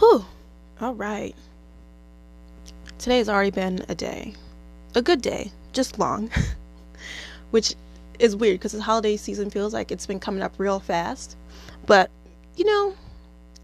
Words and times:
Whew. 0.00 0.24
All 0.80 0.94
right. 0.94 1.36
Today 2.96 3.18
has 3.18 3.28
already 3.28 3.50
been 3.50 3.84
a 3.86 3.94
day. 3.94 4.32
A 4.94 5.02
good 5.02 5.20
day, 5.20 5.52
just 5.74 5.98
long. 5.98 6.30
Which 7.50 7.74
is 8.18 8.34
weird 8.34 8.60
because 8.60 8.72
the 8.72 8.80
holiday 8.80 9.18
season 9.18 9.50
feels 9.50 9.74
like 9.74 9.92
it's 9.92 10.06
been 10.06 10.18
coming 10.18 10.42
up 10.42 10.54
real 10.56 10.80
fast. 10.80 11.36
But, 11.84 12.10
you 12.56 12.64
know, 12.64 12.94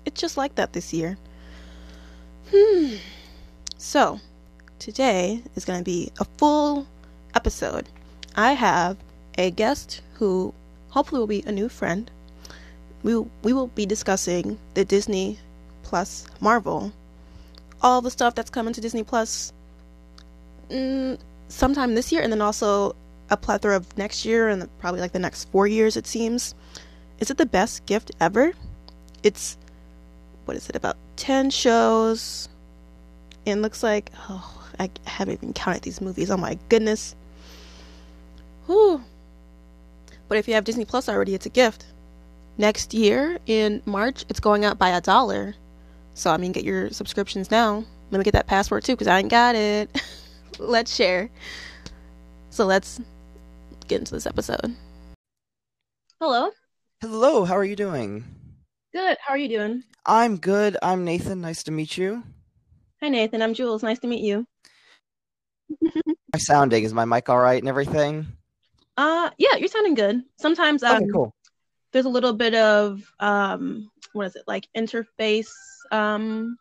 it's 0.04 0.20
just 0.20 0.36
like 0.36 0.54
that 0.56 0.74
this 0.74 0.92
year. 0.92 1.16
Hmm. 2.52 2.96
So, 3.78 4.20
today 4.78 5.42
is 5.54 5.64
going 5.64 5.78
to 5.78 5.84
be 5.84 6.12
a 6.20 6.26
full 6.36 6.86
episode. 7.34 7.88
I 8.34 8.52
have 8.52 8.98
a 9.38 9.50
guest 9.50 10.02
who 10.14 10.52
hopefully 10.90 11.18
will 11.18 11.26
be 11.26 11.44
a 11.46 11.52
new 11.52 11.70
friend. 11.70 12.10
We 13.02 13.16
we 13.42 13.54
will 13.54 13.68
be 13.68 13.86
discussing 13.86 14.58
the 14.74 14.84
Disney 14.84 15.38
Plus 15.86 16.26
Marvel, 16.40 16.92
all 17.80 18.02
the 18.02 18.10
stuff 18.10 18.34
that's 18.34 18.50
coming 18.50 18.74
to 18.74 18.80
Disney 18.80 19.04
Plus 19.04 19.52
mm, 20.68 21.16
sometime 21.46 21.94
this 21.94 22.10
year, 22.10 22.22
and 22.22 22.32
then 22.32 22.42
also 22.42 22.96
a 23.30 23.36
plethora 23.36 23.76
of 23.76 23.96
next 23.96 24.24
year 24.24 24.48
and 24.48 24.68
probably 24.78 25.00
like 25.00 25.12
the 25.12 25.20
next 25.20 25.48
four 25.50 25.68
years. 25.68 25.96
It 25.96 26.06
seems. 26.08 26.56
Is 27.20 27.30
it 27.30 27.38
the 27.38 27.46
best 27.46 27.86
gift 27.86 28.10
ever? 28.20 28.52
It's 29.22 29.56
what 30.44 30.56
is 30.56 30.68
it 30.68 30.74
about 30.74 30.96
ten 31.14 31.50
shows? 31.50 32.48
And 33.46 33.62
looks 33.62 33.84
like 33.84 34.10
oh 34.28 34.68
I 34.80 34.90
haven't 35.04 35.34
even 35.34 35.52
counted 35.52 35.82
these 35.82 36.00
movies. 36.00 36.32
Oh 36.32 36.36
my 36.36 36.58
goodness. 36.68 37.14
Whew. 38.66 39.04
But 40.28 40.38
if 40.38 40.48
you 40.48 40.54
have 40.54 40.64
Disney 40.64 40.84
Plus 40.84 41.08
already, 41.08 41.34
it's 41.34 41.46
a 41.46 41.50
gift. 41.50 41.86
Next 42.58 42.92
year 42.92 43.38
in 43.46 43.82
March, 43.86 44.24
it's 44.28 44.40
going 44.40 44.64
up 44.64 44.78
by 44.78 44.88
a 44.88 45.00
dollar. 45.00 45.54
So, 46.16 46.30
I 46.30 46.38
mean, 46.38 46.52
get 46.52 46.64
your 46.64 46.88
subscriptions 46.90 47.50
now. 47.50 47.84
Let 48.10 48.18
me 48.18 48.24
get 48.24 48.32
that 48.32 48.46
password 48.46 48.84
too, 48.84 48.94
because 48.94 49.06
I 49.06 49.18
ain't 49.18 49.30
got 49.30 49.54
it. 49.54 50.02
let's 50.58 50.94
share. 50.94 51.28
So, 52.48 52.64
let's 52.64 53.02
get 53.86 53.98
into 53.98 54.14
this 54.14 54.26
episode. 54.26 54.74
Hello. 56.18 56.50
Hello, 57.02 57.44
how 57.44 57.54
are 57.54 57.66
you 57.66 57.76
doing? 57.76 58.24
Good. 58.94 59.18
How 59.20 59.34
are 59.34 59.38
you 59.38 59.48
doing? 59.48 59.82
I'm 60.06 60.38
good. 60.38 60.78
I'm 60.82 61.04
Nathan. 61.04 61.42
Nice 61.42 61.62
to 61.64 61.70
meet 61.70 61.98
you. 61.98 62.22
Hi, 63.02 63.10
Nathan. 63.10 63.42
I'm 63.42 63.52
Jules. 63.52 63.82
Nice 63.82 63.98
to 63.98 64.06
meet 64.06 64.24
you. 64.24 64.46
my 65.82 66.38
sounding 66.38 66.84
is 66.84 66.94
my 66.94 67.04
mic 67.04 67.28
all 67.28 67.38
right 67.38 67.60
and 67.60 67.68
everything? 67.68 68.26
Uh, 68.96 69.28
yeah, 69.36 69.56
you're 69.56 69.68
sounding 69.68 69.92
good. 69.92 70.22
Sometimes 70.38 70.82
um, 70.82 70.96
okay, 70.96 71.06
cool. 71.12 71.34
there's 71.92 72.06
a 72.06 72.08
little 72.08 72.32
bit 72.32 72.54
of 72.54 73.02
um, 73.20 73.90
what 74.14 74.28
is 74.28 74.36
it 74.36 74.44
like 74.46 74.66
interface 74.74 75.50
um, 75.92 76.56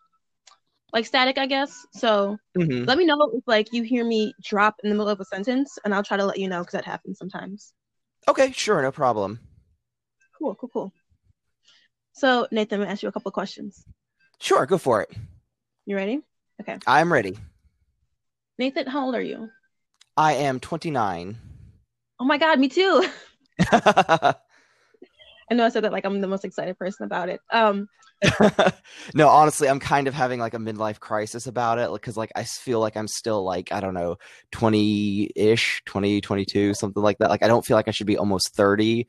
like 0.93 1.05
static, 1.05 1.37
I 1.37 1.45
guess. 1.45 1.85
So 1.93 2.37
mm-hmm. 2.57 2.85
let 2.85 2.97
me 2.97 3.05
know 3.05 3.31
if 3.33 3.43
like 3.47 3.73
you 3.73 3.83
hear 3.83 4.05
me 4.05 4.33
drop 4.43 4.75
in 4.83 4.89
the 4.89 4.95
middle 4.95 5.09
of 5.09 5.19
a 5.19 5.25
sentence, 5.25 5.77
and 5.83 5.93
I'll 5.93 6.03
try 6.03 6.17
to 6.17 6.25
let 6.25 6.39
you 6.39 6.47
know 6.47 6.59
because 6.59 6.73
that 6.73 6.85
happens 6.85 7.17
sometimes. 7.17 7.73
Okay, 8.27 8.51
sure, 8.51 8.81
no 8.81 8.91
problem. 8.91 9.39
Cool, 10.39 10.55
cool, 10.55 10.69
cool. 10.69 10.93
So 12.13 12.47
Nathan, 12.51 12.79
I'm 12.79 12.83
gonna 12.83 12.91
ask 12.91 13.03
you 13.03 13.09
a 13.09 13.11
couple 13.11 13.29
of 13.29 13.33
questions. 13.33 13.83
Sure, 14.39 14.65
go 14.65 14.77
for 14.77 15.01
it. 15.01 15.11
You 15.85 15.95
ready? 15.95 16.21
Okay. 16.61 16.77
I'm 16.87 17.11
ready. 17.11 17.37
Nathan, 18.57 18.87
how 18.87 19.05
old 19.05 19.15
are 19.15 19.21
you? 19.21 19.49
I 20.15 20.33
am 20.33 20.59
29. 20.59 21.37
Oh 22.19 22.25
my 22.25 22.37
god, 22.37 22.59
me 22.59 22.69
too. 22.69 23.05
I 25.49 25.53
know 25.55 25.65
I 25.65 25.69
said 25.69 25.83
that 25.83 25.91
like 25.91 26.05
I'm 26.05 26.21
the 26.21 26.27
most 26.27 26.45
excited 26.45 26.77
person 26.77 27.05
about 27.05 27.29
it. 27.29 27.39
Um 27.51 27.87
no, 29.13 29.27
honestly, 29.27 29.67
I'm 29.67 29.79
kind 29.79 30.07
of 30.07 30.13
having 30.13 30.39
like 30.39 30.53
a 30.53 30.57
midlife 30.57 30.99
crisis 30.99 31.47
about 31.47 31.79
it 31.79 31.91
because 31.91 32.17
like 32.17 32.31
I 32.35 32.43
feel 32.43 32.79
like 32.79 32.95
I'm 32.97 33.07
still 33.07 33.43
like 33.43 33.71
I 33.71 33.79
don't 33.79 33.93
know 33.93 34.15
20-ish, 34.53 35.81
20, 35.85 36.21
22, 36.21 36.73
something 36.73 37.03
like 37.03 37.17
that. 37.19 37.29
Like 37.29 37.43
I 37.43 37.47
don't 37.47 37.65
feel 37.65 37.75
like 37.75 37.87
I 37.87 37.91
should 37.91 38.07
be 38.07 38.17
almost 38.17 38.55
30. 38.55 39.07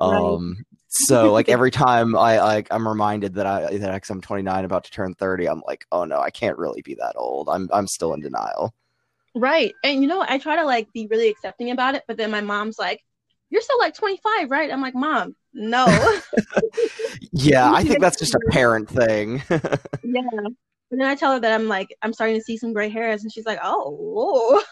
Um 0.00 0.56
right. 0.56 0.64
so 0.88 1.32
like 1.32 1.48
every 1.50 1.70
time 1.70 2.16
I 2.16 2.40
like 2.42 2.68
I'm 2.70 2.88
reminded 2.88 3.34
that 3.34 3.46
I 3.46 3.76
that 3.78 4.10
I'm 4.10 4.20
29 4.20 4.64
about 4.64 4.84
to 4.84 4.90
turn 4.90 5.14
30, 5.14 5.48
I'm 5.48 5.62
like, 5.66 5.86
"Oh 5.92 6.04
no, 6.04 6.20
I 6.20 6.30
can't 6.30 6.58
really 6.58 6.82
be 6.82 6.94
that 6.94 7.14
old. 7.16 7.48
I'm 7.48 7.68
I'm 7.72 7.86
still 7.86 8.14
in 8.14 8.20
denial." 8.20 8.74
Right. 9.36 9.74
And 9.84 10.00
you 10.00 10.08
know, 10.08 10.24
I 10.26 10.38
try 10.38 10.56
to 10.56 10.64
like 10.64 10.90
be 10.94 11.06
really 11.10 11.28
accepting 11.28 11.70
about 11.70 11.94
it, 11.94 12.04
but 12.08 12.16
then 12.16 12.30
my 12.30 12.40
mom's 12.40 12.78
like, 12.78 13.02
You're 13.50 13.62
still 13.62 13.78
like 13.78 13.94
25, 13.94 14.50
right? 14.50 14.72
I'm 14.72 14.80
like, 14.80 14.94
Mom, 14.94 15.36
no. 15.54 15.86
yeah, 17.32 17.72
I 17.72 17.84
think 17.84 18.00
that's 18.00 18.18
just 18.18 18.34
a 18.34 18.40
parent 18.50 18.88
thing. 18.88 19.42
yeah. 19.50 20.22
And 20.90 21.00
then 21.00 21.08
I 21.08 21.14
tell 21.14 21.32
her 21.32 21.40
that 21.40 21.52
I'm 21.52 21.68
like, 21.68 21.88
I'm 22.02 22.12
starting 22.12 22.36
to 22.36 22.42
see 22.42 22.56
some 22.56 22.72
gray 22.72 22.88
hairs, 22.88 23.22
and 23.22 23.32
she's 23.32 23.46
like, 23.46 23.58
Oh. 23.62 24.62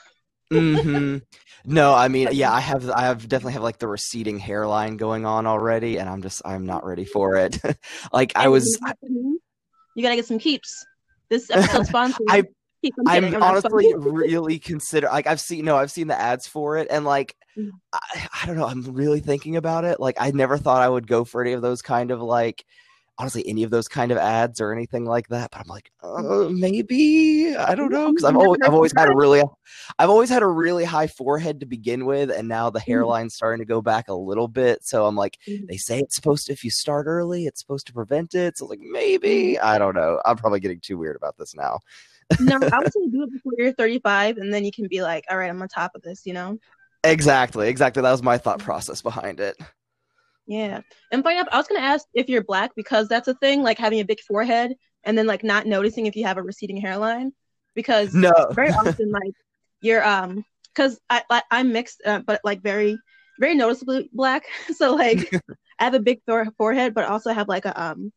mm-hmm. 0.53 1.19
No, 1.67 1.95
I 1.95 2.09
mean, 2.09 2.29
yeah, 2.33 2.53
I 2.53 2.61
have, 2.61 2.91
I 2.91 3.03
have 3.03 3.29
definitely 3.29 3.55
have 3.55 3.63
like 3.63 3.79
the 3.79 3.89
receding 3.89 4.39
hairline 4.39 4.97
going 4.97 5.25
on 5.25 5.47
already, 5.47 5.99
and 5.99 6.09
I'm 6.09 6.23
just, 6.23 6.43
I'm 6.45 6.67
not 6.67 6.85
ready 6.85 7.05
for 7.05 7.37
it. 7.37 7.59
like 8.13 8.33
I 8.37 8.49
was, 8.49 8.79
you 9.09 10.03
gotta 10.03 10.17
get 10.17 10.27
some 10.27 10.39
keeps. 10.39 10.85
This 11.31 11.51
episode 11.51 11.87
sponsored. 11.87 12.27
I 12.29 12.45
I'm, 13.07 13.25
I'm 13.25 13.43
honestly 13.43 13.93
really 13.97 14.59
consider 14.59 15.09
like 15.09 15.27
I've 15.27 15.41
seen 15.41 15.65
no, 15.65 15.77
I've 15.77 15.91
seen 15.91 16.07
the 16.07 16.21
ads 16.21 16.47
for 16.47 16.77
it, 16.77 16.89
and 16.91 17.05
like 17.05 17.37
mm. 17.57 17.71
I, 17.93 18.29
I 18.43 18.47
don't 18.47 18.57
know, 18.57 18.67
I'm 18.67 18.83
really 18.95 19.21
thinking 19.21 19.57
about 19.57 19.85
it. 19.85 20.01
Like 20.01 20.17
I 20.19 20.31
never 20.31 20.59
thought 20.59 20.83
I 20.83 20.89
would 20.89 21.07
go 21.07 21.25
for 21.25 21.43
any 21.43 21.53
of 21.53 21.63
those 21.63 21.83
kind 21.83 22.11
of 22.11 22.21
like 22.21 22.65
honestly 23.19 23.47
any 23.47 23.63
of 23.63 23.71
those 23.71 23.87
kind 23.87 24.11
of 24.11 24.19
ads 24.19 24.61
or 24.61 24.73
anything 24.73 25.05
like 25.05 25.29
that 25.29 25.51
but 25.51 25.61
i'm 25.61 25.69
like 25.69 25.91
uh, 26.03 26.49
maybe 26.51 27.55
i 27.57 27.75
don't 27.75 27.93
know 27.93 28.11
because 28.11 28.25
i've 28.25 28.37
always 28.37 28.61
i've 28.65 28.75
always 28.75 28.93
had 28.97 29.09
a 29.09 29.15
really 29.15 29.41
i've 30.01 30.11
always 30.11 30.29
had 30.29 30.43
a 30.43 30.47
really 30.47 30.85
high 30.85 31.07
forehead 31.07 31.61
to 31.61 31.67
begin 31.67 32.07
with 32.07 32.31
and 32.31 32.49
now 32.49 32.71
the 32.71 32.81
mm. 32.81 32.87
hairline's 32.87 33.35
starting 33.35 33.61
to 33.61 33.69
go 33.69 33.81
back 33.81 34.09
a 34.09 34.15
little 34.15 34.49
bit 34.49 34.85
so 34.85 35.07
i'm 35.07 35.15
like 35.15 35.39
mm. 35.49 35.65
they 35.69 35.77
say 35.77 36.01
it's 36.01 36.17
supposed 36.17 36.47
to 36.47 36.53
if 36.53 36.65
you 36.65 36.71
start 36.71 37.07
early 37.07 37.47
it's 37.47 37.61
supposed 37.61 37.87
to 37.87 37.93
prevent 37.93 38.35
it 38.35 38.59
so 38.59 38.67
like 38.67 38.81
maybe 38.81 39.59
i 39.61 39.79
don't 39.79 39.95
know 39.95 40.21
i'm 40.25 40.37
probably 40.37 40.61
getting 40.61 40.81
too 40.81 40.99
weird 40.99 41.17
about 41.17 41.37
this 41.39 41.55
now 41.55 41.79
no, 42.41 42.57
I 42.57 42.79
would 42.79 42.93
say 42.93 43.07
do 43.11 43.23
it 43.25 43.33
before 43.33 43.53
you're 43.59 43.73
35, 43.73 44.39
and 44.39 44.53
then 44.53 44.65
you 44.65 44.73
can 44.73 44.89
be 44.89 45.03
like, 45.03 45.25
all 45.31 45.37
right, 45.37 45.51
I'm 45.51 45.61
on 45.61 45.69
top 45.69 45.93
of 45.95 46.03
this, 46.03 46.23
you 46.25 46.33
know? 46.33 46.59
Exactly, 47.05 47.69
exactly. 47.69 48.03
That 48.03 48.13
was 48.13 48.23
my 48.23 48.39
thought 48.39 48.61
process 48.61 49.03
behind 49.03 49.41
it. 49.41 49.57
Yeah. 50.47 50.81
And 51.11 51.23
funny 51.23 51.37
enough, 51.37 51.49
I 51.53 51.59
was 51.59 51.67
gonna 51.67 51.81
ask 51.81 52.07
if 52.15 52.29
you're 52.29 52.45
black 52.45 52.73
because 52.75 53.09
that's 53.09 53.29
a 53.29 53.35
thing, 53.35 53.63
like 53.63 53.79
having 53.79 54.01
a 54.01 54.05
big 54.05 54.21
forehead 54.21 54.75
and 55.05 55.17
then 55.17 55.27
like 55.27 55.45
not 55.45 55.67
noticing 55.67 56.07
if 56.07 56.17
you 56.17 56.25
have 56.25 56.39
a 56.39 56.43
receding 56.43 56.77
hairline. 56.77 57.33
Because 57.75 58.15
no. 58.15 58.33
very 58.53 58.71
often 58.71 59.11
like 59.11 59.33
you're 59.81 60.07
um 60.07 60.45
because 60.75 61.01
I, 61.09 61.23
I 61.31 61.43
I'm 61.51 61.73
mixed 61.73 62.03
uh, 62.05 62.21
but 62.21 62.41
like 62.45 62.63
very 62.63 62.99
very 63.41 63.55
noticeably 63.55 64.11
black. 64.13 64.45
So 64.75 64.95
like 64.95 65.33
I 65.79 65.85
have 65.85 65.95
a 65.95 66.01
big 66.01 66.21
forehead 66.57 66.95
but 66.95 67.07
also 67.07 67.33
have 67.33 67.49
like 67.49 67.65
a 67.65 67.83
um 67.83 68.13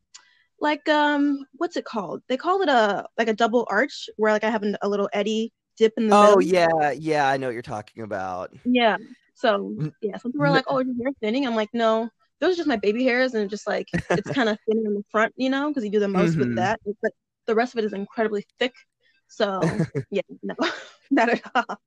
like 0.60 0.88
um 0.90 1.46
what's 1.54 1.78
it 1.78 1.86
called? 1.86 2.22
They 2.28 2.38
call 2.38 2.62
it 2.62 2.70
a 2.70 3.06
like 3.18 3.28
a 3.28 3.34
double 3.34 3.68
arch 3.70 4.10
where 4.18 4.32
like 4.32 4.44
I 4.44 4.50
have 4.50 4.64
a 4.82 4.90
little 4.90 5.10
eddy 5.14 5.54
dip 5.78 5.94
in 5.98 6.10
the 6.10 6.16
Oh 6.16 6.38
middle. 6.38 6.42
yeah, 6.42 6.92
yeah, 6.92 7.30
I 7.30 7.38
know 7.38 7.48
what 7.48 7.54
you're 7.54 7.62
talking 7.62 8.04
about. 8.04 8.54
Yeah. 8.66 8.98
So 9.36 9.76
yeah, 10.02 10.18
some 10.18 10.32
people 10.32 10.46
are 10.46 10.52
like, 10.52 10.66
"Oh, 10.68 10.80
your 10.80 10.96
hair 10.96 11.14
thinning." 11.22 11.46
I'm 11.46 11.56
like, 11.56 11.70
"No, 11.74 12.10
those 12.40 12.54
are 12.54 12.58
just 12.58 12.68
my 12.68 12.78
baby 12.78 13.04
hairs, 13.04 13.34
and 13.34 13.50
just 13.50 13.68
like 13.68 13.88
it's 14.10 14.32
kind 14.32 14.50
of 14.50 14.58
thinning 14.68 14.86
in 14.86 14.96
the 14.96 15.04
front, 15.12 15.34
you 15.38 15.50
know, 15.50 15.68
because 15.70 15.84
you 15.84 15.92
do 15.92 16.00
the 16.00 16.08
most 16.08 16.32
mm-hmm. 16.32 16.40
with 16.40 16.56
that. 16.56 16.80
But 17.02 17.12
the 17.46 17.56
rest 17.56 17.74
of 17.74 17.80
it 17.80 17.86
is 17.86 17.94
incredibly 17.94 18.46
thick. 18.60 18.74
So 19.28 19.62
yeah, 20.12 20.22
no, 20.42 20.56
not 21.12 21.30
at 21.30 21.42
all. 21.54 21.80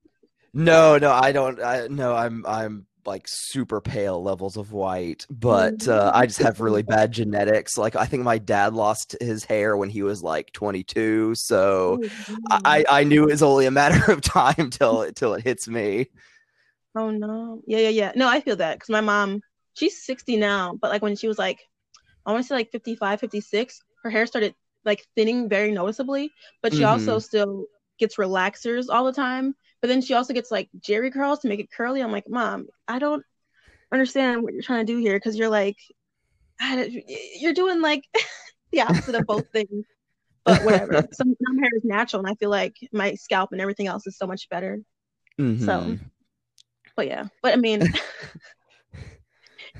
No, 0.52 0.98
no, 0.98 1.12
I 1.12 1.32
don't. 1.32 1.60
I, 1.60 1.86
no, 1.88 2.14
I'm 2.14 2.44
I'm 2.46 2.86
like 3.06 3.24
super 3.26 3.80
pale 3.80 4.22
levels 4.22 4.56
of 4.56 4.72
white, 4.72 5.26
but 5.30 5.86
uh, 5.88 6.10
I 6.14 6.26
just 6.26 6.40
have 6.40 6.60
really 6.60 6.82
bad 6.82 7.12
genetics. 7.12 7.76
Like 7.78 7.96
I 7.96 8.06
think 8.06 8.22
my 8.22 8.38
dad 8.38 8.74
lost 8.74 9.16
his 9.20 9.44
hair 9.44 9.76
when 9.76 9.90
he 9.90 10.02
was 10.02 10.22
like 10.22 10.52
22, 10.52 11.34
so 11.36 12.00
oh, 12.02 12.38
I 12.50 12.84
I 12.88 13.04
knew 13.04 13.24
it 13.24 13.32
was 13.32 13.42
only 13.42 13.66
a 13.66 13.70
matter 13.70 14.12
of 14.12 14.20
time 14.22 14.70
till 14.70 15.10
till 15.12 15.34
it 15.34 15.44
hits 15.44 15.68
me. 15.68 16.06
Oh 16.96 17.10
no, 17.10 17.62
yeah, 17.66 17.78
yeah, 17.78 17.88
yeah. 17.88 18.12
No, 18.16 18.28
I 18.28 18.40
feel 18.40 18.56
that 18.56 18.74
because 18.74 18.90
my 18.90 19.00
mom, 19.00 19.42
she's 19.74 20.04
60 20.04 20.36
now, 20.36 20.76
but 20.80 20.90
like 20.90 21.02
when 21.02 21.16
she 21.16 21.28
was 21.28 21.38
like, 21.38 21.60
I 22.26 22.32
want 22.32 22.44
to 22.44 22.48
say 22.48 22.54
like 22.54 22.72
55, 22.72 23.20
56, 23.20 23.80
her 24.02 24.10
hair 24.10 24.26
started 24.26 24.54
like 24.84 25.06
thinning 25.14 25.48
very 25.48 25.72
noticeably, 25.72 26.30
but 26.62 26.72
she 26.72 26.80
mm-hmm. 26.80 26.90
also 26.90 27.18
still 27.18 27.66
gets 27.98 28.16
relaxers 28.16 28.86
all 28.90 29.04
the 29.04 29.12
time. 29.12 29.54
But 29.80 29.88
then 29.88 30.02
she 30.02 30.14
also 30.14 30.34
gets 30.34 30.50
like 30.50 30.68
Jheri 30.78 31.12
curls 31.12 31.40
to 31.40 31.48
make 31.48 31.60
it 31.60 31.70
curly. 31.70 32.02
I'm 32.02 32.12
like, 32.12 32.28
mom, 32.28 32.66
I 32.86 32.98
don't 32.98 33.24
understand 33.92 34.42
what 34.42 34.52
you're 34.52 34.62
trying 34.62 34.86
to 34.86 34.92
do 34.92 34.98
here 34.98 35.16
because 35.16 35.36
you're 35.36 35.48
like, 35.48 35.76
you're 37.38 37.54
doing 37.54 37.80
like 37.80 38.04
the 38.72 38.82
opposite 38.82 39.14
of 39.14 39.26
both 39.26 39.48
things. 39.52 39.86
But 40.44 40.64
whatever. 40.64 41.06
Some, 41.12 41.36
some 41.46 41.58
hair 41.58 41.70
is 41.76 41.84
natural, 41.84 42.20
and 42.20 42.30
I 42.30 42.34
feel 42.34 42.48
like 42.48 42.74
my 42.92 43.14
scalp 43.14 43.52
and 43.52 43.60
everything 43.60 43.88
else 43.88 44.06
is 44.06 44.16
so 44.16 44.26
much 44.26 44.48
better. 44.48 44.80
Mm-hmm. 45.38 45.66
So, 45.66 45.98
but 46.96 47.06
yeah, 47.06 47.24
but 47.42 47.52
I 47.52 47.56
mean. 47.56 47.82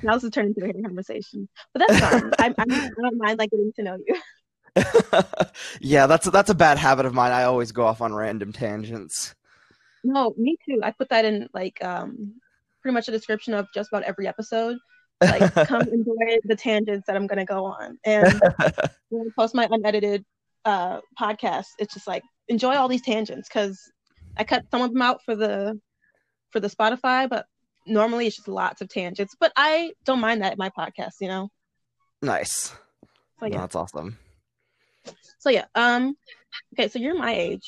now 0.02 0.14
this 0.14 0.24
is 0.24 0.30
turning 0.30 0.54
into 0.56 0.62
a 0.62 0.72
hair 0.72 0.82
conversation, 0.82 1.48
but 1.72 1.86
that's 1.86 2.00
fine. 2.00 2.30
I, 2.38 2.46
I, 2.58 2.64
I 2.68 2.90
don't 3.00 3.18
mind 3.18 3.38
like 3.38 3.50
getting 3.50 3.72
to 3.76 3.82
know 3.82 3.98
you. 4.06 4.20
yeah, 5.80 6.06
that's 6.06 6.26
a, 6.26 6.30
that's 6.30 6.50
a 6.50 6.54
bad 6.54 6.78
habit 6.78 7.06
of 7.06 7.14
mine. 7.14 7.32
I 7.32 7.44
always 7.44 7.72
go 7.72 7.86
off 7.86 8.00
on 8.02 8.14
random 8.14 8.52
tangents. 8.52 9.34
No, 10.02 10.34
me 10.36 10.56
too. 10.66 10.80
I 10.82 10.90
put 10.90 11.08
that 11.10 11.24
in 11.24 11.48
like 11.52 11.82
um 11.84 12.34
pretty 12.82 12.94
much 12.94 13.08
a 13.08 13.12
description 13.12 13.54
of 13.54 13.66
just 13.74 13.90
about 13.92 14.04
every 14.04 14.26
episode. 14.26 14.78
Like 15.20 15.52
come 15.66 15.82
enjoy 15.82 16.38
the 16.44 16.56
tangents 16.56 17.06
that 17.06 17.16
I'm 17.16 17.26
gonna 17.26 17.44
go 17.44 17.64
on. 17.64 17.98
And 18.04 18.40
when 19.10 19.26
I 19.26 19.30
post 19.36 19.54
my 19.54 19.68
unedited 19.70 20.24
uh 20.64 21.00
podcast, 21.18 21.66
it's 21.78 21.94
just 21.94 22.06
like 22.06 22.22
enjoy 22.48 22.74
all 22.74 22.88
these 22.88 23.02
tangents 23.02 23.48
because 23.48 23.78
I 24.36 24.44
cut 24.44 24.64
some 24.70 24.82
of 24.82 24.92
them 24.92 25.02
out 25.02 25.20
for 25.24 25.34
the 25.34 25.78
for 26.50 26.60
the 26.60 26.68
Spotify, 26.68 27.28
but 27.28 27.46
normally 27.86 28.26
it's 28.26 28.36
just 28.36 28.48
lots 28.48 28.80
of 28.80 28.88
tangents. 28.88 29.34
But 29.38 29.52
I 29.56 29.92
don't 30.04 30.20
mind 30.20 30.42
that 30.42 30.52
in 30.52 30.58
my 30.58 30.70
podcast, 30.70 31.14
you 31.20 31.28
know. 31.28 31.48
Nice. 32.22 32.72
So 33.38 33.46
yeah, 33.46 33.58
that's 33.58 33.76
awesome. 33.76 34.18
So 35.38 35.50
yeah, 35.50 35.64
um, 35.74 36.16
okay, 36.74 36.88
so 36.88 36.98
you're 36.98 37.16
my 37.16 37.34
age. 37.34 37.66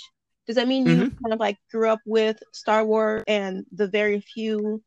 Does 0.53 0.57
that 0.57 0.69
mean 0.69 0.87
mm-hmm. 0.87 1.01
you 1.01 1.11
kind 1.11 1.33
of 1.33 1.41
like 1.41 1.57
grew 1.71 1.89
up 1.89 2.01
with 2.05 2.37
Star 2.53 2.85
Wars 2.85 3.25
and 3.27 3.65
the 3.73 3.89
very 3.89 4.21
few 4.21 4.83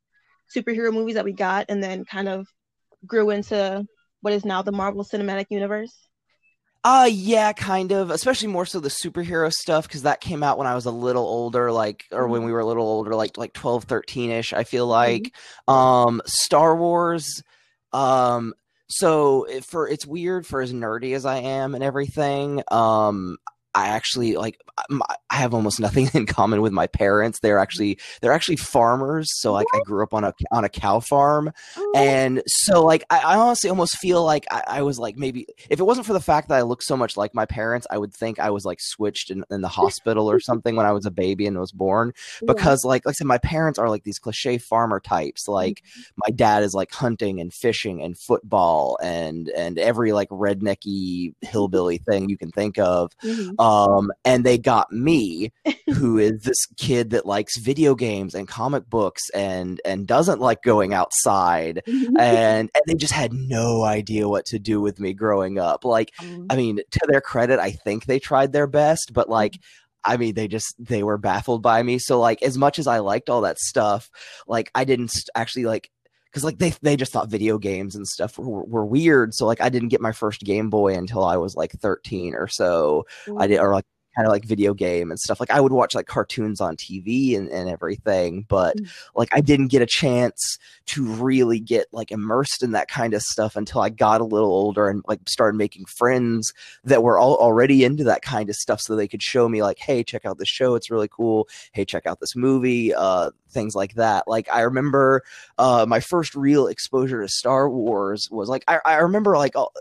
superhero 0.56 0.94
movies 0.94 1.15
that 1.15 1.25
we 1.25 1.33
got, 1.33 1.65
and 1.69 1.83
then 1.83 2.06
kind 2.06 2.29
of 2.29 2.45
grew 3.07 3.31
into 3.31 3.83
what 4.21 4.31
is 4.31 4.45
now 4.45 4.62
the 4.62 4.71
Marvel 4.71 5.03
Cinematic 5.03 5.47
Universe? 5.50 6.07
Uh 6.83 7.09
yeah, 7.12 7.51
kind 7.51 7.91
of. 7.91 8.12
Especially 8.12 8.47
more 8.47 8.67
so 8.67 8.79
the 8.79 8.89
superhero 8.89 9.51
stuff 9.51 9.88
because 9.88 10.03
that 10.03 10.21
came 10.21 10.44
out 10.44 10.59
when 10.59 10.67
I 10.67 10.75
was 10.75 10.85
a 10.85 10.91
little 10.91 11.25
older, 11.25 11.71
like 11.71 12.03
or 12.12 12.27
when 12.27 12.44
we 12.44 12.51
were 12.51 12.59
a 12.59 12.65
little 12.65 12.85
older, 12.85 13.15
like 13.15 13.39
like 13.39 13.53
12, 13.53 13.85
13 13.85 14.29
ish. 14.29 14.53
I 14.53 14.65
feel 14.65 14.85
like 14.85 15.33
mm-hmm. 15.67 15.73
um 15.73 16.21
Star 16.27 16.75
Wars. 16.75 17.41
Um, 17.91 18.53
so 18.88 19.47
for 19.63 19.88
it's 19.88 20.06
weird 20.06 20.45
for 20.45 20.62
as 20.62 20.71
nerdy 20.71 21.15
as 21.15 21.25
I 21.25 21.38
am 21.38 21.73
and 21.73 21.83
everything. 21.83 22.62
Um, 22.69 23.38
I 23.75 23.89
actually 23.89 24.38
like 24.38 24.60
I 25.30 25.36
have 25.36 25.54
almost 25.54 25.80
nothing 25.80 26.10
in 26.13 26.25
common 26.25 26.62
with 26.62 26.72
my 26.72 26.88
parents. 26.88 27.39
They're 27.39 27.60
actually 27.60 28.00
they're 28.22 28.31
actually 28.31 28.56
farmers. 28.56 29.30
So 29.39 29.51
like 29.51 29.68
I 29.74 29.81
grew 29.86 30.01
up 30.01 30.13
on 30.13 30.24
a 30.24 30.33
on 30.51 30.63
a 30.63 30.69
cow 30.69 31.01
farm, 31.01 31.51
oh. 31.77 31.94
and 31.95 32.42
so 32.48 32.83
like 32.83 33.04
I, 33.10 33.19
I 33.19 33.36
honestly 33.38 33.69
almost 33.69 33.98
feel 33.98 34.24
like 34.24 34.45
I, 34.50 34.63
I, 34.68 34.81
was 34.81 34.98
like 34.98 35.18
maybe 35.18 35.48
if 35.69 35.80
it 35.80 35.83
wasn't 35.83 36.07
for 36.07 36.13
the 36.13 36.22
fact 36.22 36.50
that 36.50 36.57
I 36.57 36.62
look 36.62 36.81
so 36.81 36.95
much 36.95 37.18
like 37.18 37.36
my 37.36 37.45
parents, 37.45 37.86
I 37.89 37.98
would 37.98 38.13
think 38.13 38.39
I 38.39 38.50
was 38.50 38.66
like 38.66 38.80
switched 38.81 39.30
in, 39.30 39.44
in 39.51 39.62
the 39.62 39.68
hospital 39.68 40.30
or 40.30 40.39
something 40.39 40.75
when 40.75 40.86
I 40.86 40.92
was 40.94 41.06
a 41.06 41.12
baby 41.12 41.45
and 41.45 41.60
was 41.60 41.72
born. 41.72 42.13
Because 42.45 42.83
yeah. 42.83 42.89
like 42.89 43.06
like 43.06 43.13
I 43.13 43.16
said, 43.16 43.27
my 43.27 43.38
parents 43.39 43.77
are 43.77 43.89
like 43.89 44.04
these 44.04 44.19
cliche 44.19 44.57
farmer 44.57 45.00
types. 45.00 45.48
Like 45.48 45.81
mm-hmm. 45.81 46.01
my 46.25 46.31
dad 46.31 46.63
is 46.63 46.74
like 46.74 46.92
hunting 46.94 47.42
and 47.42 47.54
fishing 47.54 48.01
and 48.01 48.18
football 48.18 48.98
and 49.01 49.50
and 49.50 49.77
every 49.77 50.12
like 50.13 50.30
rednecky 50.30 51.33
hillbilly 51.42 51.98
thing 51.98 52.30
you 52.30 52.38
can 52.38 52.51
think 52.51 52.77
of. 52.80 53.12
Mm-hmm 53.24 53.56
um, 53.60 53.64
and 54.23 54.44
they 54.44 54.57
got 54.57 54.91
me, 54.91 55.51
who 55.94 56.17
is 56.17 56.41
this 56.41 56.65
kid 56.77 57.12
that 57.12 57.25
likes 57.25 57.57
video 57.57 57.95
games 57.95 58.35
and 58.35 58.47
comic 58.47 58.89
books 58.89 59.29
and 59.31 59.81
and 59.85 60.07
doesn't 60.07 60.39
like 60.41 60.62
going 60.62 60.94
outside, 60.94 61.81
and 61.88 62.69
and 62.69 62.69
they 62.88 62.95
just 62.95 63.13
had 63.13 63.33
no 63.33 63.83
idea 63.83 64.27
what 64.27 64.45
to 64.47 64.59
do 64.59 64.81
with 64.81 65.00
me 65.00 65.13
growing 65.13 65.59
up. 65.59 65.85
Like, 65.85 66.12
mm. 66.21 66.45
I 66.50 66.56
mean, 66.56 66.77
to 66.91 67.07
their 67.07 67.21
credit, 67.21 67.59
I 67.59 67.71
think 67.71 68.06
they 68.06 68.19
tried 68.19 68.53
their 68.53 68.67
best, 68.67 69.12
but 69.13 69.29
like. 69.29 69.53
Mm. 69.53 69.59
I 70.07 70.17
mean, 70.17 70.35
they 70.35 70.47
just 70.47 70.75
they 70.77 71.01
were 71.01 71.17
baffled 71.17 71.63
by 71.63 71.81
me. 71.81 71.97
So 71.97 72.19
like, 72.19 72.44
as 72.44 72.59
much 72.59 72.77
as 72.77 72.85
I 72.85 73.00
liked 73.00 73.27
all 73.27 73.41
that 73.41 73.57
stuff, 73.57 74.12
like 74.45 74.69
I 74.75 74.83
didn't 74.83 75.12
actually 75.35 75.65
like 75.65 75.89
because 76.35 76.43
like 76.43 76.57
they 76.57 76.73
they 76.81 76.97
just 76.97 77.13
thought 77.13 77.29
video 77.29 77.57
games 77.57 77.95
and 77.95 78.05
stuff 78.05 78.37
were, 78.37 78.65
were, 78.65 78.85
weird. 78.85 79.33
So 79.33 79.45
like 79.45 79.61
I 79.61 79.69
didn't 79.69 79.87
get 79.87 80.01
my 80.01 80.11
first 80.11 80.41
Game 80.41 80.69
Boy 80.69 80.93
until 80.93 81.23
I 81.23 81.37
was 81.37 81.55
like 81.55 81.71
13 81.71 82.35
or 82.35 82.49
so. 82.49 83.05
Mm-hmm. 83.25 83.41
I 83.41 83.47
did 83.47 83.59
or 83.59 83.73
like 83.73 83.85
kind 84.15 84.27
of 84.27 84.31
like 84.31 84.45
video 84.45 84.73
game 84.73 85.12
and 85.12 85.19
stuff. 85.19 85.39
Like 85.39 85.51
I 85.51 85.59
would 85.59 85.71
watch 85.71 85.95
like 85.95 86.07
cartoons 86.07 86.62
on 86.62 86.75
TV 86.75 87.38
and, 87.38 87.50
and 87.50 87.69
everything, 87.69 88.45
but 88.47 88.77
mm. 88.77 88.88
like 89.15 89.29
I 89.31 89.41
didn't 89.41 89.67
get 89.67 89.81
a 89.81 89.88
chance 89.88 90.57
to 90.88 91.06
really 91.06 91.59
get 91.59 91.88
like 91.91 92.12
immersed 92.12 92.63
in 92.63 92.71
that 92.71 92.88
kind 92.88 93.13
of 93.13 93.21
stuff 93.21 93.56
until 93.56 93.81
I 93.81 93.89
got 93.89 94.21
a 94.21 94.25
little 94.25 94.51
older 94.51 94.88
and 94.88 95.03
like 95.07 95.19
started 95.27 95.57
making 95.57 95.85
friends 95.85 96.53
that 96.83 97.03
were 97.03 97.17
all 97.17 97.35
already 97.35 97.83
into 97.83 98.03
that 98.06 98.21
kind 98.21 98.50
of 98.50 98.56
stuff 98.56 98.81
so 98.81 98.95
they 98.95 99.07
could 99.07 99.23
show 99.23 99.50
me 99.50 99.62
like, 99.62 99.79
hey, 99.79 100.03
check 100.03 100.25
out 100.25 100.38
this 100.38 100.50
show, 100.50 100.75
it's 100.75 100.91
really 100.91 101.09
cool. 101.09 101.47
Hey, 101.73 101.85
check 101.85 102.06
out 102.06 102.19
this 102.19 102.35
movie, 102.35 102.94
uh, 102.94 103.31
things 103.50 103.75
like 103.75 103.95
that. 103.95 104.27
Like 104.27 104.47
I 104.51 104.62
remember 104.62 105.23
uh 105.57 105.85
my 105.88 106.00
first 106.00 106.35
real 106.35 106.67
exposure 106.67 107.21
to 107.21 107.27
Star 107.27 107.69
Wars 107.69 108.29
was 108.31 108.50
like 108.50 108.63
I, 108.67 108.79
I 108.85 108.95
remember 108.97 109.38
like 109.38 109.56
all, 109.56 109.71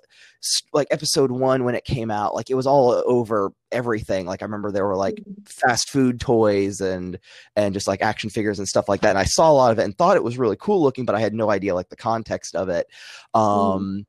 like 0.72 0.88
episode 0.90 1.30
one 1.30 1.64
when 1.64 1.74
it 1.74 1.84
came 1.84 2.10
out 2.10 2.34
like 2.34 2.50
it 2.50 2.54
was 2.54 2.66
all 2.66 3.02
over 3.06 3.52
everything 3.72 4.26
like 4.26 4.42
i 4.42 4.44
remember 4.44 4.70
there 4.70 4.86
were 4.86 4.96
like 4.96 5.14
mm-hmm. 5.14 5.42
fast 5.44 5.90
food 5.90 6.20
toys 6.20 6.80
and 6.80 7.18
and 7.56 7.74
just 7.74 7.88
like 7.88 8.02
action 8.02 8.30
figures 8.30 8.58
and 8.58 8.68
stuff 8.68 8.88
like 8.88 9.00
that 9.00 9.10
and 9.10 9.18
i 9.18 9.24
saw 9.24 9.50
a 9.50 9.52
lot 9.52 9.72
of 9.72 9.78
it 9.78 9.84
and 9.84 9.96
thought 9.96 10.16
it 10.16 10.24
was 10.24 10.38
really 10.38 10.56
cool 10.58 10.82
looking 10.82 11.04
but 11.04 11.14
i 11.14 11.20
had 11.20 11.34
no 11.34 11.50
idea 11.50 11.74
like 11.74 11.88
the 11.88 11.96
context 11.96 12.54
of 12.54 12.68
it 12.68 12.86
mm-hmm. 13.34 13.40
um 13.40 14.04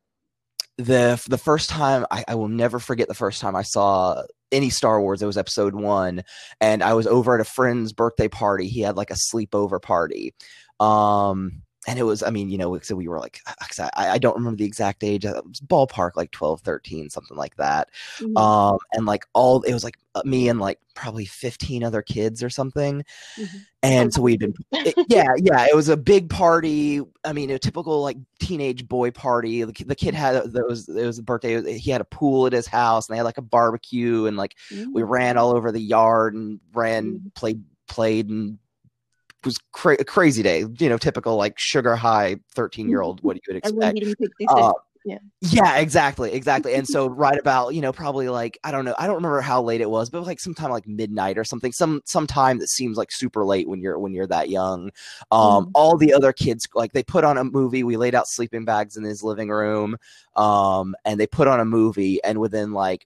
mm. 0.80 0.86
the 0.86 1.22
the 1.30 1.38
first 1.38 1.70
time 1.70 2.06
I, 2.12 2.24
I 2.28 2.36
will 2.36 2.50
never 2.50 2.80
forget 2.80 3.08
the 3.08 3.14
first 3.14 3.42
time 3.42 3.56
i 3.56 3.64
saw 3.64 4.24
any 4.52 4.70
Star 4.70 5.02
Wars. 5.02 5.22
It 5.22 5.26
was 5.26 5.38
episode 5.38 5.76
one. 5.76 6.24
And 6.62 6.82
I 6.84 6.94
was 6.94 7.08
over 7.08 7.36
at 7.36 7.42
a 7.42 7.46
friend's 7.46 7.94
birthday 7.94 8.28
party. 8.28 8.68
He 8.68 8.82
had 8.82 8.96
like 8.96 9.12
a 9.12 9.16
sleepover 9.16 9.82
party. 9.82 10.34
Um, 10.80 11.64
and 11.88 12.00
it 12.00 12.04
was 12.04 12.24
i 12.24 12.30
mean 12.30 12.50
you 12.50 12.58
know 12.58 12.78
so 12.80 12.96
we 12.96 13.08
were 13.08 13.20
like 13.20 13.42
I, 13.80 14.10
I 14.12 14.18
don't 14.18 14.36
remember 14.36 14.58
the 14.58 14.66
exact 14.66 15.04
age 15.04 15.26
it 15.26 15.34
was 15.46 15.60
ballpark 15.62 16.12
like 16.16 16.32
12 16.32 16.62
13 16.62 17.10
something 17.10 17.38
like 17.38 17.56
that 17.58 17.90
mm-hmm. 18.18 18.36
um 18.38 18.78
and 18.94 19.06
like 19.06 19.26
all 19.34 19.62
it 19.62 19.74
was 19.74 19.84
like 19.84 19.98
uh, 20.16 20.22
me 20.24 20.48
and 20.48 20.60
like 20.60 20.80
probably 20.94 21.26
15 21.26 21.84
other 21.84 22.02
kids 22.02 22.42
or 22.42 22.50
something 22.50 23.04
mm-hmm. 23.38 23.58
and 23.84 24.14
so 24.14 24.22
we'd 24.22 24.40
been 24.40 24.54
it, 24.72 24.96
yeah 25.10 25.34
yeah 25.38 25.66
it 25.70 25.76
was 25.76 25.90
a 25.90 25.98
big 25.98 26.30
party 26.30 27.02
i 27.26 27.34
mean 27.34 27.52
a 27.52 27.60
typical 27.60 28.02
like 28.02 28.18
teenage 28.40 28.88
boy 28.88 29.12
party 29.12 29.64
the, 29.64 29.84
the 29.86 29.96
kid 29.96 30.14
had 30.14 30.52
there 30.54 30.66
was 30.66 30.88
it 30.88 31.06
was 31.06 31.20
a 31.20 31.24
birthday 31.24 31.78
he 31.78 31.92
had 31.92 32.02
a 32.02 32.06
pool 32.06 32.48
at 32.48 32.54
his 32.54 32.68
house 32.68 33.08
and 33.08 33.14
they 33.14 33.18
had 33.18 33.26
like 33.26 33.38
a 33.38 33.42
barbecue 33.42 34.26
and 34.26 34.38
like 34.38 34.56
mm-hmm. 34.72 34.92
we 34.94 35.04
ran 35.04 35.38
all 35.38 35.52
over 35.52 35.72
the 35.72 35.82
yard 35.82 36.34
and 36.34 36.60
ran 36.74 37.14
mm-hmm. 37.14 37.28
played 37.36 37.62
played 37.88 38.30
and 38.30 38.58
was 39.46 39.58
cra- 39.72 39.98
a 40.00 40.06
crazy 40.06 40.44
day. 40.44 40.66
You 40.80 40.90
know, 40.90 40.98
typical 40.98 41.36
like 41.36 41.58
sugar 41.58 41.96
high 41.96 42.38
thirteen 42.54 42.90
year 42.90 43.02
old. 43.02 43.22
What 43.24 43.38
you 43.38 43.42
would 43.48 43.58
expect. 43.58 44.00
Uh, 44.50 44.74
yeah. 45.06 45.20
yeah, 45.42 45.78
exactly, 45.78 46.34
exactly. 46.34 46.74
And 46.74 46.88
so 46.88 47.08
right 47.10 47.38
about, 47.38 47.76
you 47.76 47.82
know, 47.82 47.94
probably 47.94 48.28
like 48.28 48.58
I 48.64 48.72
don't 48.72 48.86
know, 48.86 48.96
I 48.98 49.06
don't 49.06 49.18
remember 49.18 49.40
how 49.40 49.62
late 49.62 49.80
it 49.80 49.90
was, 49.90 50.10
but 50.10 50.24
like 50.24 50.40
sometime 50.40 50.72
like 50.72 50.88
midnight 50.88 51.38
or 51.38 51.44
something, 51.44 51.72
some 51.72 52.02
some 52.06 52.26
time 52.26 52.58
that 52.58 52.70
seems 52.70 52.98
like 52.98 53.12
super 53.12 53.46
late 53.46 53.70
when 53.70 53.82
you're 53.82 54.00
when 54.00 54.14
you're 54.14 54.28
that 54.28 54.50
young. 54.50 54.90
Um, 55.32 55.68
mm. 55.68 55.72
all 55.76 55.96
the 55.96 56.12
other 56.12 56.34
kids 56.34 56.68
like 56.74 56.94
they 56.94 57.04
put 57.04 57.24
on 57.24 57.38
a 57.38 57.44
movie. 57.44 57.84
We 57.84 57.98
laid 57.98 58.16
out 58.16 58.28
sleeping 58.28 58.66
bags 58.66 58.98
in 58.98 59.04
his 59.04 59.22
living 59.22 59.50
room. 59.50 59.98
Um, 60.36 60.96
and 61.06 61.20
they 61.20 61.28
put 61.28 61.48
on 61.48 61.60
a 61.60 61.66
movie 61.66 62.22
and 62.24 62.40
within 62.40 62.74
like 62.74 63.06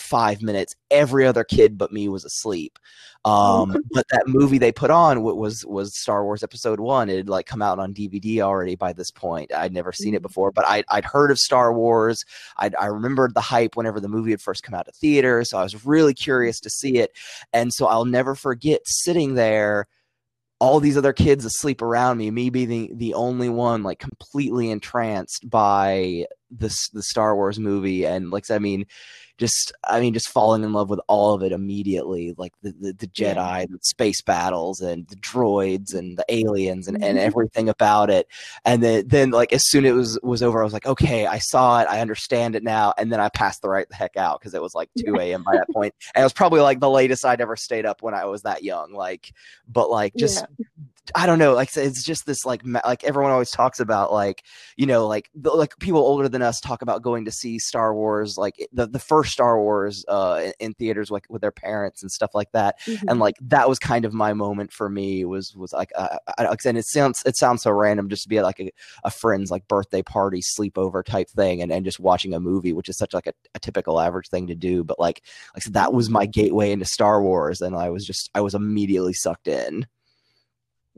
five 0.00 0.42
minutes, 0.42 0.74
every 0.90 1.26
other 1.26 1.44
kid 1.44 1.78
but 1.78 1.92
me 1.92 2.08
was 2.08 2.24
asleep. 2.24 2.78
Um, 3.24 3.76
but 3.92 4.06
that 4.10 4.26
movie 4.26 4.58
they 4.58 4.72
put 4.72 4.90
on 4.90 5.22
was 5.22 5.64
was 5.66 5.98
Star 5.98 6.24
Wars 6.24 6.42
Episode 6.42 6.80
One. 6.80 7.08
It 7.08 7.16
had 7.16 7.28
like 7.28 7.46
come 7.46 7.62
out 7.62 7.78
on 7.78 7.94
DVD 7.94 8.40
already 8.40 8.76
by 8.76 8.92
this 8.92 9.10
point. 9.10 9.52
I'd 9.52 9.72
never 9.72 9.92
seen 9.92 10.14
it 10.14 10.18
mm-hmm. 10.18 10.22
before, 10.22 10.52
but 10.52 10.66
I, 10.66 10.82
I'd 10.90 11.04
heard 11.04 11.30
of 11.30 11.38
Star 11.38 11.72
Wars. 11.72 12.24
I'd, 12.56 12.74
I 12.76 12.86
remembered 12.86 13.34
the 13.34 13.40
hype 13.40 13.76
whenever 13.76 14.00
the 14.00 14.08
movie 14.08 14.30
had 14.30 14.40
first 14.40 14.62
come 14.62 14.74
out 14.74 14.88
of 14.88 14.94
theater, 14.96 15.44
so 15.44 15.58
I 15.58 15.62
was 15.62 15.84
really 15.84 16.14
curious 16.14 16.60
to 16.60 16.70
see 16.70 16.98
it. 16.98 17.12
And 17.52 17.72
so 17.72 17.86
I'll 17.86 18.04
never 18.04 18.34
forget 18.34 18.80
sitting 18.84 19.34
there 19.34 19.86
all 20.60 20.78
these 20.78 20.98
other 20.98 21.14
kids 21.14 21.46
asleep 21.46 21.80
around 21.80 22.18
me, 22.18 22.30
me 22.30 22.50
being 22.50 22.68
the, 22.68 22.90
the 22.94 23.14
only 23.14 23.48
one 23.48 23.82
like 23.82 23.98
completely 23.98 24.70
entranced 24.70 25.48
by 25.48 26.26
this 26.50 26.90
the 26.90 27.02
Star 27.02 27.34
Wars 27.34 27.58
movie. 27.58 28.06
And 28.06 28.30
like 28.30 28.50
I 28.50 28.58
mean, 28.58 28.84
just 29.40 29.72
I 29.84 30.00
mean, 30.00 30.12
just 30.12 30.28
falling 30.28 30.62
in 30.62 30.72
love 30.74 30.90
with 30.90 31.00
all 31.08 31.34
of 31.34 31.42
it 31.42 31.50
immediately, 31.50 32.34
like 32.36 32.52
the 32.62 32.72
the, 32.78 32.92
the 32.92 33.06
Jedi, 33.08 33.60
yeah. 33.60 33.66
the 33.68 33.78
space 33.80 34.20
battles, 34.20 34.80
and 34.80 35.08
the 35.08 35.16
droids, 35.16 35.94
and 35.94 36.18
the 36.18 36.24
aliens, 36.28 36.86
and, 36.86 37.02
and 37.02 37.16
mm-hmm. 37.16 37.26
everything 37.26 37.68
about 37.68 38.10
it. 38.10 38.28
And 38.64 38.82
then 38.82 39.08
then 39.08 39.30
like 39.30 39.52
as 39.52 39.68
soon 39.68 39.86
as 39.86 39.90
it 39.90 39.94
was 39.94 40.20
was 40.22 40.42
over, 40.42 40.60
I 40.60 40.64
was 40.64 40.74
like, 40.74 40.86
okay, 40.86 41.26
I 41.26 41.38
saw 41.38 41.80
it, 41.80 41.88
I 41.88 42.00
understand 42.00 42.54
it 42.54 42.62
now. 42.62 42.92
And 42.98 43.10
then 43.10 43.18
I 43.18 43.30
passed 43.30 43.62
the 43.62 43.70
right 43.70 43.88
the 43.88 43.96
heck 43.96 44.16
out 44.16 44.40
because 44.40 44.54
it 44.54 44.62
was 44.62 44.74
like 44.74 44.90
two 44.98 45.16
a.m. 45.16 45.42
by 45.42 45.56
that 45.56 45.70
point, 45.70 45.94
and 46.14 46.22
it 46.22 46.24
was 46.24 46.34
probably 46.34 46.60
like 46.60 46.78
the 46.78 46.90
latest 46.90 47.24
I'd 47.24 47.40
ever 47.40 47.56
stayed 47.56 47.86
up 47.86 48.02
when 48.02 48.14
I 48.14 48.26
was 48.26 48.42
that 48.42 48.62
young. 48.62 48.92
Like, 48.92 49.32
but 49.66 49.90
like 49.90 50.14
just 50.16 50.44
yeah. 50.58 50.66
I 51.14 51.26
don't 51.26 51.38
know, 51.38 51.54
like 51.54 51.76
it's 51.76 52.04
just 52.04 52.26
this 52.26 52.44
like 52.44 52.62
like 52.64 53.04
everyone 53.04 53.32
always 53.32 53.50
talks 53.50 53.80
about 53.80 54.12
like 54.12 54.44
you 54.76 54.86
know 54.86 55.06
like 55.06 55.30
like 55.34 55.76
people 55.78 56.00
older 56.00 56.28
than 56.28 56.42
us 56.42 56.60
talk 56.60 56.82
about 56.82 57.02
going 57.02 57.24
to 57.24 57.32
see 57.32 57.58
Star 57.58 57.94
Wars 57.94 58.36
like 58.36 58.54
the 58.72 58.86
the 58.86 58.98
first 58.98 59.32
Star 59.32 59.60
Wars 59.60 60.04
uh 60.08 60.40
in, 60.44 60.52
in 60.60 60.74
theaters 60.74 61.10
like 61.10 61.24
with 61.28 61.40
their 61.42 61.50
parents 61.50 62.02
and 62.02 62.10
stuff 62.10 62.30
like 62.34 62.52
that, 62.52 62.80
mm-hmm. 62.82 63.08
and 63.08 63.18
like 63.18 63.36
that 63.40 63.68
was 63.68 63.78
kind 63.78 64.04
of 64.04 64.12
my 64.12 64.32
moment 64.32 64.72
for 64.72 64.88
me 64.88 65.24
was 65.24 65.54
was 65.56 65.72
like 65.72 65.90
uh, 65.96 66.16
I, 66.38 66.54
and 66.64 66.78
it 66.78 66.86
sounds 66.86 67.22
it 67.26 67.36
sounds 67.36 67.62
so 67.62 67.70
random 67.70 68.08
just 68.08 68.24
to 68.24 68.28
be 68.28 68.38
at 68.38 68.44
like 68.44 68.60
a, 68.60 68.70
a 69.04 69.10
friend's 69.10 69.50
like 69.50 69.66
birthday 69.68 70.02
party 70.02 70.42
sleepover 70.42 71.04
type 71.04 71.28
thing 71.30 71.62
and 71.62 71.72
and 71.72 71.84
just 71.84 71.98
watching 71.98 72.34
a 72.34 72.40
movie 72.40 72.72
which 72.72 72.88
is 72.88 72.98
such 72.98 73.14
like 73.14 73.26
a, 73.26 73.32
a 73.54 73.58
typical 73.58 74.00
average 74.00 74.28
thing 74.28 74.46
to 74.46 74.54
do, 74.54 74.84
but 74.84 74.98
like 74.98 75.22
like 75.54 75.62
so 75.62 75.70
that 75.70 75.92
was 75.92 76.10
my 76.10 76.26
gateway 76.26 76.70
into 76.70 76.84
Star 76.84 77.22
Wars, 77.22 77.60
and 77.60 77.76
I 77.76 77.90
was 77.90 78.06
just 78.06 78.30
I 78.34 78.40
was 78.40 78.54
immediately 78.54 79.12
sucked 79.12 79.48
in. 79.48 79.86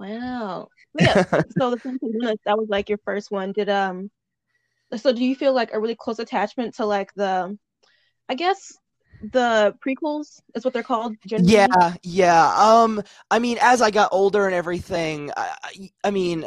Wow. 0.02 0.68
Yeah. 1.00 1.25
so 1.59 1.71
the 1.71 1.78
Phantom 1.78 2.11
Menace, 2.12 2.37
that 2.44 2.59
was 2.59 2.68
like 2.68 2.90
your 2.90 2.99
first 2.99 3.30
one. 3.30 3.52
Did 3.52 3.71
um 3.71 4.11
so 4.94 5.11
do 5.11 5.25
you 5.25 5.35
feel 5.35 5.54
like 5.54 5.73
a 5.73 5.80
really 5.80 5.97
close 5.97 6.18
attachment 6.18 6.75
to 6.75 6.85
like 6.85 7.14
the 7.14 7.56
I 8.28 8.35
guess 8.35 8.75
the 9.23 9.75
prequels 9.85 10.42
is 10.54 10.64
what 10.64 10.75
they're 10.75 10.82
called 10.82 11.14
generally? 11.26 11.52
yeah 11.52 11.94
yeah 12.02 12.54
um 12.56 13.00
i 13.30 13.38
mean 13.38 13.56
as 13.61 13.80
i 13.80 13.88
got 13.88 14.09
older 14.11 14.47
and 14.47 14.54
everything 14.54 15.30
i, 15.37 15.54
I 16.02 16.11
mean 16.11 16.44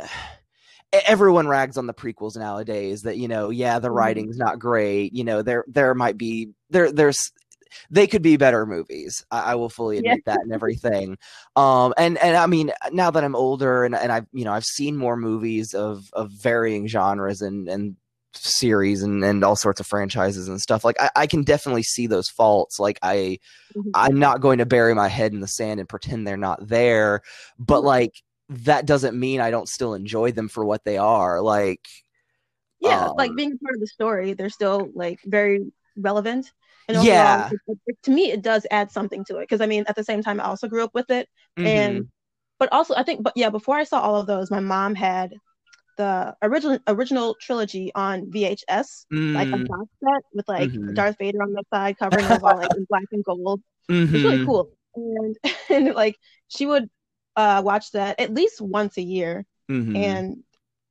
everyone 0.91 1.47
rags 1.47 1.77
on 1.77 1.87
the 1.87 1.93
prequels 1.93 2.37
nowadays 2.37 3.03
that 3.03 3.17
you 3.17 3.29
know 3.29 3.49
yeah 3.49 3.79
the 3.79 3.87
mm-hmm. 3.87 3.97
writing's 3.97 4.37
not 4.37 4.59
great 4.59 5.13
you 5.13 5.23
know 5.23 5.41
there 5.41 5.63
there 5.67 5.93
might 5.95 6.17
be 6.17 6.49
there 6.69 6.91
there's 6.91 7.31
they 7.89 8.07
could 8.07 8.21
be 8.21 8.37
better 8.37 8.65
movies. 8.65 9.25
I, 9.31 9.51
I 9.51 9.55
will 9.55 9.69
fully 9.69 9.97
admit 9.97 10.21
yeah. 10.25 10.33
that 10.33 10.41
and 10.43 10.53
everything. 10.53 11.17
Um, 11.55 11.93
and 11.97 12.17
and 12.17 12.37
I 12.37 12.47
mean, 12.47 12.71
now 12.91 13.11
that 13.11 13.23
I'm 13.23 13.35
older 13.35 13.83
and 13.83 13.95
and 13.95 14.11
I've 14.11 14.27
you 14.31 14.45
know 14.45 14.53
I've 14.53 14.65
seen 14.65 14.97
more 14.97 15.17
movies 15.17 15.73
of 15.73 16.05
of 16.13 16.31
varying 16.31 16.87
genres 16.87 17.41
and 17.41 17.67
and 17.67 17.95
series 18.37 19.01
and 19.01 19.23
and 19.23 19.43
all 19.43 19.55
sorts 19.55 19.79
of 19.79 19.87
franchises 19.87 20.47
and 20.47 20.59
stuff 20.59 20.83
like 20.83 20.99
I, 20.99 21.09
I 21.15 21.27
can 21.27 21.43
definitely 21.43 21.83
see 21.83 22.07
those 22.07 22.29
faults 22.29 22.79
like 22.79 22.99
i 23.01 23.39
mm-hmm. 23.75 23.89
i'm 23.93 24.19
not 24.19 24.41
going 24.41 24.59
to 24.59 24.65
bury 24.65 24.93
my 24.93 25.07
head 25.07 25.33
in 25.33 25.39
the 25.39 25.47
sand 25.47 25.79
and 25.79 25.89
pretend 25.89 26.27
they're 26.27 26.37
not 26.37 26.67
there 26.67 27.21
but 27.57 27.77
mm-hmm. 27.77 27.87
like 27.87 28.21
that 28.49 28.85
doesn't 28.85 29.17
mean 29.17 29.41
i 29.41 29.51
don't 29.51 29.69
still 29.69 29.93
enjoy 29.93 30.31
them 30.31 30.47
for 30.47 30.65
what 30.65 30.83
they 30.83 30.97
are 30.97 31.41
like 31.41 31.85
yeah 32.79 33.07
um, 33.07 33.15
like 33.15 33.35
being 33.35 33.57
part 33.57 33.75
of 33.75 33.81
the 33.81 33.87
story 33.87 34.33
they're 34.33 34.49
still 34.49 34.89
like 34.93 35.19
very 35.25 35.65
relevant 35.97 36.51
and 36.87 37.03
yeah, 37.03 37.49
to 38.03 38.11
me, 38.11 38.31
it 38.31 38.41
does 38.41 38.65
add 38.71 38.91
something 38.91 39.23
to 39.25 39.37
it 39.37 39.41
because 39.41 39.61
I 39.61 39.65
mean, 39.65 39.85
at 39.87 39.95
the 39.95 40.03
same 40.03 40.21
time, 40.21 40.39
I 40.39 40.45
also 40.45 40.67
grew 40.67 40.83
up 40.83 40.93
with 40.93 41.09
it, 41.09 41.27
mm-hmm. 41.57 41.67
and 41.67 42.07
but 42.59 42.71
also 42.71 42.93
I 42.95 43.03
think, 43.03 43.23
but 43.23 43.33
yeah, 43.35 43.49
before 43.49 43.75
I 43.75 43.83
saw 43.83 43.99
all 43.99 44.15
of 44.15 44.27
those, 44.27 44.51
my 44.51 44.59
mom 44.59 44.95
had 44.95 45.33
the 45.97 46.35
original 46.41 46.79
original 46.87 47.35
trilogy 47.41 47.91
on 47.95 48.29
VHS, 48.31 49.05
mm. 49.13 49.33
like 49.33 49.47
a 49.47 49.51
mm. 49.51 49.67
box 49.67 49.89
set 50.03 50.23
with 50.33 50.47
like 50.47 50.69
mm-hmm. 50.69 50.93
Darth 50.93 51.17
Vader 51.17 51.41
on 51.41 51.53
the 51.53 51.63
side, 51.73 51.97
covering 51.97 52.25
it 52.25 52.43
all 52.43 52.57
like 52.57 52.75
in 52.75 52.85
black 52.89 53.05
and 53.11 53.23
gold. 53.23 53.61
Mm-hmm. 53.89 54.15
It's 54.15 54.23
really 54.23 54.45
cool, 54.45 54.71
and 54.95 55.35
and 55.69 55.95
like 55.95 56.17
she 56.47 56.65
would 56.65 56.89
uh 57.35 57.61
watch 57.65 57.91
that 57.91 58.19
at 58.19 58.33
least 58.33 58.61
once 58.61 58.97
a 58.97 59.01
year, 59.01 59.45
mm-hmm. 59.69 59.95
and 59.95 60.43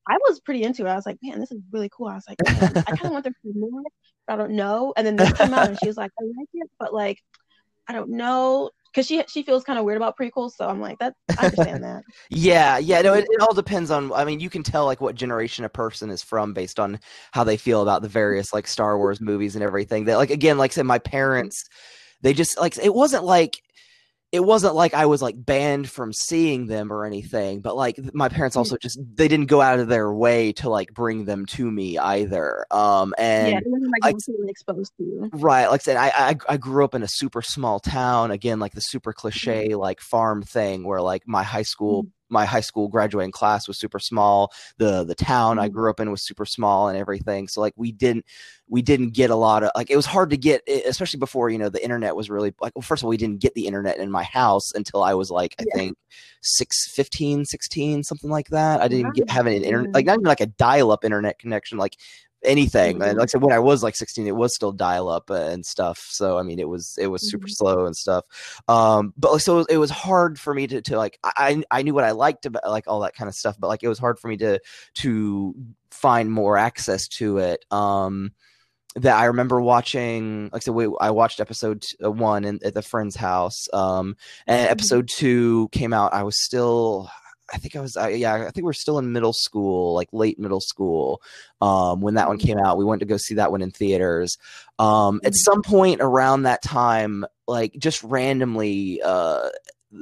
I 0.06 0.18
was 0.28 0.40
pretty 0.40 0.62
into 0.62 0.84
it. 0.84 0.88
I 0.88 0.96
was 0.96 1.06
like, 1.06 1.18
man, 1.22 1.40
this 1.40 1.50
is 1.50 1.60
really 1.72 1.90
cool. 1.90 2.08
I 2.08 2.14
was 2.14 2.24
like, 2.28 2.38
I 2.46 2.82
kind 2.82 3.04
of 3.04 3.12
want 3.12 3.24
there 3.24 3.32
to 3.32 3.52
be 3.52 3.58
more. 3.58 3.82
I 4.28 4.36
don't 4.36 4.52
know. 4.52 4.92
And 4.96 5.06
then 5.06 5.16
this 5.16 5.32
came 5.32 5.52
out 5.54 5.68
and 5.68 5.78
she 5.78 5.86
was 5.86 5.96
like, 5.96 6.10
I 6.18 6.24
like 6.24 6.48
it, 6.54 6.70
but 6.78 6.94
like, 6.94 7.22
I 7.88 7.92
don't 7.92 8.10
know. 8.10 8.70
Cause 8.94 9.08
she 9.08 9.24
she 9.26 9.42
feels 9.42 9.64
kind 9.64 9.76
of 9.76 9.84
weird 9.84 9.96
about 9.96 10.16
prequels, 10.16 10.52
so 10.52 10.68
I'm 10.68 10.80
like 10.80 11.00
that. 11.00 11.14
I 11.36 11.46
understand 11.46 11.82
that. 11.82 12.04
yeah, 12.30 12.78
yeah. 12.78 13.02
No, 13.02 13.14
it, 13.14 13.26
it 13.28 13.40
all 13.40 13.52
depends 13.52 13.90
on. 13.90 14.12
I 14.12 14.24
mean, 14.24 14.38
you 14.38 14.48
can 14.48 14.62
tell 14.62 14.84
like 14.84 15.00
what 15.00 15.16
generation 15.16 15.64
a 15.64 15.68
person 15.68 16.10
is 16.10 16.22
from 16.22 16.54
based 16.54 16.78
on 16.78 17.00
how 17.32 17.42
they 17.42 17.56
feel 17.56 17.82
about 17.82 18.02
the 18.02 18.08
various 18.08 18.54
like 18.54 18.68
Star 18.68 18.96
Wars 18.96 19.20
movies 19.20 19.56
and 19.56 19.64
everything. 19.64 20.04
That 20.04 20.18
like 20.18 20.30
again, 20.30 20.58
like 20.58 20.70
I 20.70 20.74
said, 20.74 20.86
my 20.86 21.00
parents, 21.00 21.64
they 22.22 22.32
just 22.32 22.56
like 22.56 22.78
it 22.78 22.94
wasn't 22.94 23.24
like 23.24 23.63
it 24.34 24.44
wasn't 24.44 24.74
like 24.74 24.94
I 24.94 25.06
was 25.06 25.22
like 25.22 25.36
banned 25.38 25.88
from 25.88 26.12
seeing 26.12 26.66
them 26.66 26.92
or 26.92 27.04
anything, 27.04 27.60
but 27.60 27.76
like 27.76 27.96
my 28.12 28.28
parents 28.28 28.56
also 28.56 28.76
just 28.76 28.98
they 29.14 29.28
didn't 29.28 29.46
go 29.46 29.60
out 29.60 29.78
of 29.78 29.86
their 29.86 30.12
way 30.12 30.52
to 30.54 30.68
like 30.68 30.92
bring 30.92 31.24
them 31.24 31.46
to 31.46 31.70
me 31.70 31.98
either. 31.98 32.66
Um 32.72 33.14
and 33.16 33.52
yeah, 33.52 33.60
wasn't 33.64 33.92
like, 34.02 34.14
like 34.14 34.50
exposed 34.50 34.92
to 34.96 35.04
you. 35.04 35.30
Right, 35.34 35.68
like 35.68 35.82
I 35.82 35.84
said, 35.84 35.96
I, 35.96 36.08
I 36.16 36.36
I 36.48 36.56
grew 36.56 36.84
up 36.84 36.96
in 36.96 37.04
a 37.04 37.08
super 37.08 37.42
small 37.42 37.78
town. 37.78 38.32
Again, 38.32 38.58
like 38.58 38.72
the 38.72 38.80
super 38.80 39.12
cliche 39.12 39.68
mm-hmm. 39.68 39.78
like 39.78 40.00
farm 40.00 40.42
thing 40.42 40.84
where 40.84 41.00
like 41.00 41.22
my 41.28 41.44
high 41.44 41.62
school 41.62 42.02
mm-hmm 42.02 42.13
my 42.34 42.44
high 42.44 42.60
school 42.60 42.88
graduating 42.88 43.32
class 43.32 43.66
was 43.66 43.78
super 43.78 43.98
small. 43.98 44.52
The 44.76 45.04
the 45.04 45.14
town 45.14 45.58
I 45.58 45.66
mm-hmm. 45.66 45.74
grew 45.74 45.88
up 45.88 46.00
in 46.00 46.10
was 46.10 46.26
super 46.26 46.44
small 46.44 46.88
and 46.88 46.98
everything. 46.98 47.48
So 47.48 47.62
like 47.62 47.72
we 47.76 47.92
didn't 47.92 48.26
we 48.68 48.82
didn't 48.82 49.10
get 49.10 49.30
a 49.30 49.36
lot 49.36 49.62
of 49.62 49.70
like 49.74 49.90
it 49.90 49.96
was 49.96 50.06
hard 50.06 50.30
to 50.30 50.36
get 50.36 50.62
especially 50.68 51.18
before 51.18 51.48
you 51.48 51.58
know 51.58 51.68
the 51.68 51.82
internet 51.82 52.16
was 52.16 52.28
really 52.28 52.52
like 52.60 52.74
well 52.74 52.82
first 52.82 53.02
of 53.02 53.04
all 53.04 53.10
we 53.10 53.16
didn't 53.16 53.40
get 53.40 53.54
the 53.54 53.66
internet 53.66 53.98
in 53.98 54.10
my 54.10 54.24
house 54.24 54.72
until 54.74 55.02
I 55.02 55.14
was 55.14 55.30
like 55.30 55.54
I 55.58 55.64
yeah. 55.68 55.80
think 55.80 55.96
6 56.42 56.92
15 56.92 57.44
16 57.46 58.02
something 58.04 58.30
like 58.30 58.48
that. 58.48 58.80
I 58.80 58.88
didn't 58.88 59.14
get 59.14 59.30
have 59.30 59.46
an 59.46 59.54
internet 59.54 59.94
like 59.94 60.06
not 60.06 60.14
even 60.14 60.24
like 60.24 60.40
a 60.40 60.46
dial 60.46 60.90
up 60.90 61.04
internet 61.04 61.38
connection 61.38 61.78
like 61.78 61.96
anything. 62.44 62.94
Mm-hmm. 62.94 63.02
And 63.02 63.18
like 63.18 63.26
I 63.26 63.30
said, 63.30 63.42
when 63.42 63.52
I 63.52 63.58
was 63.58 63.82
like 63.82 63.96
16, 63.96 64.26
it 64.26 64.36
was 64.36 64.54
still 64.54 64.72
dial 64.72 65.08
up 65.08 65.30
and 65.30 65.64
stuff. 65.64 66.06
So 66.10 66.38
I 66.38 66.42
mean, 66.42 66.58
it 66.58 66.68
was 66.68 66.96
it 66.98 67.08
was 67.08 67.30
super 67.30 67.46
mm-hmm. 67.46 67.52
slow 67.52 67.86
and 67.86 67.96
stuff. 67.96 68.24
Um, 68.68 69.12
but 69.16 69.32
like, 69.32 69.40
so 69.40 69.64
it 69.68 69.78
was 69.78 69.90
hard 69.90 70.38
for 70.38 70.54
me 70.54 70.66
to 70.66 70.82
to 70.82 70.96
like 70.96 71.18
I 71.24 71.62
I 71.70 71.82
knew 71.82 71.94
what 71.94 72.04
I 72.04 72.12
liked 72.12 72.46
about 72.46 72.68
like 72.68 72.84
all 72.86 73.00
that 73.00 73.14
kind 73.14 73.28
of 73.28 73.34
stuff, 73.34 73.56
but 73.58 73.68
like 73.68 73.82
it 73.82 73.88
was 73.88 73.98
hard 73.98 74.18
for 74.18 74.28
me 74.28 74.36
to 74.38 74.60
to 74.94 75.54
find 75.90 76.30
more 76.30 76.56
access 76.58 77.08
to 77.08 77.38
it. 77.38 77.64
Um, 77.70 78.32
that 78.96 79.16
I 79.16 79.24
remember 79.24 79.60
watching, 79.60 80.44
like 80.52 80.56
I 80.56 80.58
said, 80.60 80.74
we, 80.74 80.88
I 81.00 81.10
watched 81.10 81.40
episode 81.40 81.84
uh, 82.02 82.10
one 82.10 82.44
in, 82.44 82.60
at 82.64 82.74
the 82.74 82.82
friend's 82.82 83.16
house. 83.16 83.66
Um, 83.72 84.16
and 84.46 84.60
mm-hmm. 84.60 84.70
episode 84.72 85.08
two 85.08 85.68
came 85.72 85.92
out. 85.92 86.14
I 86.14 86.22
was 86.22 86.44
still, 86.44 87.10
I 87.52 87.58
think 87.58 87.76
I 87.76 87.80
was, 87.80 87.96
uh, 87.96 88.06
yeah, 88.08 88.34
I 88.34 88.50
think 88.50 88.64
we 88.64 88.70
are 88.70 88.74
still 88.74 88.98
in 88.98 89.12
middle 89.12 89.32
school, 89.32 89.94
like 89.94 90.08
late 90.12 90.38
middle 90.38 90.60
school, 90.60 91.20
um, 91.60 92.00
when 92.00 92.14
that 92.14 92.28
one 92.28 92.38
came 92.38 92.58
out. 92.58 92.78
We 92.78 92.84
went 92.84 93.00
to 93.00 93.06
go 93.06 93.16
see 93.16 93.34
that 93.34 93.50
one 93.50 93.62
in 93.62 93.70
theaters. 93.70 94.38
Um, 94.78 95.20
at 95.24 95.32
mm-hmm. 95.32 95.36
some 95.36 95.62
point 95.62 96.00
around 96.00 96.42
that 96.42 96.62
time, 96.62 97.24
like 97.46 97.74
just 97.78 98.02
randomly, 98.02 99.00
uh, 99.02 99.50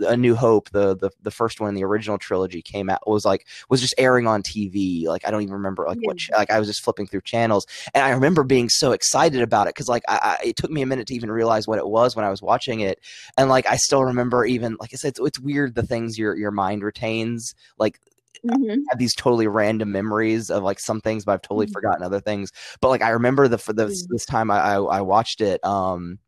a 0.06 0.16
New 0.16 0.34
Hope, 0.34 0.70
the 0.70 0.96
the 0.96 1.10
the 1.22 1.30
first 1.30 1.60
one 1.60 1.68
in 1.68 1.74
the 1.74 1.84
original 1.84 2.18
trilogy 2.18 2.62
came 2.62 2.88
out 2.88 3.06
was 3.06 3.24
like 3.24 3.46
was 3.68 3.80
just 3.80 3.94
airing 3.98 4.26
on 4.26 4.42
TV. 4.42 5.04
Like 5.06 5.26
I 5.26 5.30
don't 5.30 5.42
even 5.42 5.54
remember 5.54 5.84
like 5.86 5.98
yeah. 6.00 6.08
what 6.08 6.18
like 6.36 6.50
I 6.50 6.58
was 6.58 6.68
just 6.68 6.82
flipping 6.82 7.06
through 7.06 7.22
channels, 7.22 7.66
and 7.94 8.04
I 8.04 8.10
remember 8.10 8.44
being 8.44 8.68
so 8.68 8.92
excited 8.92 9.42
about 9.42 9.66
it 9.66 9.74
because 9.74 9.88
like 9.88 10.02
I, 10.08 10.38
I, 10.40 10.48
it 10.48 10.56
took 10.56 10.70
me 10.70 10.82
a 10.82 10.86
minute 10.86 11.06
to 11.08 11.14
even 11.14 11.30
realize 11.30 11.68
what 11.68 11.78
it 11.78 11.86
was 11.86 12.16
when 12.16 12.24
I 12.24 12.30
was 12.30 12.42
watching 12.42 12.80
it, 12.80 13.00
and 13.36 13.48
like 13.48 13.66
I 13.66 13.76
still 13.76 14.04
remember 14.04 14.44
even 14.44 14.76
like 14.80 14.90
I 14.92 14.96
said, 14.96 15.08
it's, 15.08 15.20
it's 15.20 15.40
weird 15.40 15.74
the 15.74 15.86
things 15.86 16.18
your 16.18 16.36
your 16.36 16.50
mind 16.50 16.82
retains 16.82 17.54
like 17.78 17.98
Mm-hmm. 18.44 18.70
I 18.70 18.84
have 18.90 18.98
these 18.98 19.14
totally 19.14 19.46
random 19.46 19.92
memories 19.92 20.50
of 20.50 20.64
like 20.64 20.80
some 20.80 21.00
things, 21.00 21.24
but 21.24 21.32
I've 21.32 21.42
totally 21.42 21.66
mm-hmm. 21.66 21.74
forgotten 21.74 22.02
other 22.02 22.18
things. 22.20 22.50
But 22.80 22.88
like 22.88 23.02
I 23.02 23.10
remember 23.10 23.46
the 23.46 23.56
for 23.58 23.72
this 23.72 24.02
mm-hmm. 24.02 24.12
this 24.12 24.26
time 24.26 24.50
I, 24.50 24.58
I, 24.58 24.74
I 24.78 25.00
watched 25.00 25.40
it. 25.40 25.64
Um, 25.64 26.18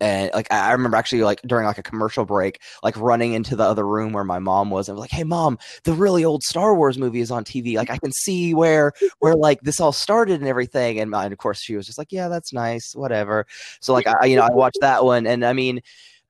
and 0.00 0.30
like 0.34 0.50
I 0.50 0.72
remember 0.72 0.96
actually 0.96 1.22
like 1.22 1.42
during 1.42 1.66
like 1.66 1.78
a 1.78 1.82
commercial 1.82 2.24
break, 2.24 2.60
like 2.82 2.96
running 2.96 3.34
into 3.34 3.56
the 3.56 3.64
other 3.64 3.86
room 3.86 4.12
where 4.12 4.24
my 4.24 4.38
mom 4.38 4.70
was, 4.70 4.88
and 4.88 4.96
was 4.96 5.02
like, 5.02 5.10
"Hey, 5.10 5.24
mom, 5.24 5.58
the 5.84 5.92
really 5.92 6.24
old 6.24 6.42
Star 6.42 6.74
Wars 6.74 6.98
movie 6.98 7.20
is 7.20 7.30
on 7.30 7.44
TV. 7.44 7.76
Like 7.76 7.90
I 7.90 7.98
can 7.98 8.12
see 8.12 8.54
where 8.54 8.92
where 9.18 9.34
like 9.34 9.60
this 9.62 9.80
all 9.80 9.92
started 9.92 10.40
and 10.40 10.48
everything." 10.48 10.98
And, 11.00 11.14
and 11.14 11.32
of 11.32 11.38
course, 11.38 11.60
she 11.60 11.76
was 11.76 11.86
just 11.86 11.98
like, 11.98 12.12
"Yeah, 12.12 12.28
that's 12.28 12.52
nice, 12.52 12.94
whatever." 12.94 13.46
So 13.80 13.92
like 13.92 14.06
I 14.06 14.26
you 14.26 14.36
know 14.36 14.42
I 14.42 14.52
watched 14.52 14.80
that 14.80 15.04
one, 15.04 15.26
and 15.26 15.44
I 15.44 15.52
mean 15.52 15.80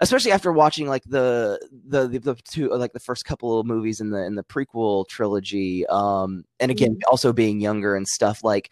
especially 0.03 0.33
after 0.33 0.51
watching 0.51 0.89
like 0.89 1.05
the, 1.05 1.61
the 1.87 2.09
the 2.09 2.19
the, 2.19 2.35
two 2.51 2.71
like 2.71 2.93
the 2.93 3.01
first 3.01 3.25
couple 3.25 3.61
of 3.61 3.67
movies 3.67 4.01
in 4.01 4.11
the 4.11 4.25
in 4.25 4.35
the 4.35 4.43
prequel 4.43 5.07
trilogy 5.07 5.87
um 5.89 6.43
and 6.59 6.71
again 6.71 6.93
mm-hmm. 6.93 7.11
also 7.11 7.33
being 7.33 7.61
younger 7.61 7.95
and 7.95 8.09
stuff 8.09 8.43
like 8.43 8.71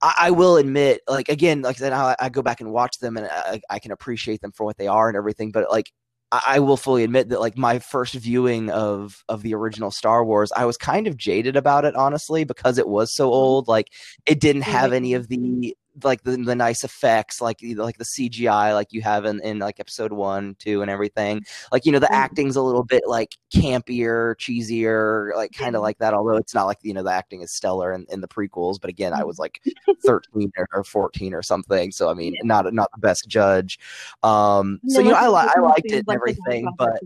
I, 0.00 0.14
I, 0.18 0.30
will 0.30 0.56
admit, 0.56 1.02
like 1.08 1.28
again, 1.28 1.62
like 1.62 1.76
then 1.76 1.92
I, 1.92 2.14
I, 2.20 2.28
go 2.28 2.42
back 2.42 2.60
and 2.60 2.70
watch 2.72 2.98
them, 2.98 3.16
and 3.16 3.26
I, 3.26 3.60
I, 3.70 3.78
can 3.78 3.92
appreciate 3.92 4.40
them 4.40 4.52
for 4.52 4.64
what 4.64 4.76
they 4.76 4.86
are 4.86 5.08
and 5.08 5.16
everything. 5.16 5.50
But 5.50 5.70
like, 5.70 5.92
I, 6.30 6.42
I 6.46 6.60
will 6.60 6.76
fully 6.76 7.04
admit 7.04 7.30
that 7.30 7.40
like 7.40 7.58
my 7.58 7.78
first 7.78 8.14
viewing 8.14 8.70
of 8.70 9.24
of 9.28 9.42
the 9.42 9.54
original 9.54 9.90
Star 9.90 10.24
Wars, 10.24 10.52
I 10.54 10.64
was 10.66 10.76
kind 10.76 11.06
of 11.06 11.16
jaded 11.16 11.56
about 11.56 11.84
it, 11.84 11.96
honestly, 11.96 12.44
because 12.44 12.78
it 12.78 12.88
was 12.88 13.12
so 13.12 13.26
mm-hmm. 13.26 13.34
old. 13.34 13.68
Like, 13.68 13.88
it 14.26 14.40
didn't 14.40 14.62
have 14.62 14.92
any 14.92 15.14
of 15.14 15.28
the 15.28 15.76
like 16.02 16.22
the, 16.22 16.36
the 16.36 16.54
nice 16.54 16.84
effects 16.84 17.40
like 17.40 17.60
like 17.76 17.98
the 17.98 18.04
cgi 18.04 18.74
like 18.74 18.92
you 18.92 19.02
have 19.02 19.24
in, 19.24 19.40
in 19.42 19.58
like 19.58 19.80
episode 19.80 20.12
one 20.12 20.56
two 20.58 20.82
and 20.82 20.90
everything. 20.90 21.44
Like 21.72 21.86
you 21.86 21.92
know 21.92 21.98
the 21.98 22.06
mm-hmm. 22.06 22.14
acting's 22.14 22.56
a 22.56 22.62
little 22.62 22.84
bit 22.84 23.02
like 23.06 23.36
campier 23.54 24.34
cheesier 24.36 25.34
like 25.34 25.52
kind 25.52 25.76
of 25.76 25.82
like 25.82 25.98
that 25.98 26.14
although 26.14 26.36
it's 26.36 26.54
not 26.54 26.64
like 26.64 26.78
you 26.82 26.92
know 26.92 27.02
the 27.02 27.12
acting 27.12 27.42
is 27.42 27.54
stellar 27.54 27.92
in, 27.92 28.06
in 28.10 28.20
the 28.20 28.28
prequels 28.28 28.80
but 28.80 28.90
again 28.90 29.12
i 29.12 29.24
was 29.24 29.38
like 29.38 29.62
13 30.04 30.50
or 30.72 30.84
14 30.84 31.34
or 31.34 31.42
something 31.42 31.90
so 31.90 32.10
i 32.10 32.14
mean 32.14 32.34
not 32.42 32.72
not 32.72 32.90
the 32.92 33.00
best 33.00 33.26
judge. 33.28 33.78
Um 34.22 34.80
so 34.88 35.00
you 35.00 35.10
know 35.10 35.16
i, 35.16 35.28
li- 35.28 35.52
I 35.56 35.60
liked 35.60 35.86
it 35.86 36.04
and 36.06 36.14
everything 36.14 36.68
but 36.76 37.00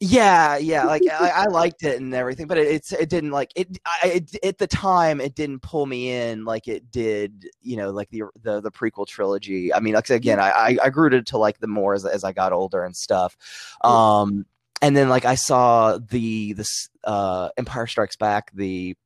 Yeah, 0.00 0.58
yeah, 0.58 0.84
like 0.84 1.02
I, 1.12 1.30
I, 1.30 1.44
liked 1.46 1.82
it 1.82 2.00
and 2.00 2.14
everything, 2.14 2.46
but 2.46 2.56
it, 2.56 2.68
it's 2.68 2.92
it 2.92 3.08
didn't 3.08 3.32
like 3.32 3.50
it, 3.56 3.78
I, 3.84 4.22
it. 4.32 4.44
At 4.44 4.58
the 4.58 4.68
time, 4.68 5.20
it 5.20 5.34
didn't 5.34 5.60
pull 5.60 5.86
me 5.86 6.10
in 6.10 6.44
like 6.44 6.68
it 6.68 6.90
did, 6.90 7.48
you 7.60 7.76
know, 7.76 7.90
like 7.90 8.08
the 8.10 8.22
the, 8.42 8.60
the 8.60 8.70
prequel 8.70 9.06
trilogy. 9.06 9.74
I 9.74 9.80
mean, 9.80 9.94
like 9.94 10.08
again, 10.10 10.38
I 10.38 10.78
I 10.82 10.90
grew 10.90 11.10
to, 11.10 11.22
to 11.22 11.38
like 11.38 11.58
the 11.58 11.66
more 11.66 11.94
as 11.94 12.06
as 12.06 12.22
I 12.22 12.32
got 12.32 12.52
older 12.52 12.84
and 12.84 12.94
stuff. 12.94 13.36
Um, 13.82 14.46
and 14.80 14.96
then 14.96 15.08
like 15.08 15.24
I 15.24 15.34
saw 15.34 15.98
the 15.98 16.52
this 16.52 16.88
uh 17.02 17.48
Empire 17.56 17.88
Strikes 17.88 18.16
Back 18.16 18.52
the 18.54 18.96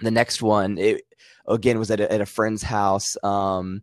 the 0.00 0.10
next 0.10 0.40
one. 0.40 0.78
It 0.78 1.02
again 1.46 1.78
was 1.78 1.90
at 1.90 2.00
a, 2.00 2.10
at 2.10 2.22
a 2.22 2.26
friend's 2.26 2.62
house. 2.62 3.16
Um, 3.22 3.82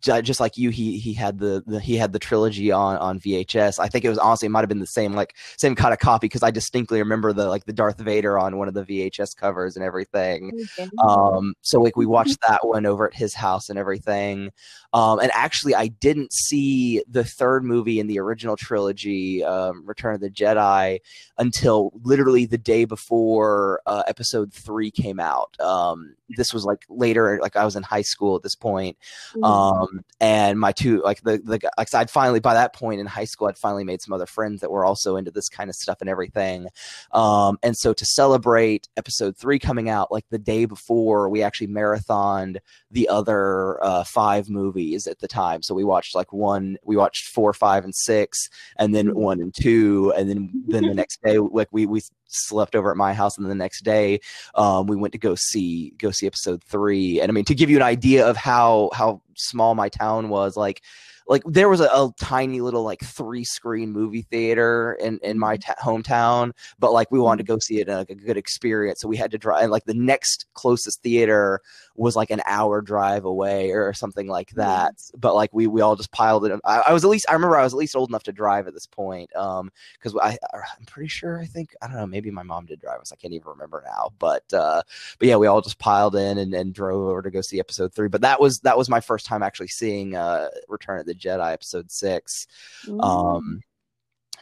just 0.00 0.40
like 0.40 0.56
you, 0.56 0.70
he 0.70 0.98
he 0.98 1.14
had 1.14 1.38
the, 1.38 1.62
the 1.66 1.80
he 1.80 1.96
had 1.96 2.12
the 2.12 2.18
trilogy 2.18 2.70
on 2.70 2.96
on 2.98 3.18
VHS. 3.18 3.78
I 3.78 3.88
think 3.88 4.04
it 4.04 4.08
was 4.08 4.18
honestly 4.18 4.46
it 4.46 4.50
might 4.50 4.60
have 4.60 4.68
been 4.68 4.80
the 4.80 4.86
same 4.86 5.14
like 5.14 5.34
same 5.56 5.74
kind 5.74 5.92
of 5.92 5.98
copy 5.98 6.26
because 6.26 6.42
I 6.42 6.50
distinctly 6.50 6.98
remember 6.98 7.32
the 7.32 7.48
like 7.48 7.64
the 7.64 7.72
Darth 7.72 7.98
Vader 7.98 8.38
on 8.38 8.58
one 8.58 8.68
of 8.68 8.74
the 8.74 8.84
VHS 8.84 9.36
covers 9.36 9.76
and 9.76 9.84
everything. 9.84 10.52
Okay. 10.78 10.90
Um, 11.06 11.54
so 11.62 11.80
like 11.80 11.96
we 11.96 12.06
watched 12.06 12.38
that 12.46 12.66
one 12.66 12.86
over 12.86 13.06
at 13.06 13.14
his 13.14 13.34
house 13.34 13.68
and 13.68 13.78
everything. 13.78 14.50
Um, 14.94 15.20
and 15.20 15.30
actually, 15.32 15.74
I 15.74 15.88
didn't 15.88 16.32
see 16.34 17.02
the 17.08 17.24
third 17.24 17.64
movie 17.64 17.98
in 17.98 18.08
the 18.08 18.18
original 18.18 18.56
trilogy, 18.56 19.42
um, 19.42 19.86
Return 19.86 20.14
of 20.14 20.20
the 20.20 20.28
Jedi, 20.28 20.98
until 21.38 21.92
literally 22.02 22.44
the 22.44 22.58
day 22.58 22.84
before 22.84 23.80
uh, 23.86 24.02
Episode 24.06 24.52
Three 24.52 24.90
came 24.90 25.18
out. 25.18 25.58
Um, 25.60 26.14
this 26.36 26.52
was 26.52 26.66
like 26.66 26.84
later, 26.90 27.38
like 27.40 27.56
I 27.56 27.64
was 27.64 27.74
in 27.74 27.82
high 27.82 28.02
school 28.02 28.36
at 28.36 28.42
this 28.42 28.54
point. 28.54 28.98
Mm-hmm. 29.30 29.44
Um, 29.62 30.04
and 30.20 30.58
my 30.58 30.72
two, 30.72 31.02
like 31.02 31.22
the 31.22 31.38
the, 31.38 31.70
like 31.78 31.94
I'd 31.94 32.10
finally 32.10 32.40
by 32.40 32.54
that 32.54 32.74
point 32.74 33.00
in 33.00 33.06
high 33.06 33.24
school, 33.24 33.48
I'd 33.48 33.58
finally 33.58 33.84
made 33.84 34.02
some 34.02 34.12
other 34.12 34.26
friends 34.26 34.60
that 34.60 34.70
were 34.70 34.84
also 34.84 35.16
into 35.16 35.30
this 35.30 35.48
kind 35.48 35.70
of 35.70 35.76
stuff 35.76 36.00
and 36.00 36.08
everything. 36.08 36.68
Um, 37.12 37.58
and 37.62 37.76
so 37.76 37.92
to 37.92 38.04
celebrate 38.04 38.88
Episode 38.96 39.36
Three 39.36 39.58
coming 39.58 39.88
out, 39.88 40.12
like 40.12 40.24
the 40.30 40.38
day 40.38 40.64
before, 40.64 41.28
we 41.28 41.42
actually 41.42 41.68
marathoned 41.68 42.58
the 42.90 43.08
other 43.08 43.82
uh, 43.84 44.04
five 44.04 44.48
movies 44.48 45.06
at 45.06 45.18
the 45.20 45.28
time. 45.28 45.62
So 45.62 45.74
we 45.74 45.84
watched 45.84 46.14
like 46.14 46.32
one, 46.32 46.76
we 46.84 46.96
watched 46.96 47.28
four, 47.28 47.52
five, 47.52 47.84
and 47.84 47.94
six, 47.94 48.48
and 48.78 48.94
then 48.94 49.08
mm-hmm. 49.08 49.18
one 49.18 49.40
and 49.40 49.54
two, 49.54 50.12
and 50.16 50.28
then 50.28 50.50
then 50.66 50.84
the 50.84 50.94
next 51.02 51.22
day, 51.22 51.38
like 51.38 51.68
we 51.72 51.86
we 51.86 52.02
slept 52.32 52.74
over 52.74 52.90
at 52.90 52.96
my 52.96 53.14
house, 53.14 53.36
and 53.36 53.44
then 53.44 53.50
the 53.50 53.62
next 53.62 53.82
day, 53.82 54.20
um, 54.54 54.86
we 54.86 54.96
went 54.96 55.12
to 55.12 55.18
go 55.18 55.34
see 55.34 55.92
go 55.98 56.10
see 56.10 56.26
episode 56.26 56.62
three. 56.64 57.20
And 57.20 57.30
I 57.30 57.32
mean, 57.32 57.44
to 57.46 57.54
give 57.54 57.70
you 57.70 57.76
an 57.76 57.82
idea 57.82 58.26
of 58.26 58.36
how 58.36 58.90
how 58.92 59.22
small 59.34 59.74
my 59.74 59.88
town 59.88 60.28
was, 60.28 60.56
like 60.56 60.82
like 61.28 61.42
there 61.46 61.68
was 61.68 61.80
a, 61.80 61.84
a, 61.84 62.12
tiny 62.18 62.60
little 62.60 62.82
like 62.82 63.00
three 63.00 63.44
screen 63.44 63.90
movie 63.90 64.22
theater 64.22 64.96
in 65.00 65.18
in 65.22 65.38
my 65.38 65.56
mm-hmm. 65.56 65.88
hometown 65.88 66.52
but 66.78 66.92
like 66.92 67.10
we 67.10 67.18
wanted 67.18 67.38
to 67.38 67.52
mm-hmm. 67.52 67.56
go 67.56 67.60
see 67.60 67.80
it 67.80 67.88
in 67.88 67.94
like 67.94 68.10
a 68.10 68.14
good 68.14 68.36
experience 68.36 69.00
so 69.00 69.08
we 69.08 69.16
had 69.16 69.30
to 69.30 69.38
drive 69.38 69.62
and 69.62 69.72
like 69.72 69.84
the 69.84 69.94
next 69.94 70.46
closest 70.54 71.02
theater 71.02 71.60
was 71.96 72.16
like 72.16 72.30
an 72.30 72.42
hour 72.46 72.80
drive 72.80 73.24
away 73.24 73.70
or 73.70 73.92
something 73.92 74.26
like 74.26 74.48
mm-hmm. 74.50 74.60
that 74.60 74.94
but 75.16 75.34
like 75.34 75.50
we 75.52 75.66
we 75.66 75.80
all 75.80 75.96
just 75.96 76.12
piled 76.12 76.44
it 76.44 76.60
I, 76.64 76.84
I 76.88 76.92
was 76.92 77.04
at 77.04 77.10
least 77.10 77.26
i 77.28 77.32
remember 77.32 77.56
i 77.56 77.64
was 77.64 77.72
at 77.72 77.78
least 77.78 77.96
old 77.96 78.10
enough 78.10 78.24
to 78.24 78.32
drive 78.32 78.66
at 78.66 78.74
this 78.74 78.86
point 78.86 79.34
um 79.36 79.70
because 79.94 80.16
i 80.16 80.38
i'm 80.54 80.84
pretty 80.86 81.08
sure 81.08 81.40
i 81.40 81.46
think 81.46 81.74
i 81.82 81.86
don't 81.86 81.96
know 81.96 82.06
maybe 82.06 82.30
my 82.30 82.42
mom 82.42 82.66
did 82.66 82.80
drive 82.80 83.00
us 83.00 83.12
i 83.12 83.16
can't 83.16 83.34
even 83.34 83.48
remember 83.48 83.82
now 83.86 84.10
but 84.18 84.44
uh 84.52 84.82
but 85.18 85.28
yeah 85.28 85.36
we 85.36 85.46
all 85.46 85.60
just 85.60 85.78
piled 85.78 86.16
in 86.16 86.38
and, 86.38 86.54
and 86.54 86.74
drove 86.74 87.08
over 87.08 87.22
to 87.22 87.30
go 87.30 87.40
see 87.40 87.60
episode 87.60 87.92
three 87.92 88.08
but 88.08 88.20
that 88.20 88.40
was 88.40 88.60
that 88.60 88.78
was 88.78 88.88
my 88.88 89.00
first 89.00 89.26
time 89.26 89.42
actually 89.42 89.68
seeing 89.68 90.14
uh 90.14 90.48
return 90.68 91.00
of 91.00 91.06
the 91.06 91.11
Jedi 91.14 91.52
episode 91.52 91.90
6 91.90 92.46
mm. 92.86 93.02
Um, 93.02 93.60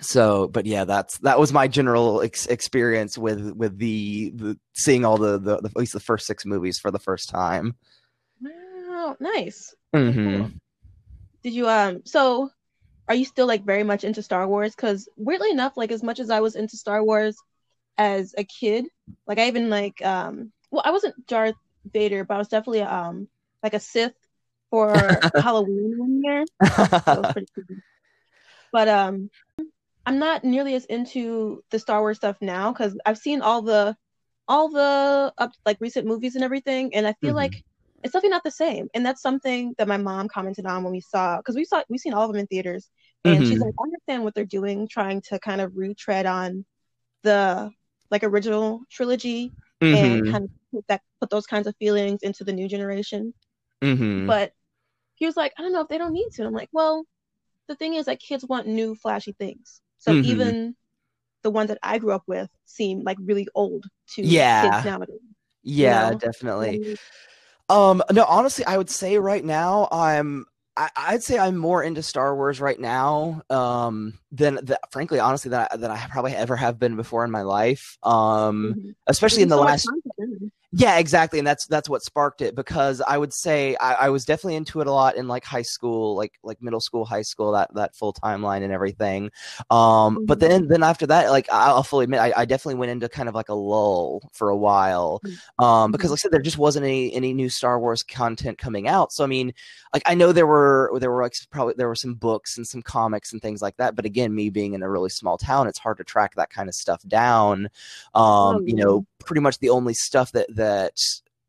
so 0.01 0.49
but 0.49 0.65
yeah 0.65 0.85
that's 0.85 1.19
that 1.19 1.39
was 1.39 1.53
my 1.53 1.69
general 1.69 2.23
ex- 2.23 2.47
experience 2.47 3.19
with 3.19 3.53
with 3.53 3.77
the, 3.77 4.31
the 4.35 4.59
seeing 4.73 5.05
all 5.05 5.19
the, 5.19 5.39
the, 5.39 5.61
the 5.61 5.69
at 5.69 5.77
least 5.77 5.93
the 5.93 6.01
first 6.01 6.27
six 6.27 6.47
movies 6.47 6.79
for 6.79 6.91
the 6.91 6.99
first 6.99 7.29
time. 7.29 7.77
Wow 8.41 9.17
nice. 9.21 9.75
Mm-hmm. 9.95 10.47
did 11.43 11.53
you 11.53 11.69
um 11.69 12.03
so 12.05 12.51
are 13.09 13.15
you 13.15 13.25
still 13.25 13.47
like 13.47 13.65
very 13.65 13.83
much 13.83 14.05
into 14.05 14.23
star 14.23 14.47
wars? 14.47 14.75
Because 14.75 15.09
weirdly 15.17 15.51
enough 15.51 15.77
like 15.77 15.91
as 15.91 16.03
much 16.03 16.21
as 16.21 16.31
i 16.31 16.41
was 16.41 16.55
into 16.57 16.77
star 16.77 17.05
wars 17.05 17.37
as 18.01 18.35
a 18.39 18.45
kid 18.45 18.87
like 19.27 19.39
i 19.39 19.47
even 19.47 19.69
like 19.69 20.03
um 20.05 20.51
well 20.71 20.83
i 20.87 20.91
wasn't 20.91 21.27
darth 21.27 21.55
vader 21.93 22.25
but 22.25 22.35
i 22.35 22.39
was 22.39 22.49
definitely 22.49 22.81
um 22.81 23.29
like 23.63 23.75
a 23.75 23.81
sith 23.81 24.15
for 24.71 24.95
Halloween 25.35 25.95
one 25.97 26.23
year. 26.23 26.45
but 28.73 28.89
um, 28.89 29.31
I'm 30.07 30.19
not 30.19 30.45
nearly 30.45 30.75
as 30.75 30.85
into 30.87 31.63
the 31.71 31.79
Star 31.79 32.01
Wars 32.01 32.17
stuff 32.17 32.37
now 32.41 32.73
because 32.73 32.97
I've 33.05 33.19
seen 33.19 33.43
all 33.43 33.63
the 33.63 33.97
all 34.49 34.69
the 34.69 35.33
up 35.39 35.53
like 35.65 35.77
recent 35.81 36.07
movies 36.07 36.35
and 36.35 36.45
everything, 36.45 36.95
and 36.95 37.07
I 37.07 37.15
feel 37.21 37.31
mm-hmm. 37.31 37.37
like 37.37 37.65
it's 38.03 38.13
definitely 38.13 38.31
not 38.31 38.45
the 38.45 38.51
same. 38.51 38.89
And 38.95 39.05
that's 39.05 39.23
something 39.23 39.75
that 39.79 39.89
my 39.89 39.99
mom 39.99 40.29
commented 40.29 40.67
on 40.67 40.83
when 40.83 40.93
we 40.93 41.01
saw 41.01 41.37
because 41.37 41.57
we 41.57 41.65
saw 41.65 41.83
we've 41.89 42.01
seen 42.01 42.15
all 42.15 42.25
of 42.25 42.33
them 42.33 42.41
in 42.41 42.47
theaters, 42.47 42.89
and 43.25 43.37
mm-hmm. 43.37 43.45
she's 43.45 43.59
like, 43.59 43.75
I 43.79 43.83
understand 43.83 44.25
what 44.25 44.35
they're 44.35 44.45
doing, 44.45 44.89
trying 44.89 45.21
to 45.23 45.39
kind 45.39 45.61
of 45.61 45.77
retread 45.77 46.27
on 46.27 46.65
the 47.23 47.71
like 48.11 48.25
original 48.25 48.81
trilogy 48.91 49.53
mm-hmm. 49.81 49.95
and 49.95 50.33
kind 50.33 50.45
of 50.45 50.51
put 50.73 50.87
that 50.89 51.03
put 51.21 51.31
those 51.31 51.47
kinds 51.47 51.67
of 51.67 51.77
feelings 51.77 52.23
into 52.23 52.45
the 52.45 52.53
new 52.53 52.69
generation. 52.69 53.35
Mm-hmm. 53.83 54.27
But 54.27 54.53
he 55.21 55.27
was 55.27 55.37
like, 55.37 55.53
I 55.57 55.63
don't 55.63 55.73
know 55.73 55.83
if 55.83 55.89
they 55.89 55.99
don't 55.99 56.15
need 56.15 56.31
to. 56.33 56.45
I'm 56.45 56.53
like, 56.53 56.71
well, 56.73 57.05
the 57.69 57.77
thing 57.77 57.95
is 57.95 58.07
that 58.07 58.19
kids 58.19 58.45
want 58.45 58.67
new 58.67 58.95
flashy 58.95 59.33
things. 59.39 59.83
So 59.99 60.13
mm-hmm. 60.13 60.25
even 60.25 60.77
the 61.43 61.51
ones 61.51 61.69
that 61.69 61.79
I 61.83 61.99
grew 61.99 62.13
up 62.13 62.25
with 62.27 62.49
seem 62.65 63.03
like 63.05 63.19
really 63.21 63.47
old 63.55 63.85
to 64.15 64.23
yeah. 64.23 64.63
kids 64.63 64.87
nowadays. 64.87 65.21
Yeah, 65.63 66.07
you 66.07 66.13
know? 66.13 66.19
definitely. 66.19 66.99
Um, 67.69 68.03
no, 68.11 68.25
honestly, 68.25 68.65
I 68.65 68.79
would 68.79 68.89
say 68.89 69.19
right 69.19 69.45
now 69.45 69.89
I'm 69.93 70.47
I, 70.77 71.13
would 71.13 71.23
say 71.23 71.39
I'm 71.39 71.59
more 71.59 71.83
into 71.83 72.03
Star 72.03 72.35
Wars 72.35 72.59
right 72.59 72.79
now 72.81 73.43
um, 73.51 74.19
than, 74.33 74.55
the, 74.55 74.81
frankly, 74.91 75.19
honestly, 75.19 75.51
that 75.51 75.69
I, 75.73 75.77
that 75.77 75.91
I 75.91 76.07
probably 76.11 76.35
ever 76.35 76.57
have 76.57 76.79
been 76.79 76.97
before 76.97 77.23
in 77.23 77.31
my 77.31 77.43
life. 77.43 77.99
Um, 78.03 78.75
mm-hmm. 78.75 78.91
Especially 79.07 79.43
in 79.43 79.51
the 79.51 79.57
so 79.57 79.63
last. 79.63 79.89
Yeah, 80.73 80.99
exactly, 80.99 81.41
and 81.41 81.49
that's 81.49 81.67
that's 81.67 81.89
what 81.89 82.05
sparked 82.05 82.43
it 82.43 82.55
because 82.55 83.01
I 83.01 83.19
would 83.19 83.33
say 83.33 83.75
I, 83.81 83.95
I, 83.95 84.09
was 84.11 84.25
definitely 84.25 84.55
into 84.55 84.81
it 84.81 84.87
a 84.87 84.93
lot 84.93 85.17
in 85.17 85.27
like 85.27 85.45
high 85.45 85.63
school, 85.63 86.15
like 86.15 86.39
like 86.45 86.63
middle 86.63 86.81
school, 86.81 87.05
high 87.05 87.23
school, 87.23 87.51
that 87.53 87.75
that 87.75 87.97
full 87.97 88.13
timeline 88.13 88.63
and 88.63 88.73
everything. 88.73 89.33
Um, 89.69 90.15
mm-hmm. 90.15 90.25
But 90.27 90.39
then 90.39 90.69
then 90.69 90.85
after 90.85 91.09
that, 91.09 91.31
like 91.31 91.49
I'll 91.51 91.83
fully 91.83 92.05
admit, 92.05 92.21
I, 92.21 92.33
I, 92.37 92.45
definitely 92.45 92.77
went 92.77 92.93
into 92.93 93.09
kind 93.09 93.29
of 93.29 93.35
like 93.35 93.49
a 93.49 93.55
lull 93.55 94.31
for 94.33 94.49
a 94.49 94.57
while, 94.57 95.21
mm-hmm. 95.25 95.65
um, 95.65 95.91
because 95.91 96.07
mm-hmm. 96.07 96.13
like 96.13 96.19
I 96.19 96.23
said, 96.23 96.31
there 96.31 96.41
just 96.41 96.59
wasn't 96.59 96.85
any 96.85 97.13
any 97.15 97.33
new 97.33 97.49
Star 97.49 97.81
Wars 97.81 98.05
content 98.05 98.57
coming 98.57 98.87
out. 98.87 99.13
So 99.13 99.25
I 99.25 99.27
mean, 99.27 99.53
like 99.93 100.05
I 100.07 100.15
know 100.15 100.31
there 100.31 100.47
were 100.47 100.93
there 101.01 101.11
were 101.11 101.23
like 101.23 101.35
probably 101.51 101.75
there 101.77 101.89
were 101.89 101.97
some 101.97 102.15
books 102.15 102.57
and 102.59 102.67
some 102.67 102.83
comics 102.83 103.33
and 103.33 103.43
things 103.43 103.61
like 103.61 103.77
that, 103.79 103.97
but 103.97 104.05
again, 104.05 104.33
me 104.33 104.51
being 104.51 104.75
in 104.75 104.85
a 104.85 104.91
really 104.91 105.11
small 105.11 105.37
town, 105.37 105.67
it's 105.67 105.81
hard 105.81 105.97
to 105.97 106.05
track 106.05 106.37
that 106.37 106.51
kind 106.51 106.69
of 106.69 106.77
stuff 106.77 107.03
down. 107.09 107.65
Um, 108.15 108.23
oh, 108.25 108.63
you 108.65 108.75
know, 108.75 109.05
pretty 109.19 109.41
much 109.41 109.59
the 109.59 109.71
only 109.71 109.95
stuff 109.95 110.31
that 110.33 110.47
that 110.61 111.01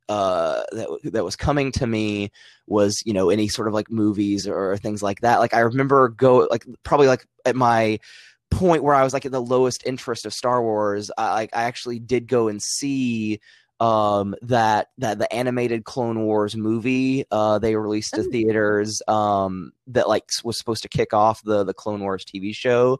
uh, 0.09 0.63
that 0.71 0.87
that 1.03 1.23
was 1.23 1.35
coming 1.35 1.71
to 1.73 1.87
me 1.87 2.31
was 2.67 3.03
you 3.05 3.13
know 3.13 3.29
any 3.29 3.47
sort 3.47 3.67
of 3.67 3.73
like 3.73 3.91
movies 3.91 4.47
or 4.47 4.77
things 4.77 5.03
like 5.03 5.21
that. 5.21 5.39
Like 5.39 5.53
I 5.53 5.59
remember 5.59 6.09
go 6.09 6.47
like 6.49 6.65
probably 6.83 7.07
like 7.07 7.25
at 7.45 7.55
my 7.55 7.99
point 8.49 8.83
where 8.83 8.95
I 8.95 9.03
was 9.03 9.13
like 9.13 9.25
at 9.25 9.31
the 9.31 9.41
lowest 9.41 9.85
interest 9.85 10.25
of 10.25 10.33
Star 10.33 10.61
Wars. 10.61 11.11
I 11.17 11.33
like 11.33 11.49
I 11.53 11.63
actually 11.63 11.99
did 11.99 12.27
go 12.27 12.47
and 12.47 12.61
see 12.61 13.39
um 13.79 14.35
that 14.43 14.89
that 14.99 15.17
the 15.17 15.33
animated 15.33 15.85
clone 15.85 16.23
wars 16.23 16.55
movie 16.55 17.25
uh 17.31 17.57
they 17.57 17.75
released 17.75 18.13
to 18.13 18.21
oh. 18.21 18.29
theaters 18.29 19.01
um 19.07 19.71
that 19.87 20.07
like 20.07 20.29
was 20.43 20.55
supposed 20.55 20.83
to 20.83 20.87
kick 20.87 21.15
off 21.15 21.41
the 21.43 21.63
the 21.63 21.73
clone 21.73 22.01
wars 22.01 22.23
tv 22.23 22.53
show 22.53 22.99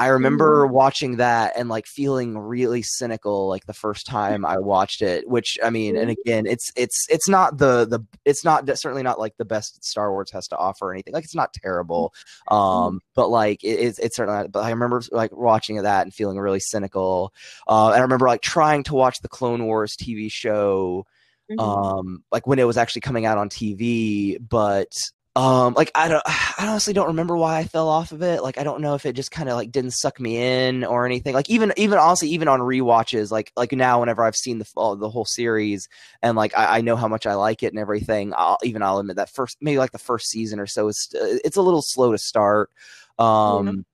I 0.00 0.08
remember 0.08 0.64
watching 0.66 1.16
that 1.16 1.54
and 1.56 1.68
like 1.68 1.86
feeling 1.86 2.38
really 2.38 2.82
cynical 2.82 3.48
like 3.48 3.66
the 3.66 3.72
first 3.72 4.06
time 4.06 4.44
I 4.44 4.58
watched 4.58 5.02
it, 5.02 5.28
which 5.28 5.58
I 5.64 5.70
mean, 5.70 5.96
and 5.96 6.08
again, 6.08 6.46
it's 6.46 6.70
it's 6.76 7.06
it's 7.10 7.28
not 7.28 7.58
the 7.58 7.84
the 7.84 8.00
it's 8.24 8.44
not 8.44 8.68
certainly 8.78 9.02
not 9.02 9.18
like 9.18 9.36
the 9.38 9.44
best 9.44 9.84
Star 9.84 10.12
Wars 10.12 10.30
has 10.30 10.46
to 10.48 10.56
offer 10.56 10.86
or 10.86 10.92
anything. 10.92 11.14
Like 11.14 11.24
it's 11.24 11.34
not 11.34 11.52
terrible, 11.52 12.14
mm-hmm. 12.48 12.54
um, 12.54 13.00
but 13.16 13.28
like 13.28 13.64
it, 13.64 13.80
it's 13.80 13.98
it's 13.98 14.16
certainly. 14.16 14.42
Not, 14.42 14.52
but 14.52 14.64
I 14.64 14.70
remember 14.70 15.02
like 15.10 15.36
watching 15.36 15.82
that 15.82 16.02
and 16.02 16.14
feeling 16.14 16.38
really 16.38 16.60
cynical. 16.60 17.32
Uh, 17.66 17.88
and 17.88 17.96
I 17.96 18.00
remember 18.02 18.28
like 18.28 18.42
trying 18.42 18.84
to 18.84 18.94
watch 18.94 19.20
the 19.20 19.28
Clone 19.28 19.64
Wars 19.64 19.96
TV 19.96 20.30
show 20.30 21.06
Mm-hmm. 21.50 21.60
um 21.60 22.22
like 22.30 22.46
when 22.46 22.58
it 22.58 22.66
was 22.66 22.76
actually 22.76 23.00
coming 23.00 23.24
out 23.24 23.38
on 23.38 23.48
TV 23.48 24.36
but 24.38 24.92
um 25.38 25.72
like 25.74 25.92
i 25.94 26.08
don't 26.08 26.22
i 26.26 26.66
honestly 26.66 26.92
don't 26.92 27.06
remember 27.06 27.36
why 27.36 27.58
i 27.58 27.64
fell 27.64 27.88
off 27.88 28.10
of 28.10 28.22
it. 28.22 28.42
Like 28.42 28.58
i 28.58 28.64
don't 28.64 28.80
know 28.80 28.94
if 28.94 29.06
it 29.06 29.12
just 29.12 29.30
kind 29.30 29.48
of 29.48 29.54
like 29.54 29.70
didn't 29.70 29.92
suck 29.92 30.18
me 30.18 30.36
in 30.36 30.84
or 30.84 31.06
anything. 31.06 31.32
Like 31.32 31.48
even 31.48 31.72
even 31.76 31.98
honestly 31.98 32.30
even 32.30 32.48
on 32.48 32.60
re-watches 32.60 33.30
like 33.30 33.52
like 33.56 33.72
now 33.72 34.00
whenever 34.00 34.24
i've 34.24 34.34
seen 34.34 34.58
the 34.58 34.66
the 34.98 35.08
whole 35.08 35.24
series 35.24 35.88
and 36.22 36.36
like 36.36 36.56
I, 36.58 36.78
I, 36.78 36.80
know 36.80 36.96
how 36.96 37.08
much 37.08 37.26
i 37.26 37.34
like 37.34 37.62
it 37.62 37.72
and 37.72 37.78
everything 37.78 38.32
i'll 38.36 38.58
even 38.64 38.82
i'll 38.82 38.98
admit 38.98 39.16
that 39.16 39.30
first 39.30 39.56
maybe 39.60 39.78
like 39.78 39.92
the 39.92 39.98
first 39.98 40.28
season 40.28 40.58
or 40.58 40.66
so 40.66 40.88
is 40.88 41.08
it's 41.14 41.56
a 41.56 41.62
little 41.62 41.82
slow 41.82 42.12
to 42.12 42.18
start. 42.18 42.70
Um 43.18 43.86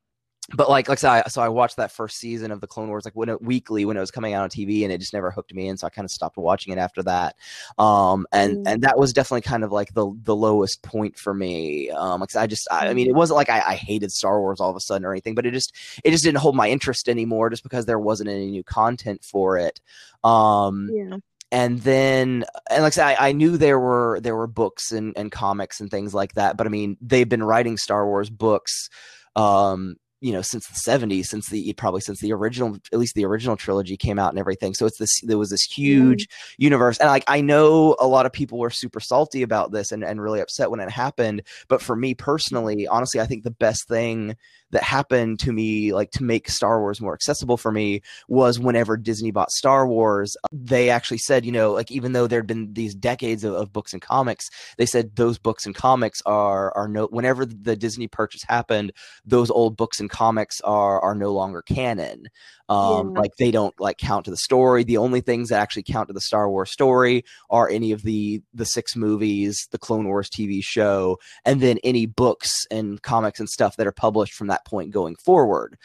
but 0.52 0.68
like 0.68 0.88
like 0.88 1.02
I 1.04 1.22
so 1.22 1.40
I 1.40 1.48
watched 1.48 1.76
that 1.76 1.90
first 1.90 2.18
season 2.18 2.50
of 2.50 2.60
the 2.60 2.66
Clone 2.66 2.88
Wars 2.88 3.06
like 3.06 3.14
when 3.14 3.30
it 3.30 3.40
weekly 3.40 3.86
when 3.86 3.96
it 3.96 4.00
was 4.00 4.10
coming 4.10 4.34
out 4.34 4.42
on 4.42 4.50
TV, 4.50 4.82
and 4.82 4.92
it 4.92 4.98
just 4.98 5.14
never 5.14 5.30
hooked 5.30 5.54
me 5.54 5.68
in. 5.68 5.76
So 5.78 5.86
I 5.86 5.90
kind 5.90 6.04
of 6.04 6.10
stopped 6.10 6.36
watching 6.36 6.72
it 6.72 6.78
after 6.78 7.02
that. 7.04 7.36
Um, 7.78 8.26
and 8.30 8.58
mm. 8.58 8.70
and 8.70 8.82
that 8.82 8.98
was 8.98 9.12
definitely 9.14 9.40
kind 9.40 9.64
of 9.64 9.72
like 9.72 9.94
the 9.94 10.12
the 10.22 10.36
lowest 10.36 10.82
point 10.82 11.16
for 11.16 11.32
me. 11.32 11.88
Um, 11.90 12.20
like 12.20 12.36
I 12.36 12.46
just 12.46 12.68
I, 12.70 12.88
I 12.88 12.94
mean 12.94 13.08
it 13.08 13.14
mm. 13.14 13.16
wasn't 13.16 13.36
like 13.36 13.48
I, 13.48 13.60
I, 13.60 13.74
hated 13.74 14.12
Star 14.12 14.40
Wars 14.40 14.60
all 14.60 14.70
of 14.70 14.76
a 14.76 14.80
sudden 14.80 15.06
or 15.06 15.12
anything, 15.12 15.34
but 15.34 15.46
it 15.46 15.52
just 15.52 15.74
it 16.04 16.10
just 16.10 16.24
didn't 16.24 16.38
hold 16.38 16.56
my 16.56 16.68
interest 16.68 17.08
anymore, 17.08 17.48
just 17.48 17.62
because 17.62 17.86
there 17.86 17.98
wasn't 17.98 18.28
any 18.28 18.50
new 18.50 18.64
content 18.64 19.24
for 19.24 19.56
it. 19.56 19.80
Um, 20.22 20.90
yeah 20.92 21.16
and 21.52 21.80
then 21.82 22.44
and 22.68 22.82
like 22.82 22.94
I 22.94 22.96
said, 22.96 23.06
I, 23.06 23.28
I, 23.28 23.32
knew 23.32 23.56
there 23.56 23.78
were 23.78 24.18
there 24.20 24.34
were 24.34 24.48
books 24.48 24.90
and, 24.90 25.16
and 25.16 25.30
comics 25.30 25.78
and 25.78 25.88
things 25.88 26.12
like 26.12 26.34
that, 26.34 26.56
but 26.56 26.66
I 26.66 26.70
mean 26.70 26.96
they've 27.00 27.28
been 27.28 27.44
writing 27.44 27.76
Star 27.76 28.04
Wars 28.06 28.28
books 28.28 28.90
um 29.36 29.96
you 30.24 30.32
know 30.32 30.40
since 30.40 30.66
the 30.66 30.90
70s 30.90 31.26
since 31.26 31.50
the 31.50 31.70
probably 31.74 32.00
since 32.00 32.18
the 32.20 32.32
original 32.32 32.78
at 32.94 32.98
least 32.98 33.14
the 33.14 33.26
original 33.26 33.56
trilogy 33.56 33.94
came 33.94 34.18
out 34.18 34.30
and 34.30 34.38
everything. 34.38 34.72
So 34.72 34.86
it's 34.86 34.96
this 34.96 35.20
there 35.20 35.36
was 35.36 35.50
this 35.50 35.62
huge 35.62 36.26
mm-hmm. 36.26 36.62
universe. 36.64 36.96
And 36.98 37.10
like 37.10 37.24
i 37.28 37.42
know 37.42 37.94
a 38.00 38.06
lot 38.06 38.24
of 38.24 38.32
people 38.32 38.58
were 38.58 38.70
super 38.70 39.00
salty 39.00 39.42
about 39.42 39.70
this 39.70 39.92
and, 39.92 40.02
and 40.02 40.22
really 40.22 40.40
upset 40.40 40.70
when 40.70 40.80
it 40.80 40.90
happened. 40.90 41.42
But 41.68 41.82
for 41.82 41.94
me 41.94 42.14
personally 42.14 42.86
honestly 42.88 43.20
i 43.20 43.26
think 43.26 43.44
the 43.44 43.50
best 43.50 43.86
thing 43.86 44.36
that 44.74 44.82
happened 44.82 45.38
to 45.38 45.52
me 45.52 45.92
like 45.92 46.10
to 46.10 46.24
make 46.24 46.48
Star 46.48 46.80
Wars 46.80 47.00
more 47.00 47.14
accessible 47.14 47.56
for 47.56 47.70
me 47.70 48.02
was 48.26 48.58
whenever 48.58 48.96
Disney 48.96 49.30
bought 49.30 49.52
Star 49.52 49.86
Wars 49.86 50.36
they 50.52 50.90
actually 50.90 51.18
said 51.18 51.44
you 51.44 51.52
know 51.52 51.72
like 51.72 51.92
even 51.92 52.12
though 52.12 52.26
there'd 52.26 52.46
been 52.46 52.74
these 52.74 52.94
decades 52.94 53.44
of, 53.44 53.54
of 53.54 53.72
books 53.72 53.92
and 53.92 54.02
comics 54.02 54.48
they 54.76 54.84
said 54.84 55.14
those 55.14 55.38
books 55.38 55.64
and 55.64 55.76
comics 55.76 56.20
are 56.26 56.76
are 56.76 56.88
no 56.88 57.06
whenever 57.06 57.46
the 57.46 57.76
Disney 57.76 58.08
purchase 58.08 58.42
happened 58.42 58.92
those 59.24 59.48
old 59.48 59.76
books 59.76 60.00
and 60.00 60.10
comics 60.10 60.60
are 60.62 61.00
are 61.00 61.14
no 61.14 61.32
longer 61.32 61.62
canon 61.62 62.26
um 62.68 63.12
yeah. 63.14 63.20
like 63.20 63.36
they 63.38 63.50
don't 63.50 63.78
like 63.78 63.98
count 63.98 64.24
to 64.24 64.30
the 64.30 64.36
story 64.38 64.84
the 64.84 64.96
only 64.96 65.20
things 65.20 65.50
that 65.50 65.60
actually 65.60 65.82
count 65.82 66.08
to 66.08 66.14
the 66.14 66.20
star 66.20 66.48
wars 66.48 66.70
story 66.70 67.22
are 67.50 67.68
any 67.68 67.92
of 67.92 68.02
the 68.02 68.42
the 68.54 68.64
six 68.64 68.96
movies 68.96 69.68
the 69.70 69.78
clone 69.78 70.06
wars 70.06 70.30
tv 70.30 70.62
show 70.62 71.18
and 71.44 71.60
then 71.60 71.78
any 71.84 72.06
books 72.06 72.50
and 72.70 73.02
comics 73.02 73.38
and 73.38 73.50
stuff 73.50 73.76
that 73.76 73.86
are 73.86 73.92
published 73.92 74.32
from 74.32 74.46
that 74.46 74.63
point 74.64 74.90
going 74.90 75.16
forward 75.16 75.76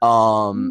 um 0.00 0.08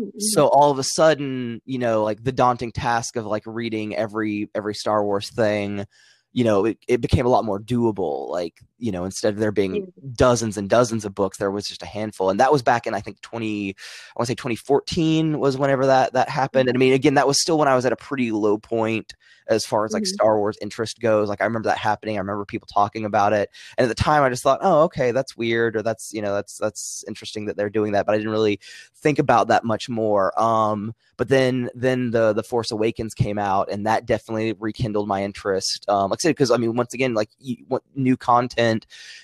mm-hmm. 0.01 0.09
so 0.19 0.47
all 0.47 0.71
of 0.71 0.79
a 0.79 0.83
sudden 0.83 1.61
you 1.65 1.77
know 1.77 2.03
like 2.03 2.23
the 2.23 2.31
daunting 2.31 2.71
task 2.71 3.15
of 3.15 3.25
like 3.25 3.43
reading 3.45 3.95
every 3.95 4.49
every 4.55 4.73
star 4.73 5.03
wars 5.03 5.29
thing 5.29 5.85
you 6.33 6.43
know 6.43 6.65
it, 6.65 6.77
it 6.87 7.01
became 7.01 7.25
a 7.25 7.29
lot 7.29 7.45
more 7.45 7.59
doable 7.59 8.29
like 8.29 8.61
you 8.79 8.91
know 8.91 9.05
instead 9.05 9.33
of 9.33 9.39
there 9.39 9.51
being 9.51 9.91
dozens 10.15 10.57
and 10.57 10.69
dozens 10.69 11.05
of 11.05 11.15
books 11.15 11.37
there 11.37 11.51
was 11.51 11.67
just 11.67 11.83
a 11.83 11.87
handful 11.87 12.29
and 12.29 12.39
that 12.39 12.51
was 12.51 12.61
back 12.61 12.85
in 12.85 12.93
i 12.93 12.99
think 12.99 13.19
20 13.21 13.69
i 13.69 13.73
want 14.15 14.27
to 14.27 14.31
say 14.31 14.35
2014 14.35 15.39
was 15.39 15.57
whenever 15.57 15.85
that 15.85 16.13
that 16.13 16.29
happened 16.29 16.69
and 16.69 16.77
i 16.77 16.79
mean 16.79 16.93
again 16.93 17.15
that 17.15 17.27
was 17.27 17.41
still 17.41 17.57
when 17.57 17.67
i 17.67 17.75
was 17.75 17.85
at 17.85 17.91
a 17.91 17.97
pretty 17.97 18.31
low 18.31 18.57
point 18.57 19.13
as 19.49 19.65
far 19.65 19.85
as 19.85 19.93
like 19.93 20.03
mm-hmm. 20.03 20.13
star 20.13 20.37
wars 20.37 20.57
interest 20.61 20.99
goes 20.99 21.29
like 21.29 21.41
i 21.41 21.45
remember 21.45 21.69
that 21.69 21.77
happening 21.77 22.17
i 22.17 22.19
remember 22.19 22.45
people 22.45 22.67
talking 22.71 23.05
about 23.05 23.33
it 23.33 23.49
and 23.77 23.85
at 23.85 23.87
the 23.87 24.03
time 24.03 24.23
i 24.23 24.29
just 24.29 24.43
thought 24.43 24.59
oh 24.61 24.83
okay 24.83 25.11
that's 25.11 25.37
weird 25.37 25.75
or 25.75 25.81
that's 25.81 26.13
you 26.13 26.21
know 26.21 26.33
that's 26.33 26.57
that's 26.57 27.03
interesting 27.07 27.45
that 27.45 27.57
they're 27.57 27.69
doing 27.69 27.93
that 27.93 28.05
but 28.05 28.13
i 28.13 28.17
didn't 28.17 28.31
really 28.31 28.59
think 28.95 29.19
about 29.19 29.47
that 29.47 29.63
much 29.63 29.89
more 29.89 30.39
um 30.41 30.93
but 31.17 31.29
then 31.29 31.69
then 31.73 32.11
the 32.11 32.33
the 32.33 32.43
force 32.43 32.71
awakens 32.71 33.13
came 33.13 33.39
out 33.39 33.71
and 33.71 33.85
that 33.85 34.05
definitely 34.05 34.53
rekindled 34.53 35.07
my 35.07 35.23
interest 35.23 35.85
um 35.89 36.09
like 36.09 36.19
i 36.19 36.21
said 36.21 36.29
because 36.29 36.51
i 36.51 36.57
mean 36.57 36.75
once 36.75 36.93
again 36.93 37.13
like 37.13 37.29
you, 37.39 37.57
new 37.95 38.17
content 38.17 38.66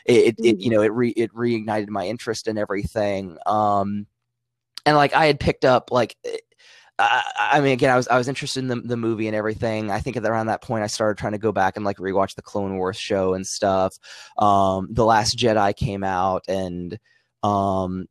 it, 0.05 0.35
it, 0.39 0.59
you 0.59 0.69
mm. 0.69 0.73
know 0.73 0.81
it 0.81 0.91
re, 0.91 1.09
it 1.09 1.33
reignited 1.33 1.89
my 1.89 2.05
interest 2.05 2.47
in 2.47 2.57
everything 2.57 3.37
um 3.45 4.05
and 4.85 4.95
like 4.95 5.13
i 5.13 5.25
had 5.25 5.39
picked 5.39 5.65
up 5.65 5.91
like 5.91 6.15
eh, 6.25 6.37
I, 6.99 7.23
I 7.37 7.61
mean, 7.61 7.73
again, 7.73 7.89
I 7.89 7.95
was 7.95 8.07
I 8.07 8.17
was 8.17 8.27
interested 8.27 8.59
in 8.59 8.67
the, 8.67 8.75
the 8.75 8.97
movie 8.97 9.27
and 9.27 9.35
everything. 9.35 9.89
I 9.89 9.99
think 9.99 10.15
at 10.15 10.25
around 10.25 10.47
that 10.47 10.61
point, 10.61 10.83
I 10.83 10.87
started 10.87 11.17
trying 11.17 11.31
to 11.31 11.39
go 11.39 11.51
back 11.51 11.75
and 11.75 11.83
like 11.83 11.97
rewatch 11.97 12.35
the 12.35 12.43
Clone 12.43 12.77
Wars 12.77 12.97
show 12.97 13.33
and 13.33 13.45
stuff. 13.45 13.97
Um, 14.37 14.87
the 14.91 15.03
Last 15.03 15.37
Jedi 15.37 15.75
came 15.75 16.03
out, 16.03 16.43
and 16.47 16.97
um, 17.41 18.07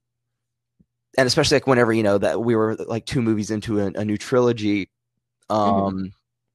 and 1.17 1.27
especially 1.27 1.57
like 1.57 1.69
whenever 1.69 1.93
you 1.93 2.03
know 2.03 2.19
that 2.19 2.43
we 2.43 2.57
were 2.57 2.75
like 2.75 3.07
two 3.07 3.23
movies 3.23 3.53
into 3.53 3.81
a, 3.81 3.87
a 3.95 4.05
new 4.05 4.17
trilogy. 4.17 4.91
Mm-hmm. 5.49 5.55
Um, 5.55 5.95
mm-hmm 5.95 6.07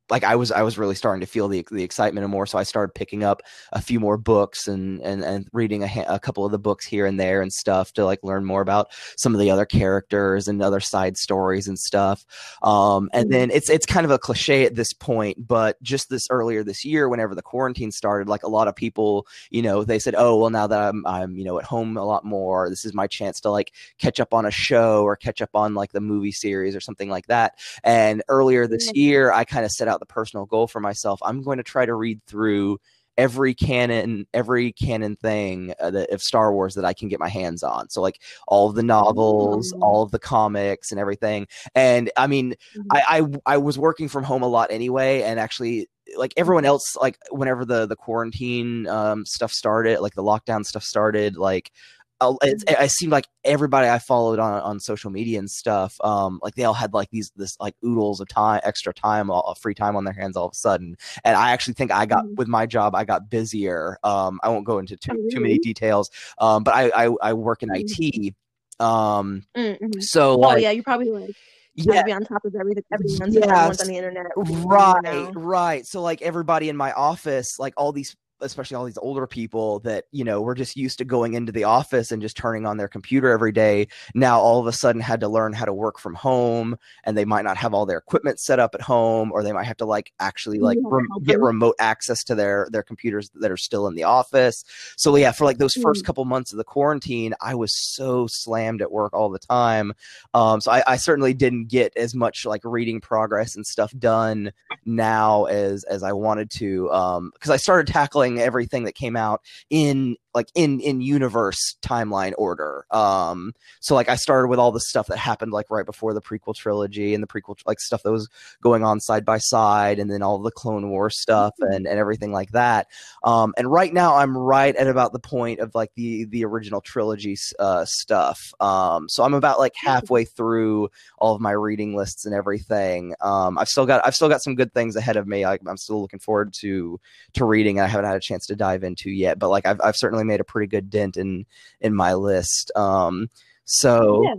like 0.10 0.24
I 0.24 0.36
was 0.36 0.52
I 0.52 0.62
was 0.62 0.78
really 0.78 0.96
starting 0.96 1.22
to 1.22 1.28
feel 1.28 1.48
the 1.48 1.66
the 1.72 1.84
excitement 1.84 2.24
and 2.24 2.32
more. 2.32 2.46
So 2.46 2.58
I 2.58 2.64
started 2.64 2.94
picking 2.94 3.24
up 3.24 3.42
a 3.74 3.82
few 3.82 4.00
more 4.00 4.18
books 4.18 4.68
and 4.68 5.02
and 5.02 5.24
and 5.24 5.48
reading 5.54 5.84
a, 5.84 6.06
a 6.08 6.20
couple 6.20 6.46
of 6.46 6.52
the 6.52 6.60
books 6.60 6.86
here 6.86 7.06
and 7.06 7.20
there 7.20 7.42
and 7.42 7.52
stuff 7.52 7.92
to 7.94 8.06
like 8.06 8.20
learn 8.24 8.46
more 8.46 8.62
about 8.62 8.90
some 9.18 9.34
of 9.34 9.40
the 9.40 9.52
other 9.52 9.66
characters 9.66 10.48
and 10.48 10.62
other 10.62 10.80
side 10.80 11.18
stories 11.18 11.68
and 11.68 11.78
stuff. 11.78 12.26
Um, 12.62 13.10
and 13.14 13.26
mm-hmm. 13.26 13.32
then 13.32 13.52
it's 13.52 13.70
it's 13.70 13.86
kind 13.86 14.06
of 14.06 14.12
a 14.12 14.20
cliche 14.20 14.66
at 14.66 14.76
this 14.76 14.94
point, 14.94 15.46
but 15.46 15.82
just 15.84 16.10
this 16.10 16.28
earlier 16.30 16.64
this 16.64 16.86
year, 16.86 17.10
whenever 17.10 17.36
the 17.36 17.42
quarantine 17.42 17.92
started, 17.92 18.30
like 18.30 18.44
a 18.44 18.50
lot 18.50 18.68
of 18.68 18.76
people, 18.76 19.28
you 19.50 19.62
know, 19.62 19.84
they 19.84 20.00
said, 20.00 20.16
"Oh, 20.18 20.38
well, 20.38 20.50
now 20.50 20.68
that 20.68 20.82
I'm 20.82 21.06
I'm 21.06 21.38
you 21.38 21.44
know 21.44 21.60
at 21.60 21.66
home 21.66 21.98
a 21.98 22.06
lot 22.06 22.24
more, 22.24 22.70
this 22.70 22.86
is 22.86 22.94
my 22.94 23.08
chance 23.08 23.42
to 23.42 23.50
like 23.50 23.74
catch 24.00 24.20
up 24.20 24.34
on 24.34 24.46
a 24.46 24.52
show 24.52 25.04
or 25.04 25.16
catch 25.16 25.42
up 25.42 25.52
on 25.54 25.74
like 25.74 25.92
the 25.92 26.02
movie 26.02 26.32
series 26.32 26.76
or 26.76 26.80
something 26.80 27.10
like 27.10 27.28
that." 27.28 27.56
And 27.84 28.24
earlier 28.30 28.68
this 28.68 28.92
year, 28.94 29.32
I 29.32 29.44
kind 29.44 29.66
of 29.66 29.72
set 29.72 29.88
out 29.88 29.97
out 29.98 30.00
the 30.00 30.06
personal 30.06 30.46
goal 30.46 30.68
for 30.68 30.80
myself. 30.80 31.20
I'm 31.24 31.42
going 31.42 31.58
to 31.58 31.64
try 31.64 31.86
to 31.86 31.96
read 31.96 32.22
through 32.28 32.80
every 33.18 33.56
canon 33.56 34.28
every 34.34 34.72
canon 34.74 35.16
thing 35.16 35.74
uh, 35.80 35.90
that, 35.90 36.12
of 36.12 36.22
Star 36.22 36.54
Wars 36.54 36.76
that 36.76 36.86
I 36.86 36.94
can 36.94 37.08
get 37.08 37.20
my 37.20 37.30
hands 37.30 37.64
on. 37.64 37.90
So 37.90 38.02
like 38.02 38.22
all 38.48 38.70
of 38.70 38.76
the 38.76 38.84
novels, 38.84 39.74
mm-hmm. 39.74 39.84
all 39.84 40.04
of 40.04 40.12
the 40.12 40.20
comics 40.20 40.92
and 40.92 41.00
everything. 41.00 41.48
And 41.74 42.12
I 42.16 42.28
mean, 42.28 42.56
mm-hmm. 42.76 42.82
I, 42.92 43.22
I 43.46 43.54
I 43.54 43.58
was 43.58 43.80
working 43.80 44.08
from 44.08 44.24
home 44.24 44.44
a 44.44 44.48
lot 44.48 44.72
anyway 44.72 45.24
and 45.24 45.40
actually 45.40 45.90
like 46.16 46.34
everyone 46.38 46.64
else 46.64 46.96
like 46.96 47.18
whenever 47.32 47.66
the 47.66 47.86
the 47.86 47.96
quarantine 47.96 48.88
um 48.88 49.26
stuff 49.26 49.52
started, 49.52 50.00
like 50.00 50.14
the 50.14 50.24
lockdown 50.24 50.66
stuff 50.66 50.84
started, 50.84 51.38
like 51.38 51.72
it, 52.20 52.64
mm-hmm. 52.66 52.84
it, 52.84 52.92
seemed 52.92 53.12
like 53.12 53.28
everybody 53.44 53.88
I 53.88 54.00
followed 54.00 54.40
on 54.40 54.62
on 54.62 54.80
social 54.80 55.12
media 55.12 55.40
and 55.40 55.50
stuff, 55.50 55.96
um, 56.02 56.40
like 56.42 56.56
they 56.56 56.64
all 56.64 56.74
had 56.74 56.94
like 56.94 57.10
these 57.12 57.32
this 57.36 57.56
like 57.60 57.76
oodles 57.86 58.20
of 58.20 58.28
time, 58.28 58.60
extra 58.64 58.94
time, 58.94 59.30
all, 59.30 59.56
free 59.56 59.76
time 59.76 59.96
on 59.96 60.04
their 60.04 60.14
hands 60.14 60.36
all 60.36 60.46
of 60.46 60.54
a 60.54 60.56
sudden. 60.56 60.98
And 61.24 61.36
I 61.36 61.52
actually 61.52 61.76
think 61.76 61.92
I 61.92 62.06
got 62.06 62.26
mm-hmm. 62.26 62.36
with 62.36 62.48
my 62.48 62.66
job, 62.66 62.96
I 62.96 63.06
got 63.06 63.30
busier. 63.30 63.98
Um, 64.04 64.40
I 64.44 64.50
won't 64.50 64.66
go 64.66 64.80
into 64.80 64.98
too, 64.98 65.12
oh, 65.14 65.30
too 65.30 65.40
many 65.40 65.60
details, 65.60 66.10
um, 66.40 66.64
but 66.64 66.74
I, 66.74 67.06
I, 67.06 67.16
I 67.22 67.34
work 67.34 67.64
in 67.64 67.70
IT. 67.74 67.88
Mm-hmm. 67.90 68.86
Um, 68.86 69.44
mm-hmm. 69.56 70.00
so 70.02 70.34
oh 70.34 70.38
like, 70.38 70.62
yeah, 70.62 70.72
you 70.72 70.84
probably 70.84 71.10
like 71.10 71.36
yeah. 71.78 72.04
be 72.04 72.12
on 72.12 72.24
top 72.24 72.44
of 72.46 72.56
everything 72.56 72.84
everyone's, 72.92 73.36
yes. 73.36 73.44
everyone's 73.44 73.82
on 73.82 73.88
the 73.88 73.98
internet 73.98 74.26
right 74.36 75.32
right 75.36 75.86
so 75.86 76.02
like 76.02 76.22
everybody 76.22 76.70
in 76.70 76.78
my 76.78 76.92
office 76.94 77.60
like 77.60 77.74
all 77.78 77.92
these 77.92 78.16
especially 78.42 78.76
all 78.76 78.86
these 78.86 78.98
older 79.00 79.28
people 79.28 79.80
that 79.80 80.06
you 80.12 80.24
know 80.24 80.42
were 80.42 80.56
just 80.56 80.76
used 80.76 80.98
to 80.98 81.06
going 81.06 81.34
into 81.34 81.52
the 81.52 81.64
office 81.64 82.12
and 82.12 82.22
just 82.22 82.38
turning 82.38 82.66
on 82.66 82.78
their 82.78 82.88
computer 82.88 83.30
every 83.30 83.52
day 83.52 83.88
now 84.14 84.40
all 84.40 84.60
of 84.60 84.68
a 84.68 84.72
sudden 84.72 85.02
had 85.02 85.20
to 85.20 85.28
learn 85.28 85.54
how 85.54 85.66
to 85.66 85.74
work 85.74 86.00
from 86.00 86.16
home 86.16 86.78
and 87.04 87.18
they 87.18 87.26
might 87.26 87.44
not 87.44 87.58
have 87.58 87.74
all 87.74 87.86
their 87.86 87.98
equipment 87.98 88.40
set 88.40 88.60
up 88.60 88.76
at 88.76 88.82
home 88.82 89.32
or 89.32 89.44
they 89.44 89.52
might 89.52 89.66
have 89.66 89.78
to 89.78 89.86
like 89.86 90.14
actually 90.20 90.60
like 90.60 90.78
rem- 90.84 91.08
get 91.24 91.40
remote 91.40 91.76
access 91.80 92.24
to 92.24 92.36
their 92.36 92.68
their 92.72 92.84
computers 92.84 93.30
that 93.36 93.52
are 93.52 93.58
still 93.58 93.88
in 93.88 93.96
the 93.96 94.04
office. 94.04 94.64
So 94.96 95.16
yeah 95.16 95.32
for 95.32 95.46
like 95.46 95.58
those 95.58 95.74
first 95.74 96.04
mm. 96.04 96.06
couple 96.06 96.26
months 96.26 96.52
of 96.52 96.58
the 96.58 96.64
quarantine 96.64 97.34
i 97.42 97.56
was 97.56 97.74
so 97.74 98.28
slammed 98.28 98.82
at 98.82 98.92
work 98.92 99.14
all 99.14 99.30
the 99.30 99.40
time. 99.40 99.94
Um, 100.34 100.62
so 100.62 100.72
I, 100.72 100.84
I 100.86 100.96
certainly 100.98 101.34
didn't 101.34 101.66
get 101.66 101.96
as 101.98 102.14
much 102.14 102.46
like 102.46 102.62
reading 102.64 103.02
progress 103.02 103.56
and 103.56 103.66
stuff 103.66 103.94
done 103.98 104.52
now 104.86 105.46
as 105.46 105.84
as 105.86 106.04
i 106.04 106.14
wanted 106.14 106.50
to 106.50 106.92
um 106.92 107.32
because 107.34 107.52
i 107.52 107.58
started 107.58 107.92
tackling 107.92 108.27
everything 108.36 108.84
that 108.84 108.96
came 108.96 109.16
out 109.16 109.42
in 109.70 110.16
like 110.38 110.52
in 110.54 110.80
in 110.80 111.02
universe 111.02 111.76
timeline 111.82 112.34
order. 112.38 112.86
Um, 112.92 113.54
so 113.80 113.96
like 113.96 114.08
I 114.08 114.16
started 114.16 114.50
with 114.50 114.60
all 114.60 114.72
the 114.72 114.80
stuff 114.80 115.08
that 115.08 115.18
happened 115.18 115.52
like 115.52 115.72
right 115.72 115.86
before 115.86 116.14
the 116.14 116.22
prequel 116.22 116.56
trilogy 116.56 117.16
and 117.16 117.24
the 117.24 117.28
prequel 117.28 117.58
like 117.66 117.80
stuff 117.80 118.04
that 118.04 118.12
was 118.12 118.30
going 118.62 118.84
on 118.84 119.00
side 119.00 119.26
by 119.26 119.40
side, 119.40 119.98
and 119.98 120.12
then 120.12 120.22
all 120.22 120.38
the 120.38 120.52
Clone 120.52 120.92
War 120.92 121.10
stuff 121.10 121.54
mm-hmm. 121.60 121.74
and 121.74 121.88
and 121.88 121.98
everything 121.98 122.32
like 122.32 122.52
that. 122.52 122.86
Um, 123.24 123.56
and 123.58 123.72
right 123.72 123.92
now 123.92 124.16
I'm 124.16 124.38
right 124.38 124.76
at 124.76 124.88
about 124.88 125.12
the 125.12 125.20
point 125.20 125.60
of 125.60 125.74
like 125.74 125.90
the 125.96 126.26
the 126.26 126.46
original 126.46 126.82
trilogy 126.82 127.36
uh, 127.58 127.86
stuff. 127.86 128.54
Um, 128.60 129.10
so 129.10 129.24
I'm 129.24 129.34
about 129.34 129.58
like 129.58 129.74
halfway 129.76 130.26
through 130.26 130.90
all 131.18 131.34
of 131.34 131.42
my 131.42 131.52
reading 131.52 131.96
lists 131.96 132.28
and 132.28 132.36
everything. 132.36 133.16
Um, 133.22 133.58
I've 133.58 133.70
still 133.70 133.88
got 133.88 134.06
I've 134.06 134.14
still 134.14 134.30
got 134.30 134.44
some 134.44 134.54
good 134.54 134.72
things 134.72 134.96
ahead 134.96 135.18
of 135.18 135.28
me. 135.28 135.46
I, 135.46 135.58
I'm 135.66 135.78
still 135.78 136.00
looking 136.00 136.20
forward 136.20 136.54
to 136.62 137.00
to 137.34 137.44
reading. 137.44 137.80
I 137.80 137.88
haven't 137.88 138.06
had 138.06 138.18
a 138.18 138.20
chance 138.20 138.46
to 138.46 138.56
dive 138.56 138.84
into 138.84 139.10
yet, 139.10 139.40
but 139.40 139.50
like 139.50 139.66
I've 139.66 139.82
I've 139.84 139.98
certainly 139.98 140.27
made 140.28 140.40
a 140.42 140.46
pretty 140.46 140.68
good 140.68 140.90
dent 140.90 141.18
in 141.18 141.46
in 141.82 141.96
my 141.96 142.14
list. 142.14 142.72
Um, 142.76 143.30
So 143.70 144.24
yeah, 144.24 144.36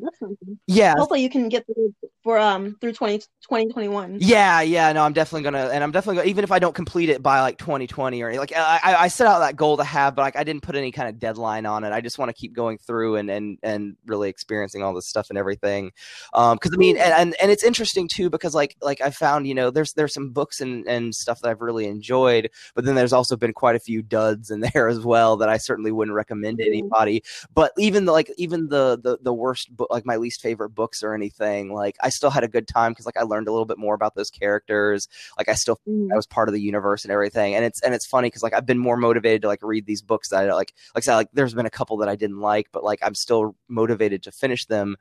yeah, 0.66 0.94
Hopefully, 0.96 1.22
you 1.22 1.28
can 1.28 1.50
get 1.50 1.66
through 1.66 1.94
for 2.24 2.38
um 2.38 2.76
through 2.80 2.94
20, 2.94 3.18
2021. 3.18 4.18
Yeah, 4.20 4.62
yeah, 4.62 4.90
no, 4.94 5.02
I'm 5.02 5.12
definitely 5.12 5.42
gonna, 5.42 5.68
and 5.70 5.84
I'm 5.84 5.92
definitely 5.92 6.16
gonna, 6.16 6.30
even 6.30 6.44
if 6.44 6.50
I 6.50 6.58
don't 6.58 6.74
complete 6.74 7.10
it 7.10 7.22
by 7.22 7.42
like 7.42 7.58
2020 7.58 8.22
or 8.22 8.34
like, 8.38 8.54
I, 8.56 8.80
I, 8.82 8.94
I 9.02 9.08
set 9.08 9.26
out 9.26 9.40
that 9.40 9.54
goal 9.54 9.76
to 9.76 9.84
have, 9.84 10.14
but 10.14 10.22
like, 10.22 10.36
I 10.36 10.44
didn't 10.44 10.62
put 10.62 10.76
any 10.76 10.90
kind 10.90 11.10
of 11.10 11.18
deadline 11.18 11.66
on 11.66 11.84
it. 11.84 11.92
I 11.92 12.00
just 12.00 12.18
want 12.18 12.30
to 12.30 12.32
keep 12.32 12.54
going 12.54 12.78
through 12.78 13.16
and 13.16 13.30
and 13.30 13.58
and 13.62 13.96
really 14.06 14.30
experiencing 14.30 14.82
all 14.82 14.94
this 14.94 15.08
stuff 15.08 15.28
and 15.28 15.38
everything. 15.38 15.92
Um, 16.32 16.56
because 16.56 16.72
I 16.72 16.78
mean, 16.78 16.96
and, 16.96 17.12
and 17.12 17.36
and 17.42 17.50
it's 17.50 17.64
interesting 17.64 18.08
too 18.08 18.30
because 18.30 18.54
like 18.54 18.76
like 18.80 19.02
I 19.02 19.10
found 19.10 19.46
you 19.46 19.54
know 19.54 19.70
there's 19.70 19.92
there's 19.92 20.14
some 20.14 20.30
books 20.30 20.62
and 20.62 20.86
and 20.88 21.14
stuff 21.14 21.42
that 21.42 21.50
I've 21.50 21.60
really 21.60 21.86
enjoyed, 21.86 22.48
but 22.74 22.86
then 22.86 22.94
there's 22.94 23.12
also 23.12 23.36
been 23.36 23.52
quite 23.52 23.76
a 23.76 23.80
few 23.80 24.00
duds 24.00 24.50
in 24.50 24.60
there 24.74 24.88
as 24.88 25.00
well 25.00 25.36
that 25.36 25.50
I 25.50 25.58
certainly 25.58 25.92
wouldn't 25.92 26.14
recommend 26.14 26.58
to 26.58 26.66
anybody. 26.66 27.22
But 27.54 27.72
even 27.76 28.06
the 28.06 28.12
like 28.12 28.32
even 28.38 28.68
the 28.68 28.98
the 29.02 29.17
the 29.22 29.32
worst 29.32 29.74
book, 29.74 29.88
like 29.90 30.06
my 30.06 30.16
least 30.16 30.40
favorite 30.40 30.70
books 30.70 31.02
or 31.02 31.14
anything, 31.14 31.72
like 31.72 31.96
I 32.02 32.10
still 32.10 32.30
had 32.30 32.44
a 32.44 32.48
good 32.48 32.68
time 32.68 32.92
because 32.92 33.06
like 33.06 33.16
I 33.16 33.22
learned 33.22 33.48
a 33.48 33.52
little 33.52 33.66
bit 33.66 33.78
more 33.78 33.94
about 33.94 34.14
those 34.14 34.30
characters. 34.30 35.08
Like 35.36 35.48
I 35.48 35.54
still 35.54 35.78
Mm. 35.88 36.12
I 36.12 36.16
was 36.16 36.26
part 36.26 36.48
of 36.48 36.52
the 36.52 36.60
universe 36.60 37.04
and 37.04 37.12
everything. 37.12 37.54
And 37.54 37.64
it's 37.64 37.80
and 37.82 37.94
it's 37.94 38.06
funny 38.06 38.26
because 38.28 38.42
like 38.42 38.52
I've 38.52 38.66
been 38.66 38.78
more 38.78 38.96
motivated 38.96 39.42
to 39.42 39.48
like 39.48 39.62
read 39.62 39.86
these 39.86 40.02
books 40.02 40.28
that 40.28 40.48
I 40.48 40.54
like 40.54 40.74
like 40.94 41.02
I 41.02 41.04
said, 41.04 41.16
like 41.16 41.28
there's 41.32 41.54
been 41.54 41.66
a 41.66 41.70
couple 41.70 41.96
that 41.98 42.08
I 42.08 42.16
didn't 42.16 42.40
like, 42.40 42.68
but 42.72 42.84
like 42.84 43.00
I'm 43.02 43.14
still 43.14 43.56
motivated 43.68 44.22
to 44.24 44.32
finish 44.32 44.66
them 44.66 44.96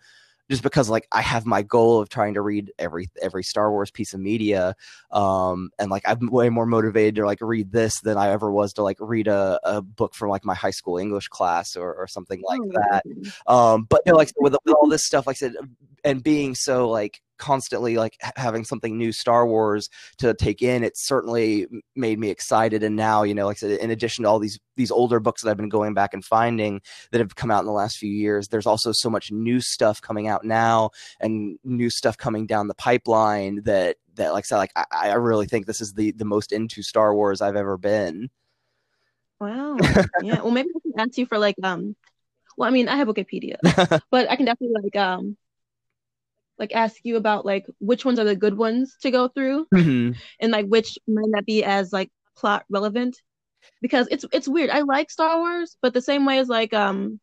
just 0.49 0.63
because 0.63 0.89
like 0.89 1.07
I 1.11 1.21
have 1.21 1.45
my 1.45 1.61
goal 1.61 1.99
of 1.99 2.09
trying 2.09 2.35
to 2.35 2.41
read 2.41 2.71
every 2.77 3.09
every 3.21 3.43
Star 3.43 3.71
Wars 3.71 3.91
piece 3.91 4.13
of 4.13 4.19
media. 4.19 4.75
Um 5.11 5.71
and 5.79 5.89
like 5.89 6.03
I'm 6.05 6.27
way 6.27 6.49
more 6.49 6.65
motivated 6.65 7.15
to 7.15 7.25
like 7.25 7.39
read 7.41 7.71
this 7.71 8.01
than 8.01 8.17
I 8.17 8.29
ever 8.29 8.51
was 8.51 8.73
to 8.73 8.83
like 8.83 8.97
read 8.99 9.27
a, 9.27 9.59
a 9.63 9.81
book 9.81 10.13
from 10.13 10.29
like 10.29 10.45
my 10.45 10.55
high 10.55 10.71
school 10.71 10.97
English 10.97 11.27
class 11.29 11.75
or, 11.75 11.93
or 11.93 12.07
something 12.07 12.41
like 12.41 12.57
Oh, 12.61 12.71
that. 12.73 13.03
Um, 13.45 13.83
but 13.83 14.01
you 14.05 14.11
know, 14.11 14.17
like 14.17 14.31
with, 14.37 14.55
with 14.65 14.75
all 14.75 14.87
this 14.89 15.05
stuff, 15.05 15.27
like 15.27 15.35
I 15.35 15.39
said, 15.39 15.53
and 16.03 16.23
being 16.23 16.55
so 16.55 16.89
like 16.89 17.21
constantly 17.37 17.97
like 17.97 18.17
having 18.35 18.63
something 18.63 18.97
new 18.97 19.11
Star 19.11 19.47
Wars 19.47 19.89
to 20.17 20.33
take 20.33 20.61
in, 20.61 20.83
it 20.83 20.97
certainly 20.97 21.67
made 21.95 22.19
me 22.19 22.29
excited. 22.29 22.83
And 22.83 22.95
now, 22.95 23.23
you 23.23 23.33
know, 23.33 23.45
like 23.45 23.57
I 23.57 23.59
said, 23.59 23.79
in 23.79 23.91
addition 23.91 24.23
to 24.23 24.29
all 24.29 24.39
these 24.39 24.59
these 24.75 24.91
older 24.91 25.19
books 25.19 25.41
that 25.41 25.49
I've 25.49 25.57
been 25.57 25.69
going 25.69 25.93
back 25.93 26.13
and 26.13 26.23
finding 26.23 26.81
that 27.11 27.19
have 27.19 27.35
come 27.35 27.49
out 27.49 27.61
in 27.61 27.65
the 27.65 27.71
last 27.71 27.97
few 27.97 28.11
years, 28.11 28.47
there's 28.47 28.67
also 28.67 28.91
so 28.91 29.09
much 29.09 29.31
new 29.31 29.59
stuff 29.59 30.01
coming 30.01 30.27
out 30.27 30.43
now 30.43 30.91
and 31.19 31.57
new 31.63 31.89
stuff 31.89 32.17
coming 32.17 32.45
down 32.45 32.67
the 32.67 32.75
pipeline 32.75 33.61
that 33.63 33.97
that 34.15 34.33
like 34.33 34.45
I 34.45 34.47
said, 34.47 34.57
like 34.57 34.71
I, 34.75 34.85
I 34.91 35.13
really 35.13 35.47
think 35.47 35.65
this 35.65 35.81
is 35.81 35.93
the 35.93 36.11
the 36.11 36.25
most 36.25 36.51
into 36.51 36.83
Star 36.83 37.13
Wars 37.15 37.41
I've 37.41 37.55
ever 37.55 37.77
been. 37.77 38.29
Wow. 39.39 39.77
Yeah. 40.21 40.41
Well, 40.41 40.51
maybe 40.51 40.69
I 40.75 40.79
can 40.79 40.99
ask 40.99 41.17
you 41.17 41.25
for 41.25 41.37
like 41.37 41.55
um. 41.63 41.95
Well, 42.57 42.67
I 42.67 42.71
mean, 42.71 42.89
I 42.89 42.95
have 42.95 43.07
Wikipedia, 43.07 43.57
but 44.09 44.29
I 44.31 44.35
can 44.35 44.45
definitely 44.45 44.81
like 44.81 44.95
um, 44.95 45.37
like 46.59 46.73
ask 46.73 46.97
you 47.03 47.15
about 47.17 47.45
like 47.45 47.65
which 47.79 48.05
ones 48.05 48.19
are 48.19 48.23
the 48.25 48.35
good 48.35 48.57
ones 48.57 48.95
to 49.01 49.11
go 49.11 49.27
through, 49.27 49.67
Mhm. 49.73 50.15
and 50.39 50.51
like 50.51 50.65
which 50.67 50.97
might 51.07 51.29
not 51.29 51.45
be 51.45 51.63
as 51.63 51.93
like 51.93 52.09
plot 52.35 52.65
relevant, 52.69 53.21
because 53.81 54.07
it's 54.11 54.25
it's 54.31 54.47
weird. 54.47 54.69
I 54.69 54.81
like 54.81 55.09
Star 55.11 55.37
Wars, 55.39 55.77
but 55.81 55.93
the 55.93 56.01
same 56.01 56.25
way 56.25 56.39
as 56.39 56.47
like 56.49 56.73
um, 56.73 57.19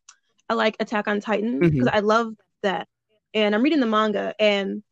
I 0.49 0.55
like 0.55 0.77
Attack 0.81 1.09
on 1.09 1.21
Titan 1.21 1.59
because 1.61 1.89
I 1.93 2.01
love 2.01 2.35
that, 2.63 2.87
and 3.35 3.55
I'm 3.55 3.63
reading 3.63 3.81
the 3.81 3.87
manga, 3.87 4.35
and 4.39 4.83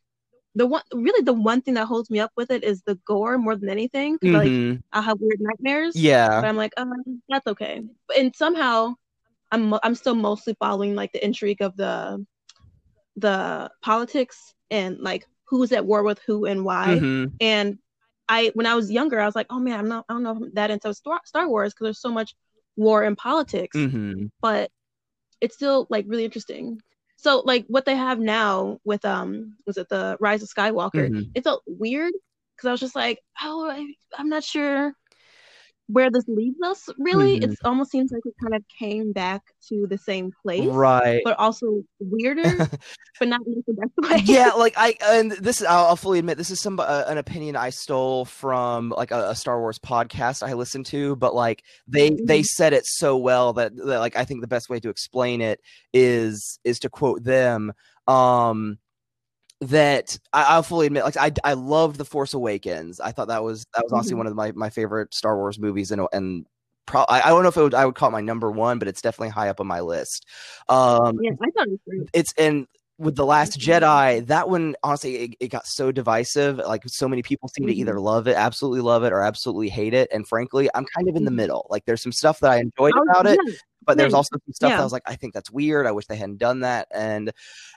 the 0.54 0.66
one 0.66 0.82
really 0.92 1.22
the 1.24 1.32
one 1.32 1.62
thing 1.62 1.74
that 1.74 1.86
holds 1.86 2.10
me 2.10 2.20
up 2.20 2.32
with 2.36 2.50
it 2.50 2.62
is 2.64 2.82
the 2.82 2.96
gore 3.06 3.38
more 3.38 3.56
than 3.56 3.68
anything. 3.70 4.18
'cause, 4.18 4.32
like 4.32 4.50
Mhm. 4.50 4.82
I 4.92 5.00
have 5.02 5.18
weird 5.20 5.40
nightmares. 5.40 5.96
Yeah. 5.96 6.40
but 6.40 6.44
I'm 6.48 6.56
like, 6.56 6.74
um, 6.76 7.22
that's 7.28 7.46
okay. 7.46 7.82
And 8.18 8.34
somehow, 8.36 8.94
I'm 9.50 9.74
I'm 9.82 9.94
still 9.94 10.14
mostly 10.14 10.54
following 10.58 10.94
like 10.94 11.12
the 11.12 11.24
intrigue 11.24 11.62
of 11.62 11.76
the 11.76 12.24
the 13.16 13.70
politics 13.82 14.54
and 14.70 14.98
like 14.98 15.26
who's 15.44 15.72
at 15.72 15.84
war 15.84 16.02
with 16.02 16.20
who 16.26 16.46
and 16.46 16.64
why. 16.64 16.98
Mhm. 17.00 17.32
And 17.40 17.78
I, 18.28 18.50
when 18.54 18.66
I 18.66 18.74
was 18.74 18.90
younger, 18.90 19.20
I 19.20 19.26
was 19.26 19.36
like, 19.36 19.48
oh 19.50 19.58
man, 19.58 19.78
I'm 19.78 19.88
not, 19.88 20.06
I 20.08 20.14
don't 20.14 20.22
know 20.22 20.32
if 20.32 20.36
I'm 20.38 20.54
that 20.54 20.70
into 20.70 20.94
Star, 20.94 21.20
Star 21.24 21.48
Wars 21.48 21.72
because 21.72 21.84
there's 21.86 22.00
so 22.00 22.10
much 22.10 22.34
war 22.76 23.02
and 23.02 23.16
politics. 23.16 23.76
Mhm. 23.76 24.30
But 24.40 24.70
it's 25.40 25.54
still 25.54 25.86
like 25.90 26.06
really 26.08 26.24
interesting. 26.24 26.80
So 27.16 27.42
like 27.44 27.66
what 27.68 27.84
they 27.84 27.96
have 27.96 28.18
now 28.18 28.78
with 28.84 29.04
um, 29.04 29.56
was 29.66 29.76
it 29.76 29.88
the 29.88 30.16
Rise 30.20 30.42
of 30.42 30.48
Skywalker? 30.48 31.10
Mhm. 31.10 31.30
It 31.34 31.44
felt 31.44 31.62
weird 31.66 32.12
because 32.56 32.68
I 32.68 32.70
was 32.72 32.80
just 32.80 32.96
like, 32.96 33.20
oh, 33.42 33.68
I, 33.70 33.94
I'm 34.16 34.28
not 34.28 34.44
sure 34.44 34.94
where 35.92 36.10
this 36.10 36.24
leads 36.26 36.60
us. 36.62 36.88
Really, 36.98 37.38
Mhm. 37.40 37.52
it 37.52 37.58
almost 37.64 37.90
seems 37.90 38.10
like 38.12 38.24
we 38.24 38.32
kind 38.40 38.54
of 38.54 38.62
came 38.78 39.12
back 39.12 39.42
to 39.68 39.86
the 39.86 39.98
same 39.98 40.30
place, 40.42 40.66
Right. 40.68 41.20
but 41.24 41.38
also 41.38 41.82
weirder, 42.00 42.42
but 43.20 43.28
not 43.28 43.40
in 43.46 43.62
the 43.66 43.74
best 43.74 43.92
way. 44.10 44.22
yeah, 44.24 44.50
like 44.56 44.74
I 44.76 44.94
and 45.04 45.32
this 45.32 45.60
is 45.60 45.66
I'll, 45.66 45.86
I'll 45.86 45.96
fully 45.96 46.18
admit 46.18 46.38
this 46.38 46.50
is 46.50 46.60
some 46.60 46.80
uh, 46.80 47.04
an 47.06 47.18
opinion 47.18 47.56
I 47.56 47.70
stole 47.70 48.24
from 48.24 48.90
like 48.90 49.10
a, 49.10 49.30
a 49.30 49.34
Star 49.34 49.60
Wars 49.60 49.78
podcast 49.78 50.42
I 50.42 50.54
listened 50.54 50.86
to, 50.86 51.14
but 51.16 51.34
like 51.34 51.62
they 51.86 52.10
they 52.24 52.40
Mhm. 52.40 52.46
said 52.46 52.72
it 52.72 52.86
so 52.86 53.16
well 53.16 53.52
that, 53.54 53.76
that 53.76 53.98
like 54.00 54.16
I 54.16 54.24
think 54.24 54.40
the 54.40 54.48
best 54.48 54.68
way 54.70 54.80
to 54.80 54.88
explain 54.88 55.40
it 55.40 55.60
is 55.92 56.58
is 56.64 56.78
to 56.80 56.88
quote 56.90 57.22
them. 57.22 57.72
Um, 58.08 58.78
that 59.62 60.18
I, 60.32 60.42
I'll 60.44 60.62
fully 60.62 60.86
admit, 60.86 61.04
like 61.04 61.16
I 61.16 61.32
I 61.44 61.54
loved 61.54 61.96
the 61.96 62.04
Force 62.04 62.34
Awakens. 62.34 63.00
I 63.00 63.12
thought 63.12 63.28
that 63.28 63.44
was 63.44 63.64
that 63.74 63.84
was 63.84 63.92
honestly 63.92 64.14
Mhm. 64.14 64.18
one 64.18 64.26
of 64.26 64.34
my 64.34 64.52
my 64.52 64.70
favorite 64.70 65.14
Star 65.14 65.36
Wars 65.36 65.58
movies, 65.58 65.90
and 65.92 66.06
and 66.12 66.46
pro- 66.86 67.04
I, 67.08 67.20
I 67.22 67.28
don't 67.28 67.42
know 67.42 67.48
if 67.48 67.56
it 67.56 67.62
would, 67.62 67.74
I 67.74 67.86
would 67.86 67.94
call 67.94 68.08
it 68.08 68.12
my 68.12 68.20
number 68.20 68.50
one, 68.50 68.78
but 68.78 68.88
it's 68.88 69.00
definitely 69.00 69.28
high 69.30 69.48
up 69.48 69.60
on 69.60 69.66
my 69.66 69.80
list. 69.80 70.26
Um, 70.68 71.18
yeah, 71.22 71.30
I 71.40 71.50
thought 71.50 71.68
it 71.68 72.08
it's 72.12 72.34
and 72.36 72.66
with 72.98 73.16
the 73.16 73.24
last 73.26 73.58
Mhm. 73.58 73.64
jedi 73.80 74.26
that 74.26 74.48
one 74.48 74.76
honestly 74.82 75.16
it, 75.16 75.34
it 75.40 75.48
got 75.48 75.66
so 75.66 75.90
divisive 75.90 76.58
like 76.58 76.82
so 76.86 77.08
many 77.08 77.22
people 77.22 77.48
seem 77.48 77.66
to 77.66 77.72
either 77.74 77.98
love 77.98 78.26
it 78.28 78.36
absolutely 78.36 78.80
love 78.80 79.02
it 79.02 79.12
or 79.12 79.22
absolutely 79.22 79.68
hate 79.68 79.94
it 79.94 80.08
and 80.12 80.28
frankly 80.28 80.68
i'm 80.74 80.84
kind 80.96 81.08
of 81.08 81.16
in 81.16 81.24
the 81.24 81.30
Mhm. 81.30 81.36
middle 81.36 81.66
like 81.70 81.84
there's 81.84 82.02
some 82.02 82.12
stuff 82.12 82.38
that 82.40 82.50
i 82.50 82.56
enjoyed 82.58 82.94
Oh, 82.96 83.02
about 83.10 83.26
it 83.26 83.38
but 83.84 83.96
there's 83.96 84.14
also 84.14 84.36
some 84.44 84.52
stuff 84.52 84.72
that 84.72 84.80
i 84.80 84.84
was 84.84 84.92
like 84.92 85.02
i 85.06 85.16
think 85.16 85.32
that's 85.34 85.50
weird 85.50 85.86
i 85.86 85.90
wish 85.92 86.06
they 86.06 86.16
hadn't 86.16 86.38
done 86.38 86.60
that 86.60 86.86
and 86.92 87.32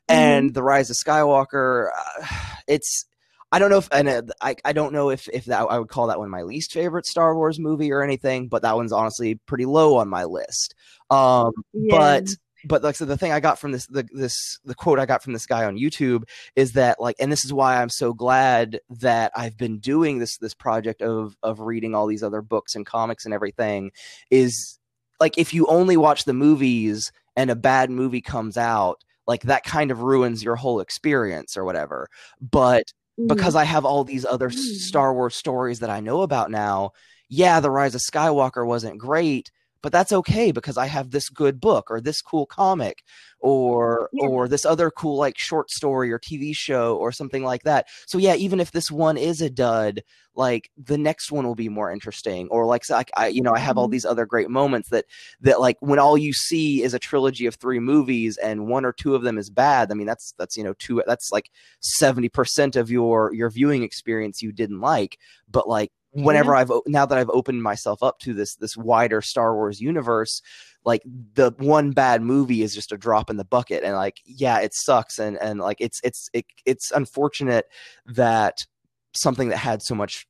Mm-hmm. 0.10 0.40
and 0.40 0.54
the 0.54 0.62
rise 0.62 0.90
of 0.92 0.98
skywalker 0.98 1.90
uh, 2.22 2.26
it's 2.68 3.06
I 3.52 3.60
don't 3.60 3.70
know 3.70 3.78
if 3.78 3.88
and 3.92 4.10
uh, 4.10 4.22
I 4.42 4.56
I 4.66 4.74
don't 4.74 4.92
know 4.92 5.10
if 5.12 5.30
if 5.30 5.46
that 5.46 5.62
I 5.70 5.80
would 5.80 5.88
call 5.88 6.08
that 6.08 6.20
one 6.20 6.30
my 6.30 6.42
least 6.42 6.74
favorite 6.74 7.06
Star 7.06 7.36
Wars 7.36 7.58
movie 7.58 7.92
or 7.92 8.04
anything, 8.04 8.50
but 8.50 8.64
that 8.64 8.76
one's 8.76 8.92
honestly 8.92 9.36
pretty 9.46 9.66
low 9.66 9.96
on 9.96 10.10
my 10.10 10.26
list. 10.26 10.76
Um, 11.10 11.54
Yeah. 11.74 11.96
but 11.96 12.28
but 12.66 12.84
like 12.84 12.96
so 12.96 13.06
the 13.06 13.18
thing 13.18 13.32
I 13.32 13.40
got 13.40 13.60
from 13.60 13.72
this 13.72 13.86
the 13.88 14.08
this 14.12 14.60
the 14.66 14.76
quote 14.76 15.00
I 15.00 15.06
got 15.06 15.24
from 15.24 15.34
this 15.34 15.46
guy 15.46 15.66
on 15.66 15.78
YouTube 15.78 16.24
is 16.56 16.74
that 16.74 17.00
like 17.00 17.16
and 17.20 17.32
this 17.32 17.46
is 17.46 17.54
why 17.54 17.82
I'm 17.82 17.90
so 17.90 18.14
glad 18.14 18.80
that 18.90 19.32
I've 19.36 19.58
been 19.58 19.80
doing 19.80 20.20
this 20.20 20.38
this 20.38 20.54
project 20.54 21.02
of 21.02 21.36
of 21.44 21.60
reading 21.60 21.96
all 21.96 22.08
these 22.08 22.24
other 22.24 22.42
books 22.42 22.76
and 22.76 22.86
comics 22.86 23.26
and 23.26 23.34
everything 23.34 23.92
is 24.32 24.80
like 25.20 25.38
if 25.38 25.54
you 25.54 25.66
only 25.68 25.98
watch 25.98 26.26
the 26.26 26.34
movies 26.34 27.12
and 27.36 27.50
a 27.50 27.56
bad 27.56 27.90
movie 27.90 28.22
comes 28.22 28.58
out 28.58 29.02
like 29.28 29.44
that 29.44 29.64
kind 29.64 29.92
of 29.92 30.02
ruins 30.02 30.44
your 30.44 30.56
whole 30.56 30.80
experience 30.80 31.56
or 31.58 31.64
whatever 31.66 32.08
but 32.42 32.84
Mhm. 33.18 33.30
because 33.30 33.56
I 33.56 33.64
have 33.64 33.86
all 33.86 34.04
these 34.04 34.26
other 34.26 34.50
Mm. 34.50 34.54
Star 34.58 35.14
Wars 35.14 35.36
stories 35.36 35.80
that 35.80 35.90
I 35.90 36.02
know 36.02 36.22
about 36.22 36.52
now, 36.52 36.92
yeah, 37.30 37.62
The 37.62 37.72
Rise 37.72 37.96
of 37.96 38.02
Skywalker 38.02 38.68
wasn't 38.68 38.98
great, 38.98 39.52
but 39.86 39.92
that's 39.92 40.12
okay 40.12 40.52
because 40.52 40.78
I 40.80 40.88
have 40.88 41.12
this 41.12 41.30
good 41.30 41.62
book 41.62 41.92
or 41.92 42.02
this 42.02 42.20
cool 42.20 42.48
comic 42.48 43.04
or 43.40 44.10
Yeah. 44.12 44.30
or 44.30 44.48
this 44.48 44.66
other 44.66 44.90
cool 44.90 45.16
like 45.16 45.38
short 45.38 45.70
story 45.70 46.12
or 46.12 46.18
TV 46.18 46.56
show 46.56 46.98
or 46.98 47.12
something 47.12 47.44
like 47.44 47.62
that. 47.66 47.86
So 48.08 48.18
yeah, 48.18 48.34
even 48.34 48.60
if 48.60 48.72
this 48.72 48.90
one 48.90 49.16
is 49.16 49.42
a 49.42 49.50
dud, 49.52 50.02
like 50.34 50.72
the 50.76 50.98
next 50.98 51.32
one 51.32 51.46
will 51.46 51.54
be 51.54 51.70
more 51.70 51.92
interesting 51.92 52.48
or 52.50 52.66
like, 52.66 52.84
so, 52.84 52.96
like 52.96 53.12
I 53.16 53.28
you 53.28 53.44
know, 53.44 53.54
I 53.54 53.60
have 53.60 53.78
all 53.78 53.88
Mhm. 53.88 53.92
these 53.92 54.06
other 54.06 54.26
great 54.26 54.50
moments 54.50 54.90
that 54.90 55.06
that 55.42 55.62
like 55.62 55.78
when 55.82 56.00
all 56.00 56.18
you 56.18 56.34
see 56.34 56.82
is 56.82 56.96
a 56.96 57.00
trilogy 57.00 57.46
of 57.46 57.54
three 57.54 57.80
movies 57.80 58.38
and 58.38 58.68
one 58.68 58.86
or 58.86 58.92
two 58.92 59.14
of 59.14 59.22
them 59.22 59.38
is 59.38 59.52
bad, 59.52 59.92
I 59.92 59.94
mean 59.94 60.08
that's 60.08 60.34
that's 60.40 60.58
you 60.58 60.64
know 60.64 60.74
two 60.80 61.04
that's 61.06 61.32
like 61.32 61.52
70% 61.80 62.76
of 62.76 62.90
your 62.90 63.32
your 63.36 63.52
viewing 63.52 63.84
experience 63.84 64.42
you 64.42 64.52
didn't 64.52 64.82
like 64.82 65.20
but 65.48 65.68
like 65.68 65.92
whenever 66.16 66.54
mm-hmm. 66.54 66.72
i've 66.72 66.82
now 66.88 67.06
that 67.06 67.18
i've 67.18 67.30
opened 67.30 67.62
myself 67.62 68.02
up 68.02 68.20
to 68.20 68.34
this 68.34 68.56
this 68.56 68.78
wider 68.78 69.22
star 69.22 69.56
wars 69.56 69.82
universe 69.82 70.42
like 70.86 71.02
the 71.34 71.52
one 71.58 71.92
bad 71.92 72.22
movie 72.22 72.62
is 72.62 72.74
just 72.74 72.92
a 72.92 72.98
drop 72.98 73.30
in 73.30 73.38
the 73.38 73.46
bucket 73.46 73.84
and 73.84 73.96
like 73.96 74.22
yeah 74.26 74.60
it 74.60 74.74
sucks 74.74 75.20
and 75.20 75.38
and 75.42 75.60
like 75.60 75.78
it's 75.80 76.00
it's 76.04 76.30
it, 76.34 76.46
it's 76.66 76.92
unfortunate 76.92 77.66
that 78.06 78.66
something 79.14 79.50
that 79.50 79.58
had 79.58 79.82
so 79.82 79.96
much 79.96 80.26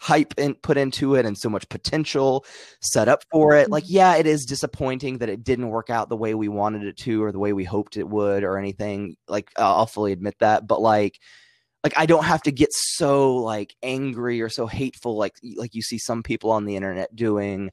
hype 0.00 0.32
in, 0.38 0.54
put 0.54 0.78
into 0.78 1.14
it 1.14 1.26
and 1.26 1.36
so 1.36 1.50
much 1.50 1.68
potential 1.68 2.46
set 2.80 3.06
up 3.06 3.22
for 3.30 3.54
it 3.54 3.70
like 3.70 3.84
mm-hmm. 3.84 3.94
yeah 3.94 4.16
it 4.16 4.26
is 4.26 4.46
disappointing 4.46 5.18
that 5.18 5.28
it 5.28 5.44
didn't 5.44 5.68
work 5.68 5.90
out 5.90 6.08
the 6.08 6.16
way 6.16 6.34
we 6.34 6.48
wanted 6.48 6.84
it 6.84 6.96
to 6.96 7.22
or 7.22 7.32
the 7.32 7.38
way 7.38 7.52
we 7.52 7.64
hoped 7.64 7.98
it 7.98 8.08
would 8.08 8.42
or 8.42 8.56
anything 8.56 9.14
like 9.28 9.50
i'll 9.58 9.84
fully 9.84 10.12
admit 10.12 10.34
that 10.40 10.66
but 10.66 10.80
like 10.80 11.18
like 11.84 11.94
i 11.96 12.06
don't 12.06 12.24
have 12.24 12.42
to 12.42 12.52
get 12.52 12.72
so 12.72 13.34
like 13.36 13.74
angry 13.82 14.40
or 14.40 14.48
so 14.48 14.66
hateful 14.66 15.16
like 15.16 15.34
like 15.56 15.74
you 15.74 15.82
see 15.82 15.98
some 15.98 16.22
people 16.22 16.50
on 16.50 16.64
the 16.64 16.76
internet 16.76 17.14
doing 17.14 17.70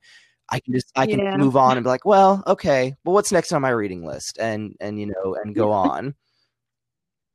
I 0.49 0.61
can 0.61 0.73
just 0.73 0.91
I 0.95 1.07
can 1.07 1.19
Yeah. 1.19 1.35
move 1.37 1.57
on 1.57 1.75
and 1.75 1.83
be 1.83 1.89
like, 1.89 2.05
well, 2.05 2.41
okay, 2.47 2.95
well, 3.03 3.13
what's 3.13 3.33
next 3.33 3.51
on 3.51 3.61
my 3.61 3.69
reading 3.69 4.05
list, 4.05 4.37
and 4.39 4.75
and 4.79 4.97
you 4.97 5.07
know, 5.07 5.35
and 5.35 5.53
go 5.53 5.71
on. 5.73 6.15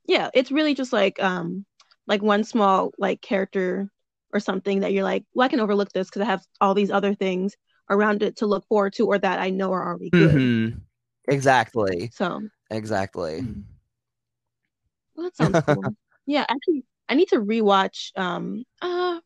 Yeah, 0.07 0.31
it's 0.35 0.51
really 0.51 0.75
just 0.75 0.93
like 0.93 1.23
um 1.23 1.65
like 2.07 2.23
one 2.23 2.45
small 2.45 2.93
like 2.99 3.21
character 3.21 3.89
or 4.33 4.41
something 4.41 4.81
that 4.81 4.93
you're 4.93 5.05
like, 5.05 5.25
well, 5.35 5.45
I 5.45 5.49
can 5.49 5.61
overlook 5.61 5.93
this 5.93 6.09
because 6.09 6.23
I 6.23 6.27
have 6.27 6.43
all 6.61 6.75
these 6.75 6.91
other 6.91 7.15
things 7.15 7.55
around 7.91 8.23
it 8.23 8.37
to 8.37 8.47
look 8.47 8.67
forward 8.67 8.95
to 8.95 9.07
or 9.07 9.19
that 9.19 9.39
I 9.41 9.51
know 9.51 9.73
are 9.73 9.87
already 9.87 10.11
good. 10.11 10.35
Mhm. 10.35 10.81
Exactly, 11.29 12.11
So 12.13 12.41
exactly. 12.71 13.43
Mhm. 13.43 13.65
well, 15.15 15.25
that 15.25 15.37
sounds 15.37 15.61
cool. 15.67 15.83
Yeah, 16.27 16.45
actually, 16.49 16.85
I 17.09 17.15
need 17.15 17.29
to 17.29 17.41
rewatch. 17.41 18.17
Um, 18.17 18.65
uh, 18.81 19.21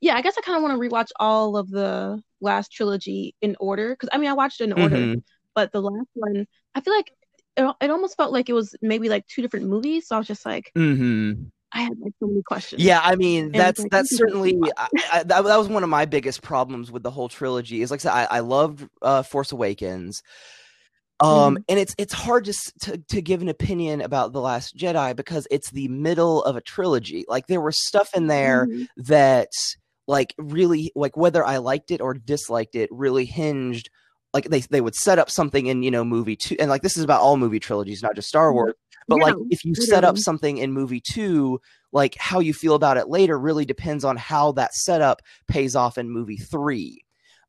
yeah, 0.00 0.14
I 0.14 0.22
guess 0.22 0.36
I 0.38 0.42
kind 0.42 0.56
of 0.56 0.62
want 0.62 0.80
to 0.80 0.88
rewatch 0.88 1.08
all 1.18 1.56
of 1.56 1.70
the 1.70 2.22
last 2.40 2.72
trilogy 2.72 3.34
in 3.40 3.56
order 3.58 3.90
because 3.90 4.08
I 4.12 4.18
mean 4.18 4.30
I 4.30 4.34
watched 4.34 4.60
it 4.60 4.64
in 4.64 4.72
order, 4.72 4.96
Mhm. 4.96 5.22
but 5.54 5.72
the 5.72 5.82
last 5.82 6.08
one, 6.14 6.46
I 6.74 6.80
feel 6.80 6.94
like 6.94 7.12
it, 7.56 7.74
it 7.80 7.90
almost 7.90 8.16
felt 8.16 8.32
like 8.32 8.48
it 8.48 8.52
was 8.52 8.74
maybe 8.80 9.08
like 9.08 9.26
two 9.26 9.42
different 9.42 9.66
movies. 9.66 10.06
So 10.06 10.14
I 10.14 10.18
was 10.18 10.28
just 10.28 10.46
like, 10.46 10.70
mm-hmm. 10.76 11.42
I 11.72 11.80
had 11.82 11.98
like 12.00 12.12
so 12.20 12.28
many 12.28 12.42
questions. 12.42 12.82
Yeah, 12.82 13.00
I 13.02 13.16
mean 13.16 13.46
And 13.46 13.54
that's 13.54 13.80
like, 13.80 13.90
that's 13.90 14.16
certainly. 14.16 14.58
I, 14.76 14.88
I, 15.12 15.22
that, 15.24 15.44
that 15.44 15.58
was 15.58 15.68
one 15.68 15.82
of 15.82 15.88
my 15.88 16.04
biggest 16.06 16.42
problems 16.42 16.90
with 16.90 17.02
the 17.02 17.10
whole 17.10 17.28
trilogy. 17.28 17.82
Is 17.82 17.90
like 17.90 18.00
I 18.00 18.02
said, 18.02 18.12
I, 18.12 18.36
I 18.36 18.40
loved 18.40 18.88
uh, 19.02 19.22
Force 19.22 19.52
Awakens, 19.52 20.22
um, 21.20 21.56
Mhm. 21.56 21.64
and 21.68 21.78
it's 21.78 21.94
it's 21.98 22.12
hard 22.12 22.44
to, 22.46 22.54
to 22.80 22.98
to 22.98 23.22
give 23.22 23.42
an 23.42 23.48
opinion 23.48 24.00
about 24.00 24.32
the 24.32 24.40
Last 24.40 24.76
Jedi 24.76 25.14
because 25.16 25.46
it's 25.50 25.70
the 25.70 25.88
middle 25.88 26.42
of 26.44 26.56
a 26.56 26.60
trilogy. 26.60 27.24
Like 27.28 27.46
there 27.46 27.60
was 27.60 27.86
stuff 27.86 28.10
in 28.14 28.26
there 28.28 28.66
Mhm. 28.66 28.86
that 28.98 29.50
like 30.06 30.34
really 30.38 30.92
like 30.94 31.16
whether 31.16 31.44
I 31.44 31.58
liked 31.58 31.90
it 31.90 32.00
or 32.00 32.14
disliked 32.14 32.74
it 32.74 32.88
really 32.92 33.24
hinged 33.24 33.90
like 34.34 34.44
they 34.50 34.60
they 34.60 34.80
would 34.80 34.94
set 34.94 35.18
up 35.18 35.30
something 35.30 35.66
in 35.66 35.82
you 35.82 35.90
know 35.90 36.04
movie 36.04 36.36
two 36.36 36.56
and 36.60 36.70
like 36.70 36.82
this 36.82 36.96
is 36.96 37.04
about 37.04 37.20
all 37.20 37.36
movie 37.36 37.60
trilogies 37.60 38.02
not 38.02 38.14
just 38.14 38.28
Star 38.28 38.52
Wars 38.52 38.74
but 39.08 39.18
like 39.20 39.34
if 39.50 39.64
you 39.64 39.74
set 39.74 40.04
up 40.04 40.18
something 40.18 40.58
in 40.58 40.70
movie 40.72 41.00
2 41.00 41.58
like 41.92 42.14
how 42.18 42.38
you 42.40 42.52
feel 42.52 42.74
about 42.74 42.98
it 42.98 43.08
later 43.08 43.38
really 43.38 43.64
depends 43.64 44.04
on 44.04 44.16
how 44.18 44.52
that 44.52 44.74
setup 44.74 45.22
pays 45.46 45.74
off 45.74 45.96
in 45.96 46.10
movie 46.10 46.36
3 46.36 47.02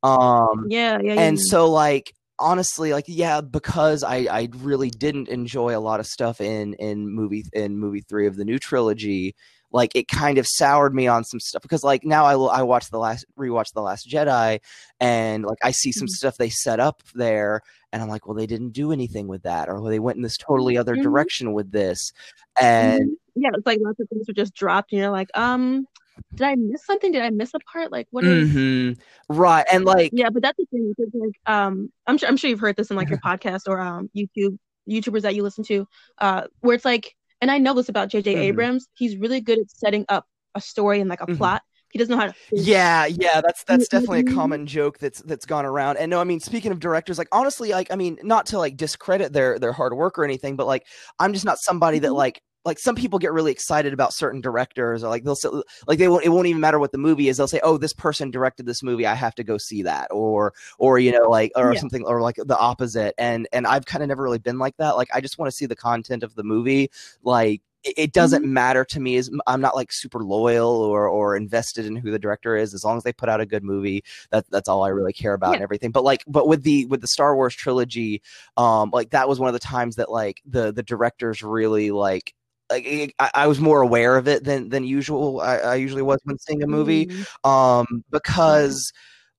um 0.03 0.65
Yeah, 0.69 0.99
yeah, 1.01 1.13
yeah. 1.13 1.21
and 1.21 1.37
yeah. 1.37 1.43
so 1.47 1.69
like 1.69 2.13
honestly 2.39 2.93
like 2.93 3.05
yeah 3.07 3.41
because 3.41 4.03
i 4.03 4.17
i 4.31 4.47
really 4.57 4.89
didn't 4.89 5.27
enjoy 5.29 5.75
a 5.75 5.79
lot 5.79 5.99
of 5.99 6.05
stuff 6.05 6.39
in 6.41 6.73
in 6.75 7.09
movie 7.09 7.43
in 7.53 7.77
movie 7.77 8.01
three 8.01 8.27
of 8.27 8.35
the 8.35 8.45
new 8.45 8.57
trilogy 8.59 9.35
like 9.71 9.91
it 9.95 10.07
kind 10.07 10.37
of 10.37 10.47
soured 10.47 10.95
me 10.95 11.05
on 11.05 11.23
some 11.23 11.39
stuff 11.39 11.61
because 11.61 11.83
like 11.83 12.03
now 12.03 12.25
i 12.25 12.35
will 12.35 12.49
i 12.49 12.61
watch 12.61 12.89
the 12.89 12.97
last 12.97 13.25
rewatch 13.37 13.73
the 13.73 13.81
last 13.81 14.07
jedi 14.09 14.59
and 14.99 15.43
like 15.45 15.57
i 15.63 15.71
see 15.71 15.91
some 15.91 16.07
Mhm. 16.07 16.11
stuff 16.11 16.37
they 16.37 16.49
set 16.49 16.79
up 16.79 17.01
there 17.13 17.61
and 17.91 18.01
i'm 18.01 18.09
like 18.09 18.25
well 18.25 18.35
they 18.35 18.47
didn't 18.47 18.71
do 18.71 18.91
anything 18.91 19.27
with 19.27 19.43
that 19.43 19.69
or 19.69 19.89
they 19.89 19.99
went 19.99 20.15
in 20.15 20.23
this 20.23 20.37
totally 20.37 20.77
other 20.77 20.95
Mhm. 20.95 21.03
direction 21.03 21.53
with 21.53 21.71
this 21.71 22.11
and 22.59 23.09
Mhm. 23.09 23.15
yeah, 23.35 23.49
it's 23.53 23.65
like 23.65 23.79
lots 23.81 23.99
of 23.99 24.09
things 24.09 24.27
were 24.27 24.33
just 24.33 24.53
dropped, 24.53 24.91
and 24.91 24.99
you're 24.99 25.11
like, 25.11 25.29
um, 25.33 25.87
did 26.35 26.45
I 26.47 26.55
miss 26.55 26.85
something? 26.85 27.11
Did 27.11 27.21
I 27.21 27.29
miss 27.29 27.53
a 27.53 27.59
part? 27.59 27.91
Like, 27.91 28.07
what 28.11 28.25
is? 28.25 28.47
Mhm. 28.49 28.97
right 29.29 29.65
and 29.71 29.85
like 29.85 30.11
Yeah, 30.13 30.29
but 30.29 30.41
that's 30.41 30.57
the 30.57 30.65
thing 30.71 30.93
because 30.97 31.13
like 31.13 31.39
um 31.45 31.91
I'm 32.07 32.17
sure 32.17 32.29
I'm 32.29 32.37
sure 32.37 32.49
you've 32.49 32.59
heard 32.59 32.75
this 32.77 32.89
in 32.89 32.97
like 32.97 33.09
your 33.09 33.19
podcast 33.25 33.63
or 33.67 33.79
um 33.79 34.09
YouTube 34.15 34.57
YouTubers 34.89 35.21
that 35.21 35.35
you 35.35 35.43
listen 35.43 35.63
to 35.65 35.87
uh 36.19 36.43
where 36.61 36.75
it's 36.75 36.85
like 36.85 37.15
and 37.41 37.51
I 37.51 37.57
know 37.57 37.73
this 37.73 37.89
about 37.89 38.09
JJ 38.09 38.23
Mhm. 38.35 38.37
Abrams 38.37 38.87
he's 38.95 39.17
really 39.17 39.41
good 39.41 39.59
at 39.59 39.69
setting 39.69 40.05
up 40.09 40.25
a 40.55 40.61
story 40.61 40.99
and 40.99 41.09
like 41.09 41.21
a 41.21 41.27
Mhm. 41.27 41.37
plot 41.37 41.61
he 41.91 41.97
doesn't 41.99 42.11
know 42.13 42.19
how 42.21 42.27
to 42.27 42.33
finish. 42.33 42.67
Yeah, 42.67 43.05
yeah, 43.07 43.41
that's 43.41 43.63
that's 43.63 43.91
you 43.91 43.99
know 43.99 44.05
what 44.05 44.17
definitely 44.17 44.19
a 44.19 44.35
common 44.35 44.67
joke 44.67 44.99
that's 44.99 45.21
that's 45.23 45.45
gone 45.45 45.65
around. 45.65 45.97
And 45.97 46.09
no, 46.11 46.21
I 46.21 46.23
mean, 46.23 46.39
speaking 46.39 46.71
of 46.71 46.79
directors, 46.79 47.17
like 47.17 47.27
honestly, 47.31 47.69
like 47.71 47.91
I 47.91 47.95
mean, 47.95 48.19
not 48.23 48.45
to 48.47 48.59
like 48.59 48.77
discredit 48.77 49.33
their 49.33 49.57
their 49.57 49.71
hard 49.71 49.95
work 49.95 50.19
or 50.19 50.23
anything, 50.23 50.55
but 50.55 50.67
like 50.67 50.85
I'm 51.17 51.33
just 51.33 51.45
not 51.45 51.57
somebody 51.59 51.97
that 51.99 52.11
Mhm. 52.11 52.15
like 52.15 52.41
like 52.65 52.77
some 52.79 52.95
people 52.95 53.19
get 53.19 53.31
really 53.31 53.51
excited 53.51 53.93
about 53.93 54.13
certain 54.13 54.41
directors 54.41 55.03
or 55.03 55.09
like 55.09 55.23
they'll 55.23 55.35
say 55.35 55.49
like 55.87 55.97
they 55.97 56.07
won't 56.07 56.25
it 56.25 56.29
won't 56.29 56.47
even 56.47 56.59
matter 56.59 56.79
what 56.79 56.91
the 56.91 56.97
movie 56.97 57.29
is 57.29 57.37
they'll 57.37 57.47
say 57.47 57.59
oh 57.63 57.77
this 57.77 57.93
person 57.93 58.29
directed 58.31 58.65
this 58.65 58.83
movie 58.83 59.05
i 59.05 59.15
have 59.15 59.33
to 59.35 59.43
go 59.43 59.57
see 59.57 59.81
that 59.83 60.07
or 60.11 60.53
or 60.77 60.99
you 60.99 61.11
know 61.11 61.29
like 61.29 61.51
or 61.55 61.73
Yeah. 61.73 61.79
something 61.79 62.03
or 62.05 62.21
like 62.21 62.35
the 62.35 62.57
opposite 62.57 63.15
and 63.17 63.47
and 63.53 63.65
i've 63.65 63.85
kind 63.85 64.03
of 64.03 64.09
never 64.09 64.23
really 64.23 64.39
been 64.39 64.59
like 64.59 64.75
that 64.77 64.97
like 64.97 65.09
i 65.13 65.21
just 65.21 65.37
want 65.37 65.49
to 65.49 65.55
see 65.55 65.65
the 65.65 65.75
content 65.75 66.23
of 66.23 66.35
the 66.35 66.43
movie 66.43 66.91
like 67.23 67.61
it, 67.83 68.11
doesn't 68.13 68.43
Mhm. 68.43 68.49
matter 68.49 68.83
to 68.85 68.99
me 68.99 69.15
as 69.17 69.29
i'm 69.47 69.61
not 69.61 69.75
like 69.75 69.91
super 69.91 70.23
loyal 70.23 70.69
or 70.69 71.07
or 71.07 71.35
invested 71.35 71.85
in 71.85 71.95
who 71.95 72.11
the 72.11 72.19
director 72.19 72.55
is 72.57 72.73
as 72.73 72.83
long 72.83 72.97
as 72.97 73.03
they 73.03 73.13
put 73.13 73.29
out 73.29 73.39
a 73.41 73.45
good 73.45 73.63
movie 73.63 74.03
that 74.31 74.45
that's 74.49 74.67
all 74.67 74.83
i 74.83 74.89
really 74.89 75.13
care 75.13 75.33
about 75.33 75.53
and 75.55 75.63
everything. 75.63 75.91
But 75.91 76.03
like 76.03 76.23
but 76.27 76.47
with 76.47 76.63
the 76.63 76.85
with 76.87 77.01
the 77.01 77.07
star 77.07 77.35
wars 77.35 77.55
trilogy 77.55 78.21
um 78.57 78.89
like 78.91 79.11
that 79.11 79.29
was 79.29 79.39
one 79.39 79.47
of 79.47 79.53
the 79.53 79.59
times 79.59 79.95
that 79.95 80.11
like 80.11 80.41
the 80.45 80.71
the 80.73 80.83
directors 80.83 81.41
really 81.41 81.91
like 81.91 82.33
like 82.69 82.85
it- 82.85 83.13
I, 83.19 83.31
I 83.33 83.47
was 83.47 83.59
more 83.59 83.81
aware 83.81 84.17
of 84.17 84.27
it 84.27 84.43
than 84.43 84.69
than 84.69 84.83
usual 84.83 85.39
I, 85.41 85.57
I 85.57 85.75
usually 85.75 86.01
was 86.01 86.19
when 86.25 86.37
seeing 86.37 86.61
a 86.63 86.67
movie. 86.67 87.05
Mhm. 87.07 87.49
um 87.49 88.03
because 88.11 88.91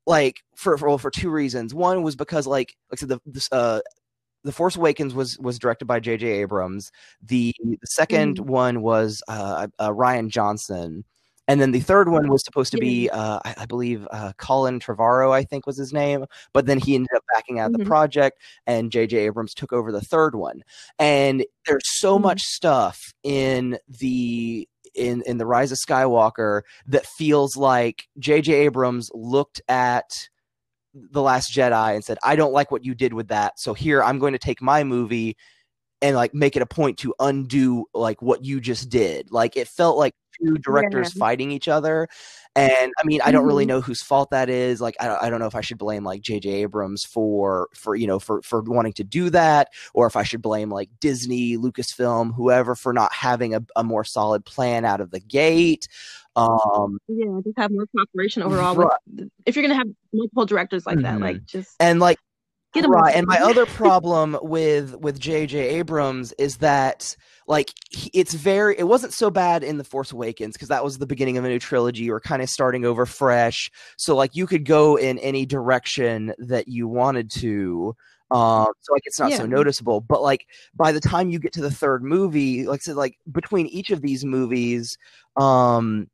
like 0.07 0.40
for 0.57 0.76
for, 0.79 0.88
well, 0.88 0.98
for 0.98 1.11
two 1.11 1.31
reasons. 1.31 1.74
One 1.74 2.03
was 2.03 2.16
because 2.16 2.46
like 2.46 2.74
like 2.90 2.98
I 2.98 3.00
said 3.00 3.09
the 3.11 3.20
this, 3.26 3.48
uh 3.53 3.81
the 4.44 4.53
Force 4.53 4.76
Awakens 4.76 5.14
was 5.14 5.38
was 5.38 5.59
directed 5.59 5.87
by 5.87 6.00
J.J. 6.00 6.26
Abrams. 6.26 6.90
The, 7.22 7.55
the 7.62 7.79
2nd 7.87 8.38
Mhm. 8.38 8.46
one 8.46 8.83
was 8.83 9.22
uh, 9.29 9.68
uh, 9.79 9.90
Rian 9.90 10.29
Johnson, 10.29 11.05
and 11.48 11.61
then 11.61 11.72
the 11.72 11.81
third 11.81 12.09
one 12.09 12.29
was 12.29 12.44
supposed 12.44 12.70
to 12.72 12.79
be, 12.79 13.11
uh, 13.11 13.40
I, 13.44 13.55
I 13.59 13.66
believe, 13.66 14.07
uh, 14.12 14.33
Colin 14.38 14.79
Trevorrow, 14.81 15.33
I 15.33 15.42
think 15.44 15.66
was 15.66 15.76
his 15.79 15.92
name. 15.92 16.24
But 16.53 16.66
then 16.66 16.79
he 16.79 16.94
ended 16.94 17.11
up 17.16 17.24
backing 17.35 17.59
out 17.59 17.72
of 17.72 17.79
the 17.79 17.85
Mhm. 17.85 17.87
project, 17.87 18.40
and 18.66 18.92
J.J. 18.92 19.16
Abrams 19.18 19.55
took 19.55 19.72
over 19.72 19.90
the 19.92 20.00
third 20.00 20.35
one. 20.37 20.62
And 20.98 21.44
there's 21.66 21.83
so 21.98 22.18
Mhm. 22.18 22.22
much 22.22 22.40
stuff 22.42 22.98
in 23.24 23.79
the 23.88 24.68
in 24.94 25.22
in 25.22 25.38
the 25.38 25.46
Rise 25.46 25.70
of 25.72 25.79
Skywalker 25.87 26.62
that 26.87 27.07
feels 27.07 27.57
like 27.57 28.09
J.J. 28.18 28.53
Abrams 28.55 29.09
looked 29.14 29.61
at 29.68 30.11
the 30.94 31.22
last 31.22 31.53
jedi 31.53 31.94
and 31.94 32.05
said 32.05 32.18
i 32.24 32.35
don't 32.35 32.53
like 32.53 32.70
what 32.70 32.85
you 32.85 32.94
did 32.94 33.12
with 33.12 33.29
that 33.29 33.59
so 33.59 33.74
here 33.74 34.03
i'm 34.03 34.18
going 34.18 34.33
to 34.33 34.38
take 34.38 34.61
my 34.61 34.83
movie 34.85 35.37
and 36.03 36.16
like 36.16 36.35
make 36.35 36.57
it 36.57 36.62
a 36.62 36.66
point 36.66 36.98
to 36.98 37.14
undo 37.20 37.85
like 37.94 38.20
what 38.22 38.44
you 38.44 38.61
just 38.61 38.88
did 38.88 39.31
like 39.31 39.57
it 39.57 39.68
felt 39.68 39.96
like 39.98 40.14
two 40.42 40.57
directors 40.59 41.12
Yeah. 41.14 41.20
fighting 41.20 41.50
each 41.50 41.68
other 41.68 42.09
and 42.57 42.92
i 42.98 43.07
mean 43.07 43.20
i 43.24 43.31
don't 43.31 43.44
really 43.44 43.64
Mhm. 43.64 43.68
know 43.68 43.81
whose 43.81 44.03
fault 44.03 44.31
that 44.31 44.48
is 44.48 44.81
like 44.81 44.96
I 44.98 45.07
don't, 45.07 45.22
I 45.22 45.29
don't 45.31 45.38
know 45.38 45.46
if 45.46 45.55
i 45.55 45.61
should 45.61 45.76
blame 45.79 46.03
like 46.03 46.22
jj 46.22 46.46
abrams 46.46 47.05
for 47.05 47.68
for 47.74 47.94
you 47.94 48.07
know 48.07 48.18
for 48.18 48.40
for 48.42 48.62
wanting 48.62 48.94
to 48.94 49.05
do 49.05 49.29
that 49.31 49.68
or 49.94 50.07
if 50.07 50.16
i 50.16 50.22
should 50.22 50.40
blame 50.42 50.70
like 50.70 50.88
disney 50.98 51.57
lucasfilm 51.59 52.35
whoever 52.35 52.74
for 52.74 52.92
not 52.92 53.12
having 53.12 53.55
a, 53.55 53.62
a 53.76 53.85
more 53.85 54.03
solid 54.05 54.44
plan 54.44 54.85
out 54.85 55.00
of 55.00 55.11
the 55.11 55.20
gate 55.20 55.87
um 56.37 56.99
yeah 57.09 57.40
just 57.45 57.59
have 57.59 57.71
more 57.71 57.87
cooperation 57.95 58.43
overall 58.43 58.77
with 58.77 59.29
if 59.47 59.57
you're 59.57 59.62
gonna 59.62 59.75
have 59.75 59.88
multiple 60.12 60.47
directors 60.47 60.87
like 60.87 61.01
that 61.03 61.19
Mhm. 61.19 61.21
like 61.21 61.45
just 61.45 61.75
and 61.81 62.01
like 62.01 62.19
get 62.73 62.83
them 62.83 62.93
right 62.93 63.16
and 63.16 63.27
my 63.27 63.38
other 63.40 63.66
problem 63.66 64.38
with 64.43 64.95
with 64.97 65.19
jj 65.19 65.55
abrams 65.55 66.33
is 66.35 66.59
that 66.59 67.16
like 67.49 67.73
it's 68.14 68.33
very 68.33 68.79
it 68.79 68.85
wasn't 68.87 69.12
so 69.12 69.29
bad 69.29 69.64
in 69.64 69.77
the 69.77 69.83
force 69.83 70.12
awakens 70.12 70.53
because 70.55 70.69
that 70.69 70.85
was 70.85 70.99
the 70.99 71.07
beginning 71.07 71.37
of 71.37 71.45
a 71.45 71.49
new 71.49 71.59
trilogy 71.59 72.05
you 72.05 72.12
were 72.12 72.21
kind 72.21 72.43
of 72.43 72.49
starting 72.49 72.85
over 72.85 73.05
fresh. 73.07 73.69
So 73.97 74.14
like 74.14 74.37
you 74.37 74.47
could 74.47 74.64
go 74.64 74.95
in 74.95 75.19
any 75.19 75.47
direction 75.47 76.33
that 76.38 76.69
you 76.69 76.87
wanted 76.87 77.29
to 77.33 77.97
um 78.31 78.69
so 78.83 78.93
like 78.93 79.03
it's 79.05 79.19
not 79.19 79.33
so 79.33 79.47
noticeable. 79.47 80.01
But 80.01 80.23
like 80.23 80.47
by 80.77 80.93
the 80.93 81.01
time 81.01 81.31
you 81.31 81.40
get 81.40 81.53
to 81.55 81.61
the 81.61 81.73
third 81.73 82.05
movie 82.05 82.69
like 82.69 82.83
I 82.83 82.83
said 82.83 82.95
like 82.95 83.16
between 83.33 83.66
each 83.66 83.90
of 83.90 84.01
these 84.01 84.25
movies 84.25 84.97
um 85.37 86.09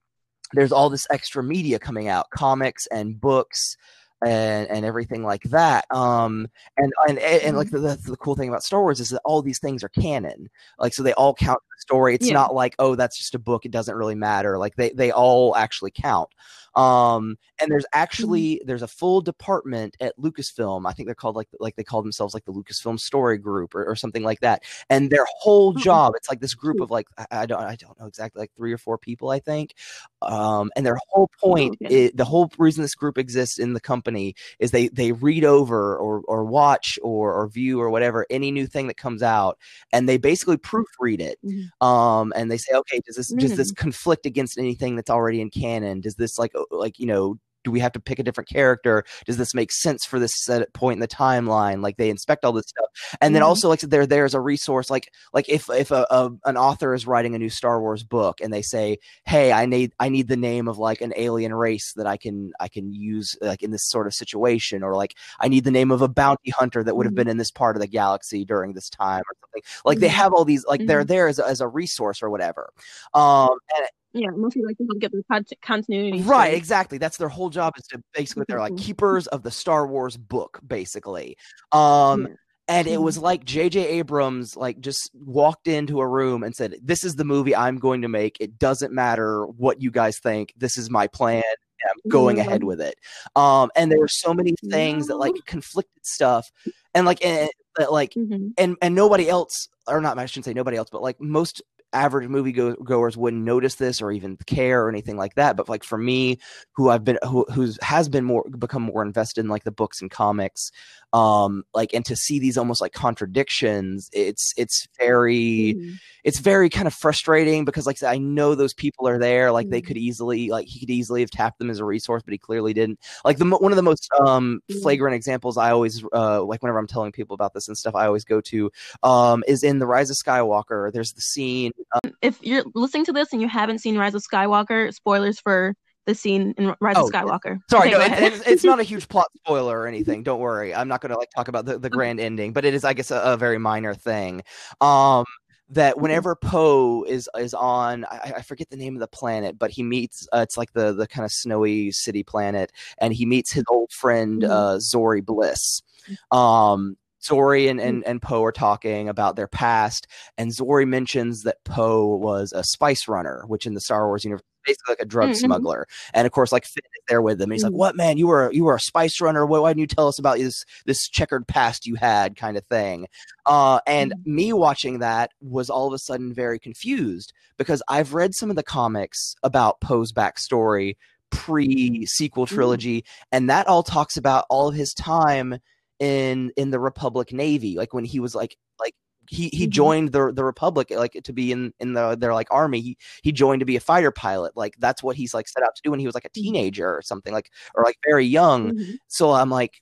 there's 0.52 0.72
all 0.72 0.90
this 0.90 1.06
extra 1.10 1.42
media 1.42 1.78
coming 1.78 2.08
out 2.08 2.30
comics 2.30 2.86
and 2.88 3.20
books 3.20 3.76
and 4.24 4.66
and 4.70 4.86
everything 4.86 5.22
like 5.22 5.42
that 5.42 5.84
um 5.90 6.48
and 6.78 6.90
and 7.06 7.18
and, 7.18 7.54
like 7.56 7.70
the, 7.70 7.78
the, 7.78 7.96
the 8.06 8.16
cool 8.16 8.34
thing 8.34 8.48
about 8.48 8.62
star 8.64 8.80
wars 8.80 8.98
is 8.98 9.10
that 9.10 9.20
all 9.26 9.42
these 9.42 9.58
things 9.58 9.84
are 9.84 9.90
canon 9.90 10.48
like 10.78 10.94
so 10.94 11.02
they 11.02 11.12
all 11.14 11.34
count 11.34 11.58
the 11.58 11.80
story. 11.80 12.14
It's 12.14 12.26
Yeah. 12.26 12.32
not 12.32 12.54
like 12.54 12.74
oh 12.78 12.94
that's 12.94 13.18
just 13.18 13.34
a 13.34 13.38
book 13.38 13.66
it 13.66 13.70
doesn't 13.72 13.94
really 13.94 14.14
matter 14.14 14.56
like 14.56 14.74
they 14.76 14.88
they 14.90 15.10
all 15.10 15.54
actually 15.54 15.90
count 15.90 16.30
um 16.76 17.36
and 17.60 17.70
there's 17.70 17.86
actually 17.94 18.60
there's 18.66 18.82
a 18.82 18.88
full 18.88 19.20
department 19.20 19.96
at 20.00 20.16
lucasfilm 20.18 20.86
i 20.86 20.92
think 20.92 21.06
they're 21.06 21.14
called 21.14 21.34
like 21.34 21.48
like 21.58 21.74
they 21.76 21.82
call 21.84 22.02
themselves 22.02 22.34
like 22.34 22.44
the 22.44 22.52
lucasfilm 22.52 23.00
story 23.00 23.38
group 23.38 23.74
or, 23.74 23.84
or 23.84 23.96
something 23.96 24.22
like 24.22 24.40
that. 24.40 24.62
And 24.90 25.10
their 25.10 25.26
whole 25.40 25.72
Oh. 25.76 25.80
job 25.80 26.12
it's 26.16 26.28
like 26.28 26.40
this 26.40 26.54
group 26.54 26.80
of 26.80 26.90
like 26.90 27.08
I, 27.18 27.26
I 27.42 27.46
don't 27.46 27.60
i 27.62 27.74
don't 27.76 27.98
know 27.98 28.06
exactly 28.06 28.40
like 28.40 28.52
three 28.56 28.72
or 28.72 28.78
four 28.78 28.98
people 28.98 29.30
i 29.30 29.38
think. 29.40 29.74
Um 30.22 30.70
and 30.76 30.84
their 30.86 30.98
whole 31.10 31.30
point 31.40 31.76
okay. 31.82 32.06
i- 32.08 32.12
the 32.14 32.24
whole 32.24 32.50
reason 32.58 32.82
this 32.82 32.94
group 32.94 33.18
exists 33.18 33.58
in 33.58 33.72
the 33.72 33.80
company 33.80 34.34
is 34.58 34.70
they 34.70 34.88
they 34.88 35.12
read 35.12 35.44
over 35.44 35.96
or 35.96 36.20
or 36.28 36.44
watch 36.44 36.98
or 37.02 37.32
or 37.34 37.48
view 37.48 37.80
or 37.80 37.90
whatever 37.90 38.26
any 38.30 38.50
new 38.50 38.66
thing 38.66 38.86
that 38.88 38.96
comes 38.96 39.22
out 39.22 39.58
and 39.92 40.08
they 40.08 40.18
basically 40.18 40.56
proofread 40.58 41.20
it. 41.20 41.38
Um 41.80 42.32
and 42.36 42.50
they 42.50 42.58
say 42.58 42.74
okay 42.74 43.00
does 43.06 43.16
this 43.16 43.28
does 43.28 43.56
this 43.56 43.72
conflict 43.72 44.26
against 44.26 44.58
anything 44.58 44.94
that's 44.96 45.10
already 45.10 45.40
in 45.40 45.50
canon? 45.50 46.00
Does 46.00 46.16
this 46.16 46.38
like 46.38 46.52
like 46.70 46.98
you 46.98 47.06
know 47.06 47.36
do 47.64 47.72
we 47.72 47.80
have 47.80 47.90
to 47.90 47.98
pick 47.98 48.20
a 48.20 48.22
different 48.22 48.48
character? 48.48 49.04
Does 49.24 49.38
this 49.38 49.52
make 49.52 49.72
sense 49.72 50.04
for 50.04 50.20
this 50.20 50.30
set 50.44 50.72
point 50.72 50.98
in 50.98 51.00
the 51.00 51.08
timeline? 51.08 51.82
Like 51.82 51.96
they 51.96 52.10
inspect 52.10 52.44
all 52.44 52.52
this 52.52 52.66
stuff, 52.68 52.86
and 53.20 53.34
then 53.34 53.42
Mhm. 53.42 53.46
also 53.46 53.68
like 53.68 53.80
they're 53.80 54.06
there 54.06 54.20
there's 54.20 54.34
a 54.34 54.40
resource 54.40 54.88
like 54.88 55.10
like 55.32 55.48
if 55.48 55.68
if 55.68 55.90
a, 55.90 56.06
a 56.08 56.30
an 56.44 56.56
author 56.56 56.94
is 56.94 57.08
writing 57.08 57.34
a 57.34 57.38
new 57.40 57.48
Star 57.50 57.80
Wars 57.80 58.04
book 58.04 58.40
and 58.40 58.52
they 58.52 58.62
say, 58.62 58.98
hey, 59.24 59.50
I 59.50 59.66
need 59.66 59.92
I 59.98 60.08
need 60.10 60.28
the 60.28 60.36
name 60.36 60.68
of 60.68 60.78
like 60.78 61.00
an 61.00 61.12
alien 61.16 61.52
race 61.52 61.92
that 61.96 62.06
I 62.06 62.16
can 62.16 62.52
I 62.60 62.68
can 62.68 62.92
use 62.92 63.36
like 63.40 63.64
in 63.64 63.72
this 63.72 63.88
sort 63.88 64.06
of 64.06 64.14
situation, 64.14 64.84
or 64.84 64.94
like 64.94 65.14
I 65.40 65.48
need 65.48 65.64
the 65.64 65.72
name 65.72 65.90
of 65.90 66.02
a 66.02 66.08
bounty 66.08 66.50
hunter 66.52 66.84
that 66.84 66.94
would 66.94 67.04
have 67.06 67.14
Mhm. 67.14 67.16
been 67.16 67.28
in 67.28 67.36
this 67.36 67.50
part 67.50 67.74
of 67.74 67.80
the 67.80 67.88
galaxy 67.88 68.44
during 68.44 68.74
this 68.74 68.88
time 68.88 69.22
or 69.28 69.34
something. 69.40 69.62
Like 69.84 69.98
they 69.98 70.06
Mhm. 70.06 70.10
have 70.12 70.32
all 70.32 70.44
these 70.44 70.64
like 70.66 70.86
they're 70.86 71.02
Mhm. 71.02 71.08
there 71.08 71.26
as 71.26 71.40
a, 71.40 71.46
as 71.48 71.60
a 71.60 71.66
resource 71.66 72.22
or 72.22 72.30
whatever. 72.30 72.70
Um, 73.12 73.58
and 73.76 73.86
Yeah, 74.16 74.30
mostly 74.30 74.62
like 74.62 74.76
to 74.78 74.84
help 74.86 74.98
get 75.00 75.12
the 75.12 75.22
continuity. 75.62 76.22
right, 76.22 76.46
straight. 76.48 76.56
exactly. 76.56 76.98
That's 76.98 77.16
their 77.18 77.28
whole 77.28 77.50
job 77.50 77.74
is 77.76 77.84
to 77.88 78.02
basically 78.14 78.44
they're 78.48 78.60
like 78.60 78.72
Mhm. 78.72 78.78
keepers 78.78 79.26
of 79.28 79.42
the 79.42 79.50
Star 79.50 79.86
Wars 79.86 80.16
book, 80.16 80.60
basically. 80.66 81.36
Um, 81.72 82.22
Yeah. 82.22 82.34
and 82.68 82.88
it 82.88 83.00
was 83.00 83.18
like 83.18 83.44
J.J. 83.44 83.86
Abrams 83.86 84.56
like 84.56 84.80
just 84.80 85.10
walked 85.14 85.68
into 85.68 86.00
a 86.00 86.06
room 86.08 86.42
and 86.42 86.54
said, 86.54 86.76
"This 86.82 87.04
is 87.04 87.14
the 87.16 87.24
movie 87.24 87.54
I'm 87.54 87.78
going 87.78 88.02
to 88.02 88.08
make. 88.08 88.38
It 88.40 88.58
doesn't 88.58 88.92
matter 88.92 89.46
what 89.46 89.80
you 89.80 89.90
guys 89.90 90.18
think. 90.18 90.52
This 90.56 90.76
is 90.76 90.90
my 90.90 91.06
plan." 91.06 91.42
and 91.78 91.90
I'm 92.06 92.10
going 92.10 92.38
Yeah. 92.38 92.42
ahead 92.44 92.64
with 92.64 92.80
it. 92.80 92.98
Um, 93.36 93.70
and 93.76 93.92
there 93.92 93.98
were 94.00 94.08
so 94.08 94.32
many 94.32 94.54
things 94.70 95.08
that 95.08 95.18
like 95.18 95.34
conflicted 95.44 96.06
stuff, 96.06 96.50
and 96.94 97.04
like 97.04 97.22
and, 97.24 97.50
that 97.76 97.92
like 97.92 98.14
Mhm. 98.14 98.54
and 98.56 98.76
and 98.80 98.94
nobody 98.94 99.28
else 99.28 99.68
or 99.86 100.00
not 100.00 100.18
I 100.18 100.24
shouldn't 100.24 100.46
say 100.46 100.54
nobody 100.54 100.78
else, 100.78 100.88
but 100.90 101.02
like 101.02 101.20
most 101.20 101.60
average 101.92 102.28
movie 102.28 102.52
go- 102.52 102.74
goers 102.76 103.16
wouldn't 103.16 103.42
notice 103.44 103.76
this 103.76 104.02
or 104.02 104.10
even 104.12 104.36
care 104.46 104.84
or 104.84 104.88
anything 104.88 105.16
like 105.16 105.34
that. 105.36 105.56
But 105.56 105.68
like 105.68 105.84
for 105.84 105.96
me, 105.98 106.38
who 106.72 106.90
I've 106.90 107.04
been 107.04 107.18
who 107.24 107.46
who's 107.52 107.78
has 107.82 108.08
been 108.08 108.24
more 108.24 108.44
become 108.58 108.82
more 108.82 109.02
invested 109.02 109.40
in 109.44 109.48
like 109.50 109.64
the 109.64 109.70
books 109.72 110.02
and 110.02 110.10
comics, 110.10 110.70
um, 111.12 111.64
like 111.74 111.94
and 111.94 112.04
to 112.06 112.16
see 112.16 112.38
these 112.38 112.58
almost 112.58 112.80
like 112.80 112.92
contradictions, 112.92 114.08
it's 114.12 114.52
it's 114.56 114.86
very 114.98 115.74
Mhm. 115.78 115.94
it's 116.24 116.40
very 116.40 116.68
kind 116.68 116.86
of 116.86 116.94
frustrating 116.94 117.64
because 117.64 117.86
like 117.86 118.02
I 118.02 118.18
know 118.18 118.54
those 118.54 118.74
people 118.74 119.08
are 119.08 119.18
there. 119.18 119.52
Like 119.52 119.68
they 119.70 119.80
Mhm. 119.80 119.86
could 119.86 119.96
easily 119.96 120.48
like 120.50 120.66
he 120.66 120.80
could 120.80 120.90
easily 120.90 121.20
have 121.20 121.30
tapped 121.30 121.58
them 121.58 121.70
as 121.70 121.78
a 121.78 121.84
resource, 121.84 122.22
but 122.24 122.32
he 122.32 122.38
clearly 122.38 122.74
didn't. 122.74 122.98
Like 123.24 123.38
the 123.38 123.44
one 123.46 123.72
of 123.72 123.76
the 123.76 123.82
most 123.82 124.08
um 124.20 124.60
Mhm. 124.70 124.82
flagrant 124.82 125.14
examples 125.14 125.56
I 125.56 125.70
always 125.70 126.04
uh 126.12 126.42
like 126.42 126.62
whenever 126.62 126.78
I'm 126.78 126.86
telling 126.86 127.12
people 127.12 127.34
about 127.34 127.54
this 127.54 127.68
and 127.68 127.76
stuff, 127.78 127.94
I 127.94 128.06
always 128.06 128.24
go 128.24 128.40
to 128.42 128.70
um 129.02 129.44
is 129.48 129.62
in 129.62 129.78
the 129.78 129.86
Rise 129.86 130.10
of 130.10 130.16
Skywalker. 130.16 130.92
There's 130.92 131.12
the 131.12 131.20
scene. 131.22 131.72
Uh, 131.94 132.00
If 132.22 132.38
you're 132.42 132.64
listening 132.74 133.04
to 133.06 133.12
this 133.12 133.32
and 133.32 133.40
you 133.40 133.48
haven't 133.48 133.78
seen 133.80 133.96
Rise 133.98 134.14
of 134.14 134.22
Skywalker, 134.22 134.92
spoilers 134.92 135.40
for 135.40 135.74
the 136.06 136.14
scene 136.14 136.54
in 136.56 136.74
Rise 136.80 136.94
Oh, 136.98 137.06
of 137.08 137.12
Skywalker. 137.12 137.58
sorry, 137.68 137.88
Okay, 137.88 137.90
no, 137.92 137.98
go 137.98 138.04
it, 138.04 138.12
ahead. 138.12 138.32
it's, 138.32 138.46
it's 138.46 138.64
not 138.64 138.78
a 138.80 138.82
huge 138.92 139.08
plot 139.08 139.26
spoiler 139.36 139.78
or 139.80 139.86
anything. 139.86 140.22
Don't 140.22 140.40
worry. 140.40 140.74
I'm 140.74 140.88
not 140.88 141.00
going 141.00 141.10
to 141.12 141.18
like 141.18 141.30
talk 141.34 141.48
about 141.48 141.64
the, 141.64 141.78
the 141.78 141.90
grand 141.90 142.20
ending, 142.20 142.52
but 142.52 142.64
it 142.64 142.74
is, 142.74 142.84
I 142.84 142.92
guess, 142.92 143.10
a, 143.10 143.20
a 143.20 143.36
very 143.36 143.58
minor 143.58 143.94
thing. 143.94 144.42
Um, 144.80 145.24
that 145.70 145.98
whenever 145.98 146.36
Poe 146.36 147.02
is 147.02 147.28
is 147.36 147.52
on, 147.52 148.04
I, 148.04 148.34
I 148.36 148.42
forget 148.42 148.70
the 148.70 148.76
name 148.76 148.94
of 148.94 149.00
the 149.00 149.08
planet, 149.08 149.58
but 149.58 149.72
he 149.72 149.82
meets. 149.82 150.28
Uh, 150.32 150.38
it's 150.38 150.56
like 150.56 150.72
the 150.74 150.92
the 150.92 151.08
kind 151.08 151.24
of 151.24 151.32
snowy 151.32 151.90
city 151.90 152.22
planet, 152.22 152.70
and 152.98 153.12
he 153.12 153.26
meets 153.26 153.52
his 153.52 153.64
old 153.68 153.90
friend 153.90 154.42
Mhm. 154.42 154.48
uh, 154.48 154.76
Zorii 154.76 155.24
Bliss. 155.26 155.82
Um, 156.30 156.96
Zorii 157.28 157.70
and, 157.70 157.80
and, 157.80 158.04
and 158.04 158.20
Poe 158.22 158.44
are 158.44 158.52
talking 158.52 159.08
about 159.08 159.36
their 159.36 159.48
past, 159.48 160.06
and 160.38 160.50
Zorii 160.50 160.86
mentions 160.86 161.42
that 161.42 161.56
Poe 161.64 162.16
was 162.16 162.52
a 162.54 162.62
spice 162.64 163.08
runner, 163.08 163.44
which 163.46 163.66
in 163.66 163.74
the 163.74 163.80
Star 163.80 164.06
Wars 164.06 164.24
universe 164.24 164.42
basically 164.64 164.92
like 164.92 165.00
a 165.00 165.04
drug 165.04 165.30
Mhm. 165.30 165.36
smuggler. 165.36 165.86
And 166.12 166.26
of 166.26 166.32
course, 166.32 166.50
like 166.50 166.64
Finn 166.64 166.82
is 166.84 167.02
there 167.08 167.22
with 167.22 167.40
him. 167.40 167.52
He's 167.52 167.62
like, 167.62 167.72
Mhm. 167.72 167.76
"What 167.76 167.94
man? 167.94 168.18
You 168.18 168.26
were 168.26 168.50
you 168.52 168.64
were 168.64 168.74
a 168.74 168.80
spice 168.80 169.20
runner. 169.20 169.46
Why, 169.46 169.60
why 169.60 169.70
didn't 169.70 169.78
you 169.82 169.86
tell 169.86 170.08
us 170.08 170.18
about 170.18 170.38
this 170.38 170.64
this 170.86 171.08
checkered 171.08 171.46
past 171.46 171.86
you 171.86 171.94
had?" 171.94 172.36
Kind 172.36 172.56
of 172.56 172.64
thing. 172.66 173.06
Uh, 173.46 173.78
and 173.86 174.12
Mhm. 174.12 174.26
me 174.26 174.52
watching 174.52 174.98
that 174.98 175.30
was 175.40 175.70
all 175.70 175.86
of 175.86 175.92
a 175.92 175.98
sudden 176.00 176.34
very 176.34 176.58
confused 176.58 177.32
because 177.58 177.80
I've 177.88 178.12
read 178.12 178.34
some 178.34 178.50
of 178.50 178.56
the 178.56 178.64
comics 178.64 179.36
about 179.44 179.80
Poe's 179.80 180.12
backstory 180.12 180.94
pre 181.30 182.04
sequel 182.06 182.46
trilogy, 182.46 183.04
and 183.30 183.48
that 183.48 183.68
all 183.68 183.84
talks 183.84 184.16
about 184.16 184.46
all 184.50 184.66
of 184.68 184.74
his 184.74 184.92
time 184.94 185.58
in 185.98 186.52
in 186.56 186.70
the 186.70 186.78
Republic 186.80 187.32
Navy, 187.32 187.76
like 187.76 187.94
when 187.94 188.04
he 188.04 188.20
was 188.20 188.34
like 188.34 188.56
like 188.78 188.94
he 189.28 189.48
he 189.52 189.66
Mhm. 189.66 189.70
joined 189.70 190.12
the 190.12 190.32
the 190.32 190.44
Republic 190.44 190.90
like 190.90 191.18
to 191.24 191.32
be 191.32 191.50
in 191.52 191.72
in 191.80 191.94
the 191.94 192.16
their 192.16 192.34
like 192.34 192.48
army. 192.50 192.80
He 192.80 192.96
he 193.22 193.32
joined 193.32 193.60
to 193.60 193.66
be 193.66 193.76
a 193.76 193.80
fighter 193.80 194.10
pilot. 194.10 194.56
Like 194.56 194.74
that's 194.78 195.02
what 195.02 195.16
he's 195.16 195.34
like 195.34 195.48
set 195.48 195.62
out 195.62 195.74
to 195.76 195.82
do 195.82 195.90
when 195.90 196.00
he 196.00 196.06
was 196.06 196.14
like 196.14 196.24
a 196.24 196.30
teenager 196.30 196.88
or 196.94 197.02
something 197.02 197.32
like 197.32 197.50
or 197.74 197.82
like 197.84 197.98
very 198.08 198.26
young. 198.26 198.72
Mhm. 198.74 198.98
So 199.08 199.32
I'm 199.32 199.50
like, 199.50 199.80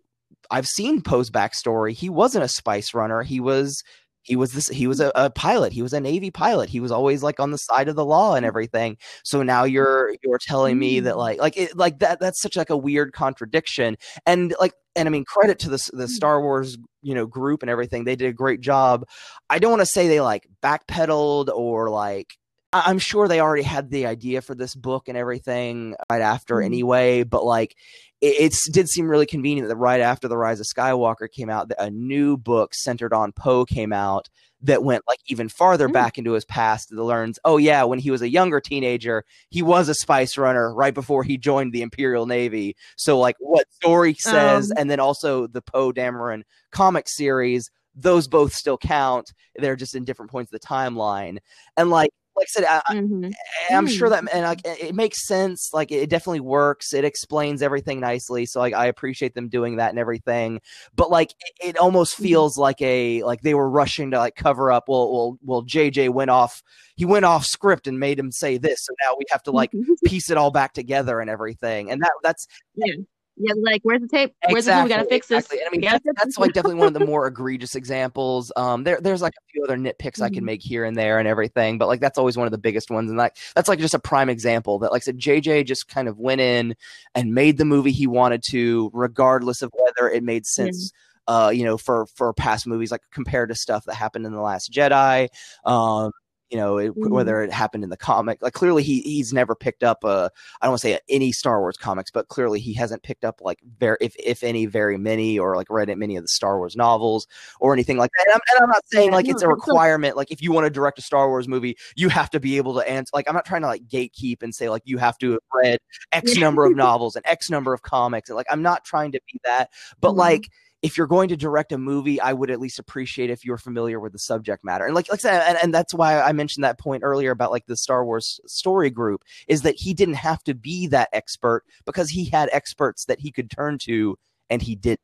I've 0.51 0.67
seen 0.67 1.03
Poe's 1.03 1.31
backstory. 1.31 1.93
He 1.93 2.09
wasn't 2.09 2.45
a 2.45 2.49
spice 2.49 2.95
runner. 2.95 3.23
He 3.23 3.41
was 3.41 3.83
he 4.25 4.37
was 4.37 4.53
this 4.53 4.68
he 4.68 4.87
was 4.87 5.01
a, 5.01 5.12
a 5.14 5.31
pilot. 5.31 5.72
He 5.72 5.83
was 5.83 5.93
a 5.93 6.01
Navy 6.01 6.31
pilot. 6.31 6.68
He 6.70 6.81
was 6.81 6.91
always 6.91 7.22
like 7.22 7.39
on 7.39 7.51
the 7.51 7.59
side 7.59 7.89
of 7.89 7.95
the 7.95 8.05
law 8.05 8.35
and 8.35 8.45
everything. 8.45 8.97
So 9.22 9.43
now 9.43 9.64
you're 9.64 10.14
you're 10.22 10.39
telling 10.39 10.79
me 10.79 11.01
that 11.01 11.14
Mm. 11.14 11.18
like 11.18 11.39
like 11.41 11.57
it 11.57 11.77
like 11.77 11.99
that 12.01 12.20
that's 12.20 12.41
such 12.41 12.57
like 12.57 12.70
a 12.70 12.77
weird 12.77 13.12
contradiction. 13.12 13.97
And 14.27 14.55
like 14.59 14.72
and 14.97 15.07
I 15.07 15.11
mean 15.11 15.25
credit 15.25 15.59
to 15.61 15.68
the 15.68 15.91
the 15.93 16.05
Mm. 16.07 16.09
Star 16.09 16.41
Wars 16.41 16.77
you 17.03 17.14
know 17.14 17.27
group 17.27 17.62
and 17.62 17.70
everything. 17.70 18.05
They 18.05 18.16
did 18.16 18.29
a 18.29 18.33
great 18.33 18.61
job. 18.61 19.05
I 19.51 19.59
don't 19.59 19.70
want 19.70 19.83
to 19.83 19.87
say 19.87 20.09
they 20.09 20.20
like 20.22 20.47
backpedaled 20.62 21.49
or 21.55 21.91
like 21.91 22.35
I'm 22.72 22.99
sure 22.99 23.29
they 23.29 23.41
already 23.41 23.62
had 23.62 23.91
the 23.91 24.07
idea 24.07 24.43
for 24.43 24.57
this 24.57 24.75
book 24.75 25.07
and 25.09 25.16
everything 25.16 25.95
right 26.11 26.22
after 26.22 26.61
anyway, 26.61 27.22
but 27.22 27.45
like 27.45 27.77
it, 28.25 28.35
it's 28.45 28.68
did 28.70 28.89
seem 28.89 29.09
really 29.09 29.27
convenient 29.27 29.68
that 29.68 29.77
right 29.77 30.01
after 30.01 30.29
the 30.29 30.37
Rise 30.37 30.61
of 30.61 30.66
Skywalker 30.66 31.31
came 31.31 31.51
out, 31.51 31.68
that 31.68 31.83
a 31.83 31.91
new 31.91 32.37
book 32.37 32.75
centered 32.75 33.12
on 33.12 33.33
Poe 33.33 33.64
came 33.64 33.93
out 33.93 34.29
that 34.62 34.83
went 34.83 35.05
like 35.07 35.18
even 35.27 35.49
farther 35.49 35.89
Mm. 35.89 35.93
back 35.93 36.16
into 36.18 36.33
his 36.33 36.45
past 36.47 36.89
that 36.89 37.03
learns, 37.03 37.39
oh 37.45 37.59
yeah, 37.59 37.85
when 37.85 37.99
he 37.99 38.11
was 38.11 38.22
a 38.22 38.31
younger 38.31 38.61
teenager, 38.61 39.25
he 39.51 39.62
was 39.62 39.89
a 39.91 39.95
spice 39.95 40.39
runner 40.39 40.75
right 40.75 40.95
before 40.95 41.22
he 41.22 41.37
joined 41.37 41.72
the 41.75 41.83
Imperial 41.83 42.25
Navy. 42.27 42.75
So 42.97 43.18
like 43.18 43.37
what 43.41 43.66
story 43.72 44.14
says, 44.14 44.70
Um. 44.70 44.77
and 44.79 44.91
then 44.91 45.01
also 45.01 45.47
the 45.47 45.61
Poe 45.62 45.93
Dameron 45.93 46.43
comic 46.72 47.09
series, 47.09 47.70
those 47.95 48.27
both 48.27 48.55
still 48.55 48.79
count. 48.79 49.33
They're 49.57 49.77
just 49.77 49.95
in 49.95 50.05
different 50.05 50.31
points 50.33 50.53
of 50.53 50.59
the 50.61 50.66
timeline. 50.66 51.39
And 51.77 51.91
like 51.91 52.11
like 52.37 52.47
I 52.47 52.49
said, 52.49 52.64
I, 52.64 52.82
I- 52.89 52.95
Mhm. 52.97 53.32
I'm 53.70 53.87
sure 53.87 54.09
Mm. 54.09 54.11
that 54.24 54.35
and 54.35 54.43
like 54.45 54.61
it 54.64 54.95
makes 54.95 55.26
sense. 55.26 55.70
Like 55.72 55.93
it 55.93 56.11
definitely 56.11 56.41
works. 56.41 56.93
It 56.93 57.05
explains 57.05 57.62
everything 57.62 58.01
nicely. 58.01 58.47
So 58.47 58.61
like 58.61 58.74
I 58.74 58.87
appreciate 58.87 59.35
them 59.35 59.49
doing 59.49 59.76
that 59.76 59.91
and 59.91 59.99
everything. 59.99 60.61
But 60.97 61.11
like 61.11 61.30
it, 61.61 61.68
it 61.70 61.78
almost 61.78 62.16
Mhm. 62.18 62.22
feels 62.22 62.59
like 62.59 62.80
a 62.82 63.22
like 63.22 63.43
they 63.43 63.55
were 63.55 63.70
rushing 63.70 64.11
to 64.12 64.18
like 64.18 64.35
cover 64.37 64.72
up. 64.72 64.85
Well, 64.89 65.12
well, 65.12 65.39
well. 65.43 65.62
JJ 65.62 66.09
went 66.11 66.30
off. 66.30 66.62
He 66.97 67.05
went 67.05 67.24
off 67.24 67.45
script 67.47 67.87
and 67.87 67.99
made 67.99 68.18
him 68.18 68.30
say 68.32 68.59
this. 68.59 68.85
So 68.85 68.95
now 69.05 69.14
we 69.18 69.24
have 69.30 69.43
to 69.45 69.51
like 69.51 69.72
piece 70.05 70.30
it 70.30 70.37
all 70.37 70.51
back 70.51 70.72
together 70.74 71.20
and 71.20 71.30
everything. 71.30 71.91
And 71.91 72.03
that 72.03 72.12
that's 72.22 72.47
yeah, 72.74 72.95
yeah. 73.37 73.53
Like, 73.57 73.80
where's 73.82 74.01
the 74.01 74.09
tape? 74.09 74.35
Where's 74.49 74.64
the 74.66 74.72
tape? 74.72 74.85
We 74.85 74.89
gotta 74.89 75.05
fix 75.09 75.26
this. 75.28 75.45
exactly. 75.45 75.59
And 75.61 75.68
I 75.68 75.70
mean, 75.70 75.80
that's, 75.80 76.05
that's 76.18 76.39
like 76.39 76.53
definitely 76.53 76.78
one 76.78 76.89
of 76.89 76.95
the 76.95 77.05
more 77.05 77.26
egregious 77.26 77.74
examples. 77.74 78.53
Um, 78.57 78.85
there, 78.85 79.01
there's 79.01 79.22
like 79.22 79.32
a 79.32 79.45
few 79.53 79.64
other 79.64 79.76
nitpicks 79.76 80.20
I 80.22 80.28
can 80.30 80.43
Mhm. 80.43 80.47
make 80.47 80.62
here 80.62 80.85
and 80.85 80.97
there 80.97 81.18
and 81.18 81.26
everything, 81.26 81.78
but 81.78 81.89
like 81.89 82.01
that's 82.01 82.18
always 82.18 82.37
one 82.37 82.47
of 82.47 82.53
the 82.53 82.59
biggest 82.59 82.91
ones. 82.91 83.11
And 83.11 83.18
like 83.18 83.37
that's 83.55 83.68
like 83.68 83.78
just 83.78 83.95
a 83.95 83.99
prime 83.99 84.28
example 84.28 84.78
that, 84.80 84.93
like 84.93 85.03
I 85.03 85.05
said, 85.05 85.18
JJ 85.18 85.66
just 85.66 85.89
kind 85.89 86.09
of 86.09 86.18
went 86.18 86.41
in 86.41 86.74
and 87.14 87.35
made 87.35 87.59
the 87.59 87.64
movie 87.64 87.93
he 87.93 88.07
wanted 88.07 88.43
to, 88.51 88.91
regardless 88.93 89.62
of 89.62 89.70
whether 89.74 90.11
it 90.11 90.22
made 90.22 90.47
sense. 90.47 90.93
Uh, 91.26 91.51
you 91.55 91.64
know, 91.64 91.78
for 91.78 92.05
for 92.14 92.35
past 92.35 92.66
movies, 92.66 92.91
like 92.93 93.01
compared 93.11 93.49
to 93.49 93.55
stuff 93.55 93.85
that 93.87 93.95
happened 93.95 94.26
in 94.26 94.32
the 94.32 94.43
Last 94.43 94.70
Jedi, 94.70 95.28
um, 95.64 96.12
you 96.51 96.57
know, 96.59 96.78
it, 96.78 96.95
Mhm. 96.95 97.11
whether 97.11 97.42
it 97.42 97.51
happened 97.53 97.84
in 97.84 97.90
the 97.90 97.97
comic, 97.97 98.42
like 98.42 98.53
clearly 98.53 98.82
he 98.82 99.01
he's 99.01 99.32
never 99.32 99.55
picked 99.55 99.82
up 99.82 100.05
a 100.05 100.30
I 100.61 100.66
don't 100.66 100.72
want 100.72 100.82
to 100.82 100.88
say 100.88 100.99
any 101.09 101.32
Star 101.32 101.61
Wars 101.61 101.76
comics, 101.76 102.11
but 102.11 102.28
clearly 102.28 102.61
he 102.61 102.74
hasn't 102.74 103.03
picked 103.03 103.24
up 103.24 103.40
like 103.42 103.59
very, 103.78 103.97
if 104.01 104.14
if 104.16 104.42
any, 104.45 104.66
very 104.66 104.97
many, 104.99 105.38
or 105.38 105.57
like 105.57 105.68
read 105.70 105.88
many 105.97 106.16
of 106.16 106.22
the 106.24 106.28
Star 106.28 106.59
Wars 106.59 106.76
novels 106.76 107.26
or 107.61 107.72
anything 107.72 107.97
like 107.97 108.11
that. 108.18 108.26
And 108.26 108.34
I'm, 108.34 108.40
and 108.57 108.64
I'm 108.64 108.70
not 108.70 108.84
saying 108.92 109.11
like 109.12 109.28
it's 109.28 109.42
a 109.42 109.49
requirement. 109.49 110.16
Like 110.16 110.30
if 110.30 110.42
you 110.42 110.53
want 110.53 110.66
to 110.66 110.70
direct 110.70 110.99
a 110.99 111.03
Star 111.03 111.28
Wars 111.28 111.49
movie, 111.49 111.76
you 111.97 112.09
have 112.11 112.30
to 112.30 112.40
be 112.40 112.57
able 112.57 112.74
to 112.74 112.88
answer. 112.88 113.11
Like 113.14 113.28
I'm 113.28 113.34
not 113.34 113.47
trying 113.47 113.62
to 113.62 113.68
like 113.68 113.86
gatekeep 113.88 114.42
and 114.42 114.55
say 114.55 114.68
like 114.68 114.82
you 114.84 114.99
have 114.99 115.18
to 115.18 115.32
have 115.32 115.40
read 115.53 115.78
X 116.12 116.36
number 116.36 116.64
of 116.66 116.74
novels 116.76 117.16
and 117.16 117.26
X 117.26 117.51
number 117.51 117.72
of 117.72 117.82
comics. 117.82 118.28
And 118.28 118.36
like 118.36 118.47
I'm 118.51 118.62
not 118.62 118.84
trying 118.84 119.12
to 119.12 119.20
be 119.32 119.40
that, 119.45 119.70
but 120.01 120.12
Mhm. 120.12 120.18
like 120.18 120.49
if 120.85 120.99
you're 120.99 121.09
going 121.09 121.30
to 121.30 121.37
direct 121.37 121.72
a 121.72 121.78
movie, 121.78 122.20
I 122.20 122.32
would 122.35 122.51
at 122.51 122.61
least 122.61 122.78
appreciate 122.78 123.30
if 123.30 123.45
you're 123.45 123.59
familiar 123.59 123.99
with 124.01 124.12
the 124.12 124.20
subject 124.20 124.64
matter. 124.64 124.87
And 124.87 124.95
like, 124.95 125.09
like 125.11 125.20
I 125.20 125.22
said, 125.22 125.43
and, 125.49 125.59
and 125.62 125.74
that's 125.74 125.95
why 125.95 126.20
I 126.20 126.32
mentioned 126.32 126.64
that 126.64 126.78
point 126.78 127.03
earlier 127.05 127.32
about 127.32 127.51
like 127.53 127.66
the 127.66 127.76
Star 127.76 128.05
Wars 128.05 128.41
story 128.47 128.91
group 128.91 129.24
is 129.49 129.62
that 129.62 129.76
he 129.76 129.95
didn't 129.95 130.14
have 130.16 130.45
to 130.45 130.55
be 130.55 130.87
that 130.89 131.09
expert 131.14 131.64
because 131.87 132.11
he 132.11 132.26
had 132.26 132.51
experts 132.53 133.07
that 133.07 133.20
he 133.20 133.32
could 133.32 133.51
turn 133.51 133.78
to 133.80 134.18
and 134.51 134.62
he 134.62 134.76
didn't. 134.76 135.01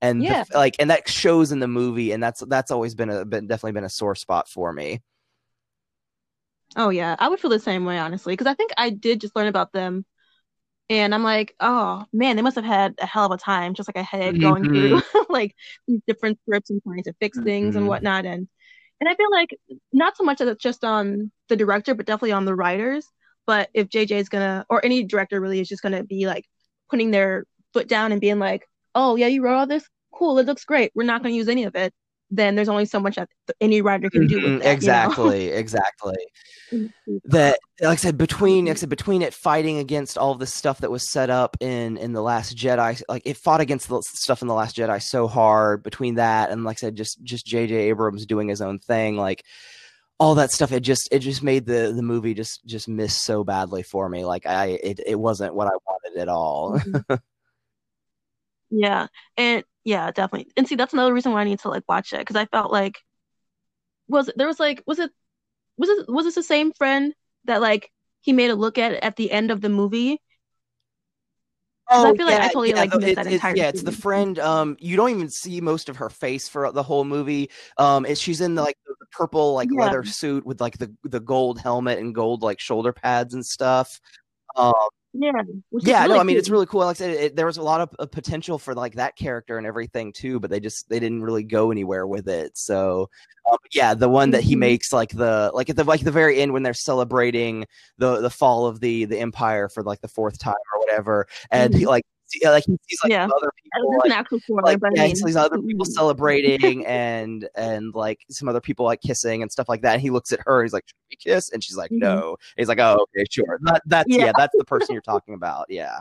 And 0.00 0.22
the- 0.22 0.26
Yeah. 0.26 0.44
like, 0.54 0.76
and 0.78 0.90
that 0.90 1.08
shows 1.08 1.52
in 1.52 1.60
the 1.60 1.68
movie, 1.68 2.12
and 2.12 2.22
that's 2.22 2.40
that's 2.48 2.70
always 2.70 2.94
been 2.94 3.10
a 3.10 3.24
been 3.24 3.48
definitely 3.48 3.72
been 3.72 3.84
a 3.84 3.90
sore 3.90 4.14
spot 4.14 4.48
for 4.48 4.72
me. 4.72 5.02
Oh 6.76 6.90
yeah, 6.90 7.16
I 7.18 7.28
would 7.28 7.40
feel 7.40 7.50
the 7.50 7.58
same 7.58 7.84
way 7.84 7.98
honestly, 7.98 8.34
because 8.34 8.46
I 8.46 8.54
think 8.54 8.72
I 8.76 8.90
did 8.90 9.20
just 9.20 9.34
learn 9.36 9.46
about 9.48 9.72
them 9.72 10.04
and 10.90 11.14
I'm 11.14 11.22
like, 11.22 11.54
oh 11.60 12.04
man, 12.12 12.36
they 12.36 12.42
must 12.42 12.56
have 12.56 12.64
had 12.64 12.94
a 12.98 13.06
hell 13.06 13.26
of 13.26 13.32
a 13.32 13.36
time, 13.36 13.74
just 13.74 13.88
like 13.88 13.96
I 13.96 14.02
had 14.02 14.34
mm-hmm. 14.34 14.42
going 14.42 14.64
through 14.64 15.02
like 15.28 15.54
these 15.86 16.00
different 16.06 16.38
scripts 16.42 16.70
and 16.70 16.82
trying 16.82 17.02
to 17.04 17.12
fix 17.20 17.38
things 17.38 17.70
mm-hmm. 17.70 17.78
and 17.78 17.88
whatnot. 17.88 18.24
And 18.24 18.48
and 19.00 19.08
I 19.08 19.14
feel 19.14 19.30
like 19.30 19.56
not 19.92 20.16
so 20.16 20.24
much 20.24 20.38
that 20.38 20.48
it's 20.48 20.62
just 20.62 20.84
on 20.84 21.30
the 21.48 21.56
director, 21.56 21.94
but 21.94 22.06
definitely 22.06 22.32
on 22.32 22.44
the 22.44 22.54
writers. 22.54 23.06
But 23.46 23.70
if 23.74 23.88
JJ 23.88 24.12
is 24.12 24.28
gonna, 24.28 24.66
or 24.68 24.84
any 24.84 25.04
director 25.04 25.40
really 25.40 25.60
is 25.60 25.68
just 25.68 25.82
gonna 25.82 26.04
be 26.04 26.26
like 26.26 26.44
putting 26.90 27.10
their 27.10 27.44
foot 27.72 27.88
down 27.88 28.12
and 28.12 28.20
being 28.20 28.38
like, 28.38 28.66
oh 28.94 29.16
yeah, 29.16 29.26
you 29.26 29.42
wrote 29.42 29.56
all 29.56 29.66
this, 29.66 29.88
cool, 30.12 30.38
it 30.38 30.46
looks 30.46 30.64
great. 30.64 30.92
We're 30.94 31.04
not 31.04 31.22
gonna 31.22 31.34
use 31.34 31.48
any 31.48 31.64
of 31.64 31.74
it 31.76 31.92
then 32.30 32.54
there's 32.54 32.68
only 32.68 32.84
so 32.84 33.00
much 33.00 33.16
that 33.16 33.28
any 33.60 33.80
writer 33.80 34.10
can 34.10 34.26
do 34.26 34.40
mm-hmm, 34.40 34.58
that, 34.58 34.72
exactly 34.72 35.46
you 35.46 35.50
know? 35.52 35.56
exactly 35.58 36.16
mm-hmm. 36.70 37.16
that 37.24 37.58
like 37.80 37.92
i 37.92 37.96
said 37.96 38.18
between 38.18 38.66
like 38.66 38.76
i 38.76 38.78
said 38.78 38.88
between 38.88 39.22
it 39.22 39.32
fighting 39.32 39.78
against 39.78 40.18
all 40.18 40.34
the 40.34 40.46
stuff 40.46 40.78
that 40.78 40.90
was 40.90 41.10
set 41.10 41.30
up 41.30 41.56
in 41.60 41.96
in 41.96 42.12
the 42.12 42.22
last 42.22 42.56
jedi 42.56 43.00
like 43.08 43.22
it 43.24 43.36
fought 43.36 43.60
against 43.60 43.88
the 43.88 44.02
stuff 44.02 44.42
in 44.42 44.48
the 44.48 44.54
last 44.54 44.76
jedi 44.76 45.02
so 45.02 45.26
hard 45.26 45.82
between 45.82 46.16
that 46.16 46.50
and 46.50 46.64
like 46.64 46.78
i 46.78 46.80
said 46.80 46.96
just 46.96 47.22
just 47.22 47.46
jj 47.46 47.70
abrams 47.70 48.26
doing 48.26 48.48
his 48.48 48.60
own 48.60 48.78
thing 48.78 49.16
like 49.16 49.44
all 50.20 50.34
that 50.34 50.50
stuff 50.50 50.72
it 50.72 50.80
just 50.80 51.08
it 51.12 51.20
just 51.20 51.42
made 51.42 51.64
the 51.64 51.92
the 51.94 52.02
movie 52.02 52.34
just 52.34 52.64
just 52.66 52.88
miss 52.88 53.22
so 53.22 53.44
badly 53.44 53.82
for 53.82 54.08
me 54.08 54.24
like 54.24 54.46
i 54.46 54.78
it, 54.82 55.00
it 55.06 55.18
wasn't 55.18 55.54
what 55.54 55.68
i 55.68 55.76
wanted 55.86 56.20
at 56.20 56.28
all 56.28 56.78
mm-hmm. 56.78 57.14
yeah 58.70 59.06
and 59.36 59.64
yeah, 59.88 60.10
definitely. 60.10 60.52
And 60.54 60.68
see, 60.68 60.74
that's 60.74 60.92
another 60.92 61.14
reason 61.14 61.32
why 61.32 61.40
I 61.40 61.44
need 61.44 61.60
to 61.60 61.70
like 61.70 61.84
watch 61.88 62.12
it 62.12 62.18
because 62.18 62.36
I 62.36 62.44
felt 62.44 62.70
like 62.70 62.98
was 64.06 64.30
there 64.36 64.46
was 64.46 64.60
like 64.60 64.82
was 64.86 64.98
it 64.98 65.10
was 65.78 65.88
it 65.88 66.10
was 66.10 66.26
this 66.26 66.34
the 66.34 66.42
same 66.42 66.72
friend 66.72 67.14
that 67.46 67.62
like 67.62 67.90
he 68.20 68.34
made 68.34 68.50
a 68.50 68.54
look 68.54 68.76
at 68.76 68.92
at 68.92 69.16
the 69.16 69.32
end 69.32 69.50
of 69.50 69.62
the 69.62 69.70
movie? 69.70 70.20
Oh, 71.90 72.12
I 72.12 72.14
feel 72.18 72.26
yeah, 72.26 72.34
like 72.34 72.42
I 72.42 72.46
totally 72.48 72.68
yeah, 72.68 72.74
like 72.74 72.94
missed 72.96 73.06
it, 73.06 73.16
that 73.16 73.26
entire. 73.28 73.56
yeah, 73.56 73.68
it's 73.68 73.80
the 73.80 73.92
friend. 73.92 74.38
Um, 74.38 74.76
you 74.78 74.94
don't 74.94 75.08
even 75.08 75.30
see 75.30 75.58
most 75.62 75.88
of 75.88 75.96
her 75.96 76.10
face 76.10 76.50
for 76.50 76.70
the 76.70 76.82
whole 76.82 77.04
movie. 77.04 77.48
Um, 77.78 78.04
it, 78.04 78.18
she's 78.18 78.42
in 78.42 78.56
the, 78.56 78.62
like 78.62 78.76
the 78.86 79.06
purple 79.10 79.54
like 79.54 79.70
yeah. 79.72 79.86
leather 79.86 80.04
suit 80.04 80.44
with 80.44 80.60
like 80.60 80.76
the 80.76 80.94
the 81.04 81.20
gold 81.20 81.58
helmet 81.60 81.98
and 81.98 82.14
gold 82.14 82.42
like 82.42 82.60
shoulder 82.60 82.92
pads 82.92 83.32
and 83.32 83.46
stuff. 83.46 84.02
Um, 84.54 84.74
yeah. 85.18 85.32
Yeah, 85.72 86.02
really 86.02 86.14
no, 86.14 86.20
I 86.20 86.22
mean 86.22 86.36
it's 86.36 86.48
really 86.48 86.66
cool. 86.66 86.80
Like 86.80 86.96
I 86.96 86.98
said, 86.98 87.10
it, 87.10 87.36
there 87.36 87.46
was 87.46 87.56
a 87.56 87.62
lot 87.62 87.80
of, 87.80 87.90
of, 87.98 88.10
potential 88.10 88.58
for 88.58 88.74
like 88.74 88.94
that 88.94 89.16
character 89.16 89.58
and 89.58 89.66
everything 89.66 90.12
too, 90.12 90.38
but 90.38 90.50
they 90.50 90.60
just 90.60 90.88
they 90.88 91.00
didn't 91.00 91.22
really 91.22 91.42
go 91.42 91.70
anywhere 91.70 92.06
with 92.06 92.28
it. 92.28 92.56
So, 92.56 93.10
um, 93.50 93.58
yeah, 93.72 93.94
the 93.94 94.08
one 94.08 94.30
that 94.30 94.42
he 94.42 94.52
mm-hmm. 94.52 94.60
makes 94.60 94.92
like 94.92 95.10
the 95.10 95.50
like 95.54 95.70
at 95.70 95.76
the 95.76 95.84
like 95.84 96.00
the 96.00 96.12
very 96.12 96.40
end 96.40 96.52
when 96.52 96.62
they're 96.62 96.74
celebrating 96.74 97.66
the 97.98 98.20
the 98.20 98.30
fall 98.30 98.66
of 98.66 98.80
the 98.80 99.04
the 99.06 99.18
empire 99.18 99.68
for 99.68 99.82
like 99.82 100.00
the 100.00 100.08
fourth 100.08 100.38
time 100.38 100.54
or 100.74 100.80
whatever, 100.80 101.26
and 101.50 101.72
mm-hmm. 101.72 101.80
he 101.80 101.86
like 101.86 102.04
yeah, 102.34 102.50
like 102.50 102.64
he 102.64 102.78
sees 102.88 102.98
like 103.02 103.12
yeah. 103.12 103.24
other 103.24 103.50
people, 103.62 104.56
like, 104.62 104.80
like 104.82 104.92
yeah, 104.94 105.02
I 105.02 105.06
mean, 105.06 105.08
he 105.10 105.14
sees 105.16 105.36
other 105.36 105.58
people 105.58 105.84
mm-hmm. 105.84 105.92
celebrating 105.92 106.86
and 106.86 107.48
and 107.54 107.94
like 107.94 108.24
some 108.30 108.48
other 108.48 108.60
people 108.60 108.84
like 108.84 109.00
kissing 109.00 109.42
and 109.42 109.50
stuff 109.50 109.68
like 109.68 109.82
that. 109.82 109.94
And 109.94 110.02
he 110.02 110.10
looks 110.10 110.32
at 110.32 110.40
her, 110.44 110.62
he's 110.62 110.72
like, 110.72 110.84
"Should 110.86 110.96
we 111.10 111.16
kiss?" 111.16 111.50
And 111.50 111.62
she's 111.62 111.76
like, 111.76 111.90
mm-hmm. 111.90 112.00
"No." 112.00 112.36
he's 112.56 112.68
like, 112.68 112.78
"Oh, 112.78 113.06
okay, 113.16 113.24
sure." 113.30 113.58
That, 113.62 113.82
that's 113.86 114.08
yeah. 114.08 114.26
yeah, 114.26 114.32
that's 114.36 114.54
the 114.56 114.64
person 114.64 114.92
you're 114.92 115.02
talking 115.02 115.34
about. 115.34 115.66
Yeah. 115.68 116.00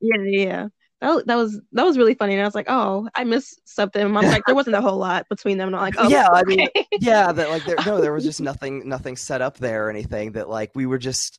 Yeah, 0.00 0.22
yeah. 0.22 0.68
That, 1.00 1.26
that 1.26 1.36
was 1.36 1.60
that 1.72 1.84
was 1.84 1.98
really 1.98 2.14
funny, 2.14 2.32
and 2.32 2.42
I 2.42 2.46
was 2.46 2.54
like, 2.54 2.70
"Oh, 2.70 3.08
I 3.14 3.24
missed 3.24 3.60
something." 3.68 4.02
I'm 4.02 4.14
like, 4.14 4.44
there 4.46 4.54
wasn't 4.54 4.76
a 4.76 4.80
whole 4.80 4.96
lot 4.96 5.28
between 5.28 5.58
them, 5.58 5.68
and 5.68 5.76
I'm 5.76 5.82
like, 5.82 5.94
"Oh, 5.98 6.08
yeah." 6.08 6.26
Okay. 6.28 6.38
I 6.38 6.42
mean, 6.44 6.68
yeah, 7.00 7.32
that 7.32 7.50
like 7.50 7.64
there, 7.66 7.76
no, 7.84 8.00
there 8.00 8.14
was 8.14 8.24
just 8.24 8.40
nothing, 8.40 8.88
nothing 8.88 9.14
set 9.16 9.42
up 9.42 9.58
there 9.58 9.86
or 9.86 9.90
anything. 9.90 10.32
That 10.32 10.48
like 10.48 10.70
we 10.74 10.86
were 10.86 10.98
just 10.98 11.38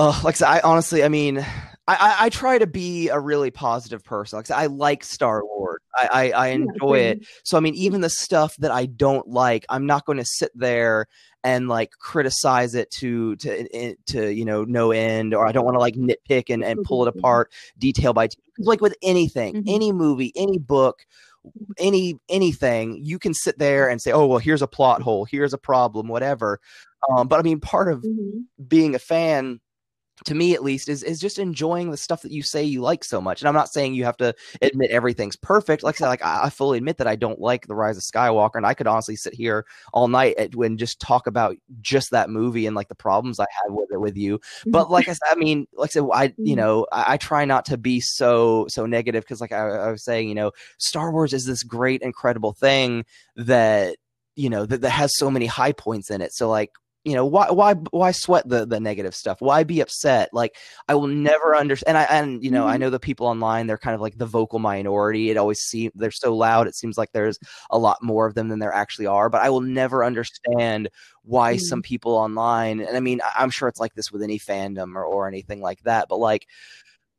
Oh, 0.00 0.20
like 0.22 0.40
I 0.42 0.60
honestly, 0.60 1.02
I 1.02 1.08
mean, 1.08 1.38
I, 1.38 1.44
I, 1.88 2.16
I, 2.20 2.28
try 2.28 2.56
to 2.56 2.68
be 2.68 3.08
a 3.08 3.18
really 3.18 3.50
positive 3.50 4.04
person. 4.04 4.36
Like 4.36 4.48
I 4.48 4.66
like 4.66 5.02
Star 5.02 5.44
Wars. 5.44 5.80
I, 5.96 6.08
I, 6.12 6.30
I 6.30 6.46
enjoy 6.50 6.94
yeah, 6.94 7.08
it. 7.10 7.26
So 7.42 7.56
I 7.56 7.60
mean, 7.60 7.74
even 7.74 8.00
the 8.00 8.08
stuff 8.08 8.54
that 8.58 8.70
I 8.70 8.86
don't 8.86 9.26
like, 9.26 9.66
I'm 9.68 9.86
not 9.86 10.04
going 10.04 10.18
to 10.18 10.24
sit 10.24 10.52
there 10.54 11.06
and 11.42 11.66
like 11.66 11.90
criticize 11.98 12.76
it 12.76 12.92
to 12.92 13.34
to 13.36 13.96
to 14.06 14.32
you 14.32 14.44
know 14.44 14.62
no 14.62 14.92
end, 14.92 15.34
or 15.34 15.48
I 15.48 15.50
don't 15.50 15.64
want 15.64 15.74
to 15.74 15.80
like 15.80 15.96
nitpick 15.96 16.44
and, 16.48 16.62
and 16.62 16.84
pull 16.84 17.04
it 17.04 17.08
apart 17.08 17.50
detail 17.76 18.12
by 18.12 18.28
detail. 18.28 18.44
Like 18.60 18.80
with 18.80 18.94
anything, 19.02 19.54
mm-hmm. 19.54 19.74
any 19.74 19.90
movie, 19.90 20.32
any 20.36 20.58
book, 20.58 21.04
any 21.76 22.20
anything, 22.28 23.00
you 23.02 23.18
can 23.18 23.34
sit 23.34 23.58
there 23.58 23.88
and 23.88 24.00
say, 24.00 24.12
oh 24.12 24.26
well, 24.26 24.38
here's 24.38 24.62
a 24.62 24.68
plot 24.68 25.02
hole, 25.02 25.24
here's 25.24 25.54
a 25.54 25.58
problem, 25.58 26.06
whatever. 26.06 26.60
Um, 27.10 27.26
but 27.26 27.40
I 27.40 27.42
mean, 27.42 27.58
part 27.58 27.90
of 27.90 28.02
mm-hmm. 28.02 28.42
being 28.68 28.94
a 28.94 29.00
fan 29.00 29.58
to 30.24 30.34
me 30.34 30.54
at 30.54 30.62
least 30.62 30.88
is 30.88 31.02
is 31.02 31.20
just 31.20 31.38
enjoying 31.38 31.90
the 31.90 31.96
stuff 31.96 32.22
that 32.22 32.32
you 32.32 32.42
say 32.42 32.62
you 32.62 32.80
like 32.80 33.04
so 33.04 33.20
much 33.20 33.40
and 33.40 33.48
i'm 33.48 33.54
not 33.54 33.68
saying 33.68 33.94
you 33.94 34.04
have 34.04 34.16
to 34.16 34.34
admit 34.62 34.90
everything's 34.90 35.36
perfect 35.36 35.82
like 35.82 35.96
i 35.96 35.98
said 35.98 36.08
like 36.08 36.24
i, 36.24 36.48
fully 36.50 36.78
admit 36.78 36.96
that 36.96 37.06
i 37.06 37.16
don't 37.16 37.40
like 37.40 37.66
the 37.66 37.74
rise 37.74 37.96
of 37.96 38.02
skywalker 38.02 38.56
and 38.56 38.66
i 38.66 38.74
could 38.74 38.86
honestly 38.86 39.16
sit 39.16 39.34
here 39.34 39.64
all 39.92 40.08
night 40.08 40.34
and 40.38 40.78
just 40.78 41.00
talk 41.00 41.26
about 41.26 41.56
just 41.80 42.10
that 42.10 42.30
movie 42.30 42.66
and 42.66 42.74
like 42.74 42.88
the 42.88 42.94
problems 42.94 43.38
i 43.38 43.46
had 43.62 43.72
with 43.72 43.90
it 43.92 44.00
with 44.00 44.16
you 44.16 44.38
mm-hmm. 44.38 44.70
but 44.70 44.90
like 44.90 45.08
i 45.08 45.12
said 45.12 45.28
i 45.30 45.34
mean 45.34 45.66
like 45.74 45.90
i 45.90 45.92
said 45.92 46.04
i 46.12 46.24
you 46.24 46.30
mm-hmm. 46.30 46.54
know 46.54 46.86
i, 46.92 47.14
I 47.14 47.16
try 47.16 47.44
not 47.44 47.64
to 47.66 47.78
be 47.78 48.00
so 48.00 48.66
so 48.68 48.86
negative 48.86 49.24
because 49.24 49.40
like 49.40 49.52
I, 49.52 49.68
I 49.68 49.90
was 49.90 50.04
saying 50.04 50.28
you 50.28 50.34
know 50.34 50.52
star 50.78 51.12
wars 51.12 51.32
is 51.32 51.44
this 51.44 51.62
great 51.62 52.02
incredible 52.02 52.52
thing 52.52 53.04
that 53.36 53.96
you 54.36 54.48
know 54.48 54.66
that, 54.66 54.80
that 54.80 54.90
has 54.90 55.16
so 55.16 55.30
many 55.30 55.46
high 55.46 55.72
points 55.72 56.10
in 56.10 56.20
it 56.20 56.32
so 56.32 56.48
like 56.48 56.70
you 57.08 57.14
know 57.14 57.24
why 57.24 57.50
why 57.50 57.74
why 57.90 58.10
sweat 58.12 58.46
the 58.48 58.66
the 58.66 58.78
negative 58.78 59.14
stuff 59.14 59.40
why 59.40 59.64
be 59.64 59.80
upset 59.80 60.28
like 60.32 60.56
i 60.88 60.94
will 60.94 61.06
never 61.06 61.56
understand 61.56 61.96
and 61.96 61.98
i 61.98 62.02
and 62.04 62.44
you 62.44 62.50
know 62.50 62.62
mm-hmm. 62.62 62.72
i 62.72 62.76
know 62.76 62.90
the 62.90 63.00
people 63.00 63.26
online 63.26 63.66
they're 63.66 63.78
kind 63.78 63.94
of 63.94 64.00
like 64.00 64.18
the 64.18 64.26
vocal 64.26 64.58
minority 64.58 65.30
it 65.30 65.36
always 65.36 65.60
seems 65.60 65.92
they're 65.94 66.10
so 66.10 66.36
loud 66.36 66.66
it 66.66 66.74
seems 66.74 66.98
like 66.98 67.10
there's 67.12 67.38
a 67.70 67.78
lot 67.78 68.02
more 68.02 68.26
of 68.26 68.34
them 68.34 68.48
than 68.48 68.58
there 68.58 68.72
actually 68.72 69.06
are 69.06 69.30
but 69.30 69.40
i 69.40 69.48
will 69.48 69.60
never 69.60 70.04
understand 70.04 70.88
why 71.22 71.54
mm-hmm. 71.54 71.60
some 71.60 71.82
people 71.82 72.14
online 72.14 72.80
and 72.80 72.96
i 72.96 73.00
mean 73.00 73.20
i'm 73.36 73.50
sure 73.50 73.68
it's 73.68 73.80
like 73.80 73.94
this 73.94 74.12
with 74.12 74.22
any 74.22 74.38
fandom 74.38 74.94
or, 74.94 75.04
or 75.04 75.26
anything 75.26 75.60
like 75.60 75.80
that 75.82 76.06
but 76.08 76.18
like 76.18 76.46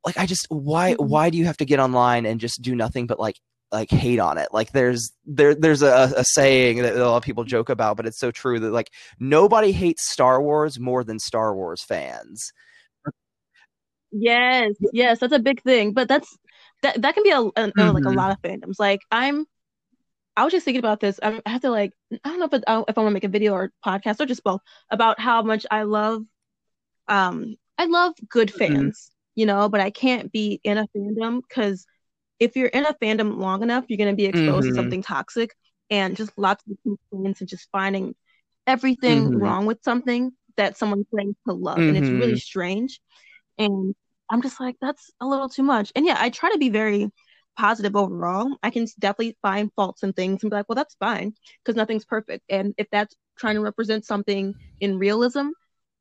like 0.04 0.18
i 0.18 0.26
just 0.26 0.46
why 0.50 0.92
mm-hmm. 0.92 1.04
why 1.04 1.30
do 1.30 1.38
you 1.38 1.44
have 1.44 1.56
to 1.56 1.64
get 1.64 1.80
online 1.80 2.26
and 2.26 2.40
just 2.40 2.62
do 2.62 2.74
nothing 2.74 3.06
but 3.06 3.18
like 3.18 3.36
like 3.72 3.90
hate 3.90 4.18
on 4.18 4.38
it. 4.38 4.48
Like 4.52 4.72
there's 4.72 5.12
there 5.26 5.54
there's 5.54 5.82
a, 5.82 6.12
a 6.16 6.24
saying 6.24 6.82
that 6.82 6.96
a 6.96 7.08
lot 7.08 7.18
of 7.18 7.22
people 7.22 7.44
joke 7.44 7.68
about, 7.68 7.96
but 7.96 8.06
it's 8.06 8.18
so 8.18 8.30
true 8.30 8.58
that 8.60 8.70
like 8.70 8.90
nobody 9.18 9.72
hates 9.72 10.10
Star 10.10 10.42
Wars 10.42 10.78
more 10.78 11.04
than 11.04 11.18
Star 11.18 11.54
Wars 11.54 11.82
fans. 11.82 12.52
Yes, 14.12 14.72
yes, 14.92 15.20
that's 15.20 15.32
a 15.32 15.38
big 15.38 15.62
thing. 15.62 15.92
But 15.92 16.08
that's 16.08 16.36
that 16.82 17.00
that 17.02 17.14
can 17.14 17.22
be 17.22 17.30
a, 17.30 17.40
a 17.40 17.52
mm-hmm. 17.52 17.80
like 17.80 18.04
a 18.04 18.08
mm-hmm. 18.08 18.16
lot 18.16 18.32
of 18.32 18.42
fandoms. 18.42 18.76
Like 18.78 19.00
I'm, 19.10 19.46
I 20.36 20.44
was 20.44 20.52
just 20.52 20.64
thinking 20.64 20.80
about 20.80 21.00
this. 21.00 21.20
I 21.22 21.40
have 21.46 21.60
to 21.62 21.70
like 21.70 21.92
I 22.12 22.28
don't 22.28 22.38
know 22.38 22.46
if 22.46 22.54
it, 22.54 22.64
if 22.66 22.98
I 22.98 23.00
want 23.00 23.10
to 23.10 23.10
make 23.10 23.24
a 23.24 23.28
video 23.28 23.52
or 23.52 23.72
podcast 23.84 24.20
or 24.20 24.26
just 24.26 24.44
both 24.44 24.60
about 24.90 25.20
how 25.20 25.42
much 25.42 25.64
I 25.70 25.84
love, 25.84 26.22
um, 27.08 27.56
I 27.78 27.86
love 27.86 28.14
good 28.28 28.48
mm-hmm. 28.48 28.58
fans, 28.58 29.10
mm-hmm. 29.10 29.40
you 29.40 29.46
know, 29.46 29.68
but 29.68 29.80
I 29.80 29.90
can't 29.90 30.32
be 30.32 30.60
in 30.64 30.78
a 30.78 30.88
fandom 30.96 31.42
because 31.48 31.86
if 32.40 32.56
you're 32.56 32.68
in 32.68 32.86
a 32.86 32.94
fandom 32.94 33.38
long 33.38 33.62
enough, 33.62 33.84
you're 33.88 33.98
going 33.98 34.10
to 34.10 34.16
be 34.16 34.24
exposed 34.24 34.66
mm-hmm. 34.66 34.70
to 34.70 34.74
something 34.74 35.02
toxic 35.02 35.54
and 35.90 36.16
just 36.16 36.32
lots 36.36 36.64
of 36.68 36.76
complaints 36.82 37.40
and 37.40 37.48
just 37.48 37.68
finding 37.70 38.14
everything 38.66 39.26
mm-hmm. 39.26 39.36
wrong 39.36 39.66
with 39.66 39.78
something 39.82 40.32
that 40.56 40.78
someone 40.78 41.04
claims 41.10 41.36
to 41.46 41.54
love. 41.54 41.78
Mm-hmm. 41.78 41.88
And 41.88 41.96
it's 41.98 42.08
really 42.08 42.32
mm-hmm. 42.32 42.36
strange. 42.36 43.00
And 43.58 43.94
I'm 44.30 44.42
just 44.42 44.58
like, 44.58 44.76
that's 44.80 45.10
a 45.20 45.26
little 45.26 45.48
too 45.48 45.62
much. 45.62 45.92
And 45.94 46.06
yeah, 46.06 46.16
I 46.18 46.30
try 46.30 46.50
to 46.50 46.58
be 46.58 46.70
very 46.70 47.10
positive 47.58 47.94
overall. 47.94 48.56
I 48.62 48.70
can 48.70 48.86
definitely 48.98 49.36
find 49.42 49.70
faults 49.76 50.02
and 50.02 50.16
things 50.16 50.42
and 50.42 50.50
be 50.50 50.56
like, 50.56 50.68
well, 50.68 50.76
that's 50.76 50.94
fine 50.94 51.34
because 51.62 51.76
nothing's 51.76 52.04
perfect. 52.04 52.44
And 52.48 52.74
if 52.78 52.86
that's 52.90 53.14
trying 53.38 53.56
to 53.56 53.60
represent 53.60 54.06
something 54.06 54.54
in 54.80 54.98
realism, 54.98 55.48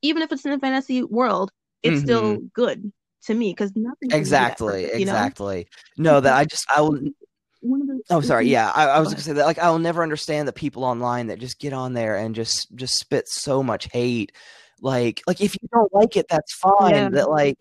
even 0.02 0.22
if 0.22 0.32
it's 0.32 0.46
in 0.46 0.54
a 0.54 0.60
fantasy 0.60 1.04
world, 1.04 1.52
it's 1.84 2.02
still 2.02 2.36
mm-hmm. 2.36 2.46
good 2.54 2.92
to 3.24 3.34
me 3.34 3.52
because 3.52 3.72
nothing 3.76 4.12
exactly 4.12 4.84
perfect, 4.84 5.02
exactly 5.02 5.68
know? 5.98 6.14
no 6.14 6.20
that 6.20 6.36
i 6.36 6.46
just 6.46 6.66
i 6.76 6.82
will 6.82 6.98
one 7.62 7.82
of 7.82 7.88
the 7.88 8.02
oh 8.10 8.22
sorry 8.22 8.48
yeah 8.48 8.72
i, 8.74 8.88
I 8.88 9.00
was 9.00 9.10
gonna 9.10 9.22
say 9.22 9.34
that 9.34 9.46
like 9.46 9.60
i 9.60 9.70
will 9.70 9.80
never 9.80 10.04
understand 10.04 10.48
the 10.48 10.54
people 10.54 10.84
online 10.84 11.28
that 11.28 11.40
just 11.40 11.60
get 11.60 11.74
on 11.74 11.94
there 11.94 12.16
and 12.16 12.34
just 12.34 12.74
just 12.76 12.98
spit 12.98 13.28
so 13.28 13.62
much 13.62 13.90
hate 13.92 14.32
like 14.82 15.22
like 15.28 15.42
if 15.42 15.56
you 15.62 15.68
don't 15.72 15.94
like 15.94 16.16
it 16.16 16.28
that's 16.30 16.54
fine 16.54 16.94
yeah. 16.94 17.10
that 17.10 17.30
like 17.30 17.58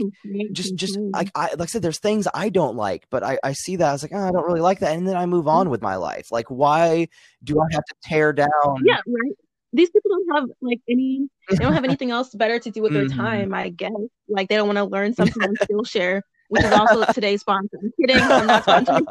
just 0.53 0.75
just 0.77 0.99
like 1.13 1.31
i 1.35 1.49
like 1.51 1.63
i 1.63 1.67
said 1.67 1.83
there's 1.83 1.99
things 1.99 2.29
i 2.35 2.49
don't 2.49 2.77
like 2.77 3.07
but 3.11 3.23
i 3.23 3.39
i 3.43 3.53
see 3.53 3.77
that 3.77 3.89
i 3.89 3.93
was 3.93 4.03
like 4.03 4.13
oh, 4.15 4.29
i 4.29 4.31
don't 4.31 4.47
really 4.47 4.61
like 4.61 4.81
that 4.81 4.97
and 4.97 5.07
then 5.07 5.17
i 5.17 5.27
move 5.27 5.47
mm. 5.47 5.53
on 5.53 5.71
with 5.71 5.83
my 5.83 5.97
life 5.97 6.31
like 6.31 6.47
why 6.49 7.07
do 7.43 7.61
i 7.61 7.67
have 7.73 7.85
to 7.85 7.95
tear 8.05 8.33
down 8.33 8.49
yeah 8.85 9.01
right 9.07 9.37
these 9.79 9.91
people 9.91 10.11
don't 10.11 10.37
have 10.37 10.49
like 10.61 10.81
any 10.89 11.29
they 11.49 11.57
don't 11.57 11.73
have 11.73 11.85
anything 11.91 12.11
else 12.11 12.35
better 12.35 12.59
to 12.59 12.71
do 12.71 12.83
with 12.83 12.93
their 12.93 13.07
mm-hmm. 13.07 13.21
time 13.21 13.55
i 13.55 13.69
guess 13.69 13.93
like 14.29 14.49
they 14.49 14.57
don't 14.57 14.67
want 14.67 14.77
to 14.77 14.85
learn 14.85 15.15
something 15.21 15.43
on 15.43 15.55
skillshare 15.57 16.21
which 16.49 16.65
is 16.65 16.73
also 16.73 17.05
today's 17.13 17.41
sponsor 17.41 17.79
i'm 17.83 17.93
kidding 18.01 18.23
i'm 18.23 18.47
not 18.47 18.65
sponsoring 18.65 19.05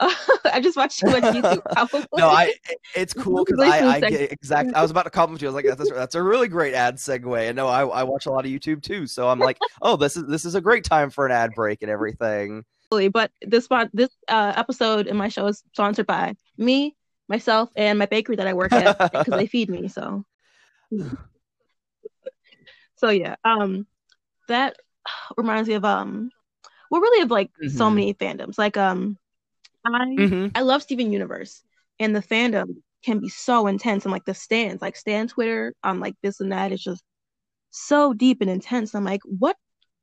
I 0.00 0.60
just 0.62 0.76
watch 0.76 0.98
too 0.98 1.06
much 1.06 1.22
YouTube. 1.22 1.62
Probably. 1.72 2.06
no, 2.16 2.28
I 2.28 2.54
it's 2.94 3.12
cool 3.12 3.44
because 3.44 3.60
I, 3.60 3.96
I 3.96 4.00
get 4.00 4.30
exact. 4.30 4.74
I 4.74 4.82
was 4.82 4.90
about 4.90 5.04
to 5.04 5.10
compliment 5.10 5.42
you. 5.42 5.48
I 5.48 5.50
was 5.50 5.54
like, 5.56 5.76
that's 5.76 5.90
that's 5.90 6.14
a 6.14 6.22
really 6.22 6.48
great 6.48 6.74
ad 6.74 6.96
segue. 6.96 7.48
And 7.48 7.56
no, 7.56 7.66
I, 7.66 7.84
I 7.84 8.02
watch 8.04 8.26
a 8.26 8.30
lot 8.30 8.44
of 8.44 8.50
YouTube 8.50 8.82
too. 8.82 9.06
So 9.06 9.28
I'm 9.28 9.38
like, 9.38 9.58
oh, 9.82 9.96
this 9.96 10.16
is 10.16 10.26
this 10.26 10.44
is 10.44 10.54
a 10.54 10.60
great 10.60 10.84
time 10.84 11.10
for 11.10 11.26
an 11.26 11.32
ad 11.32 11.52
break 11.54 11.82
and 11.82 11.90
everything. 11.90 12.64
But 12.90 13.30
this 13.42 13.68
this 13.92 14.10
uh, 14.28 14.52
episode 14.56 15.08
in 15.08 15.16
my 15.16 15.28
show 15.28 15.46
is 15.46 15.62
sponsored 15.72 16.06
by 16.06 16.34
me, 16.56 16.96
myself, 17.28 17.70
and 17.76 17.98
my 17.98 18.06
bakery 18.06 18.36
that 18.36 18.46
I 18.46 18.54
work 18.54 18.72
at 18.72 18.98
because 19.12 19.34
they 19.34 19.46
feed 19.46 19.70
me. 19.70 19.88
So, 19.88 20.24
so 22.96 23.10
yeah. 23.10 23.36
Um, 23.44 23.86
that 24.48 24.76
reminds 25.36 25.68
me 25.68 25.74
of 25.74 25.84
um, 25.84 26.30
well, 26.90 27.00
really 27.00 27.22
of 27.22 27.30
like 27.30 27.50
mm-hmm. 27.52 27.76
so 27.76 27.90
many 27.90 28.14
fandoms. 28.14 28.58
Like 28.58 28.76
um, 28.76 29.18
I 29.84 29.90
mm-hmm. 29.90 30.48
I 30.54 30.62
love 30.62 30.82
Steven 30.82 31.12
Universe, 31.12 31.62
and 31.98 32.14
the 32.14 32.22
fandom 32.22 32.76
can 33.04 33.20
be 33.20 33.28
so 33.28 33.66
intense, 33.66 34.04
and 34.04 34.12
like 34.12 34.24
the 34.24 34.34
stands, 34.34 34.82
like 34.82 34.96
Stan 34.96 35.28
Twitter, 35.28 35.74
um, 35.82 36.00
like 36.00 36.14
this 36.22 36.40
and 36.40 36.52
that 36.52 36.72
is 36.72 36.82
just 36.82 37.02
so 37.70 38.12
deep 38.12 38.40
and 38.40 38.50
intense. 38.50 38.94
I'm 38.94 39.04
like, 39.04 39.20
what 39.24 39.56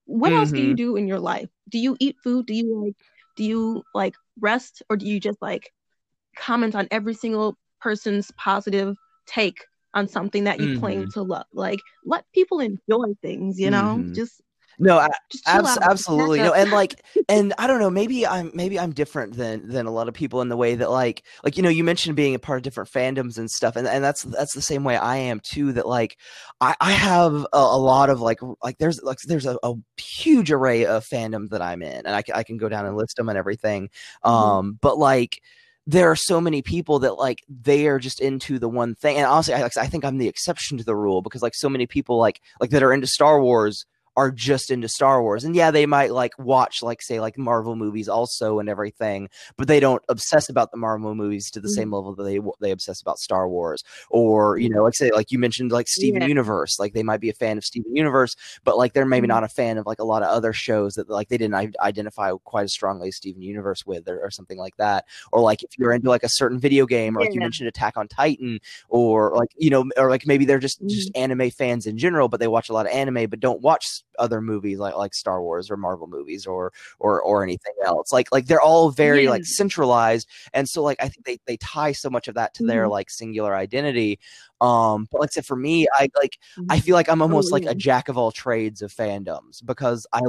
what 0.06 0.30
mm-hmm. 0.30 0.40
else 0.40 0.52
do 0.52 0.60
you 0.60 0.68
mm-hmm. 0.70 0.76
do 0.76 0.96
in 0.96 1.08
your 1.08 1.20
life? 1.20 1.50
Do 1.70 1.80
you 1.80 1.98
eat 2.00 2.18
food? 2.24 2.46
Do 2.46 2.54
you 2.54 2.86
like 2.86 2.96
do 3.36 3.44
you 3.44 3.84
like 3.94 4.16
rest 4.40 4.82
or 4.90 4.98
do 4.98 5.06
you 5.06 5.20
just 5.20 5.42
like 5.42 5.72
comment 6.36 6.76
on 6.76 6.88
every 6.92 7.14
single 7.14 7.58
person's 7.80 8.32
positive 8.38 8.96
take 9.26 9.66
on 9.94 10.08
something 10.08 10.44
that 10.44 10.60
you 10.60 10.70
mm-hmm. 10.70 10.80
claim 10.80 11.12
to 11.12 11.22
love? 11.22 11.46
Like 11.54 11.80
let 12.06 12.26
people 12.34 12.60
enjoy 12.60 13.14
things, 13.22 13.60
you 13.60 13.70
know? 13.70 13.98
Mm-hmm. 13.98 14.14
Just 14.14 14.42
no 14.80 15.00
abs- 15.00 15.78
absolutely 15.82 16.40
no 16.40 16.54
and 16.54 16.72
like 16.72 17.02
and 17.30 17.54
i 17.58 17.68
don't 17.68 17.80
know 17.80 17.90
maybe 17.90 18.26
i'm 18.28 18.52
maybe 18.54 18.80
i'm 18.80 18.92
different 18.92 19.36
than 19.36 19.68
than 19.68 19.86
a 19.86 19.92
lot 19.92 20.08
of 20.08 20.14
people 20.14 20.42
in 20.42 20.50
the 20.50 20.58
way 20.58 20.76
that 20.76 20.92
like 20.92 21.24
like 21.44 21.58
you 21.58 21.64
know 21.64 21.70
you 21.70 21.84
mentioned 21.84 22.16
being 22.16 22.36
a 22.36 22.40
part 22.40 22.58
of 22.58 22.64
different 22.64 22.90
fandoms 22.90 23.38
and 23.38 23.50
stuff 23.50 23.76
and, 23.76 23.88
and 23.88 24.04
that's 24.04 24.24
that's 24.24 24.54
the 24.54 24.62
same 24.62 24.84
way 24.84 24.98
i 24.98 25.16
am 25.16 25.40
too 25.40 25.72
that 25.74 25.88
like 25.88 26.18
i 26.62 26.76
i 26.82 26.92
have 26.92 27.34
a, 27.54 27.58
a 27.58 27.80
lot 27.80 28.10
of 28.10 28.20
like 28.22 28.40
like 28.64 28.78
there's 28.78 29.02
like 29.02 29.18
there's 29.26 29.46
a, 29.46 29.58
a, 29.64 29.74
huge 29.98 30.52
array 30.52 30.86
of 30.86 31.06
fandoms 31.06 31.50
that 31.50 31.62
i'm 31.62 31.82
in 31.82 32.06
and 32.06 32.10
i, 32.10 32.24
I 32.34 32.44
can 32.44 32.58
go 32.58 32.70
down 32.70 32.86
and 32.86 32.98
list 32.98 33.16
them 33.18 33.30
and 33.30 33.38
everything 33.38 33.90
mm-hmm. 34.26 34.30
um 34.30 34.78
but 34.82 34.98
like 34.98 35.42
there 35.88 36.10
are 36.10 36.16
so 36.16 36.42
many 36.42 36.62
people 36.62 37.00
that 37.00 37.14
like 37.14 37.44
they 37.48 37.88
are 37.88 38.00
just 38.00 38.20
into 38.20 38.58
the 38.58 38.70
one 38.70 38.96
thing 38.96 39.18
and 39.18 39.26
honestly 39.26 39.54
I, 39.54 39.66
I 39.66 39.88
think 39.88 40.04
i'm 40.04 40.18
the 40.18 40.28
exception 40.28 40.78
to 40.78 40.84
the 40.84 40.96
rule 40.96 41.22
because 41.22 41.42
like 41.42 41.56
so 41.56 41.70
many 41.70 41.86
people 41.86 42.18
like 42.18 42.42
like 42.60 42.72
that 42.72 42.84
are 42.84 42.94
into 42.94 43.08
star 43.08 43.42
wars 43.42 43.86
are 44.18 44.32
just 44.32 44.72
into 44.72 44.88
Star 44.88 45.22
Wars. 45.22 45.44
And 45.44 45.56
yeah, 45.56 45.72
they 45.72 45.86
might 45.86 46.12
like 46.12 46.38
watch 46.40 46.82
like 46.82 47.02
say 47.02 47.20
like 47.20 47.38
Marvel 47.38 47.76
movies 47.76 48.08
also 48.08 48.60
and 48.60 48.70
everything, 48.70 49.30
but 49.58 49.68
they 49.68 49.80
don't 49.80 50.02
obsess 50.10 50.50
about 50.50 50.72
the 50.72 50.78
Marvel 50.78 51.16
movies 51.16 51.50
to 51.52 51.60
the 51.60 51.68
mm-hmm. 51.68 51.74
same 51.74 51.92
level 51.94 52.16
that 52.16 52.24
they 52.24 52.40
they 52.62 52.72
obsess 52.72 53.02
about 53.02 53.20
Star 53.20 53.50
Wars. 53.50 53.84
Or, 54.10 54.58
you 54.58 54.70
know, 54.70 54.84
like 54.84 54.96
say 54.96 55.12
like 55.12 55.32
you 55.32 55.40
mentioned 55.40 55.72
like 55.72 55.88
Steven 55.88 56.22
yeah. 56.22 56.28
Universe, 56.28 56.80
like 56.80 56.94
they 56.94 57.04
might 57.04 57.20
be 57.20 57.30
a 57.30 57.34
fan 57.34 57.58
of 57.58 57.66
Steven 57.66 57.96
Universe, 57.96 58.36
but 58.64 58.78
like 58.78 58.94
they're 58.94 59.06
maybe 59.06 59.28
mm-hmm. 59.28 59.36
not 59.36 59.44
a 59.44 59.50
fan 59.50 59.78
of 59.78 59.86
like 59.86 60.00
a 60.00 60.06
lot 60.06 60.24
of 60.24 60.30
other 60.30 60.54
shows 60.54 60.94
that 60.94 61.10
like 61.10 61.28
they 61.28 61.38
didn't 61.38 61.76
identify 61.82 62.32
quite 62.46 62.64
as 62.64 62.74
strongly 62.74 63.10
as 63.10 63.18
Steven 63.18 63.42
Universe 63.42 63.86
with 63.86 64.08
or, 64.08 64.20
or 64.22 64.32
something 64.32 64.58
like 64.58 64.78
that. 64.78 65.06
Or 65.32 65.42
like 65.42 65.64
if 65.64 65.78
you're 65.78 65.92
into 65.92 66.10
like 66.10 66.24
a 66.24 66.30
certain 66.30 66.60
video 66.60 66.86
game 66.86 67.18
or 67.18 67.22
like 67.22 67.30
yeah. 67.30 67.36
you 67.36 67.40
mentioned 67.42 67.68
Attack 67.68 67.98
on 67.98 68.08
Titan 68.08 68.60
or 68.88 69.34
like, 69.36 69.50
you 69.58 69.70
know, 69.70 69.86
or 69.98 70.10
like 70.10 70.26
maybe 70.26 70.46
they're 70.46 70.60
just 70.60 70.80
mm-hmm. 70.80 70.90
just 70.90 71.12
anime 71.16 71.50
fans 71.52 71.86
in 71.86 71.98
general, 71.98 72.30
but 72.30 72.40
they 72.40 72.48
watch 72.48 72.70
a 72.70 72.74
lot 72.74 72.86
of 72.86 72.92
anime 72.94 73.30
but 73.30 73.40
don't 73.40 73.62
watch 73.62 74.05
other 74.20 74.42
movies 74.42 74.80
like 74.80 74.96
like 74.96 75.14
Star 75.14 75.42
Wars 75.42 75.70
or 75.70 75.78
Marvel 75.78 76.08
movies 76.08 76.46
or 76.46 76.74
or 77.00 77.22
or 77.22 77.44
anything 77.44 77.74
else. 77.86 78.12
Like 78.12 78.32
like 78.32 78.48
they're 78.48 78.62
all 78.62 78.92
very 78.92 79.26
yeah. 79.26 79.30
like 79.30 79.46
centralized, 79.46 80.28
and 80.54 80.68
so 80.68 80.84
like 80.84 80.98
I 81.02 81.08
think 81.08 81.26
they 81.26 81.38
they 81.46 81.58
tie 81.58 81.92
so 81.92 82.10
much 82.10 82.28
of 82.28 82.36
that 82.36 82.54
to 82.56 82.64
mm-hmm. 82.64 82.70
their 82.70 82.88
like 82.88 83.10
singular 83.10 83.56
identity. 83.56 84.20
Um, 84.62 85.08
but 85.12 85.22
like 85.22 85.30
I 85.32 85.34
said, 85.34 85.46
for 85.46 85.58
me, 85.58 85.88
I 85.94 86.10
like 86.16 86.38
I 86.58 86.62
mm-hmm. 86.62 86.80
feel 86.80 86.96
like 86.96 87.10
I'm 87.10 87.22
almost 87.22 87.52
oh, 87.52 87.58
yeah. 87.58 87.66
like 87.66 87.76
a 87.76 87.78
jack 87.78 88.10
of 88.10 88.18
all 88.18 88.32
trades 88.32 88.82
of 88.82 88.94
fandoms 88.94 89.66
because 89.66 90.08
I 90.14 90.22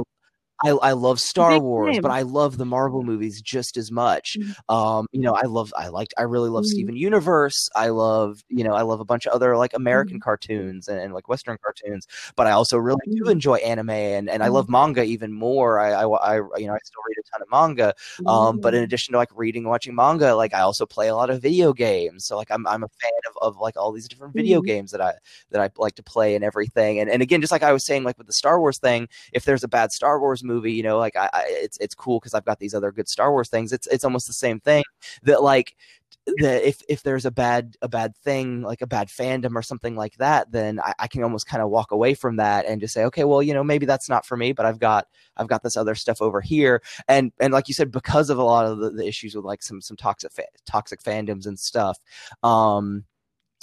I, 0.63 0.69
I 0.69 0.91
love 0.93 1.19
Star 1.19 1.59
Wars, 1.59 1.93
name. 1.93 2.01
but 2.01 2.11
I 2.11 2.23
love 2.23 2.57
the 2.57 2.65
Marvel 2.65 3.03
movies 3.03 3.41
just 3.41 3.77
as 3.77 3.91
much. 3.91 4.37
Mm-hmm. 4.39 4.75
Um, 4.75 5.07
you 5.11 5.21
know, 5.21 5.33
I 5.33 5.43
love, 5.43 5.71
I 5.77 5.89
liked, 5.89 6.13
I 6.17 6.23
really 6.23 6.49
love 6.49 6.63
mm-hmm. 6.63 6.71
Steven 6.71 6.95
Universe. 6.95 7.69
I 7.75 7.89
love, 7.89 8.43
you 8.49 8.63
know, 8.63 8.73
I 8.73 8.81
love 8.81 8.99
a 8.99 9.05
bunch 9.05 9.27
of 9.27 9.33
other 9.33 9.55
like 9.55 9.73
American 9.75 10.15
mm-hmm. 10.17 10.23
cartoons 10.23 10.87
and, 10.87 10.99
and, 10.99 11.13
like 11.13 11.27
Western 11.27 11.57
cartoons, 11.63 12.07
but 12.35 12.47
I 12.47 12.51
also 12.51 12.77
really 12.77 13.01
do 13.05 13.23
mm-hmm. 13.23 13.31
enjoy 13.31 13.55
anime 13.57 13.89
and, 13.89 14.29
and 14.29 14.43
I 14.43 14.47
love 14.47 14.65
mm-hmm. 14.65 14.73
manga 14.73 15.03
even 15.03 15.31
more. 15.31 15.79
I, 15.79 15.91
I, 15.91 16.05
I, 16.05 16.35
you 16.57 16.67
know, 16.67 16.73
I 16.73 16.79
still 16.83 17.01
read 17.07 17.17
a 17.19 17.31
ton 17.31 17.41
of 17.41 17.51
manga. 17.51 17.93
Um, 18.25 18.59
but 18.59 18.73
in 18.73 18.79
mm-hmm. 18.79 18.85
addition 18.85 19.11
to 19.13 19.17
like 19.17 19.29
reading 19.35 19.63
and 19.63 19.69
watching 19.69 19.93
manga, 19.93 20.35
like 20.35 20.53
I 20.53 20.61
also 20.61 20.85
play 20.85 21.07
a 21.07 21.15
lot 21.15 21.29
of 21.29 21.41
video 21.41 21.71
games. 21.71 22.25
So 22.25 22.35
like 22.35 22.49
I'm, 22.51 22.65
I'm 22.67 22.83
a 22.83 22.89
fan 22.99 23.11
of, 23.29 23.37
of 23.41 23.57
like 23.57 23.77
all 23.77 23.91
these 23.91 24.07
different 24.07 24.33
video 24.33 24.61
games 24.61 24.91
that 24.91 25.01
I, 25.01 25.13
that 25.51 25.61
I 25.61 25.69
like 25.77 25.95
to 25.95 26.03
play 26.03 26.35
and 26.35 26.43
everything. 26.43 26.99
And, 26.99 27.09
and 27.09 27.21
again, 27.21 27.41
just 27.41 27.51
like 27.51 27.63
I 27.63 27.73
was 27.73 27.85
saying, 27.85 28.03
like 28.03 28.17
with 28.17 28.27
the 28.27 28.33
Star 28.33 28.59
Wars 28.59 28.79
thing, 28.79 29.07
if 29.33 29.45
there's 29.45 29.63
a 29.63 29.67
bad 29.67 29.91
Star 29.91 30.19
Wars 30.19 30.43
movie, 30.47 30.73
you 30.73 30.83
know, 30.83 30.97
like 30.97 31.15
I, 31.15 31.29
I 31.33 31.43
it's 31.47 31.77
it's 31.77 31.95
cool 31.95 32.19
because 32.19 32.33
I've 32.33 32.45
got 32.45 32.59
these 32.59 32.73
other 32.73 32.91
good 32.91 33.07
Star 33.07 33.31
Wars 33.31 33.49
things. 33.49 33.73
It's 33.73 33.87
it's 33.87 34.03
almost 34.03 34.27
the 34.27 34.33
same 34.33 34.59
thing 34.59 34.83
that 35.23 35.43
like 35.43 35.75
that 36.39 36.67
if 36.67 36.81
if 36.89 37.03
there's 37.03 37.25
a 37.25 37.31
bad 37.31 37.75
a 37.81 37.87
bad 37.87 38.15
thing 38.17 38.61
like 38.61 38.81
a 38.81 38.87
bad 38.87 39.07
fandom 39.07 39.55
or 39.55 39.61
something 39.61 39.95
like 39.95 40.15
that 40.17 40.51
then 40.51 40.79
I, 40.79 40.93
I, 40.99 41.07
can 41.07 41.23
almost 41.23 41.47
kind 41.47 41.63
of 41.63 41.69
walk 41.69 41.91
away 41.91 42.13
from 42.13 42.35
that 42.35 42.65
and 42.65 42.81
just 42.81 42.93
say 42.93 43.05
okay 43.05 43.23
well 43.23 43.41
you 43.41 43.53
know 43.53 43.63
maybe 43.63 43.85
that's 43.85 44.09
not 44.09 44.25
for 44.25 44.35
me 44.35 44.51
but 44.51 44.65
i've 44.65 44.79
got 44.79 45.07
i've 45.37 45.47
got 45.47 45.63
this 45.63 45.77
other 45.77 45.95
stuff 45.95 46.21
over 46.21 46.41
here 46.41 46.81
and 47.07 47.31
and 47.39 47.53
like 47.53 47.69
you 47.69 47.73
said 47.73 47.91
because 47.91 48.29
of 48.29 48.37
a 48.37 48.43
lot 48.43 48.65
of 48.65 48.77
the, 48.79 48.89
the 48.91 49.07
issues 49.07 49.35
with 49.35 49.45
like 49.45 49.63
some 49.63 49.79
some 49.79 49.95
toxic 49.95 50.31
fa- 50.31 50.43
toxic 50.65 51.01
fandoms 51.01 51.45
and 51.45 51.57
stuff 51.57 51.97
um 52.43 53.05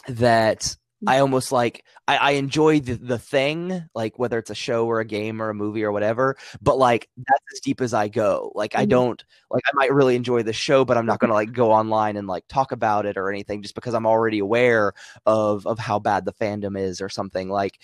that 0.09 0.76
I 1.07 1.18
almost 1.18 1.52
like 1.52 1.84
I, 2.07 2.16
I 2.16 2.30
enjoy 2.32 2.80
the, 2.80 2.94
the 2.94 3.18
thing, 3.18 3.88
like 3.94 4.18
whether 4.18 4.38
it's 4.38 4.50
a 4.50 4.55
show 4.55 4.86
or 4.86 5.00
a 5.00 5.05
game 5.05 5.40
or 5.40 5.50
a 5.50 5.55
movie 5.55 5.84
or 5.84 5.92
whatever, 5.92 6.36
but 6.61 6.78
like 6.78 7.09
that's 7.16 7.44
as 7.55 7.61
deep 7.61 7.80
as 7.80 7.94
I 7.94 8.09
go. 8.09 8.52
Like 8.55 8.72
mm-hmm. 8.72 8.82
I 8.82 8.86
don't 8.86 9.24
like 9.50 9.62
I 9.66 9.70
might 9.74 9.92
really 9.92 10.16
enjoy 10.16 10.42
the 10.42 10.52
show, 10.52 10.84
but 10.84 10.96
I'm 10.96 11.07
not 11.07 11.18
gonna 11.18 11.34
like 11.34 11.52
go 11.52 11.72
online 11.72 12.16
and 12.16 12.26
like 12.26 12.44
talk 12.48 12.72
about 12.72 13.07
it 13.07 13.16
or 13.16 13.30
anything 13.30 13.62
just 13.62 13.74
because 13.74 13.94
I'm 13.94 14.07
already 14.07 14.38
aware 14.38 14.92
of 15.26 15.66
of 15.66 15.78
how 15.78 15.98
bad 15.98 16.24
the 16.24 16.32
fandom 16.32 16.78
is 16.78 17.00
or 17.00 17.09
something. 17.09 17.48
Like 17.48 17.78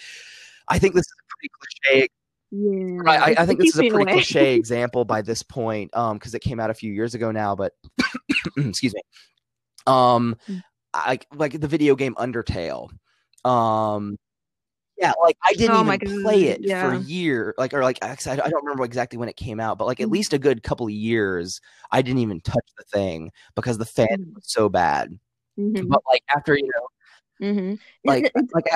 I 0.69 0.79
think 0.79 0.95
this 0.95 1.07
is 1.07 1.15
a 1.19 1.27
pretty 1.29 1.53
cliche 1.59 2.09
yeah, 2.53 3.03
I, 3.07 3.35
I, 3.39 3.47
think 3.47 3.61
this 3.61 3.77
is 3.77 3.81
a 3.81 3.89
pretty 3.91 4.11
cliche 4.11 4.55
example 4.57 5.05
by 5.05 5.23
this 5.23 5.41
point, 5.41 5.97
um, 5.97 6.19
because 6.19 6.35
it 6.35 6.41
came 6.41 6.59
out 6.59 6.69
a 6.69 6.75
few 6.75 6.93
years 6.93 7.15
ago 7.15 7.31
now. 7.31 7.55
But 7.55 7.75
excuse 8.57 8.93
me, 8.93 9.03
um, 9.87 10.37
mm. 10.49 10.61
I 10.93 11.21
like 11.35 11.61
the 11.61 11.69
video 11.69 11.95
game 11.95 12.15
Undertale. 12.17 12.91
Um, 13.45 14.17
yeah, 15.01 15.13
like 15.23 15.39
I 15.43 15.55
didn't 15.55 15.77
oh 15.77 15.93
even 15.93 16.23
play 16.23 16.45
it 16.45 16.61
yeah. 16.63 16.83
for 16.83 16.95
a 16.95 16.99
year, 16.99 17.55
like 17.57 17.73
or 17.73 17.83
like 17.83 17.99
I 18.03 18.15
don't 18.15 18.65
remember 18.65 18.85
exactly 18.85 19.19
when 19.19 19.31
it 19.31 19.37
came 19.37 19.59
out, 19.59 19.79
but 19.79 19.87
like 19.87 19.99
at 19.99 20.05
mm-hmm. 20.05 20.13
least 20.13 20.35
a 20.35 20.39
good 20.39 20.63
couple 20.63 20.87
of 20.87 20.93
years, 20.93 21.61
I 21.91 22.03
didn't 22.03 22.21
even 22.21 22.43
touch 22.43 22.67
the 22.77 22.85
thing 22.85 23.33
because 23.57 23.79
the 23.79 23.87
fan 23.87 24.09
mm-hmm. 24.09 24.35
was 24.35 24.45
so 24.45 24.69
bad. 24.69 25.19
Mm-hmm. 25.59 25.89
But 25.89 26.03
like 26.07 26.23
after 26.35 26.55
you 26.55 26.69
know, 26.69 27.49
mm-hmm. 27.49 27.75
like 28.05 28.31
like 28.55 28.67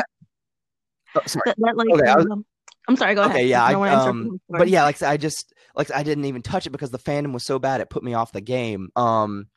oh, 1.15 1.21
sorry, 1.27 1.43
that, 1.45 1.57
that, 1.59 1.77
like, 1.77 1.89
okay, 1.91 2.15
was, 2.15 2.27
um, 2.31 2.47
I'm 2.89 2.97
sorry, 2.97 3.15
go 3.15 3.23
ahead. 3.23 3.37
Okay, 3.37 3.47
yeah, 3.47 3.62
I, 3.62 3.75
um, 3.75 4.41
but 4.49 4.69
yeah, 4.69 4.85
like 4.85 5.03
I 5.03 5.19
just 5.19 5.53
like 5.77 5.91
I 5.91 6.03
didn't 6.03 6.25
even 6.25 6.41
touch 6.41 6.67
it 6.67 6.71
because 6.71 6.91
the 6.91 6.99
fandom 6.99 7.35
was 7.35 7.45
so 7.45 7.59
bad 7.59 7.83
it 7.83 7.91
put 7.91 8.03
me 8.03 8.15
off 8.15 8.33
the 8.33 8.41
game. 8.41 8.89
Um, 8.97 9.49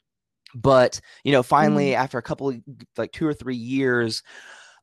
but 0.53 0.99
you 1.23 1.31
know, 1.31 1.43
finally 1.43 1.91
mm-hmm. 1.91 2.01
after 2.01 2.17
a 2.17 2.23
couple 2.23 2.49
of 2.49 2.59
like 2.97 3.13
two 3.13 3.25
or 3.25 3.33
three 3.33 3.55
years 3.55 4.21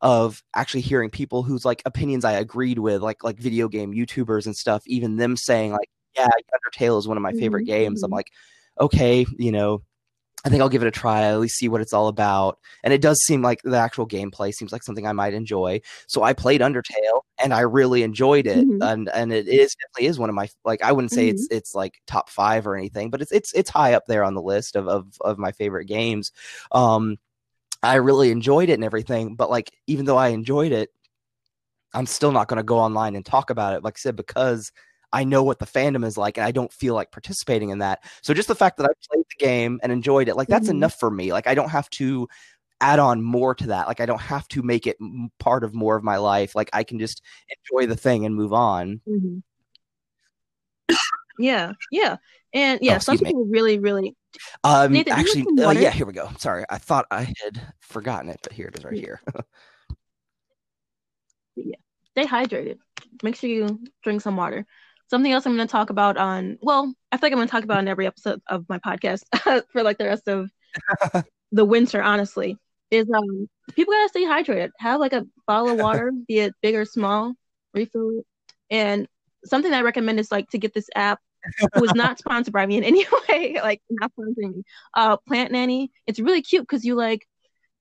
of 0.05 0.43
actually 0.55 0.83
hearing 0.83 1.09
people 1.09 1.43
whose 1.43 1.65
like 1.65 1.83
opinions 1.87 2.27
I 2.27 2.33
agreed 2.33 2.79
with, 2.79 3.01
like 3.03 3.25
like 3.25 3.39
video 3.39 3.69
game 3.69 3.93
YouTubers 3.93 4.45
and 4.45 4.55
stuff, 4.55 4.83
even 4.87 5.17
them 5.17 5.35
saying 5.35 5.73
like, 5.73 5.89
yeah, 6.15 6.29
Undertale 6.29 6.99
is 6.99 7.09
one 7.09 7.17
of 7.17 7.23
my 7.23 7.33
favorite 7.33 7.63
mm-hmm. 7.63 7.73
games. 7.73 8.03
I'm 8.03 8.09
mm-hmm. 8.09 8.17
like, 8.17 8.31
okay, 8.79 9.25
you 9.39 9.51
know, 9.51 9.83
I 10.45 10.51
think 10.51 10.61
I'll 10.61 10.69
give 10.69 10.83
it 10.83 10.89
a 10.89 10.91
try, 10.91 11.23
at 11.23 11.41
least 11.41 11.57
see 11.57 11.71
what 11.71 11.81
it's 11.81 11.95
all 11.95 12.09
about. 12.09 12.59
And 12.83 12.93
it 12.93 13.01
does 13.01 13.19
seem 13.25 13.41
like 13.41 13.63
the 13.63 13.79
actual 13.79 14.07
gameplay 14.07 14.53
seems 14.53 14.73
like 14.73 14.83
something 14.83 15.07
I 15.07 15.13
might 15.13 15.33
enjoy. 15.33 15.81
So 16.07 16.23
I 16.23 16.35
played 16.35 16.61
Undertale 16.61 17.23
and 17.43 17.55
I 17.55 17.61
really 17.61 18.03
enjoyed 18.03 18.47
it. 18.47 18.59
Mm-hmm. 18.59 18.83
And 18.83 19.09
and 19.09 19.33
it 19.33 19.49
is 19.49 19.75
definitely 19.75 20.09
is 20.09 20.19
one 20.19 20.29
of 20.29 20.35
my 20.35 20.51
like 20.67 20.83
I 20.83 20.93
wouldn't 20.93 21.13
say 21.13 21.29
mm-hmm. 21.29 21.37
it's 21.37 21.49
it's 21.51 21.75
like 21.75 21.95
top 22.07 22.29
five 22.29 22.67
or 22.67 22.77
anything, 22.77 23.09
but 23.09 23.23
it's 23.23 23.33
it's 23.33 23.55
it's 23.55 23.71
high 23.71 23.95
up 23.95 24.05
there 24.07 24.23
on 24.23 24.35
the 24.35 24.43
list 24.43 24.77
of 24.77 24.87
of, 24.87 25.07
of 25.23 25.39
my 25.39 25.53
favorite 25.53 25.87
games. 25.87 26.31
Um 26.73 27.17
I 27.85 27.97
really 27.97 28.31
enjoyed 28.31 28.71
it 28.71 28.75
and 28.75 28.85
everything, 28.85 29.37
but 29.37 29.51
like 29.51 29.71
even 29.87 30.05
though 30.05 30.17
I 30.17 30.29
enjoyed 30.29 30.73
it, 30.73 30.91
I'm 31.93 32.07
still 32.07 32.33
not 32.33 32.49
going 32.49 32.59
to 32.59 32.65
go 32.65 32.79
online 32.79 33.15
and 33.15 33.25
talk 33.25 33.51
about 33.51 33.75
it. 33.75 33.85
Like 33.85 33.95
I 33.97 34.01
said, 34.01 34.17
because 34.17 34.73
I 35.13 35.23
know 35.23 35.45
what 35.45 35.61
the 35.61 35.67
fandom 35.67 36.05
is 36.05 36.19
like, 36.19 36.37
and 36.37 36.45
I 36.45 36.51
don't 36.51 36.73
feel 36.73 36.95
like 36.95 37.13
participating 37.13 37.71
in 37.71 37.79
that. 37.79 38.03
So 38.23 38.35
just 38.35 38.49
the 38.49 38.55
fact 38.55 38.79
that 38.79 38.85
I 38.85 38.93
played 39.09 39.25
the 39.39 39.45
game 39.45 39.79
and 39.83 39.93
enjoyed 39.93 40.29
it, 40.29 40.37
like 40.37 40.49
that's 40.49 40.67
mm-hmm. 40.67 40.77
enough 40.79 40.99
for 40.99 41.11
me. 41.11 41.33
Like 41.33 41.47
I 41.47 41.55
don't 41.55 41.71
have 41.71 41.89
to 41.91 42.29
add 42.81 42.99
on 42.99 43.23
more 43.23 43.55
to 43.55 43.69
that. 43.69 43.87
Like 43.87 44.01
I 44.01 44.07
don't 44.07 44.21
have 44.21 44.49
to 44.49 44.63
make 44.63 44.87
it 44.89 44.97
part 45.39 45.63
of 45.63 45.73
more 45.73 45.97
of 45.97 46.03
my 46.03 46.17
life. 46.17 46.57
Like 46.57 46.71
I 46.73 46.83
can 46.83 46.99
just 46.99 47.23
enjoy 47.71 47.87
the 47.87 47.97
thing 47.97 48.27
and 48.27 48.35
move 48.35 48.53
on. 48.53 49.01
Mm-hmm. 49.09 50.97
yeah, 51.39 51.73
yeah, 51.93 52.17
And 52.55 52.79
yeah, 52.83 52.97
Oh, 52.97 52.99
some 52.99 53.15
excuse 53.17 53.35
me. 53.35 53.43
really, 53.49 53.79
really. 53.79 54.17
Um, 54.63 54.93
Nathan, 54.93 55.17
do 55.17 55.21
you 55.23 55.27
have 55.27 55.49
actually, 55.49 55.65
uh, 55.65 55.71
yeah, 55.73 55.91
here 55.91 56.07
we 56.07 56.13
go. 56.13 56.31
Sorry, 56.39 56.65
I 56.71 56.79
thought 56.79 57.07
I 57.11 57.33
had 57.43 57.61
forgotten 57.81 58.31
it, 58.31 58.39
but 58.43 58.53
here 58.53 58.69
it 58.69 58.79
is 58.79 58.85
right 58.85 58.95
Yeah. 58.95 59.01
here. 59.01 59.21
Yeah, 61.57 61.77
stay 62.11 62.25
hydrated. 62.27 62.79
Make 63.23 63.37
sure 63.37 63.49
you 63.49 63.81
drink 64.03 64.21
some 64.23 64.37
water. 64.37 64.67
Something 65.09 65.31
else 65.33 65.47
I'm 65.47 65.55
going 65.55 65.69
to 65.69 65.71
talk 65.71 65.91
about 65.91 66.17
on. 66.17 66.59
Well, 66.61 66.93
I 67.13 67.17
feel 67.17 67.27
like 67.29 67.33
I'm 67.33 67.39
going 67.39 67.47
to 67.47 67.53
talk 67.53 67.63
about 67.65 67.79
in 67.79 67.87
every 67.89 68.07
episode 68.07 68.43
of 68.49 68.67
my 68.69 68.79
podcast 68.79 69.23
for 69.73 69.83
like 69.85 69.99
the 69.99 70.07
rest 70.07 70.27
of 70.29 70.51
the 71.53 71.65
winter. 71.65 72.03
Honestly, 72.03 72.57
is 72.91 73.09
um 73.15 73.49
people 73.75 73.93
gotta 73.93 74.09
stay 74.09 74.25
hydrated. 74.25 74.71
Have 74.79 74.99
like 75.01 75.13
a 75.13 75.27
bottle 75.47 75.71
of 75.71 75.79
water, 75.79 76.11
be 76.27 76.41
it 76.41 76.55
big 76.63 76.75
or 76.75 76.85
small, 76.85 77.35
refill 77.73 78.19
it. 78.19 78.27
And 78.71 79.07
something 79.45 79.73
I 79.73 79.83
recommend 79.83 80.19
is 80.19 80.33
like 80.33 80.49
to 80.51 80.59
get 80.59 80.75
this 80.75 80.89
app 80.97 81.21
is 81.83 81.95
not 81.95 82.19
sponsored 82.19 82.53
by 82.55 82.67
me 82.67 82.77
in 82.79 82.85
any 82.85 83.05
way, 83.29 83.59
like 83.63 83.83
not 83.91 84.13
sponsoring 84.19 84.57
me. 84.57 84.63
Uh, 84.95 85.17
Plant 85.29 85.53
Nanny. 85.53 85.91
It's 86.07 86.21
really 86.21 86.43
cute 86.43 86.63
because 86.63 86.85
you 86.85 86.95
like, 86.95 87.27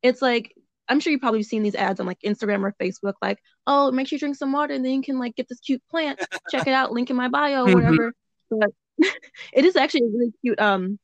it's 0.02 0.22
like 0.22 0.54
I'm 0.90 1.00
sure 1.00 1.12
you've 1.12 1.22
probably 1.22 1.44
seen 1.44 1.64
these 1.64 1.76
ads 1.76 2.00
on 2.00 2.06
like 2.06 2.20
Instagram 2.26 2.64
or 2.64 2.76
Facebook, 2.82 3.14
like, 3.22 3.40
oh, 3.68 3.92
make 3.92 4.08
sure 4.08 4.18
you 4.18 4.20
drink 4.20 4.36
some 4.36 4.52
water 4.52 4.74
and 4.74 4.84
then 4.84 4.94
you 4.94 5.02
can 5.02 5.18
like 5.20 5.36
get 5.36 5.48
this 5.48 5.60
cute 5.60 5.82
plant. 5.90 6.20
Check 6.50 6.68
it 6.68 6.74
out, 6.74 6.92
link 6.92 7.10
in 7.10 7.16
my 7.16 7.30
bio, 7.30 7.66
Mhm. 7.68 7.74
whatever. 7.74 8.14
But 8.50 8.70
it 9.54 9.66
is 9.66 9.76
actually 9.76 10.02
a 10.02 10.18
really 10.18 10.34
cute 10.42 10.60
um 10.60 11.00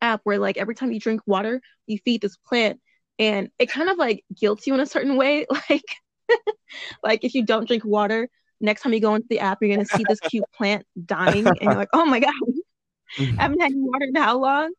app 0.00 0.20
where 0.24 0.38
like 0.38 0.56
every 0.56 0.74
time 0.74 0.92
you 0.92 1.00
drink 1.00 1.22
water, 1.26 1.60
you 1.86 1.98
feed 2.04 2.20
this 2.20 2.36
plant, 2.36 2.80
and 3.18 3.48
it 3.58 3.70
kind 3.70 3.88
of 3.88 3.96
like 3.96 4.24
guilts 4.38 4.66
you 4.66 4.74
in 4.74 4.80
a 4.80 4.86
certain 4.86 5.16
way, 5.16 5.46
like 5.70 5.84
like 7.02 7.24
if 7.24 7.34
you 7.34 7.44
don't 7.44 7.66
drink 7.66 7.84
water. 7.84 8.28
Next 8.60 8.82
time 8.82 8.92
you 8.94 9.00
go 9.00 9.14
into 9.14 9.28
the 9.28 9.40
app, 9.40 9.58
you're 9.60 9.70
gonna 9.74 9.86
see 9.86 10.04
this 10.04 10.20
cute 10.22 10.46
plant 10.52 10.86
dying, 11.04 11.58
and 11.60 11.70
you're 11.70 11.78
like, 11.78 11.90
"Oh 11.92 12.06
my 12.06 12.20
god, 12.20 12.32
Mhm. 13.18 13.38
I 13.38 13.42
haven't 13.44 13.60
had 13.60 13.72
any 13.72 13.80
water 13.80 14.06
in 14.06 14.14
how 14.16 14.38
long?" 14.38 14.72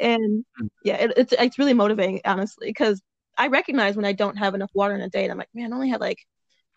And 0.00 0.44
yeah, 0.84 0.96
it, 0.96 1.12
it's 1.16 1.34
it's 1.38 1.58
really 1.58 1.74
motivating, 1.74 2.20
honestly, 2.24 2.68
because 2.68 3.02
I 3.38 3.48
recognize 3.48 3.96
when 3.96 4.04
I 4.06 4.12
don't 4.12 4.36
have 4.38 4.54
enough 4.54 4.70
water 4.74 4.94
in 4.94 5.00
a 5.02 5.08
day, 5.10 5.24
and 5.24 5.32
I'm 5.32 5.38
like, 5.38 5.48
"Man, 5.54 5.72
I 5.72 5.76
only 5.76 5.90
had 5.90 6.00
like 6.00 6.18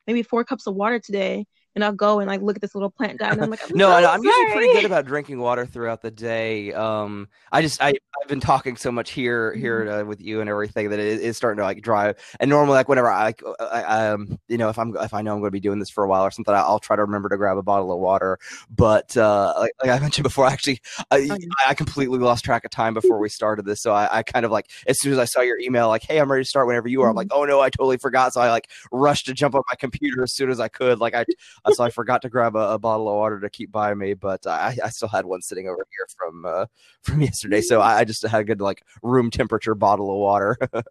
maybe 0.08 0.24
four 0.24 0.44
cups 0.46 0.68
of 0.68 0.76
water 0.76 1.00
today," 1.00 1.46
and 1.76 1.84
I'll 1.84 1.94
go 1.94 2.20
and 2.20 2.28
like 2.28 2.42
look 2.42 2.56
at 2.56 2.62
this 2.62 2.76
little 2.76 2.90
plant 2.90 3.20
guy. 3.20 3.30
and 3.30 3.42
I'm 3.42 3.50
like, 3.50 3.62
I'm 3.70 3.78
no, 3.78 3.88
so 3.88 3.94
I. 3.94 4.14
I'm 4.14 4.24
usually 4.24 4.52
pretty 4.52 4.74
good 4.74 4.86
about 4.86 5.06
drinking 5.06 5.40
water 5.40 5.66
throughout 5.66 6.02
the 6.02 6.12
day. 6.12 6.74
Um, 6.74 7.28
I 7.52 7.62
just 7.62 7.82
I 7.82 7.94
I've 8.22 8.28
been 8.28 8.40
talking 8.40 8.76
so 8.76 8.92
much 8.92 9.12
here 9.12 9.54
here 9.54 9.72
Mm-hmm. 9.82 10.02
uh, 10.02 10.04
with 10.04 10.22
you 10.22 10.42
and 10.42 10.50
everything 10.50 10.90
that 10.90 11.00
it 11.00 11.22
is 11.22 11.38
starting 11.38 11.58
to 11.58 11.64
like 11.64 11.82
drive. 11.82 12.18
And 12.40 12.50
normally, 12.50 12.76
like 12.76 12.90
whenever 12.90 13.10
I, 13.10 13.24
like, 13.24 13.42
I 13.60 14.08
um 14.10 14.38
you 14.48 14.58
know 14.58 14.70
if 14.70 14.78
I'm 14.78 14.96
if 14.98 15.14
I 15.14 15.22
know 15.22 15.34
I'm 15.34 15.40
going 15.40 15.48
to 15.48 15.52
be 15.52 15.60
doing 15.60 15.80
this 15.80 15.90
for 15.90 16.04
a 16.04 16.08
while 16.08 16.24
or 16.24 16.32
something, 16.32 16.54
I'll 16.54 16.80
try 16.80 16.96
to 16.96 17.02
remember 17.04 17.30
to 17.30 17.38
grab 17.38 17.58
a 17.58 17.64
bottle 17.64 17.92
of 17.92 18.00
water. 18.00 18.38
But 18.70 19.16
uh, 19.18 19.54
like, 19.58 19.72
like 19.82 19.92
I 19.92 20.00
mentioned 20.00 20.24
before, 20.24 20.46
actually, 20.48 20.82
I, 21.10 21.20
Oh, 21.32 21.36
yeah. 21.40 21.48
I 21.68 21.74
completely 21.74 22.20
lost 22.20 22.44
track 22.44 22.66
of 22.66 22.72
time 22.72 22.94
before 22.94 23.20
we 23.20 23.30
started 23.30 23.66
this. 23.66 23.82
So 23.82 23.94
I, 23.94 24.18
I 24.20 24.24
kind 24.24 24.46
of 24.46 24.52
like 24.52 24.70
as 24.88 25.00
soon 25.00 25.14
as 25.14 25.20
I 25.20 25.26
saw 25.26 25.42
your 25.42 25.60
email, 25.60 25.88
like, 25.88 26.04
hey, 26.04 26.20
I'm 26.20 26.32
ready 26.32 26.44
to 26.44 26.50
start 26.50 26.68
whenever 26.68 26.88
you 26.88 27.02
are. 27.04 27.10
I'm 27.10 27.16
like, 27.16 27.28
oh 27.32 27.46
no, 27.46 27.62
I 27.62 27.70
totally 27.70 27.98
forgot. 27.98 28.34
So 28.34 28.42
I 28.42 28.50
like 28.50 28.70
rushed 28.92 29.26
to 29.28 29.34
jump 29.34 29.56
on 29.56 29.62
my 29.70 29.76
computer 29.76 30.24
as 30.24 30.34
soon 30.34 30.50
as 30.50 30.60
I 30.60 30.68
could. 30.68 31.00
Like 31.00 31.14
I 31.16 31.26
uh, 31.66 31.72
so 31.72 31.84
I 31.84 31.90
forgot 31.90 32.22
to 32.24 32.30
grab 32.30 32.56
a, 32.56 32.74
a 32.74 32.80
bottle 32.80 33.08
of 33.10 33.16
water 33.16 33.40
to 33.40 33.50
keep 33.50 33.72
by 33.72 33.94
me, 33.94 34.14
but 34.14 34.46
I, 34.48 34.78
I 34.84 34.90
still 34.90 35.08
had 35.08 35.26
one 35.26 35.42
sitting 35.42 35.68
over 35.68 35.86
here 35.96 36.08
from 36.18 36.46
uh, 36.46 36.66
from 37.04 37.22
yesterday. 37.22 37.62
So 37.62 37.82
I, 37.82 38.00
I 38.00 38.04
just 38.04 38.24
had 38.24 38.42
a 38.42 38.46
good 38.46 38.62
like 38.62 38.84
room 39.04 39.32
temperature 39.32 39.76
bottle 39.76 40.12
of 40.12 40.18
water. 40.18 40.58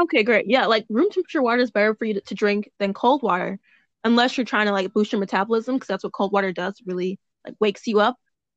Okay, 0.00 0.22
great. 0.22 0.46
Yeah, 0.48 0.66
like 0.66 0.86
room 0.88 1.10
temperature 1.10 1.42
water 1.42 1.60
is 1.60 1.70
better 1.70 1.94
for 1.94 2.06
you 2.06 2.14
to, 2.14 2.20
to 2.22 2.34
drink 2.34 2.70
than 2.78 2.94
cold 2.94 3.22
water, 3.22 3.58
unless 4.04 4.36
you're 4.36 4.46
trying 4.46 4.66
to 4.66 4.72
like 4.72 4.92
boost 4.94 5.12
your 5.12 5.20
metabolism, 5.20 5.76
because 5.76 5.88
that's 5.88 6.04
what 6.04 6.14
cold 6.14 6.32
water 6.32 6.52
does. 6.52 6.80
Really 6.86 7.18
like 7.44 7.56
wakes 7.60 7.86
you 7.86 8.00
up, 8.00 8.16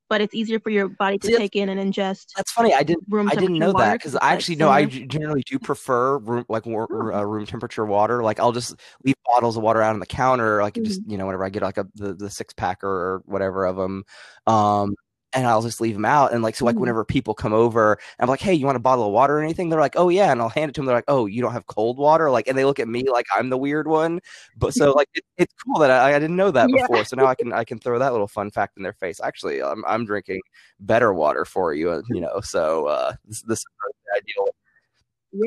but 0.10 0.22
it's 0.22 0.34
easier 0.34 0.60
for 0.60 0.70
your 0.70 0.88
body 0.88 1.18
to 1.20 1.28
See, 1.28 1.38
take 1.38 1.56
in 1.56 1.70
and 1.70 1.80
ingest 1.80 2.28
That's 2.36 2.52
funny. 2.52 2.74
I 2.74 2.84
didn't 2.84 3.06
room 3.10 3.30
I 3.30 3.36
didn't 3.36 3.60
know 3.60 3.74
that 3.74 3.94
because 3.94 4.16
I 4.16 4.34
actually 4.34 4.56
no. 4.58 4.70
I 4.70 4.86
generally 4.86 5.44
do 5.46 5.60
prefer 5.60 6.18
room 6.20 6.46
like 6.50 6.66
war, 6.66 6.88
uh, 7.14 7.24
room 7.24 7.46
temperature 7.46 7.86
water. 7.86 8.24
Like 8.24 8.40
I'll 8.40 8.52
just 8.52 8.76
leave 9.04 9.16
bottles 9.26 9.58
of 9.58 9.64
water 9.64 9.82
out 9.82 9.94
on 9.94 10.00
the 10.00 10.06
counter, 10.06 10.62
like 10.62 10.76
Mm-hmm. 10.76 10.84
just 10.86 11.02
you 11.08 11.18
know 11.18 11.26
whenever 11.26 11.46
I 11.46 11.50
get 11.50 11.64
like 11.64 11.78
a 11.78 11.88
the, 11.96 12.14
the 12.14 12.30
six 12.30 12.54
packer 12.54 12.88
or 12.90 13.24
whatever 13.26 13.66
of 13.66 13.76
them. 13.78 14.04
Um, 14.48 14.96
and 15.36 15.46
I'll 15.46 15.62
just 15.62 15.82
leave 15.82 15.94
them 15.94 16.06
out. 16.06 16.34
And 16.34 16.42
like, 16.42 16.56
so 16.56 16.66
like 16.66 16.76
Mhm. 16.76 16.80
whenever 16.80 17.04
people 17.06 17.34
come 17.34 17.54
over, 17.54 18.00
I'm 18.20 18.30
like, 18.30 18.40
hey, 18.40 18.54
you 18.54 18.66
want 18.66 18.78
a 18.78 18.80
bottle 18.80 19.06
of 19.06 19.12
water 19.12 19.38
or 19.38 19.42
anything? 19.42 19.70
They're 19.70 19.80
like, 19.80 19.96
oh 19.98 20.10
yeah. 20.10 20.32
And 20.32 20.42
I'll 20.42 20.50
hand 20.50 20.70
it 20.70 20.74
to 20.76 20.80
them. 20.82 20.86
They're 20.88 20.96
like, 20.96 21.04
oh, 21.10 21.26
you 21.26 21.42
don't 21.42 21.52
have 21.52 21.68
cold 21.68 21.98
water? 21.98 22.32
Like, 22.32 22.48
and 22.48 22.58
they 22.58 22.66
look 22.66 22.80
at 22.80 22.88
me 22.88 23.04
like 23.12 23.26
I'm 23.36 23.50
the 23.50 23.58
weird 23.58 23.88
one. 23.88 24.22
But 24.58 24.74
so 24.74 24.94
like, 24.94 25.10
it, 25.14 25.24
it's 25.38 25.54
cool 25.66 25.80
that 25.80 25.92
I, 25.92 26.16
I 26.16 26.20
didn't 26.20 26.38
know 26.38 26.52
that 26.52 26.70
Yeah. 26.74 26.82
before. 26.88 27.04
So 27.06 27.16
now 27.18 27.26
I 27.28 27.36
can, 27.36 27.52
I 27.54 27.64
can 27.66 27.78
throw 27.80 28.00
that 28.00 28.12
little 28.14 28.28
fun 28.28 28.50
fact 28.50 28.78
in 28.78 28.84
their 28.84 28.94
face. 28.94 29.20
Actually, 29.22 29.62
I'm, 29.62 29.84
I'm 29.86 30.06
drinking 30.06 30.42
better 30.80 31.14
water 31.14 31.46
for 31.46 31.74
you, 31.74 31.92
uh, 31.92 32.02
you 32.10 32.22
know, 32.22 32.40
so, 32.42 32.88
uh, 32.88 33.14
this, 33.26 33.42
this 33.42 33.60
is 33.60 33.66
the 34.06 34.18
ideal. 34.22 34.56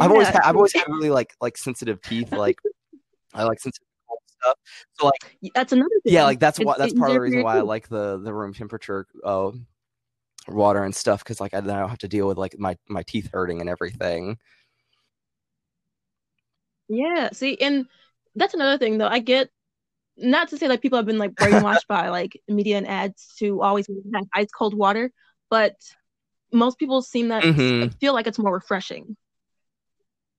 I've 0.02 0.10
always 0.10 0.28
had, 0.28 0.42
I've 0.42 0.56
always 0.56 0.74
had 0.74 0.86
really 0.88 1.10
like, 1.10 1.34
like 1.40 1.56
sensitive 1.56 2.00
teeth. 2.02 2.32
Like 2.36 2.58
I 3.34 3.44
like 3.44 3.60
sensitive 3.60 3.86
stuff. 4.26 4.56
So 4.98 5.06
like, 5.06 5.38
That's 5.54 5.72
another 5.72 5.88
thing. 6.02 6.12
yeah, 6.12 6.24
like 6.24 6.40
that's 6.40 6.58
why 6.58 6.76
that's 6.78 6.94
part 6.94 7.10
of 7.10 7.14
the 7.14 7.20
reason 7.20 7.42
why 7.42 7.58
I 7.58 7.60
like 7.60 7.88
the 7.88 8.18
the 8.18 8.32
room 8.32 8.54
temperature 8.54 9.06
uh, 9.24 9.50
water 10.48 10.82
and 10.84 10.94
stuff 10.94 11.22
because 11.24 11.40
like 11.40 11.54
I 11.54 11.60
then 11.60 11.76
I 11.76 11.80
don't 11.80 11.88
have 11.90 11.98
to 11.98 12.08
deal 12.08 12.26
with 12.28 12.38
like 12.38 12.58
my 12.58 12.76
my 12.88 13.02
teeth 13.02 13.30
hurting 13.32 13.60
and 13.60 13.68
everything. 13.70 14.38
Yeah, 16.88 17.30
see, 17.32 17.56
and 17.60 17.86
that's 18.34 18.54
another 18.54 18.78
thing 18.78 18.98
though. 18.98 19.08
I 19.08 19.18
get 19.20 19.50
not 20.16 20.48
to 20.50 20.58
say 20.58 20.68
like 20.68 20.82
people 20.82 20.98
have 20.98 21.06
been 21.06 21.18
like 21.18 21.32
brainwashed 21.36 21.86
by 21.88 22.08
like 22.10 22.40
media 22.48 22.78
and 22.78 22.88
ads 22.88 23.34
to 23.38 23.62
always 23.62 23.88
have 24.14 24.26
ice 24.34 24.48
cold 24.56 24.74
water, 24.74 25.12
but 25.50 25.76
most 26.52 26.78
people 26.78 27.02
seem 27.02 27.28
that 27.28 27.46
Mhm. 27.46 27.90
feel 28.00 28.14
like 28.14 28.26
it's 28.28 28.38
more 28.38 28.54
refreshing. 28.54 29.16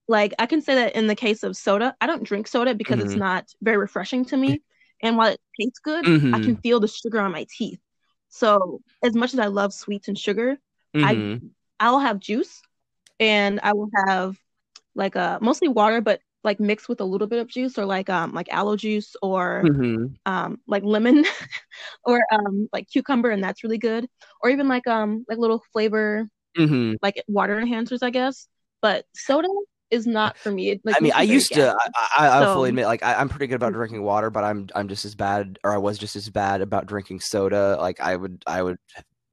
Like 0.07 0.33
I 0.39 0.45
can 0.45 0.61
say 0.61 0.75
that 0.75 0.95
in 0.95 1.07
the 1.07 1.15
case 1.15 1.43
of 1.43 1.55
soda, 1.55 1.95
I 2.01 2.07
don't 2.07 2.23
drink 2.23 2.47
soda 2.47 2.73
because 2.73 2.99
it's 2.99 3.15
Mhm. 3.15 3.19
not 3.19 3.45
very 3.61 3.77
refreshing 3.77 4.25
to 4.25 4.37
me. 4.37 4.63
And 5.01 5.17
while 5.17 5.31
it 5.33 5.41
tastes 5.59 5.79
good, 5.79 6.09
I 6.33 6.39
Mhm. 6.39 6.43
can 6.43 6.57
feel 6.57 6.79
the 6.79 6.87
sugar 6.87 7.19
on 7.19 7.31
my 7.31 7.45
teeth. 7.57 7.79
So 8.29 8.81
as 9.03 9.15
much 9.15 9.33
as 9.33 9.39
I 9.39 9.47
love 9.47 9.73
sweets 9.73 10.07
and 10.07 10.17
sugar, 10.17 10.57
Mhm. 10.95 11.51
I'll 11.79 11.99
have 11.99 12.19
juice 12.19 12.61
and 13.19 13.59
I 13.61 13.73
will 13.73 13.89
have 14.07 14.37
like 14.95 15.15
a 15.15 15.39
mostly 15.41 15.67
water, 15.67 16.01
but 16.01 16.21
like 16.43 16.59
mixed 16.59 16.89
with 16.89 17.01
a 17.01 17.05
little 17.05 17.27
bit 17.27 17.39
of 17.39 17.47
juice 17.47 17.77
or 17.77 17.85
like 17.85 18.09
um 18.09 18.33
like 18.33 18.47
aloe 18.51 18.75
juice 18.75 19.15
or 19.21 19.69
Mhm. 19.69 20.15
um 20.25 20.59
like 20.67 20.83
lemon 20.83 21.25
or 22.05 22.21
um 22.31 22.69
like 22.73 22.87
cucumber 22.89 23.29
and 23.29 23.43
that's 23.43 23.63
really 23.63 23.77
good. 23.77 24.07
Or 24.43 24.49
even 24.49 24.67
like 24.67 24.87
um 24.87 25.25
like 25.29 25.37
little 25.37 25.63
flavor 25.73 26.29
Mhm. 26.57 26.97
like 27.01 27.21
water 27.27 27.57
enhancers, 27.59 28.03
I 28.03 28.09
guess. 28.11 28.47
But 28.81 29.05
soda 29.15 29.47
is 29.91 30.05
not 30.07 30.37
for 30.37 30.51
me. 30.51 30.79
Like, 30.83 30.95
I 30.97 30.99
mean, 30.99 31.09
me 31.09 31.11
I 31.11 31.21
used 31.23 31.53
to. 31.53 31.69
I, 31.71 31.87
I, 32.17 32.27
I'll 32.27 32.43
So- 32.43 32.53
fully 32.55 32.69
admit, 32.69 32.85
like 32.85 33.03
I, 33.03 33.15
I'm 33.15 33.29
pretty 33.29 33.47
good 33.47 33.55
about 33.55 33.73
drinking 33.73 34.03
water, 34.03 34.29
but 34.29 34.43
I'm 34.43 34.67
I'm 34.75 34.87
just 34.87 35.05
as 35.05 35.15
bad, 35.15 35.59
or 35.63 35.73
I 35.73 35.77
was 35.77 35.97
just 35.97 36.15
as 36.15 36.29
bad 36.29 36.61
about 36.61 36.85
drinking 36.85 37.19
soda. 37.21 37.77
Like 37.79 37.99
I 37.99 38.15
would, 38.15 38.43
I 38.47 38.61
would. 38.63 38.77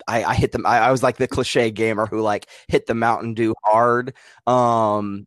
I, 0.09 0.23
I 0.23 0.35
hit 0.35 0.53
them. 0.53 0.65
I, 0.67 0.79
I 0.79 0.91
was 0.93 1.03
like 1.03 1.17
the 1.17 1.27
cliche 1.27 1.71
gamer 1.73 2.07
who 2.07 2.21
like 2.21 2.47
hit 2.69 2.87
the 2.87 2.95
Mountain 2.95 3.35
Dew 3.35 3.55
hard. 3.65 4.15
Um, 4.47 5.27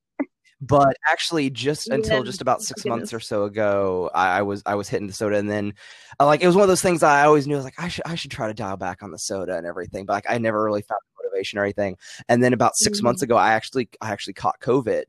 but 0.61 0.95
actually, 1.07 1.49
just 1.49 1.89
until 1.89 2.23
just 2.23 2.41
about 2.41 2.61
six 2.61 2.85
my 2.85 2.95
months 2.95 3.13
or 3.13 3.19
so 3.19 3.43
ago, 3.43 4.09
I, 4.13 4.39
I 4.39 4.41
was 4.41 4.61
I 4.65 4.75
was 4.75 4.89
hitting 4.89 5.07
the 5.07 5.13
soda, 5.13 5.37
and 5.37 5.49
then 5.49 5.73
uh, 6.19 6.25
like 6.25 6.41
it 6.41 6.47
was 6.47 6.55
one 6.55 6.63
of 6.63 6.69
those 6.69 6.81
things 6.81 7.01
I 7.03 7.23
always 7.25 7.47
knew. 7.47 7.55
I 7.55 7.57
was 7.57 7.65
like, 7.65 7.79
I 7.79 7.87
should 7.87 8.05
I 8.05 8.15
should 8.15 8.31
try 8.31 8.47
to 8.47 8.53
dial 8.53 8.77
back 8.77 9.01
on 9.03 9.11
the 9.11 9.19
soda 9.19 9.55
and 9.57 9.65
everything, 9.65 10.05
but 10.05 10.13
like 10.13 10.25
I 10.29 10.37
never 10.37 10.63
really 10.63 10.81
found 10.81 10.99
motivation 11.23 11.59
or 11.59 11.63
anything. 11.63 11.97
And 12.27 12.43
then 12.43 12.53
about 12.53 12.75
6 12.75 12.99
Mhm. 12.99 13.03
months 13.03 13.21
ago, 13.21 13.35
I 13.37 13.53
actually 13.53 13.89
I 14.01 14.11
actually 14.11 14.33
caught 14.33 14.59
COVID. 14.59 15.05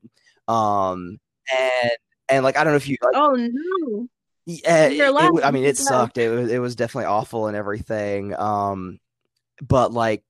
Um, 0.47 1.19
and 1.57 1.91
and 2.29 2.43
like 2.43 2.55
I 2.57 2.63
don't 2.63 2.73
know 2.73 2.77
if 2.77 2.87
you 2.87 2.97
like 3.03 3.15
Oh 3.15 3.35
no. 3.35 4.07
yeah, 4.45 4.85
it, 4.87 4.99
it- 5.01 5.43
I 5.45 5.51
mean, 5.51 5.65
it 5.65 5.77
sucked. 5.77 6.17
It 6.17 6.29
was 6.29 6.51
it 6.51 6.59
was 6.59 6.75
definitely 6.75 7.05
awful 7.07 7.47
and 7.47 7.57
everything. 7.57 8.33
Um, 8.39 8.99
but 9.61 9.91
like, 9.91 10.23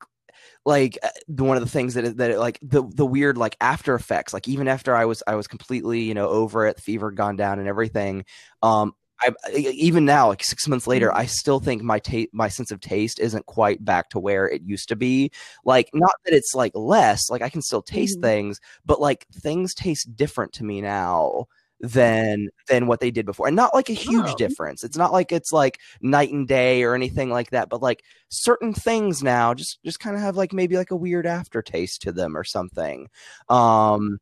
like 0.66 0.98
uh, 1.04 1.10
one 1.28 1.58
of 1.58 1.64
the 1.64 1.70
things 1.70 1.96
that 1.96 2.18
that 2.18 2.40
like 2.40 2.60
the 2.62 2.84
the 2.84 3.06
weird 3.06 3.38
like 3.38 3.58
after 3.62 3.96
effects. 3.96 4.34
Like 4.34 4.48
even 4.48 4.68
after 4.68 4.96
I 4.96 5.06
was 5.06 5.24
I 5.28 5.36
was 5.36 5.48
completely 5.48 6.02
you 6.02 6.14
know 6.14 6.28
over 6.30 6.66
it, 6.68 6.80
fever 6.80 7.12
gone 7.12 7.36
down 7.36 7.60
and 7.60 7.68
everything. 7.68 8.26
Um, 8.62 8.94
I 9.22 9.32
even 9.56 10.06
now 10.06 10.28
like 10.30 10.44
six 10.44 10.68
months 10.68 10.88
later, 10.88 11.10
Mhm. 11.10 11.16
I 11.16 11.26
still 11.28 11.60
think 11.60 11.84
my 11.84 12.00
taste 12.00 12.30
my 12.34 12.48
sense 12.48 12.72
of 12.72 12.80
taste 12.80 13.20
isn't 13.20 13.46
quite 13.46 13.84
back 13.86 14.10
to 14.12 14.20
where 14.20 14.48
it 14.50 14.62
used 14.64 14.90
to 14.90 14.96
be. 14.96 15.32
Like 15.66 15.90
not 15.94 16.14
that 16.26 16.34
it's 16.34 16.54
like 16.56 16.72
less. 16.76 17.30
Like 17.30 17.42
I 17.42 17.50
can 17.50 17.62
still 17.62 17.82
taste 17.84 18.20
Mhm. 18.20 18.22
things, 18.22 18.60
but 18.86 19.00
like 19.02 19.28
things 19.34 19.74
taste 19.76 20.16
different 20.16 20.54
to 20.54 20.64
me 20.64 20.82
now 20.82 21.46
than 21.82 22.50
than 22.68 22.88
what 22.88 23.00
they 23.00 23.12
did 23.12 23.26
before 23.26 23.48
and 23.48 23.56
not 23.56 23.74
like 23.74 23.90
a 23.90 23.94
huge 23.94 24.30
Oh. 24.30 24.36
difference. 24.38 24.84
It's 24.84 24.98
not 24.98 25.12
like 25.12 25.32
it's 25.32 25.52
like 25.52 25.80
night 26.02 26.32
and 26.32 26.48
day 26.48 26.84
or 26.84 26.96
anything 26.96 27.30
like 27.32 27.50
that 27.52 27.70
but 27.70 27.82
like 27.82 28.04
certain 28.30 28.74
things 28.74 29.24
now 29.24 29.54
just 29.54 29.80
just 29.84 30.00
kind 30.00 30.16
of 30.16 30.22
have 30.22 30.38
like 30.38 30.54
maybe 30.54 30.78
like 30.78 30.92
a 30.92 30.96
weird 30.96 31.26
aftertaste 31.26 32.02
to 32.04 32.12
them 32.12 32.38
or 32.38 32.44
something. 32.44 33.08
Um 33.50 34.20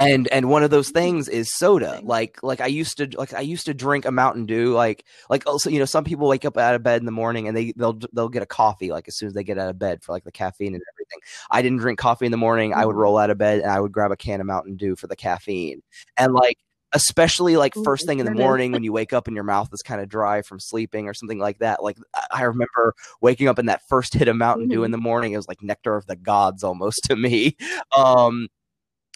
and 0.00 0.28
and 0.28 0.48
one 0.48 0.62
of 0.62 0.70
those 0.70 0.88
things 0.90 1.28
is 1.28 1.54
soda. 1.56 2.00
like 2.02 2.42
like 2.42 2.60
i 2.60 2.66
used 2.66 2.96
to 2.96 3.06
like 3.18 3.34
i 3.34 3.40
used 3.40 3.66
to 3.66 3.74
drink 3.74 4.06
a 4.06 4.10
mountain 4.10 4.46
dew 4.46 4.72
like 4.72 5.04
like 5.28 5.46
also 5.46 5.68
you 5.68 5.78
know 5.78 5.84
some 5.84 6.04
people 6.04 6.26
wake 6.26 6.44
up 6.46 6.56
out 6.56 6.74
of 6.74 6.82
bed 6.82 7.00
in 7.00 7.06
the 7.06 7.12
morning 7.12 7.46
and 7.46 7.56
they 7.56 7.72
they'll 7.76 7.98
they'll 8.14 8.30
get 8.30 8.42
a 8.42 8.46
coffee 8.46 8.90
like 8.90 9.06
as 9.08 9.16
soon 9.16 9.26
as 9.28 9.34
they 9.34 9.44
get 9.44 9.58
out 9.58 9.68
of 9.68 9.78
bed 9.78 10.02
for 10.02 10.12
like 10.12 10.24
the 10.24 10.32
caffeine 10.32 10.74
and 10.74 10.82
everything. 10.94 11.20
I 11.50 11.60
didn't 11.62 11.78
drink 11.78 11.98
coffee 11.98 12.24
in 12.24 12.32
the 12.32 12.38
morning 12.38 12.72
i 12.72 12.84
would 12.86 12.92
mm-hmm. 12.92 13.02
roll 13.02 13.18
out 13.18 13.30
of 13.30 13.38
bed 13.38 13.60
and 13.60 13.70
i 13.70 13.78
would 13.78 13.92
grab 13.92 14.10
a 14.10 14.16
can 14.16 14.40
of 14.40 14.46
mountain 14.46 14.76
dew 14.76 14.96
for 14.96 15.06
the 15.06 15.16
caffeine. 15.16 15.82
And 16.16 16.32
like 16.32 16.56
especially 16.92 17.56
like 17.56 17.74
first 17.84 18.06
thing 18.06 18.18
in 18.18 18.26
the 18.26 18.34
morning 18.34 18.72
when 18.72 18.82
you 18.82 18.92
wake 18.92 19.12
up 19.12 19.28
and 19.28 19.34
your 19.34 19.44
mouth 19.44 19.68
is 19.72 19.82
kind 19.82 20.00
of 20.00 20.08
dry 20.08 20.42
from 20.42 20.58
sleeping 20.58 21.08
or 21.08 21.14
something 21.14 21.38
like 21.38 21.58
that. 21.58 21.82
Like 21.82 21.96
I 22.30 22.42
remember 22.42 22.94
waking 23.20 23.48
up 23.48 23.58
and 23.58 23.68
that 23.68 23.82
first 23.88 24.14
hit 24.14 24.28
of 24.28 24.36
Mountain 24.36 24.68
Dew 24.68 24.82
in 24.82 24.86
mm-hmm. 24.86 24.92
the 24.92 24.98
morning, 24.98 25.32
it 25.32 25.36
was 25.36 25.48
like 25.48 25.62
nectar 25.62 25.96
of 25.96 26.06
the 26.06 26.16
gods 26.16 26.64
almost 26.64 27.04
to 27.04 27.16
me. 27.16 27.56
Um, 27.96 28.48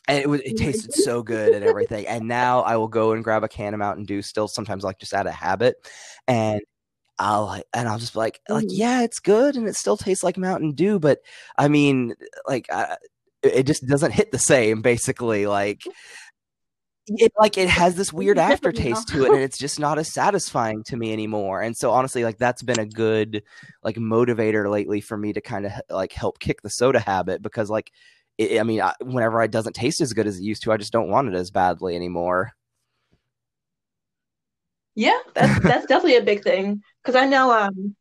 and 0.06 0.18
it 0.18 0.28
was 0.28 0.40
it 0.42 0.56
tasted 0.56 0.92
so 0.92 1.22
good 1.22 1.54
and 1.54 1.64
everything. 1.64 2.06
And 2.06 2.28
now 2.28 2.60
I 2.60 2.76
will 2.76 2.88
go 2.88 3.12
and 3.12 3.24
grab 3.24 3.42
a 3.42 3.48
can 3.48 3.74
of 3.74 3.78
Mountain 3.78 4.04
Dew 4.04 4.22
still 4.22 4.48
sometimes 4.48 4.84
like 4.84 4.98
just 4.98 5.14
out 5.14 5.26
of 5.26 5.32
habit. 5.32 5.76
And 6.28 6.60
I'll 7.18 7.46
like 7.46 7.64
and 7.72 7.88
I'll 7.88 7.98
just 7.98 8.12
be 8.12 8.18
like 8.18 8.40
like 8.48 8.66
mm-hmm. 8.66 8.76
yeah, 8.76 9.02
it's 9.02 9.20
good 9.20 9.56
and 9.56 9.66
it 9.66 9.76
still 9.76 9.96
tastes 9.96 10.24
like 10.24 10.36
Mountain 10.36 10.72
Dew, 10.72 10.98
but 10.98 11.20
I 11.56 11.68
mean 11.68 12.14
like 12.46 12.66
I, 12.70 12.96
it 13.42 13.66
just 13.66 13.86
doesn't 13.86 14.12
hit 14.12 14.32
the 14.32 14.38
same 14.38 14.82
basically 14.82 15.46
like 15.46 15.82
it 17.06 17.32
like 17.38 17.58
it 17.58 17.68
has 17.68 17.94
this 17.96 18.12
weird 18.12 18.38
aftertaste 18.38 19.08
to 19.08 19.24
it 19.24 19.30
and 19.30 19.40
it's 19.40 19.58
just 19.58 19.78
not 19.78 19.98
as 19.98 20.12
satisfying 20.12 20.82
to 20.82 20.96
me 20.96 21.12
anymore 21.12 21.60
and 21.60 21.76
so 21.76 21.90
honestly 21.90 22.24
like 22.24 22.38
that's 22.38 22.62
been 22.62 22.80
a 22.80 22.86
good 22.86 23.42
like 23.82 23.96
motivator 23.96 24.70
lately 24.70 25.00
for 25.00 25.16
me 25.16 25.32
to 25.32 25.40
kind 25.40 25.66
of 25.66 25.72
like 25.90 26.12
help 26.12 26.38
kick 26.38 26.62
the 26.62 26.70
soda 26.70 26.98
habit 26.98 27.42
because 27.42 27.68
like 27.68 27.90
it, 28.38 28.58
i 28.58 28.62
mean 28.62 28.80
I, 28.80 28.94
whenever 29.02 29.42
it 29.42 29.50
doesn't 29.50 29.74
taste 29.74 30.00
as 30.00 30.14
good 30.14 30.26
as 30.26 30.38
it 30.38 30.44
used 30.44 30.62
to 30.62 30.72
i 30.72 30.78
just 30.78 30.92
don't 30.92 31.10
want 31.10 31.28
it 31.28 31.34
as 31.34 31.50
badly 31.50 31.94
anymore 31.94 32.52
yeah 34.94 35.18
that's 35.34 35.60
that's 35.60 35.86
definitely 35.86 36.16
a 36.16 36.22
big 36.22 36.42
thing 36.42 36.82
because 37.02 37.20
i 37.20 37.26
know 37.26 37.52
um 37.52 37.94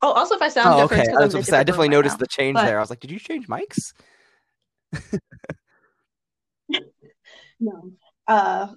oh 0.00 0.12
also 0.12 0.34
if 0.34 0.42
i 0.42 0.48
sound 0.48 0.68
oh, 0.68 0.82
different 0.82 1.08
okay. 1.08 1.16
I, 1.16 1.26
was 1.26 1.46
say, 1.46 1.58
I 1.58 1.62
definitely 1.62 1.90
noticed 1.90 2.14
now. 2.14 2.20
the 2.20 2.28
change 2.28 2.54
but... 2.54 2.64
there 2.64 2.78
i 2.78 2.80
was 2.80 2.88
like 2.88 3.00
did 3.00 3.10
you 3.10 3.18
change 3.18 3.48
mics 3.48 3.92
no 7.60 7.92
uh 8.28 8.68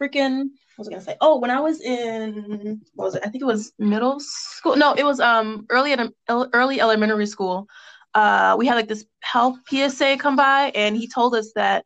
freaking 0.00 0.48
what 0.76 0.86
was 0.86 0.88
I 0.88 0.90
gonna 0.92 1.04
say? 1.04 1.16
Oh, 1.20 1.38
when 1.38 1.50
I 1.50 1.60
was 1.60 1.80
in 1.80 2.80
what 2.94 3.04
was 3.06 3.14
it? 3.14 3.22
I 3.24 3.28
think 3.28 3.42
it 3.42 3.46
was 3.46 3.72
middle 3.78 4.18
school. 4.20 4.76
No, 4.76 4.94
it 4.94 5.04
was 5.04 5.20
um 5.20 5.66
early 5.68 5.92
at 5.92 6.10
early 6.28 6.80
elementary 6.80 7.26
school. 7.26 7.68
Uh, 8.14 8.56
we 8.58 8.66
had 8.66 8.74
like 8.74 8.88
this 8.88 9.04
health 9.20 9.56
PSA 9.68 10.16
come 10.18 10.36
by, 10.36 10.70
and 10.74 10.96
he 10.96 11.08
told 11.08 11.34
us 11.34 11.52
that 11.56 11.84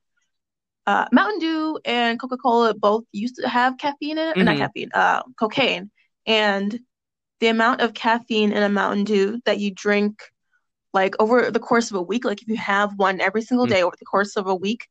uh, 0.87 1.07
Mountain 1.13 1.41
Dew 1.41 1.79
and 1.85 2.21
Coca 2.21 2.37
Cola 2.37 2.75
both 2.75 3.05
used 3.13 3.37
to 3.37 3.49
have 3.49 3.79
caffeine 3.79 4.19
in 4.19 4.29
it, 4.29 4.37
mm-hmm. 4.37 4.45
not 4.45 4.57
caffeine, 4.57 4.91
uh, 4.95 5.23
cocaine, 5.39 5.91
and 6.27 6.79
the 7.41 7.49
amount 7.49 7.81
of 7.81 7.95
caffeine 7.95 8.53
in 8.53 8.63
a 8.63 8.69
Mountain 8.69 9.05
Dew 9.05 9.41
that 9.45 9.59
you 9.59 9.73
drink, 9.73 10.23
like 10.93 11.15
over 11.19 11.51
the 11.51 11.61
course 11.61 11.91
of 11.91 11.97
a 11.97 12.03
week, 12.03 12.25
like 12.25 12.43
if 12.43 12.49
you 12.49 12.57
have 12.57 12.97
one 12.97 13.21
every 13.21 13.43
single 13.43 13.67
mm. 13.67 13.71
day 13.71 13.77
mm-hmm. 13.77 13.87
over 13.87 13.97
the 13.99 14.07
course 14.07 14.37
of 14.37 14.47
a 14.47 14.55
week, 14.55 14.89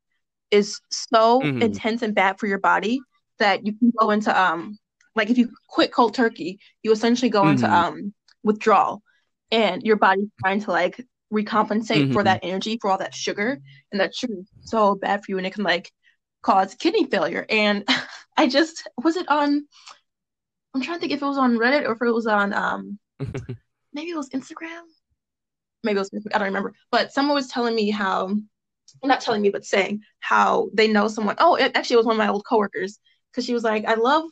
is 0.52 0.80
so 0.92 1.42
mm-hmm. 1.42 1.62
intense 1.62 2.02
and 2.02 2.16
bad 2.16 2.40
for 2.40 2.48
your 2.48 2.60
body 2.60 3.00
that 3.40 3.66
you 3.66 3.78
can 3.78 3.92
go 4.00 4.12
into 4.12 4.40
um 4.40 4.78
like 5.16 5.30
if 5.30 5.38
you 5.38 5.50
quit 5.70 5.94
cold 5.94 6.14
turkey, 6.14 6.60
you 6.84 6.92
essentially 6.92 7.30
go 7.30 7.42
mm-hmm. 7.42 7.52
into 7.52 7.72
um 7.74 8.14
withdrawal 8.44 9.02
and 9.52 9.84
your 9.84 9.96
body's 9.96 10.30
trying 10.40 10.62
to 10.62 10.72
like 10.72 11.04
recompensate 11.34 12.04
mm-hmm. 12.04 12.14
for 12.14 12.24
that 12.24 12.42
energy 12.44 12.78
for 12.80 12.90
all 12.90 12.98
that 12.98 13.14
sugar 13.14 13.60
and 13.92 14.00
that 14.00 14.16
sugar 14.16 14.36
is 14.40 14.48
so 14.62 14.96
bad 14.96 15.24
for 15.24 15.32
you 15.32 15.38
and 15.38 15.48
it 15.48 15.54
can 15.54 15.64
like 15.64 15.92
cause 16.42 16.76
kidney 16.76 17.06
failure 17.06 17.46
and 17.50 17.88
i 18.38 18.48
just 18.48 18.88
was 19.04 19.18
it 19.18 19.28
on 19.28 19.66
i'm 20.74 20.82
trying 20.82 20.98
to 20.98 21.02
think 21.02 21.12
if 21.12 21.22
it 21.22 21.26
was 21.26 21.38
on 21.38 21.58
reddit 21.58 21.88
or 21.88 21.94
if 21.94 22.02
it 22.02 22.12
was 22.12 22.28
on 22.28 22.54
um 22.54 23.00
maybe 23.94 24.12
it 24.12 24.16
was 24.16 24.30
instagram 24.30 24.84
maybe 25.84 25.98
it 25.98 26.00
was 26.00 26.28
i 26.34 26.38
don't 26.38 26.48
remember 26.48 26.74
but 26.92 27.12
someone 27.12 27.36
was 27.36 27.48
telling 27.48 27.76
me 27.76 27.90
how 27.90 28.30
not 29.04 29.22
telling 29.22 29.42
me, 29.42 29.50
but 29.50 29.66
saying 29.66 30.02
how 30.20 30.70
they 30.74 30.88
know 30.88 31.08
someone. 31.08 31.36
Oh, 31.40 31.56
it 31.56 31.72
actually 31.76 31.98
was 31.98 32.06
one 32.06 32.16
of 32.16 32.20
my 32.20 32.30
old 32.30 32.46
coworkers 32.48 33.00
because 33.32 33.46
she 33.46 33.54
was 33.54 33.64
like, 33.64 33.86
I 33.86 33.96
love 33.96 34.24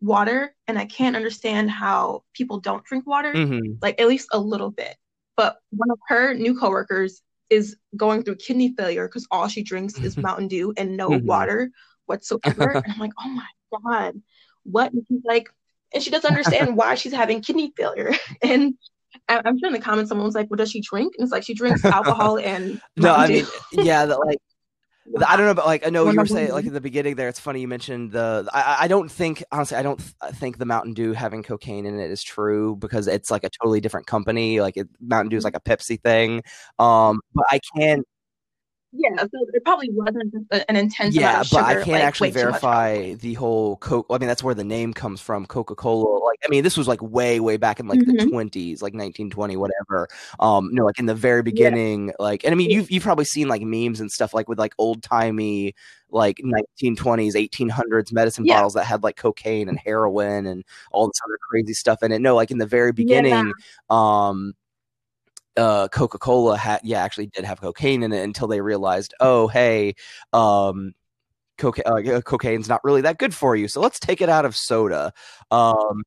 water 0.00 0.54
and 0.68 0.78
I 0.78 0.84
can't 0.84 1.16
understand 1.16 1.70
how 1.70 2.24
people 2.34 2.60
don't 2.60 2.84
drink 2.84 3.06
water, 3.06 3.32
mm-hmm. 3.32 3.74
like 3.80 4.00
at 4.00 4.08
least 4.08 4.28
a 4.32 4.38
little 4.38 4.70
bit. 4.70 4.96
But 5.36 5.56
one 5.70 5.90
of 5.90 5.98
her 6.08 6.34
new 6.34 6.58
coworkers 6.58 7.22
is 7.50 7.76
going 7.96 8.22
through 8.22 8.36
kidney 8.36 8.74
failure 8.76 9.08
because 9.08 9.26
all 9.30 9.48
she 9.48 9.62
drinks 9.62 9.98
is 9.98 10.16
Mountain 10.16 10.48
Dew 10.48 10.74
and 10.76 10.96
no 10.96 11.10
mm-hmm. 11.10 11.26
water 11.26 11.70
whatsoever. 12.06 12.70
and 12.84 12.92
I'm 12.92 12.98
like, 12.98 13.12
oh 13.18 13.28
my 13.28 13.46
God, 13.82 14.20
what? 14.64 14.92
And 14.92 15.04
she's 15.08 15.22
like, 15.24 15.48
and 15.92 16.02
she 16.02 16.10
doesn't 16.10 16.30
understand 16.30 16.76
why 16.76 16.94
she's 16.96 17.12
having 17.12 17.40
kidney 17.40 17.72
failure. 17.76 18.12
and 18.42 18.74
I'm 19.28 19.58
sure 19.58 19.68
in 19.68 19.72
the 19.72 19.80
comments 19.80 20.08
someone 20.08 20.26
was 20.26 20.34
like, 20.34 20.48
"What 20.48 20.58
does 20.58 20.70
she 20.70 20.80
drink?" 20.80 21.14
And 21.16 21.24
it's 21.24 21.32
like 21.32 21.44
she 21.44 21.54
drinks 21.54 21.84
alcohol 21.84 22.38
and 22.38 22.80
no, 22.96 23.14
I 23.14 23.28
mean, 23.28 23.46
yeah, 23.72 24.06
that 24.06 24.18
like. 24.18 24.38
I 25.28 25.36
don't 25.36 25.44
know, 25.44 25.52
but 25.52 25.66
like 25.66 25.86
I 25.86 25.90
know 25.90 26.10
you 26.10 26.16
were 26.16 26.24
saying, 26.24 26.52
like 26.52 26.64
at 26.64 26.72
the 26.72 26.80
beginning 26.80 27.16
there. 27.16 27.28
It's 27.28 27.38
funny 27.38 27.60
you 27.60 27.68
mentioned 27.68 28.12
the. 28.12 28.48
I, 28.54 28.84
I 28.84 28.88
don't 28.88 29.10
think 29.10 29.44
honestly, 29.52 29.76
I 29.76 29.82
don't 29.82 29.98
th- 29.98 30.32
think 30.36 30.56
the 30.56 30.64
Mountain 30.64 30.94
Dew 30.94 31.12
having 31.12 31.42
cocaine 31.42 31.84
in 31.84 32.00
it 32.00 32.10
is 32.10 32.22
true 32.22 32.74
because 32.76 33.06
it's 33.06 33.30
like 33.30 33.44
a 33.44 33.50
totally 33.50 33.82
different 33.82 34.06
company. 34.06 34.62
Like 34.62 34.78
it, 34.78 34.88
Mountain 35.02 35.28
Dew 35.28 35.36
is 35.36 35.44
like 35.44 35.56
a 35.56 35.60
Pepsi 35.60 36.00
thing. 36.00 36.42
Um, 36.78 37.20
but 37.34 37.44
I 37.50 37.60
can 37.76 38.02
yeah, 38.96 39.16
so 39.22 39.46
it 39.52 39.64
probably 39.64 39.90
wasn't 39.90 40.32
an 40.68 40.76
intense. 40.76 41.14
Yeah, 41.14 41.38
but 41.38 41.46
sugar, 41.46 41.62
I 41.64 41.74
can't 41.74 41.88
like, 41.88 42.02
actually 42.02 42.30
verify 42.30 43.14
the 43.14 43.34
whole 43.34 43.76
Coke. 43.78 44.06
I 44.08 44.18
mean, 44.18 44.28
that's 44.28 44.42
where 44.42 44.54
the 44.54 44.64
name 44.64 44.94
comes 44.94 45.20
from, 45.20 45.46
Coca 45.46 45.74
Cola. 45.74 46.24
Like, 46.24 46.38
I 46.44 46.48
mean, 46.48 46.62
this 46.62 46.76
was 46.76 46.86
like 46.86 47.02
way, 47.02 47.40
way 47.40 47.56
back 47.56 47.80
in 47.80 47.88
like 47.88 47.98
mm-hmm. 47.98 48.16
the 48.16 48.26
twenties, 48.26 48.82
like 48.82 48.94
nineteen 48.94 49.30
twenty, 49.30 49.56
whatever. 49.56 50.08
Um, 50.38 50.70
no, 50.72 50.84
like 50.84 50.98
in 51.00 51.06
the 51.06 51.14
very 51.14 51.42
beginning, 51.42 52.08
yeah. 52.08 52.14
like, 52.20 52.44
and 52.44 52.52
I 52.52 52.54
mean, 52.54 52.70
you've 52.70 52.90
you've 52.90 53.02
probably 53.02 53.24
seen 53.24 53.48
like 53.48 53.62
memes 53.62 54.00
and 54.00 54.12
stuff 54.12 54.32
like 54.32 54.48
with 54.48 54.58
like 54.58 54.74
old 54.78 55.02
timey 55.02 55.74
like 56.10 56.40
1920s 56.44 57.34
1800s 57.34 58.12
medicine 58.12 58.46
yeah. 58.46 58.54
bottles 58.54 58.74
that 58.74 58.84
had 58.84 59.02
like 59.02 59.16
cocaine 59.16 59.68
and 59.68 59.80
heroin 59.80 60.46
and 60.46 60.64
all 60.92 61.08
this 61.08 61.20
other 61.26 61.36
crazy 61.50 61.74
stuff 61.74 62.04
in 62.04 62.12
it 62.12 62.20
no 62.20 62.36
like 62.36 62.52
in 62.52 62.58
the 62.58 62.66
very 62.66 62.92
beginning 62.92 63.32
yeah. 63.32 63.42
um 63.90 64.54
uh, 65.56 65.88
Coca 65.88 66.18
Cola 66.18 66.56
had 66.56 66.80
yeah 66.84 67.02
actually 67.02 67.26
did 67.26 67.44
have 67.44 67.60
cocaine 67.60 68.02
in 68.02 68.12
it 68.12 68.22
until 68.22 68.48
they 68.48 68.60
realized 68.60 69.14
oh 69.20 69.48
hey 69.48 69.94
um, 70.32 70.94
coca- 71.58 71.88
uh, 71.88 72.20
cocaine's 72.20 72.68
not 72.68 72.82
really 72.84 73.02
that 73.02 73.18
good 73.18 73.34
for 73.34 73.54
you 73.56 73.68
so 73.68 73.80
let's 73.80 73.98
take 73.98 74.20
it 74.20 74.28
out 74.28 74.44
of 74.44 74.56
soda. 74.56 75.12
Um, 75.50 76.02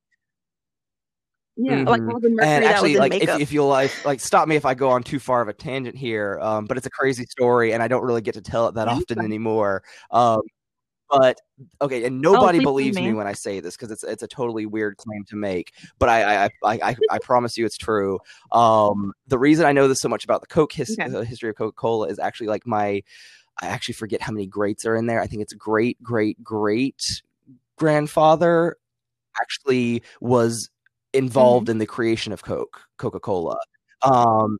yeah, 1.60 1.72
mm-hmm. 1.72 1.88
like 1.88 2.02
all 2.02 2.20
the 2.20 2.30
mercury 2.30 2.48
and 2.48 2.64
actually, 2.64 2.96
like 2.98 3.14
if, 3.14 3.28
if 3.40 3.52
you'll 3.52 3.66
like, 3.66 3.92
like 4.04 4.20
stop 4.20 4.46
me 4.46 4.54
if 4.54 4.64
I 4.64 4.74
go 4.74 4.90
on 4.90 5.02
too 5.02 5.18
far 5.18 5.42
of 5.42 5.48
a 5.48 5.52
tangent 5.52 5.96
here, 5.96 6.38
um, 6.40 6.66
but 6.66 6.76
it's 6.76 6.86
a 6.86 6.90
crazy 6.90 7.24
story, 7.24 7.72
and 7.72 7.82
I 7.82 7.88
don't 7.88 8.04
really 8.04 8.20
get 8.20 8.34
to 8.34 8.40
tell 8.40 8.68
it 8.68 8.76
that 8.76 8.86
often 8.86 9.18
anymore. 9.18 9.82
Um, 10.12 10.42
but 11.10 11.40
okay, 11.80 12.04
and 12.04 12.24
oh, 12.24 12.32
nobody 12.32 12.58
oh, 12.58 12.62
believes 12.62 12.96
me. 12.96 13.08
me 13.08 13.14
when 13.14 13.26
I 13.26 13.32
say 13.32 13.60
this 13.60 13.76
because 13.76 13.90
it's 13.90 14.04
it's 14.04 14.22
a 14.22 14.28
totally 14.28 14.66
weird 14.66 14.96
claim 14.96 15.24
to 15.24 15.36
make. 15.36 15.72
But 15.98 16.08
I 16.08 16.44
I 16.44 16.50
I, 16.64 16.80
I, 16.82 16.96
I 17.10 17.18
promise 17.18 17.56
you 17.56 17.64
it's 17.64 17.78
true. 17.78 18.18
Um, 18.52 19.12
the 19.26 19.38
reason 19.38 19.66
I 19.66 19.72
know 19.72 19.88
this 19.88 20.00
so 20.00 20.08
much 20.08 20.24
about 20.24 20.40
the 20.40 20.46
Coke 20.46 20.72
his, 20.72 20.98
okay. 20.98 21.12
uh, 21.12 21.22
history 21.22 21.50
of 21.50 21.56
Coca 21.56 21.74
Cola 21.74 22.08
is 22.08 22.18
actually 22.18 22.48
like 22.48 22.66
my 22.66 23.02
I 23.60 23.66
actually 23.66 23.94
forget 23.94 24.22
how 24.22 24.32
many 24.32 24.46
greats 24.46 24.84
are 24.84 24.96
in 24.96 25.06
there. 25.06 25.20
I 25.20 25.26
think 25.26 25.42
it's 25.42 25.54
great 25.54 26.02
great 26.02 26.42
great 26.42 27.22
grandfather 27.76 28.76
actually 29.40 30.02
was 30.20 30.68
involved 31.12 31.66
mm-hmm. 31.66 31.72
in 31.72 31.78
the 31.78 31.86
creation 31.86 32.32
of 32.32 32.42
Coke 32.42 32.82
Coca 32.98 33.20
Cola. 33.20 33.58
Um, 34.02 34.58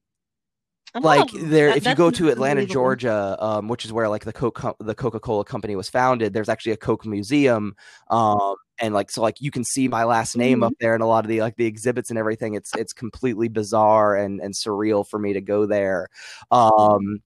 like 0.95 1.30
there, 1.32 1.68
that, 1.68 1.76
if 1.78 1.86
you 1.86 1.95
go 1.95 2.11
to 2.11 2.28
Atlanta, 2.28 2.66
Georgia, 2.66 3.36
um, 3.39 3.68
which 3.68 3.84
is 3.84 3.93
where 3.93 4.09
like 4.09 4.24
the 4.24 4.32
Coke 4.32 4.76
the 4.78 4.95
Coca 4.95 5.20
Cola 5.20 5.45
company 5.45 5.76
was 5.76 5.89
founded, 5.89 6.32
there's 6.32 6.49
actually 6.49 6.72
a 6.72 6.76
Coke 6.76 7.05
museum, 7.07 7.74
um, 8.11 8.55
and 8.80 8.95
like 8.95 9.11
so 9.11 9.22
like 9.22 9.41
you 9.41 9.51
can 9.51 9.64
see 9.64 9.89
my 9.89 10.05
last 10.05 10.36
name 10.36 10.59
mm-hmm. 10.59 10.64
up 10.64 10.72
there 10.80 10.95
and 10.95 11.03
a 11.03 11.07
lot 11.07 11.24
of 11.24 11.28
the 11.28 11.41
like 11.41 11.57
the 11.57 11.66
exhibits 11.66 12.11
and 12.11 12.18
everything. 12.18 12.55
It's 12.55 12.74
it's 12.76 12.93
completely 12.93 13.49
bizarre 13.49 14.16
and 14.16 14.41
and 14.41 14.55
surreal 14.55 15.07
for 15.07 15.18
me 15.18 15.34
to 15.34 15.41
go 15.41 15.66
there. 15.66 16.09
Um, 16.51 17.20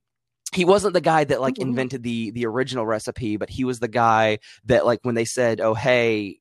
he 0.54 0.64
wasn't 0.64 0.94
the 0.94 1.00
guy 1.00 1.24
that 1.24 1.40
like 1.40 1.54
mm-hmm. 1.54 1.68
invented 1.70 2.02
the 2.02 2.30
the 2.32 2.46
original 2.46 2.86
recipe, 2.86 3.36
but 3.36 3.50
he 3.50 3.64
was 3.64 3.80
the 3.80 3.88
guy 3.88 4.38
that 4.64 4.84
like 4.86 5.00
when 5.02 5.14
they 5.14 5.24
said, 5.24 5.60
"Oh 5.60 5.74
hey, 5.74 6.40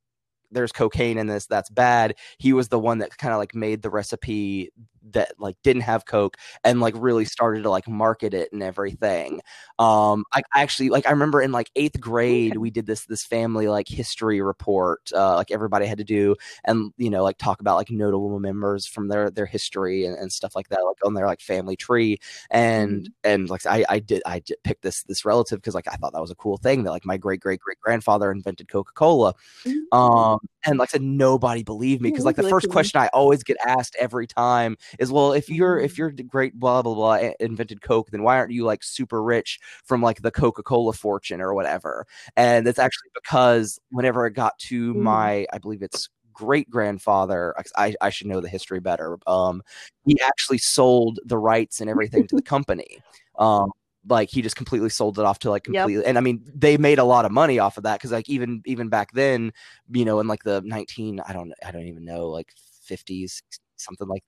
there's 0.51 0.71
cocaine 0.71 1.17
in 1.17 1.27
this 1.27 1.45
that's 1.45 1.69
bad 1.69 2.15
he 2.37 2.53
was 2.53 2.67
the 2.67 2.79
one 2.79 2.99
that 2.99 3.17
kind 3.17 3.33
of 3.33 3.39
like 3.39 3.55
made 3.55 3.81
the 3.81 3.89
recipe 3.89 4.69
that 5.11 5.33
like 5.39 5.55
didn't 5.63 5.81
have 5.83 6.05
coke 6.05 6.37
and 6.63 6.79
like 6.79 6.93
really 6.97 7.25
started 7.25 7.63
to 7.63 7.69
like 7.69 7.87
market 7.87 8.33
it 8.33 8.51
and 8.51 8.63
everything. 8.63 9.41
Um 9.79 10.25
i 10.33 10.41
actually 10.55 10.89
like 10.89 11.07
i 11.07 11.11
remember 11.11 11.41
in 11.41 11.51
like 11.51 11.71
eighth 11.75 11.99
grade 11.99 12.57
we 12.57 12.69
did 12.69 12.85
this 12.85 13.05
this 13.05 13.23
family 13.23 13.67
like 13.67 13.87
history 13.87 14.41
report 14.41 15.11
uh 15.13 15.35
like 15.35 15.51
everybody 15.51 15.85
had 15.85 15.97
to 15.97 16.03
do 16.03 16.35
and 16.65 16.93
you 16.97 17.09
know 17.09 17.23
like 17.23 17.37
talk 17.37 17.61
about 17.61 17.77
like 17.77 17.89
notable 17.89 18.39
members 18.39 18.85
from 18.85 19.07
their 19.07 19.29
their 19.29 19.45
history 19.45 20.05
and, 20.05 20.17
and 20.17 20.31
stuff 20.31 20.55
like 20.55 20.69
that 20.69 20.81
like 20.85 20.97
on 21.03 21.13
their 21.13 21.25
like 21.25 21.41
family 21.41 21.75
tree. 21.75 22.19
And 22.49 23.03
mm-hmm. 23.03 23.11
and 23.23 23.49
like 23.49 23.65
i 23.65 23.85
i 23.89 23.99
did 23.99 24.21
i 24.25 24.39
did 24.39 24.57
pick 24.63 24.81
this 24.81 25.03
this 25.03 25.25
relative 25.25 25.59
because 25.59 25.75
like 25.75 25.87
i 25.87 25.95
thought 25.95 26.13
that 26.13 26.21
was 26.21 26.31
a 26.31 26.35
cool 26.35 26.57
thing 26.57 26.83
that 26.83 26.91
like 26.91 27.05
my 27.05 27.17
great 27.17 27.39
great 27.39 27.59
great 27.59 27.79
grandfather 27.79 28.31
invented 28.31 28.67
coca-cola. 28.67 29.33
Mm-hmm. 29.63 29.97
um 29.97 30.39
and 30.65 30.77
like 30.77 30.89
I 30.89 30.91
said 30.91 31.01
nobody 31.01 31.63
believed 31.63 32.01
me 32.01 32.11
because 32.11 32.25
like 32.25 32.35
the 32.35 32.49
first 32.49 32.69
question 32.69 33.01
i 33.01 33.07
always 33.07 33.43
get 33.43 33.57
asked 33.65 33.95
every 33.99 34.27
time 34.27 34.77
is 34.99 35.11
well 35.11 35.33
if 35.33 35.49
you're 35.49 35.79
if 35.79 35.93
mm-hmm. 35.93 35.99
you're 35.99 36.11
great 36.27 36.59
blah 36.59 36.81
blah 36.81 36.93
blah 36.93 37.29
invented 37.39 37.81
coke 37.81 38.09
then 38.11 38.23
why 38.23 38.37
aren't 38.37 38.51
you 38.51 38.63
like 38.63 38.83
super 38.83 39.21
rich 39.23 39.59
from 39.83 40.01
like 40.01 40.21
the 40.21 40.31
coca-cola 40.31 40.93
fortune 40.93 41.41
or 41.41 41.53
whatever 41.53 42.05
and 42.35 42.67
it's 42.67 42.79
actually 42.79 43.09
because 43.13 43.79
whenever 43.89 44.25
it 44.25 44.31
got 44.31 44.57
to 44.57 44.93
mm-hmm. 44.93 45.03
my 45.03 45.45
i 45.53 45.57
believe 45.57 45.81
it's 45.81 46.09
great 46.33 46.69
grandfather 46.69 47.53
I, 47.75 47.93
I 48.01 48.09
should 48.09 48.27
know 48.27 48.39
the 48.41 48.49
history 48.49 48.79
better 48.79 49.17
um 49.27 49.61
he 50.05 50.19
actually 50.21 50.57
sold 50.57 51.19
the 51.25 51.37
rights 51.37 51.81
and 51.81 51.89
everything 51.89 52.25
to 52.27 52.35
the 52.35 52.41
company 52.55 52.99
um 53.37 53.71
like 54.07 54.29
he 54.29 54.41
just 54.41 54.55
completely 54.55 54.89
sold 54.89 55.19
it 55.19 55.25
off 55.25 55.39
to 55.39 55.49
like 55.49 55.63
completely 55.63 55.95
yep. 55.95 56.03
and 56.07 56.17
i 56.17 56.21
mean 56.21 56.43
they 56.55 56.77
made 56.77 56.99
a 56.99 57.03
lot 57.03 57.25
of 57.25 57.31
money 57.31 57.59
off 57.59 57.77
of 57.77 57.83
that 57.83 57.99
because 57.99 58.11
like 58.11 58.29
even 58.29 58.61
even 58.65 58.89
back 58.89 59.11
then 59.13 59.51
you 59.91 60.05
know 60.05 60.19
in 60.19 60.27
like 60.27 60.43
the 60.43 60.61
19 60.61 61.19
i 61.27 61.33
don't 61.33 61.53
i 61.63 61.71
don't 61.71 61.87
even 61.87 62.05
know 62.05 62.27
like 62.27 62.53
50s 62.89 63.41
something 63.77 64.07
like 64.07 64.23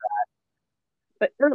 but 1.39 1.51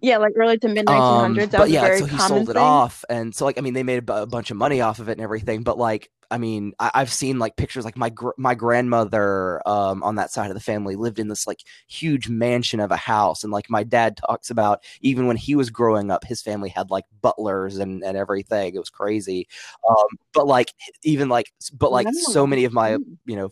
yeah, 0.00 0.18
like 0.18 0.32
early 0.36 0.58
to 0.58 0.68
mid 0.68 0.86
1900s. 0.86 1.24
Um, 1.24 1.34
that 1.34 1.52
but 1.52 1.70
yeah, 1.70 1.96
so 1.96 2.04
he 2.04 2.18
sold 2.18 2.46
thing. 2.46 2.56
it 2.56 2.58
off, 2.58 3.04
and 3.08 3.34
so 3.34 3.44
like 3.44 3.58
I 3.58 3.62
mean, 3.62 3.74
they 3.74 3.82
made 3.82 4.08
a, 4.08 4.26
bunch 4.26 4.50
of 4.50 4.56
money 4.56 4.80
off 4.80 4.98
of 4.98 5.08
it 5.08 5.12
and 5.12 5.20
everything. 5.20 5.62
But 5.62 5.78
like, 5.78 6.10
I 6.30 6.38
mean, 6.38 6.72
I- 6.78 6.90
have 6.94 7.12
seen 7.12 7.38
like 7.38 7.56
pictures. 7.56 7.84
Like 7.84 7.96
my 7.96 8.10
gr- 8.10 8.30
my 8.36 8.54
grandmother 8.54 9.66
um, 9.66 10.02
on 10.02 10.16
that 10.16 10.30
side 10.30 10.50
of 10.50 10.54
the 10.54 10.60
family 10.60 10.94
lived 10.94 11.18
in 11.18 11.28
this 11.28 11.46
like 11.46 11.60
huge 11.88 12.28
mansion 12.28 12.80
of 12.80 12.92
a 12.92 12.96
house, 12.96 13.42
and 13.42 13.52
like 13.52 13.68
my 13.68 13.82
dad 13.82 14.16
talks 14.16 14.50
about 14.50 14.84
even 15.00 15.26
when 15.26 15.36
he 15.36 15.56
was 15.56 15.70
growing 15.70 16.10
up, 16.10 16.24
his 16.24 16.42
family 16.42 16.68
had 16.68 16.90
like 16.90 17.04
butlers 17.20 17.78
and 17.78 18.04
and 18.04 18.16
everything. 18.16 18.74
It 18.74 18.78
was 18.78 18.90
crazy. 18.90 19.48
Um, 19.88 20.06
but 20.32 20.46
like 20.46 20.72
even 21.02 21.28
like 21.28 21.50
but 21.72 21.90
like 21.90 22.08
so 22.12 22.46
many 22.46 22.64
of 22.64 22.72
my 22.72 22.98
you 23.26 23.36
know 23.36 23.50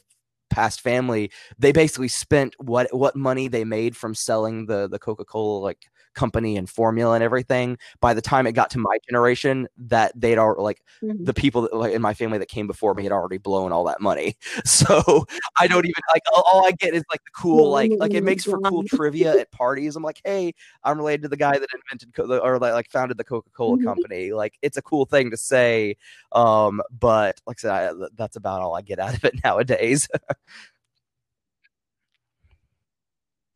past 0.50 0.80
family 0.80 1.30
they 1.58 1.72
basically 1.72 2.08
spent 2.08 2.54
what 2.58 2.92
what 2.94 3.16
money 3.16 3.48
they 3.48 3.64
made 3.64 3.96
from 3.96 4.14
selling 4.14 4.66
the 4.66 4.88
the 4.88 4.98
coca-cola 4.98 5.58
like 5.58 5.86
company 6.16 6.56
and 6.56 6.68
formula 6.68 7.14
and 7.14 7.22
everything. 7.22 7.78
By 8.00 8.14
the 8.14 8.22
time 8.22 8.46
it 8.48 8.52
got 8.52 8.70
to 8.70 8.78
my 8.78 8.98
generation 9.08 9.68
that 9.76 10.12
they'd 10.16 10.38
already 10.38 10.62
like 10.62 10.82
mm-hmm. 11.00 11.22
the 11.22 11.34
people 11.34 11.62
that, 11.62 11.76
like, 11.76 11.92
in 11.92 12.02
my 12.02 12.14
family 12.14 12.38
that 12.38 12.48
came 12.48 12.66
before 12.66 12.94
me 12.94 13.04
had 13.04 13.12
already 13.12 13.38
blown 13.38 13.70
all 13.70 13.84
that 13.84 14.00
money. 14.00 14.36
So 14.64 15.26
i 15.58 15.66
don't 15.66 15.84
even 15.84 16.02
like 16.14 16.22
all, 16.32 16.42
all 16.50 16.66
i 16.66 16.70
get 16.70 16.94
is 16.94 17.02
like 17.10 17.22
the 17.24 17.30
cool 17.36 17.70
like 17.70 17.90
like 17.98 18.14
it 18.14 18.24
makes 18.24 18.44
for 18.44 18.58
cool 18.60 18.84
trivia 18.84 19.38
at 19.38 19.50
parties. 19.50 19.96
I'm 19.96 20.02
like 20.02 20.20
hey 20.24 20.54
i'm 20.82 20.96
related 20.96 21.22
to 21.22 21.28
the 21.28 21.36
guy 21.36 21.58
that 21.58 21.68
invented 21.74 22.14
Co- 22.14 22.38
or 22.38 22.58
like 22.58 22.88
founded 22.88 23.18
the 23.18 23.24
coca-cola 23.24 23.76
mm-hmm. 23.76 23.84
company. 23.84 24.32
Like 24.32 24.56
it's 24.62 24.78
a 24.78 24.82
cool 24.82 25.04
thing 25.04 25.30
to 25.30 25.36
say 25.36 25.96
um 26.32 26.80
but 26.98 27.40
like 27.46 27.58
i 27.58 27.60
said 27.60 27.70
I, 27.70 28.06
that's 28.14 28.36
about 28.36 28.62
all 28.62 28.74
i 28.74 28.80
get 28.80 28.98
out 28.98 29.14
of 29.14 29.24
it 29.24 29.34
nowadays 29.44 30.08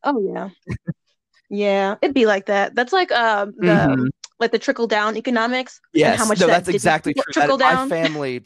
oh 0.03 0.19
yeah 0.33 0.49
yeah, 1.51 1.97
it'd 2.01 2.15
be 2.15 2.25
like 2.25 2.45
that. 2.45 2.75
That's 2.75 2.93
like 2.93 3.11
um 3.11 3.53
the 3.57 3.67
mm-hmm. 3.67 4.05
like 4.39 4.53
the 4.53 4.57
trickle 4.57 4.87
down 4.87 5.17
economics. 5.17 5.81
Yes, 5.93 6.17
how 6.17 6.25
much 6.25 6.39
no, 6.39 6.47
that 6.47 6.63
that's 6.63 6.69
exactly 6.69 7.13
true. 7.13 7.23
Trickle 7.33 7.57
that, 7.57 7.73
down. 7.73 7.89
My 7.89 8.03
family 8.03 8.45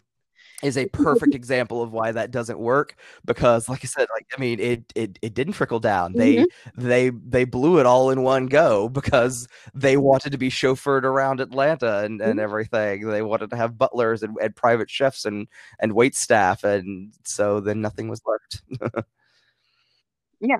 is 0.64 0.78
a 0.78 0.86
perfect 0.94 1.36
example 1.36 1.82
of 1.82 1.92
why 1.92 2.12
that 2.12 2.32
doesn't 2.32 2.60
work 2.60 2.96
because 3.26 3.68
like 3.70 3.82
i 3.84 3.88
said 3.88 4.08
like 4.14 4.26
i 4.36 4.40
mean 4.40 4.60
it 4.60 4.92
it, 4.96 5.20
it 5.22 5.34
didn't 5.34 5.54
trickle 5.54 5.80
down 5.80 6.14
they 6.14 6.38
mm-hmm. 6.38 6.88
they 6.88 7.10
they 7.10 7.44
blew 7.44 7.80
it 7.80 7.86
all 7.86 8.10
in 8.10 8.24
one 8.24 8.46
go 8.48 8.90
because 8.90 9.48
they 9.74 9.98
wanted 9.98 10.32
to 10.32 10.38
be 10.38 10.50
chauffeured 10.50 11.04
around 11.04 11.40
atlanta 11.40 12.00
and, 12.00 12.22
and 12.22 12.34
mm-hmm. 12.34 12.40
everything 12.40 13.08
they 13.08 13.22
wanted 13.22 13.50
to 13.50 13.56
have 13.56 13.78
butlers 13.78 14.24
and, 14.24 14.38
and 14.42 14.56
private 14.56 14.90
chefs 14.90 15.26
and 15.26 15.48
and 15.80 15.94
wait 15.94 16.16
staff 16.16 16.64
and 16.64 17.14
so 17.24 17.60
then 17.60 17.82
nothing 17.82 18.08
was 18.08 18.22
left 18.26 18.62
yeah 20.40 20.58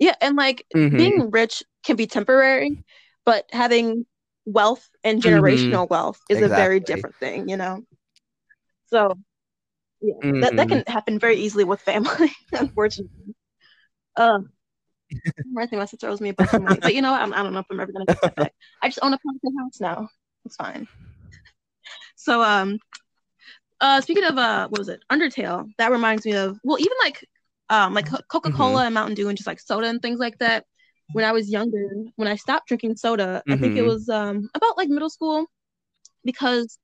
yeah, 0.00 0.14
and 0.22 0.34
like 0.34 0.66
mm-hmm. 0.74 0.96
being 0.96 1.30
rich 1.30 1.62
can 1.84 1.94
be 1.94 2.06
temporary, 2.06 2.82
but 3.26 3.44
having 3.52 4.06
wealth 4.46 4.88
and 5.04 5.22
mm-hmm. 5.22 5.28
generational 5.28 5.84
mm-hmm. 5.84 5.94
wealth 5.94 6.20
is 6.30 6.38
exactly. 6.38 6.54
a 6.54 6.64
very 6.64 6.80
different 6.80 7.16
thing, 7.16 7.48
you 7.48 7.58
know. 7.58 7.84
So 8.90 9.18
yeah, 10.00 10.14
mm-hmm. 10.22 10.40
that, 10.40 10.56
that 10.56 10.68
can 10.68 10.78
mm-hmm. 10.80 10.92
happen 10.92 11.18
very 11.18 11.36
easily 11.36 11.64
with 11.64 11.80
family, 11.80 12.32
unfortunately. 12.52 13.34
Uh, 14.16 14.40
I 15.58 15.66
think 15.66 15.78
my 15.80 15.84
sister 15.86 16.08
owes 16.08 16.20
me 16.20 16.30
a 16.30 16.34
bunch 16.34 16.52
of 16.52 16.62
money, 16.62 16.78
but 16.80 16.94
you 16.94 17.02
know 17.02 17.12
what? 17.12 17.20
I'm, 17.20 17.32
I 17.32 17.38
do 17.38 17.42
not 17.44 17.52
know 17.52 17.58
if 17.60 17.66
I'm 17.70 17.80
ever 17.80 17.92
gonna 17.92 18.06
get 18.06 18.22
that 18.22 18.36
back. 18.36 18.54
I 18.82 18.88
just 18.88 19.00
own 19.02 19.12
a 19.12 19.18
house 19.60 19.80
now. 19.80 20.08
It's 20.44 20.56
fine. 20.56 20.88
So 22.16 22.42
um, 22.42 22.78
uh, 23.80 24.00
speaking 24.00 24.24
of 24.24 24.36
uh, 24.36 24.68
what 24.68 24.78
was 24.78 24.88
it? 24.88 25.00
Undertale. 25.10 25.68
That 25.78 25.90
reminds 25.90 26.24
me 26.24 26.32
of 26.32 26.58
well, 26.62 26.78
even 26.78 26.96
like 27.02 27.26
um, 27.68 27.94
like 27.94 28.08
Coca 28.28 28.52
Cola 28.52 28.78
mm-hmm. 28.78 28.86
and 28.86 28.94
Mountain 28.94 29.14
Dew 29.14 29.28
and 29.28 29.36
just 29.36 29.46
like 29.46 29.60
soda 29.60 29.86
and 29.86 30.02
things 30.02 30.18
like 30.18 30.38
that. 30.38 30.64
When 31.12 31.24
I 31.24 31.32
was 31.32 31.50
younger, 31.50 31.88
when 32.16 32.28
I 32.28 32.36
stopped 32.36 32.68
drinking 32.68 32.96
soda, 32.96 33.42
mm-hmm. 33.48 33.52
I 33.52 33.56
think 33.56 33.76
it 33.76 33.80
mm-hmm. 33.80 33.88
was 33.88 34.08
um, 34.08 34.48
about 34.54 34.76
like 34.76 34.88
middle 34.88 35.10
school 35.10 35.46
because 36.24 36.78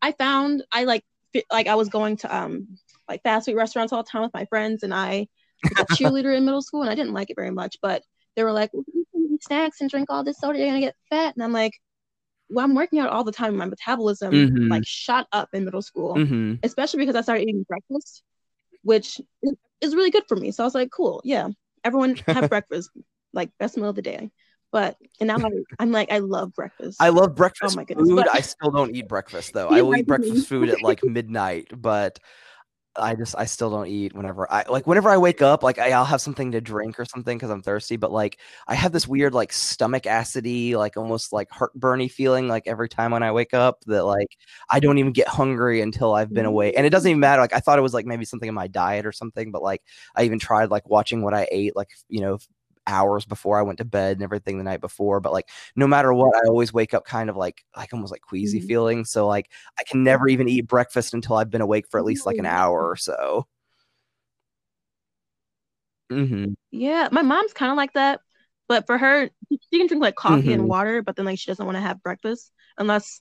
I 0.00 0.12
found 0.12 0.62
I 0.72 0.84
like 0.84 1.04
like 1.50 1.66
I 1.66 1.74
was 1.74 1.88
going 1.88 2.16
to 2.18 2.36
um 2.36 2.78
like 3.08 3.22
fast 3.22 3.46
food 3.46 3.56
restaurants 3.56 3.92
all 3.92 4.02
the 4.02 4.08
time 4.08 4.22
with 4.22 4.34
my 4.34 4.44
friends 4.46 4.82
and 4.82 4.94
I 4.94 5.28
was 5.64 5.72
a 5.80 5.84
cheerleader 5.94 6.36
in 6.36 6.44
middle 6.44 6.62
school 6.62 6.82
and 6.82 6.90
I 6.90 6.94
didn't 6.94 7.14
like 7.14 7.30
it 7.30 7.36
very 7.36 7.50
much, 7.50 7.76
but 7.82 8.02
they 8.36 8.44
were 8.44 8.52
like, 8.52 8.70
well, 8.72 8.84
you 8.86 9.34
eat 9.34 9.42
snacks 9.42 9.80
and 9.80 9.90
drink 9.90 10.10
all 10.10 10.24
this 10.24 10.38
soda, 10.38 10.58
you're 10.58 10.68
gonna 10.68 10.80
get 10.80 10.96
fat. 11.10 11.34
And 11.34 11.42
I'm 11.42 11.52
like, 11.52 11.72
well, 12.48 12.64
I'm 12.64 12.74
working 12.74 12.98
out 12.98 13.10
all 13.10 13.24
the 13.24 13.32
time. 13.32 13.56
My 13.56 13.66
metabolism 13.66 14.32
mm-hmm. 14.32 14.68
like 14.68 14.84
shot 14.86 15.26
up 15.32 15.48
in 15.52 15.64
middle 15.64 15.82
school, 15.82 16.14
mm-hmm. 16.14 16.54
especially 16.62 17.00
because 17.00 17.16
I 17.16 17.20
started 17.20 17.42
eating 17.42 17.66
breakfast, 17.68 18.22
which 18.82 19.20
is 19.80 19.94
really 19.94 20.10
good 20.10 20.24
for 20.28 20.36
me. 20.36 20.50
So 20.50 20.62
I 20.62 20.66
was 20.66 20.74
like, 20.74 20.90
cool, 20.90 21.20
yeah. 21.24 21.48
Everyone 21.84 22.16
have 22.26 22.48
breakfast, 22.50 22.90
like 23.32 23.50
best 23.58 23.76
meal 23.76 23.90
of 23.90 23.96
the 23.96 24.02
day. 24.02 24.30
But 24.70 24.96
and 25.20 25.28
now 25.28 25.36
I, 25.38 25.50
I'm 25.78 25.92
like, 25.92 26.12
I 26.12 26.18
love 26.18 26.54
breakfast. 26.54 27.00
I 27.00 27.08
love 27.08 27.34
breakfast 27.34 27.74
oh 27.74 27.76
my 27.76 27.84
goodness. 27.84 28.08
food. 28.08 28.16
But, 28.16 28.34
I 28.34 28.40
still 28.40 28.70
don't 28.70 28.94
eat 28.94 29.08
breakfast 29.08 29.52
though. 29.54 29.68
I 29.68 29.82
will 29.82 29.96
eat 29.96 30.06
breakfast 30.06 30.46
food 30.46 30.68
at 30.68 30.82
like 30.82 31.02
midnight, 31.04 31.68
but 31.74 32.18
I 32.98 33.14
just 33.14 33.34
I 33.38 33.44
still 33.44 33.70
don't 33.70 33.86
eat 33.86 34.14
whenever 34.14 34.50
I 34.50 34.64
like 34.68 34.86
whenever 34.86 35.08
I 35.08 35.16
wake 35.18 35.40
up 35.40 35.62
like 35.62 35.78
I, 35.78 35.96
will 35.96 36.04
have 36.04 36.20
something 36.20 36.52
to 36.52 36.60
drink 36.60 36.98
or 36.98 37.04
something 37.04 37.36
because 37.36 37.50
I'm 37.50 37.62
thirsty 37.62 37.96
but 37.96 38.10
like 38.10 38.38
I 38.66 38.74
have 38.74 38.92
this 38.92 39.06
weird 39.06 39.34
like 39.34 39.52
stomach 39.52 40.04
acidy 40.04 40.74
like 40.74 40.96
almost 40.96 41.32
like 41.32 41.48
heartburny 41.50 42.10
feeling 42.10 42.48
like 42.48 42.64
every 42.66 42.88
time 42.88 43.12
when 43.12 43.22
I 43.22 43.32
wake 43.32 43.54
up 43.54 43.84
that 43.86 44.04
like 44.04 44.28
I 44.70 44.80
don't 44.80 44.98
even 44.98 45.12
get 45.12 45.28
hungry 45.28 45.80
until 45.80 46.14
I've 46.14 46.32
been 46.32 46.46
away 46.46 46.74
and 46.74 46.86
it 46.86 46.90
doesn't 46.90 47.08
even 47.08 47.20
matter 47.20 47.40
like 47.40 47.54
I 47.54 47.60
thought 47.60 47.78
it 47.78 47.82
was 47.82 47.94
like 47.94 48.06
maybe 48.06 48.24
something 48.24 48.48
in 48.48 48.54
my 48.54 48.66
diet 48.66 49.06
or 49.06 49.12
something 49.12 49.52
but 49.52 49.62
like 49.62 49.82
I 50.16 50.24
even 50.24 50.38
tried 50.38 50.70
like 50.70 50.88
watching 50.88 51.22
what 51.22 51.34
I 51.34 51.46
ate 51.50 51.76
like 51.76 51.90
you 52.08 52.20
know 52.20 52.38
hours 52.88 53.24
before 53.24 53.58
I 53.58 53.62
went 53.62 53.78
to 53.78 53.84
bed 53.84 54.16
and 54.16 54.24
everything 54.24 54.58
the 54.58 54.64
night 54.64 54.80
before. 54.80 55.20
But 55.20 55.32
like 55.32 55.48
no 55.76 55.86
matter 55.86 56.12
what, 56.12 56.34
I 56.34 56.48
always 56.48 56.72
wake 56.72 56.94
up 56.94 57.04
kind 57.04 57.30
of 57.30 57.36
like 57.36 57.64
like 57.76 57.92
almost 57.92 58.10
like 58.10 58.22
queasy 58.22 58.58
mm-hmm. 58.58 58.66
feeling. 58.66 59.04
So 59.04 59.28
like 59.28 59.50
I 59.78 59.84
can 59.84 60.02
never 60.02 60.26
even 60.28 60.48
eat 60.48 60.66
breakfast 60.66 61.14
until 61.14 61.36
I've 61.36 61.50
been 61.50 61.60
awake 61.60 61.86
for 61.88 62.00
at 62.00 62.06
least 62.06 62.26
like 62.26 62.38
an 62.38 62.46
hour 62.46 62.88
or 62.88 62.96
so. 62.96 63.46
Mm-hmm. 66.10 66.54
Yeah, 66.70 67.08
my 67.12 67.22
mom's 67.22 67.52
kind 67.52 67.70
of 67.70 67.76
like 67.76 67.92
that, 67.92 68.20
but 68.66 68.86
for 68.86 68.96
her, 68.96 69.28
she 69.50 69.78
can 69.78 69.86
drink 69.86 70.02
like 70.02 70.14
coffee 70.14 70.42
mm-hmm. 70.42 70.52
and 70.52 70.68
water, 70.68 71.02
but 71.02 71.16
then 71.16 71.26
like 71.26 71.38
she 71.38 71.50
doesn't 71.50 71.64
want 71.64 71.76
to 71.76 71.82
have 71.82 72.02
breakfast 72.02 72.50
unless 72.78 73.20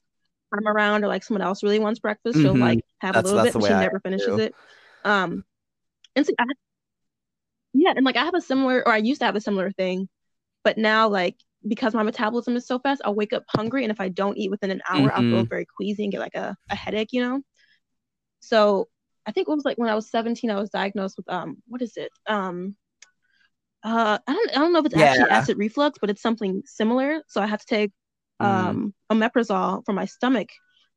I'm 0.53 0.67
around 0.67 1.03
or 1.03 1.07
like 1.07 1.23
someone 1.23 1.41
else 1.41 1.63
really 1.63 1.79
wants 1.79 1.99
breakfast. 1.99 2.37
She'll 2.37 2.53
mm-hmm. 2.53 2.61
like 2.61 2.85
have 2.99 3.15
that's, 3.15 3.29
a 3.29 3.35
little 3.35 3.45
bit, 3.45 3.53
but 3.53 3.63
she 3.63 3.73
never 3.73 3.99
finishes 3.99 4.39
it. 4.39 4.55
Um, 5.03 5.43
and 6.15 6.25
so 6.25 6.31
I, 6.39 6.45
yeah, 7.73 7.93
and 7.95 8.05
like 8.05 8.17
I 8.17 8.25
have 8.25 8.35
a 8.35 8.41
similar, 8.41 8.83
or 8.85 8.91
I 8.91 8.97
used 8.97 9.21
to 9.21 9.25
have 9.25 9.35
a 9.35 9.41
similar 9.41 9.71
thing, 9.71 10.09
but 10.63 10.77
now 10.77 11.09
like 11.09 11.35
because 11.67 11.93
my 11.93 12.03
metabolism 12.03 12.55
is 12.55 12.67
so 12.67 12.79
fast, 12.79 13.01
I'll 13.03 13.15
wake 13.15 13.33
up 13.33 13.43
hungry, 13.49 13.83
and 13.83 13.91
if 13.91 13.99
I 13.99 14.09
don't 14.09 14.37
eat 14.37 14.51
within 14.51 14.71
an 14.71 14.81
hour, 14.89 15.09
mm-hmm. 15.09 15.09
I'll 15.09 15.21
feel 15.21 15.39
mm-hmm. 15.41 15.49
very 15.49 15.65
queasy 15.65 16.03
and 16.03 16.11
get 16.11 16.21
like 16.21 16.35
a, 16.35 16.55
a 16.69 16.75
headache, 16.75 17.09
you 17.11 17.21
know. 17.21 17.41
So 18.39 18.87
I 19.25 19.31
think 19.31 19.47
it 19.47 19.51
was 19.51 19.65
like 19.65 19.77
when 19.77 19.89
I 19.89 19.95
was 19.95 20.09
17, 20.09 20.49
I 20.49 20.59
was 20.59 20.69
diagnosed 20.69 21.17
with 21.17 21.29
um, 21.29 21.57
what 21.67 21.81
is 21.81 21.97
it? 21.97 22.11
Um, 22.27 22.75
uh, 23.83 24.17
I 24.25 24.33
don't 24.33 24.51
I 24.51 24.55
don't 24.55 24.73
know 24.73 24.79
if 24.79 24.85
it's 24.85 24.95
yeah. 24.95 25.05
actually 25.05 25.29
acid 25.29 25.57
reflux, 25.57 25.97
but 25.99 26.09
it's 26.09 26.21
something 26.21 26.63
similar. 26.65 27.21
So 27.27 27.41
I 27.41 27.47
have 27.47 27.59
to 27.59 27.65
take 27.65 27.91
mm. 28.41 28.45
um 28.45 28.93
mm. 29.11 29.17
omeprazole 29.17 29.83
for 29.85 29.93
my 29.93 30.05
stomach 30.05 30.49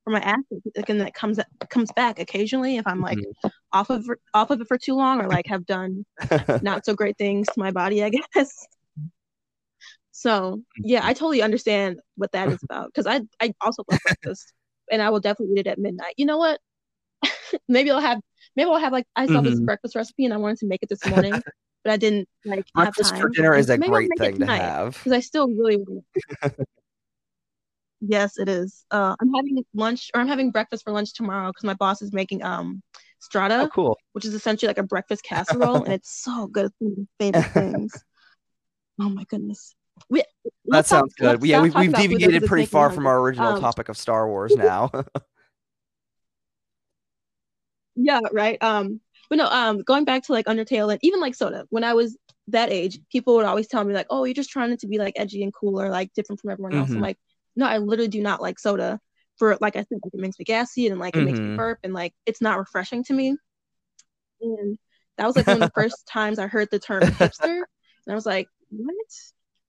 for 0.05 0.11
my 0.11 0.21
acid 0.21 0.63
and 0.89 1.01
that 1.01 1.15
comes 1.15 1.39
comes 1.69 1.93
back 1.93 2.19
occasionally 2.19 2.77
if 2.77 2.87
I'm 2.87 3.01
like 3.01 3.19
mm-hmm. 3.19 3.49
Off 3.73 3.91
of 3.91 4.09
off 4.35 4.51
of 4.51 4.61
it 4.61 4.69
for 4.69 4.79
too 4.79 4.95
long 4.95 5.21
or 5.21 5.29
like 5.29 5.47
have 5.47 5.67
done 5.67 6.05
not 6.63 6.85
so 6.85 6.95
great 6.95 7.17
things 7.19 7.47
to 7.49 7.59
my 7.59 7.71
body, 7.71 8.03
I 8.03 8.11
guess. 8.11 8.67
So 10.13 10.61
yeah, 10.77 11.01
I 11.03 11.15
totally 11.15 11.41
understand 11.41 12.01
what 12.17 12.33
that 12.33 12.49
is 12.49 12.63
about 12.63 12.87
because 12.87 13.07
I 13.07 13.23
I 13.41 13.55
also 13.61 13.85
love 13.91 14.01
breakfast 14.05 14.53
and 14.91 15.01
I 15.01 15.11
will 15.11 15.21
definitely 15.21 15.55
eat 15.55 15.67
it 15.67 15.71
at 15.71 15.79
midnight. 15.79 16.15
You 16.17 16.27
know 16.27 16.37
what? 16.37 16.61
maybe 17.69 17.91
I'll 17.91 18.01
have 18.01 18.21
maybe 18.57 18.69
I'll 18.71 18.79
have 18.79 18.93
like 18.93 19.07
I 19.17 19.27
saw 19.27 19.35
mm-hmm. 19.35 19.45
this 19.45 19.61
breakfast 19.61 19.95
recipe 19.97 20.25
and 20.25 20.35
I 20.35 20.37
wanted 20.37 20.59
to 20.59 20.67
make 20.67 20.83
it 20.83 20.89
this 20.89 21.07
morning, 21.07 21.33
but 21.85 21.93
I 21.93 21.97
didn't 21.97 22.29
like 22.45 22.67
breakfast 22.75 23.17
for 23.17 23.29
dinner 23.29 23.55
is 23.55 23.71
a 23.71 23.79
maybe 23.79 23.91
great 23.91 24.11
thing 24.19 24.39
to 24.41 24.47
have 24.47 24.95
because 24.95 25.13
I 25.13 25.21
still 25.21 25.49
really. 25.49 25.83
yes, 28.01 28.39
it 28.39 28.49
is. 28.49 28.85
Uh, 28.91 29.17
I'm 29.21 29.33
having 29.33 29.65
lunch 29.75 30.11
or 30.15 30.21
I'm 30.21 30.29
having 30.29 30.51
breakfast 30.51 30.85
for 30.85 30.93
lunch 30.93 31.15
tomorrow 31.15 31.49
because 31.49 31.65
my 31.65 31.75
boss 31.75 32.03
is 32.03 32.13
making 32.13 32.43
um 32.43 32.83
strata, 33.21 33.63
oh, 33.63 33.69
cool, 33.69 33.99
which 34.13 34.25
is 34.25 34.35
essentially 34.35 34.69
like 34.69 34.79
a 34.79 34.83
breakfast 34.83 35.23
casserole, 35.23 35.85
and 35.85 35.93
it's 35.93 36.23
so 36.23 36.47
good. 36.47 36.67
It's 36.67 36.75
one 36.79 36.93
of 36.93 36.99
my 36.99 37.07
favorite 37.19 37.51
things. 37.53 38.05
Oh 39.01 39.09
my 39.09 39.25
goodness. 39.25 39.75
We, 40.09 40.23
that 40.67 40.87
sounds 40.87 41.15
talk, 41.15 41.41
good. 41.41 41.49
Yeah, 41.49 41.61
we've, 41.61 41.75
we've 41.75 41.93
deviated 41.93 42.47
pretty 42.47 42.67
far 42.67 42.91
from 42.91 43.07
our 43.07 43.21
original 43.21 43.55
um, 43.55 43.61
topic 43.61 43.89
of 43.89 43.97
Star 43.97 44.29
Wars 44.29 44.55
now. 44.57 44.91
yeah, 47.97 48.21
right. 48.33 48.63
Um, 48.63 49.01
but 49.29 49.37
no, 49.37 49.47
um, 49.47 49.83
going 49.83 50.05
back 50.05 50.25
to 50.25 50.33
like 50.33 50.47
Undertale 50.47 50.91
and 50.91 51.01
even 51.03 51.21
like 51.21 51.35
Soda, 51.35 51.67
when 51.71 51.85
I 51.85 51.95
was 51.95 52.17
that 52.49 52.71
age, 52.71 52.99
people 53.13 53.37
would 53.37 53.45
always 53.45 53.69
tell 53.69 53.85
me 53.85 53.95
like, 53.95 54.07
"Oh, 54.11 54.25
you're 54.25 54.35
just 54.35 54.51
trying 54.51 54.77
to 54.77 54.87
be 54.87 54.99
like 54.99 55.15
edgy 55.17 55.43
and 55.43 55.53
cool 55.53 55.81
or 55.81 55.89
like 55.89 56.13
different 56.15 56.41
from 56.41 56.51
everyone 56.51 56.75
else." 56.75 56.89
Mm-hmm. 56.89 56.97
I'm 56.97 57.03
like, 57.03 57.19
no, 57.57 57.67
I 57.67 57.79
literally 57.79 58.09
do 58.09 58.23
not 58.23 58.41
like 58.41 58.59
soda. 58.59 59.01
For 59.41 59.57
like 59.61 59.75
I 59.75 59.81
said, 59.81 59.99
like, 60.05 60.15
it 60.15 60.21
makes 60.21 60.39
me 60.39 60.45
gassy 60.45 60.87
and 60.87 61.01
like 61.01 61.17
it 61.17 61.21
mm-hmm. 61.21 61.27
makes 61.27 61.39
me 61.41 61.47
mm-hmm. 61.47 61.57
burp 61.57 61.79
and 61.83 61.93
like 61.95 62.15
it's 62.27 62.41
not 62.41 62.59
refreshing 62.59 63.03
to 63.05 63.13
me. 63.13 63.37
And 64.41 64.79
that 65.17 65.27
was 65.27 65.35
like 65.35 65.47
one 65.47 65.63
of 65.63 65.69
the 65.69 65.73
first 65.75 66.07
times 66.07 66.39
I 66.39 66.47
heard 66.47 66.69
the 66.71 66.79
term 66.79 67.03
hipster, 67.03 67.63
and 67.63 68.13
I 68.13 68.15
was 68.15 68.27
like, 68.27 68.49
what? 68.71 68.95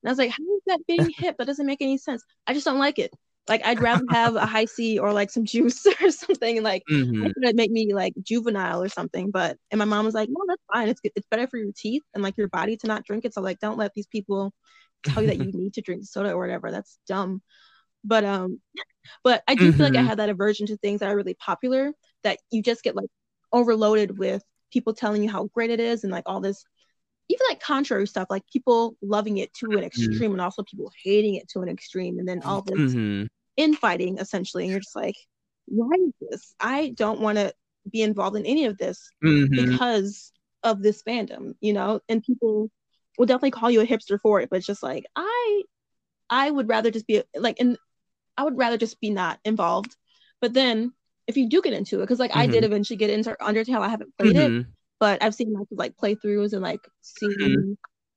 And 0.02 0.08
I 0.08 0.10
was 0.10 0.18
like, 0.18 0.30
how 0.30 0.44
is 0.44 0.62
that 0.66 0.86
being 0.86 1.10
hip? 1.16 1.36
That 1.38 1.46
doesn't 1.46 1.66
make 1.66 1.82
any 1.82 1.98
sense. 1.98 2.22
I 2.46 2.54
just 2.54 2.66
don't 2.66 2.78
like 2.78 2.98
it. 2.98 3.12
Like 3.48 3.66
I'd 3.66 3.80
rather 3.80 4.04
have 4.10 4.36
a 4.36 4.46
Hi-C 4.46 4.98
or 4.98 5.12
like 5.12 5.30
some 5.30 5.44
juice 5.44 5.84
or 6.02 6.10
something, 6.10 6.58
and 6.58 6.64
like 6.64 6.82
mm-hmm. 6.90 7.26
it'd 7.42 7.56
make 7.56 7.70
me 7.70 7.92
like 7.94 8.14
juvenile 8.22 8.82
or 8.82 8.88
something. 8.90 9.30
But 9.30 9.56
and 9.70 9.78
my 9.78 9.84
mom 9.84 10.04
was 10.04 10.14
like, 10.14 10.28
no, 10.28 10.40
that's 10.46 10.62
fine. 10.72 10.88
It's 10.88 11.00
good. 11.00 11.12
it's 11.16 11.26
better 11.30 11.48
for 11.48 11.56
your 11.56 11.72
teeth 11.74 12.02
and 12.14 12.22
like 12.22 12.36
your 12.36 12.48
body 12.48 12.76
to 12.76 12.86
not 12.86 13.04
drink 13.04 13.24
it. 13.24 13.32
So 13.32 13.40
like, 13.40 13.58
don't 13.58 13.78
let 13.78 13.94
these 13.94 14.06
people 14.06 14.52
tell 15.02 15.22
you 15.22 15.28
that 15.28 15.38
you 15.38 15.50
need 15.54 15.74
to 15.74 15.80
drink 15.80 16.04
soda 16.04 16.32
or 16.32 16.38
whatever. 16.38 16.70
That's 16.70 16.98
dumb. 17.08 17.42
But 18.04 18.24
um, 18.24 18.60
but 19.22 19.42
I 19.46 19.54
do 19.54 19.68
mm-hmm. 19.68 19.76
feel 19.76 19.86
like 19.86 19.94
I 19.94 19.98
mm-hmm. 19.98 20.08
have 20.08 20.16
that 20.18 20.28
aversion 20.28 20.66
to 20.68 20.76
things 20.76 21.00
that 21.00 21.10
are 21.10 21.16
really 21.16 21.34
popular 21.34 21.92
that 22.24 22.38
you 22.50 22.62
just 22.62 22.82
get 22.82 22.96
like 22.96 23.08
overloaded 23.52 24.18
with 24.18 24.42
people 24.72 24.94
telling 24.94 25.22
you 25.22 25.28
how 25.28 25.44
great 25.54 25.70
it 25.70 25.80
is 25.80 26.04
and 26.04 26.12
like 26.12 26.24
all 26.26 26.40
this 26.40 26.64
even 27.28 27.46
like 27.48 27.60
contrary 27.60 28.06
stuff, 28.06 28.28
like 28.30 28.46
people 28.52 28.96
loving 29.00 29.38
it 29.38 29.52
to 29.54 29.66
an 29.66 29.72
mm-hmm. 29.72 29.84
extreme 29.84 30.12
mm-hmm. 30.12 30.32
and 30.32 30.40
also 30.40 30.62
people 30.62 30.90
hating 31.02 31.36
it 31.36 31.48
to 31.48 31.60
an 31.60 31.68
extreme, 31.68 32.18
and 32.18 32.28
then 32.28 32.42
all 32.42 32.62
this 32.62 32.94
mm-hmm. 32.94 33.26
infighting 33.56 34.18
essentially. 34.18 34.64
And 34.64 34.70
you're 34.70 34.80
just 34.80 34.96
like, 34.96 35.16
why 35.66 35.94
is 35.94 36.12
this? 36.20 36.54
I 36.60 36.94
don't 36.96 37.20
want 37.20 37.38
to 37.38 37.54
be 37.90 38.02
involved 38.02 38.36
in 38.36 38.44
any 38.44 38.66
of 38.66 38.76
this 38.76 39.08
mm-hmm. 39.24 39.70
because 39.70 40.32
of 40.62 40.82
this 40.82 41.02
fandom, 41.02 41.54
you 41.60 41.72
know. 41.72 42.00
And 42.08 42.22
people 42.22 42.70
will 43.18 43.26
definitely 43.26 43.52
call 43.52 43.70
you 43.70 43.80
a 43.80 43.86
hipster 43.86 44.18
for 44.20 44.40
it, 44.40 44.50
but 44.50 44.56
it's 44.56 44.66
just 44.66 44.82
like 44.82 45.04
I, 45.16 45.62
I 46.28 46.50
would 46.50 46.68
rather 46.68 46.90
just 46.90 47.06
be 47.06 47.22
like, 47.36 47.56
and 47.60 47.78
I 48.36 48.44
would 48.44 48.56
rather 48.56 48.76
just 48.76 49.00
be 49.00 49.10
not 49.10 49.38
involved. 49.44 49.96
But 50.40 50.54
then 50.54 50.92
if 51.26 51.36
you 51.36 51.48
do 51.48 51.62
get 51.62 51.72
into 51.72 51.98
it, 51.98 52.02
because 52.02 52.18
like 52.18 52.34
I 52.34 52.46
did 52.46 52.56
mm-hmm. 52.56 52.64
eventually 52.64 52.96
get 52.96 53.10
into 53.10 53.36
Undertale, 53.40 53.80
I 53.80 53.88
haven't 53.88 54.16
played 54.16 54.36
it 54.36 54.50
mm-hmm 54.50 54.70
but 55.02 55.20
I've 55.20 55.34
seen 55.34 55.52
like 55.52 55.66
like 55.72 55.96
playthroughs 55.96 56.52
and 56.52 56.62
like 56.62 56.78
seen 57.00 57.36
mm-hmm. 57.36 57.72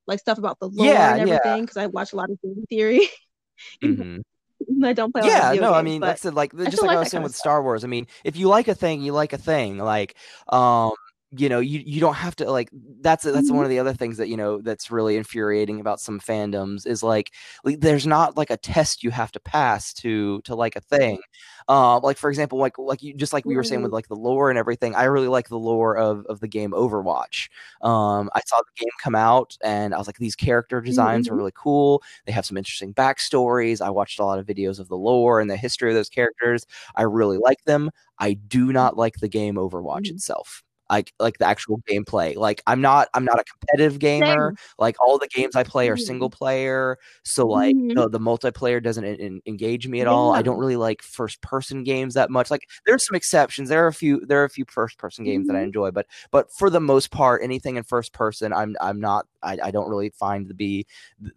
like 0.05 0.19
stuff 0.19 0.37
about 0.37 0.59
the 0.59 0.67
lore 0.67 0.85
yeah, 0.85 1.15
and 1.15 1.21
everything 1.21 1.61
because 1.61 1.77
yeah. 1.77 1.83
I 1.83 1.87
watch 1.87 2.13
a 2.13 2.15
lot 2.15 2.29
of 2.29 2.39
game 2.43 2.63
theory. 2.69 3.09
mm-hmm. 3.83 4.85
I 4.85 4.93
don't 4.93 5.11
play. 5.11 5.27
Yeah, 5.27 5.53
no, 5.53 5.61
games, 5.61 5.73
I 5.73 5.81
mean 5.81 6.01
that's 6.01 6.25
it, 6.25 6.35
like 6.35 6.55
just 6.55 6.83
like, 6.83 6.89
like 6.89 6.97
I 6.97 6.99
was 6.99 7.09
saying 7.09 7.23
with 7.23 7.35
Star 7.35 7.63
Wars. 7.63 7.83
I 7.83 7.87
mean, 7.87 8.05
if 8.23 8.37
you 8.37 8.49
like 8.49 8.67
a 8.67 8.75
thing, 8.75 9.01
you 9.01 9.13
like 9.13 9.33
a 9.33 9.39
thing. 9.39 9.79
Like, 9.79 10.13
um, 10.47 10.91
you 11.31 11.49
know 11.49 11.59
you 11.59 11.81
you 11.85 11.99
don't 11.99 12.13
have 12.13 12.35
to 12.35 12.49
like 12.49 12.69
that's 13.01 13.23
that's 13.23 13.47
mm-hmm. 13.47 13.55
one 13.55 13.65
of 13.65 13.69
the 13.69 13.79
other 13.79 13.93
things 13.93 14.17
that 14.17 14.29
you 14.29 14.37
know 14.37 14.61
that's 14.61 14.91
really 14.91 15.17
infuriating 15.17 15.79
about 15.79 15.99
some 15.99 16.19
fandoms 16.19 16.85
is 16.85 17.01
like, 17.01 17.31
like 17.63 17.79
there's 17.79 18.05
not 18.05 18.37
like 18.37 18.49
a 18.49 18.57
test 18.57 19.03
you 19.03 19.09
have 19.09 19.31
to 19.31 19.39
pass 19.39 19.93
to 19.93 20.41
to 20.41 20.55
like 20.55 20.75
a 20.75 20.81
thing 20.81 21.19
um 21.67 22.01
like 22.03 22.17
for 22.17 22.29
example 22.29 22.59
like 22.59 22.77
like 22.77 23.01
you 23.01 23.13
just 23.13 23.33
like 23.33 23.45
we 23.45 23.55
were 23.55 23.63
saying 23.63 23.81
with 23.81 23.89
mm-hmm. 23.89 23.95
like 23.95 24.07
the 24.07 24.15
lore 24.15 24.49
and 24.49 24.59
everything 24.59 24.93
i 24.95 25.03
really 25.05 25.27
like 25.27 25.49
the 25.49 25.57
lore 25.57 25.97
of 25.97 26.25
of 26.27 26.39
the 26.39 26.47
game 26.47 26.71
overwatch 26.71 27.49
um 27.81 28.29
i 28.35 28.41
saw 28.45 28.57
the 28.57 28.83
game 28.83 28.91
come 29.01 29.15
out 29.15 29.57
and 29.63 29.95
i 29.95 29.97
was 29.97 30.07
like 30.07 30.17
these 30.17 30.35
character 30.35 30.79
designs 30.79 31.25
mm-hmm. 31.25 31.33
are 31.33 31.37
really 31.37 31.53
cool 31.55 32.03
they 32.25 32.31
have 32.31 32.45
some 32.45 32.57
interesting 32.57 32.93
backstories 32.93 33.81
i 33.81 33.89
watched 33.89 34.19
a 34.19 34.25
lot 34.25 34.37
of 34.37 34.45
videos 34.45 34.79
of 34.79 34.87
the 34.89 34.97
lore 34.97 35.39
and 35.39 35.49
the 35.49 35.57
history 35.57 35.89
of 35.89 35.95
those 35.95 36.09
characters 36.09 36.65
i 36.95 37.01
really 37.01 37.37
like 37.37 37.63
them 37.65 37.89
i 38.19 38.33
do 38.33 38.71
not 38.71 38.95
like 38.95 39.15
the 39.15 39.27
game 39.27 39.55
overwatch 39.55 40.03
mm-hmm. 40.03 40.15
itself 40.15 40.63
like 40.89 41.13
like 41.19 41.37
the 41.37 41.45
actual 41.45 41.81
gameplay. 41.89 42.35
Like 42.35 42.61
I'm 42.67 42.81
not 42.81 43.09
I'm 43.13 43.25
not 43.25 43.39
a 43.39 43.43
competitive 43.43 43.99
gamer. 43.99 44.49
Same. 44.49 44.75
Like 44.77 44.95
all 44.99 45.17
the 45.17 45.27
games 45.27 45.55
I 45.55 45.63
play 45.63 45.89
are 45.89 45.97
single 45.97 46.29
mm-hmm. 46.29 46.37
player, 46.37 46.97
so 47.23 47.47
like 47.47 47.75
mm-hmm. 47.75 47.95
the, 47.95 48.09
the, 48.09 48.19
multiplayer 48.19 48.81
doesn't 48.81 49.03
in, 49.03 49.41
engage 49.45 49.87
me 49.87 50.01
at 50.01 50.07
yeah. 50.07 50.13
all. 50.13 50.33
I 50.33 50.41
don't 50.41 50.57
really 50.59 50.75
like 50.75 51.01
first 51.01 51.41
person 51.41 51.83
games 51.83 52.13
that 52.15 52.29
much. 52.29 52.51
Like 52.51 52.67
there's 52.85 53.05
some 53.05 53.15
exceptions. 53.15 53.69
There 53.69 53.83
are 53.83 53.87
a 53.87 53.93
few 53.93 54.25
there 54.25 54.41
are 54.41 54.45
a 54.45 54.49
few 54.49 54.65
first 54.69 54.97
person 54.97 55.25
games 55.25 55.43
mm-hmm. 55.43 55.53
that 55.53 55.57
I 55.57 55.61
mm-hmm. 55.61 55.67
enjoy, 55.67 55.91
but 55.91 56.07
but 56.31 56.51
for 56.51 56.69
the 56.69 56.81
most 56.81 57.11
part, 57.11 57.41
anything 57.43 57.77
in 57.77 57.83
first 57.83 58.13
person, 58.13 58.53
I'm 58.53 58.75
I'm 58.81 58.99
not 58.99 59.27
I, 59.45 59.57
I 59.63 59.71
don't 59.71 59.89
really 59.89 60.09
find 60.09 60.47
to 60.47 60.53
be 60.53 60.85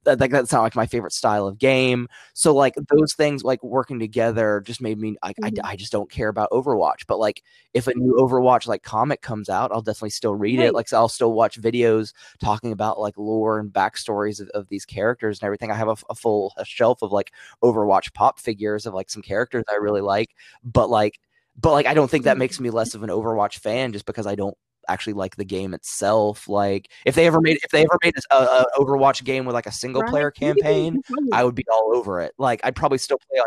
like 0.04 0.30
that's 0.30 0.52
not 0.52 0.62
like 0.62 0.74
my 0.74 0.86
favorite 0.86 1.12
style 1.12 1.46
of 1.46 1.58
game. 1.58 2.08
So 2.34 2.54
like 2.54 2.74
those 2.90 3.14
things 3.14 3.44
like 3.44 3.62
working 3.62 3.98
together 3.98 4.62
just 4.64 4.80
made 4.80 4.98
me 4.98 5.16
like 5.22 5.36
mm-hmm. 5.36 5.64
I, 5.64 5.72
I 5.72 5.76
just 5.76 5.92
don't 5.92 6.10
care 6.10 6.28
about 6.28 6.50
Overwatch. 6.50 7.06
But 7.06 7.18
like 7.18 7.42
if 7.74 7.86
a 7.86 7.94
new 7.94 8.14
Overwatch 8.14 8.66
like 8.66 8.82
comic 8.82 9.22
comes 9.22 9.48
out, 9.48 9.70
I'll 9.72 9.82
definitely 9.82 10.10
still 10.10 10.34
read 10.34 10.58
right. 10.58 10.68
it. 10.68 10.74
Like 10.74 10.88
so 10.88 10.96
I'll 10.96 11.08
still 11.08 11.32
watch 11.32 11.60
videos 11.60 12.12
talking 12.40 12.72
about 12.72 12.98
like 12.98 13.16
lore 13.16 13.58
and 13.58 13.72
backstories 13.72 14.40
of, 14.40 14.48
of 14.50 14.68
these 14.68 14.84
characters 14.84 15.38
and 15.40 15.46
everything. 15.46 15.70
I 15.70 15.74
have 15.76 15.88
a, 15.88 15.96
a 16.10 16.14
full 16.14 16.52
a 16.56 16.64
shelf 16.64 17.02
of 17.02 17.12
like 17.12 17.32
Overwatch 17.62 18.14
pop 18.14 18.38
figures 18.38 18.86
of 18.86 18.94
like 18.94 19.10
some 19.10 19.22
characters 19.22 19.64
I 19.70 19.76
really 19.76 20.00
like. 20.00 20.34
But 20.64 20.90
like 20.90 21.18
but 21.60 21.72
like 21.72 21.86
I 21.86 21.94
don't 21.94 22.10
think 22.10 22.24
that 22.24 22.38
makes 22.38 22.60
me 22.60 22.70
less 22.70 22.94
of 22.94 23.02
an 23.02 23.10
Overwatch 23.10 23.58
fan 23.58 23.92
just 23.92 24.06
because 24.06 24.26
I 24.26 24.34
don't 24.34 24.56
actually 24.88 25.12
like 25.12 25.36
the 25.36 25.44
game 25.44 25.74
itself. 25.74 26.48
Like 26.48 26.90
if 27.04 27.14
they 27.14 27.26
ever 27.26 27.40
made 27.40 27.58
if 27.62 27.70
they 27.70 27.82
ever 27.82 27.98
made 28.02 28.14
a, 28.30 28.34
a 28.36 28.66
Overwatch 28.76 29.24
game 29.24 29.44
with 29.44 29.54
like 29.54 29.66
a 29.66 29.72
single 29.72 30.02
player 30.04 30.30
campaign, 30.30 31.02
I 31.32 31.44
would 31.44 31.54
be 31.54 31.64
all 31.72 31.94
over 31.94 32.20
it. 32.20 32.32
Like 32.38 32.60
I'd 32.64 32.76
probably 32.76 32.98
still 32.98 33.18
play 33.30 33.40
on 33.40 33.46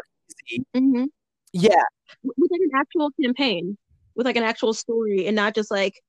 easy. 0.50 0.66
Mm-hmm. 0.76 1.06
Yeah, 1.54 1.84
with 2.24 2.52
like 2.52 2.62
an 2.62 2.72
actual 2.76 3.12
campaign, 3.22 3.78
with 4.16 4.26
like 4.26 4.38
an 4.38 4.44
actual 4.44 4.74
story, 4.74 5.28
and 5.28 5.36
not 5.36 5.56
just 5.56 5.72
like 5.72 6.02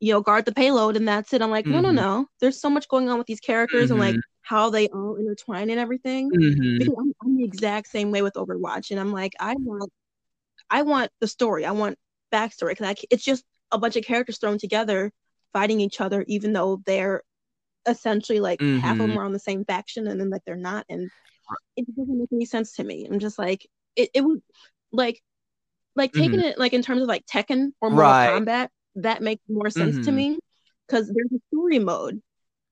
you 0.00 0.12
know 0.12 0.20
guard 0.20 0.44
the 0.44 0.52
payload 0.52 0.96
and 0.96 1.08
that's 1.08 1.32
it. 1.32 1.42
I'm 1.42 1.50
like, 1.50 1.64
mm-hmm. 1.64 1.74
no, 1.74 1.80
no, 1.80 1.88
mm-hmm. 1.88 1.96
no. 1.96 2.26
There's 2.40 2.60
so 2.60 2.70
much 2.70 2.88
going 2.88 3.08
on 3.08 3.18
with 3.18 3.26
these 3.26 3.40
characters 3.40 3.84
mm-hmm. 3.84 3.92
and 3.92 4.00
like 4.00 4.14
mm-hmm. 4.14 4.20
how 4.42 4.70
they 4.70 4.88
all 4.88 5.16
intertwine 5.16 5.70
and 5.70 5.80
everything. 5.80 6.30
Mm-hmm. 6.30 6.78
Because 6.78 6.94
I'm, 6.98 7.12
I'm 7.22 7.36
the 7.36 7.44
exact 7.44 7.88
same 7.88 8.10
way 8.10 8.22
with 8.22 8.34
Overwatch, 8.34 8.90
and 8.90 9.00
I'm 9.00 9.12
like, 9.12 9.32
I 9.40 9.54
want, 9.58 9.90
I 10.70 10.82
want 10.82 11.10
the 11.20 11.26
story. 11.26 11.64
I 11.64 11.72
want 11.72 11.98
backstory 12.32 12.70
because 12.70 13.04
it's 13.10 13.24
just 13.24 13.44
a 13.70 13.78
bunch 13.78 13.96
of 13.96 14.04
characters 14.04 14.38
thrown 14.38 14.58
together 14.58 15.12
fighting 15.52 15.80
each 15.80 16.00
other, 16.00 16.24
even 16.28 16.52
though 16.52 16.82
they're 16.86 17.22
essentially 17.86 18.40
like 18.40 18.60
mm-hmm. 18.60 18.78
half 18.78 18.92
of 18.92 18.98
them 18.98 19.10
mm-hmm. 19.10 19.18
are 19.18 19.24
on 19.24 19.32
the 19.32 19.38
same 19.38 19.64
faction 19.64 20.06
and 20.06 20.20
then 20.20 20.30
like 20.30 20.42
they're 20.44 20.56
not. 20.56 20.84
And 20.88 21.10
it 21.76 21.86
doesn't 21.96 22.18
make 22.18 22.28
any 22.32 22.44
sense 22.44 22.74
to 22.74 22.84
me. 22.84 23.06
I'm 23.10 23.18
just 23.18 23.38
like, 23.38 23.66
it, 23.96 24.10
it 24.14 24.20
would 24.20 24.42
like, 24.92 25.22
like 25.96 26.12
taking 26.12 26.40
mm-hmm. 26.40 26.48
it 26.48 26.58
like 26.58 26.74
in 26.74 26.82
terms 26.82 27.02
of 27.02 27.08
like 27.08 27.26
Tekken 27.26 27.72
or 27.80 27.90
Mortal 27.90 28.10
right. 28.10 28.42
Kombat, 28.42 28.68
that 28.96 29.22
makes 29.22 29.42
more 29.48 29.70
sense 29.70 29.96
mm-hmm. 29.96 30.04
to 30.04 30.12
me 30.12 30.38
because 30.86 31.06
there's 31.06 31.32
a 31.32 31.40
story 31.52 31.78
mode. 31.78 32.20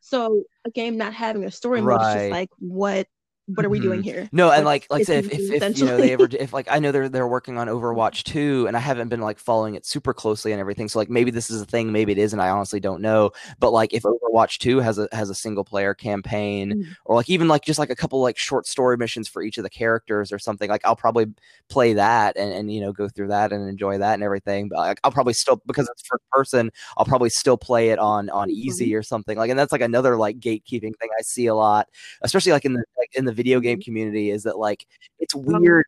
So 0.01 0.45
a 0.65 0.71
game 0.71 0.97
not 0.97 1.15
having 1.15 1.45
a 1.45 1.51
story 1.51 1.81
right. 1.81 1.97
mode 1.97 2.07
is 2.07 2.23
just 2.23 2.31
like 2.31 2.51
what 2.59 3.07
what 3.47 3.65
are 3.65 3.69
we 3.69 3.79
doing 3.79 4.01
mm-hmm. 4.01 4.09
here? 4.09 4.29
No, 4.33 4.51
and 4.51 4.65
like 4.65 4.87
like 4.91 5.03
I 5.03 5.05
said, 5.05 5.25
if, 5.27 5.33
if, 5.33 5.63
if 5.63 5.79
you 5.79 5.85
know 5.85 5.97
they 5.97 6.13
ever 6.13 6.29
if 6.33 6.53
like 6.53 6.67
I 6.71 6.81
know 6.81 6.91
they're 6.91 7.09
they're 7.09 7.29
working 7.29 7.59
on 7.59 7.69
Overwatch 7.69 8.25
2 8.25 8.67
and 8.67 8.77
I 8.77 8.81
haven't 8.81 9.09
been 9.09 9.21
like 9.21 9.39
following 9.39 9.77
it 9.77 9.87
super 9.87 10.13
closely 10.13 10.51
and 10.51 10.61
everything. 10.61 10.89
So 10.89 10.99
like 10.99 11.09
maybe 11.09 11.31
this 11.31 11.49
is 11.49 11.61
a 11.61 11.65
thing, 11.65 11.93
maybe 11.93 12.11
it 12.11 12.19
isn't. 12.19 12.41
I 12.41 12.51
honestly 12.51 12.81
don't 12.81 13.01
know. 13.01 13.31
But 13.61 13.73
like 13.73 13.95
if 13.95 14.03
Overwatch 14.03 14.59
2 14.59 14.81
has 14.81 14.99
a 14.99 15.09
has 15.13 15.31
a 15.31 15.35
single 15.35 15.65
player 15.65 15.95
campaign 15.95 16.73
mm-hmm. 16.73 16.93
or 17.05 17.15
like 17.15 17.31
even 17.31 17.47
like 17.47 17.63
just 17.65 17.79
like 17.79 17.91
a 17.91 17.97
couple 17.97 18.21
like 18.21 18.37
short 18.37 18.67
story 18.67 18.97
missions 18.97 19.29
for 19.29 19.43
each 19.43 19.59
of 19.59 19.63
the 19.63 19.71
characters 19.71 20.33
or 20.33 20.41
something, 20.41 20.69
like 20.69 20.85
I'll 20.85 20.97
probably 20.97 21.27
play 21.69 21.93
that 21.93 22.37
and, 22.37 22.53
and 22.53 22.73
you 22.73 22.81
know 22.81 22.93
go 22.93 23.09
through 23.09 23.29
that 23.29 23.53
and 23.53 23.69
enjoy 23.69 23.99
that 23.99 24.15
and 24.15 24.25
everything. 24.25 24.69
But 24.69 24.79
like, 24.79 25.01
I'll 25.05 25.13
probably 25.13 25.35
still 25.35 25.63
because 25.67 25.89
it's 25.89 26.03
first 26.05 26.25
person, 26.33 26.73
I'll 26.97 27.05
probably 27.05 27.31
still 27.31 27.57
play 27.57 27.91
it 27.91 28.01
on 28.01 28.29
on 28.31 28.49
mm-hmm. 28.49 28.57
easy 28.57 28.95
or 28.97 29.05
something. 29.05 29.39
Like 29.39 29.51
and 29.51 29.59
that's 29.59 29.73
like 29.73 29.83
another 29.83 30.17
like 30.17 30.41
gatekeeping 30.41 30.97
thing 30.99 31.11
I 31.17 31.23
see 31.23 31.47
a 31.47 31.55
lot, 31.55 31.89
especially 32.23 32.51
like 32.51 32.65
in 32.65 32.73
the 32.73 32.83
like 32.99 33.15
in 33.15 33.25
the 33.25 33.36
video 33.37 33.61
game 33.61 33.79
mm-hmm. 33.79 33.85
community 33.85 34.31
is 34.31 34.43
that 34.45 34.59
like 34.59 34.87
it's 35.19 35.35
weird 35.35 35.87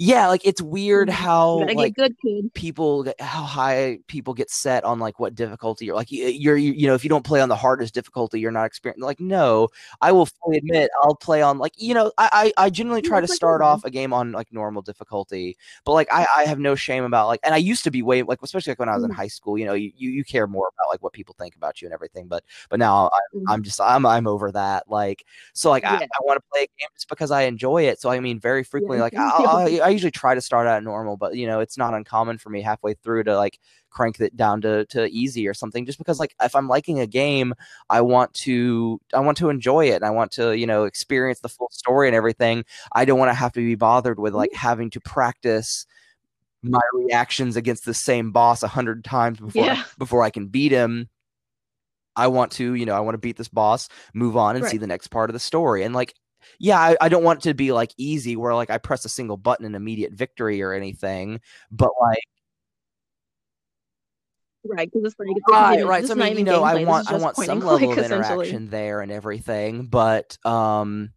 yeah, 0.00 0.28
like 0.28 0.42
it's 0.44 0.62
weird 0.62 1.08
Mm-hmm. 1.08 1.24
how 1.24 1.66
like 1.74 1.94
good, 1.96 2.14
kid. 2.24 2.54
people 2.54 3.02
get- 3.02 3.20
how 3.20 3.42
high 3.42 3.98
people 4.06 4.32
get 4.32 4.48
set 4.50 4.84
on 4.84 4.98
like 5.00 5.18
what 5.18 5.34
difficulty 5.34 5.86
you're 5.86 5.96
like 5.96 6.10
you- 6.12 6.26
you're 6.26 6.56
you, 6.56 6.72
you 6.72 6.86
know 6.86 6.94
if 6.94 7.02
you 7.04 7.10
don't 7.10 7.24
play 7.24 7.40
on 7.40 7.48
the 7.48 7.56
hardest 7.56 7.94
difficulty 7.94 8.38
you're 8.38 8.50
not 8.52 8.64
experiencing 8.64 9.02
like 9.04 9.18
no 9.20 9.68
i 10.00 10.12
will 10.12 10.26
fully 10.26 10.58
admit 10.58 10.90
i'll 11.02 11.14
play 11.16 11.42
on 11.42 11.58
like 11.58 11.72
you 11.76 11.94
know 11.94 12.12
i 12.18 12.52
i, 12.56 12.66
I 12.66 12.70
generally 12.70 13.02
try 13.02 13.20
to 13.20 13.26
start 13.28 13.60
off 13.62 13.84
a 13.84 13.90
game 13.90 14.12
on 14.12 14.32
like 14.32 14.52
normal 14.52 14.82
difficulty 14.82 15.56
but 15.84 15.92
like 15.92 16.08
i 16.12 16.26
i 16.36 16.44
have 16.44 16.58
no 16.60 16.74
shame 16.76 17.04
about 17.04 17.26
like 17.26 17.40
and 17.42 17.54
i 17.54 17.58
used 17.58 17.82
to 17.84 17.90
be 17.90 18.02
way 18.02 18.22
like 18.22 18.38
especially 18.42 18.70
like 18.72 18.78
when 18.78 18.88
i 18.88 18.94
was 18.94 19.04
in 19.04 19.10
Mhm. 19.10 19.14
high 19.14 19.28
school 19.28 19.58
you 19.58 19.64
know 19.66 19.74
you 19.74 19.90
you, 19.96 20.10
you 20.10 20.24
care 20.24 20.46
more 20.46 20.68
about 20.68 20.90
like 20.92 21.02
what 21.02 21.12
people 21.12 21.34
think 21.38 21.56
about 21.56 21.80
you 21.82 21.86
and 21.88 21.94
everything 21.94 22.26
but 22.28 22.44
but 22.70 22.78
now 22.78 23.10
i'm, 23.12 23.40
Mhm. 23.40 23.44
I'm 23.48 23.62
just 23.64 23.80
i'm 23.80 24.06
i'm 24.06 24.26
over 24.28 24.52
that 24.52 24.88
like 24.88 25.24
so 25.54 25.70
like 25.70 25.84
i, 25.84 25.94
Yeah. 25.94 26.06
I 26.06 26.18
want 26.24 26.38
to 26.38 26.44
play 26.52 26.62
a 26.64 26.66
game 26.80 26.88
just 26.94 27.08
because 27.08 27.30
i 27.32 27.42
enjoy 27.42 27.82
it 27.84 28.00
so 28.00 28.10
i 28.10 28.20
mean 28.20 28.38
very 28.40 28.62
frequently 28.64 28.98
like 29.00 29.14
I'll. 29.16 29.56
I, 29.82 29.87
I 29.88 29.92
usually 29.92 30.10
try 30.10 30.34
to 30.34 30.40
start 30.40 30.66
out 30.66 30.82
normal 30.82 31.16
but 31.16 31.36
you 31.36 31.46
know 31.46 31.60
it's 31.60 31.78
not 31.78 31.94
uncommon 31.94 32.38
for 32.38 32.50
me 32.50 32.62
halfway 32.62 32.94
through 32.94 33.24
to 33.24 33.36
like 33.36 33.58
crank 33.90 34.20
it 34.20 34.36
down 34.36 34.60
to, 34.60 34.84
to 34.86 35.06
easy 35.06 35.48
or 35.48 35.54
something 35.54 35.86
just 35.86 35.96
because 35.96 36.20
like 36.20 36.34
if 36.42 36.54
i'm 36.54 36.68
liking 36.68 37.00
a 37.00 37.06
game 37.06 37.54
i 37.88 38.02
want 38.02 38.32
to 38.34 39.00
i 39.14 39.18
want 39.18 39.38
to 39.38 39.48
enjoy 39.48 39.86
it 39.86 39.94
and 39.94 40.04
i 40.04 40.10
want 40.10 40.30
to 40.30 40.54
you 40.58 40.66
know 40.66 40.84
experience 40.84 41.40
the 41.40 41.48
full 41.48 41.70
story 41.72 42.08
and 42.08 42.14
everything. 42.14 42.64
I 42.92 43.04
don't 43.04 43.18
want 43.18 43.30
to 43.30 43.34
have 43.34 43.52
to 43.52 43.60
be 43.60 43.74
bothered 43.74 44.18
with 44.18 44.34
like 44.34 44.50
mm-hmm. 44.50 44.66
having 44.66 44.90
to 44.90 45.00
practice 45.00 45.86
my 46.62 46.80
reactions 46.92 47.56
against 47.56 47.84
the 47.84 47.94
same 47.94 48.32
boss 48.32 48.62
a 48.62 48.68
hundred 48.68 49.04
times 49.04 49.38
before 49.38 49.64
Yeah. 49.64 49.82
before 49.98 50.22
i 50.22 50.30
can 50.30 50.48
beat 50.48 50.72
him. 50.72 51.08
I 52.16 52.26
want 52.26 52.52
to 52.52 52.74
you 52.74 52.84
know 52.84 52.94
i 52.94 53.00
want 53.00 53.14
to 53.14 53.18
beat 53.18 53.36
this 53.36 53.48
boss 53.48 53.88
move 54.12 54.36
on 54.36 54.56
and 54.56 54.66
see 54.66 54.76
the 54.76 54.88
next 54.88 55.08
part 55.08 55.30
of 55.30 55.34
the 55.34 55.40
story 55.40 55.84
and 55.84 55.94
like 55.94 56.14
yeah 56.58 56.78
I, 56.78 56.96
I 57.00 57.08
don't 57.08 57.24
want 57.24 57.40
it 57.40 57.48
to 57.48 57.54
be 57.54 57.72
like 57.72 57.92
easy 57.96 58.36
where 58.36 58.54
like 58.54 58.70
i 58.70 58.78
press 58.78 59.04
a 59.04 59.08
single 59.08 59.36
button 59.36 59.66
and 59.66 59.76
immediate 59.76 60.12
victory 60.12 60.62
or 60.62 60.72
anything 60.72 61.40
but 61.70 61.90
like 62.00 62.24
Right, 64.64 64.90
because 64.92 65.12
it's 65.12 65.18
like 65.18 65.28
right 65.50 65.86
right 65.86 66.04
so 66.04 66.12
i 66.12 66.16
mean 66.16 66.36
you 66.36 66.44
know 66.44 66.62
i 66.62 66.84
want 66.84 67.10
i 67.10 67.16
want 67.16 67.36
some 67.36 67.60
level 67.64 67.94
click, 67.94 67.98
of 67.98 68.04
interaction 68.04 68.68
there 68.68 69.00
and 69.00 69.10
everything 69.10 69.86
but 69.86 70.36
um 70.44 71.10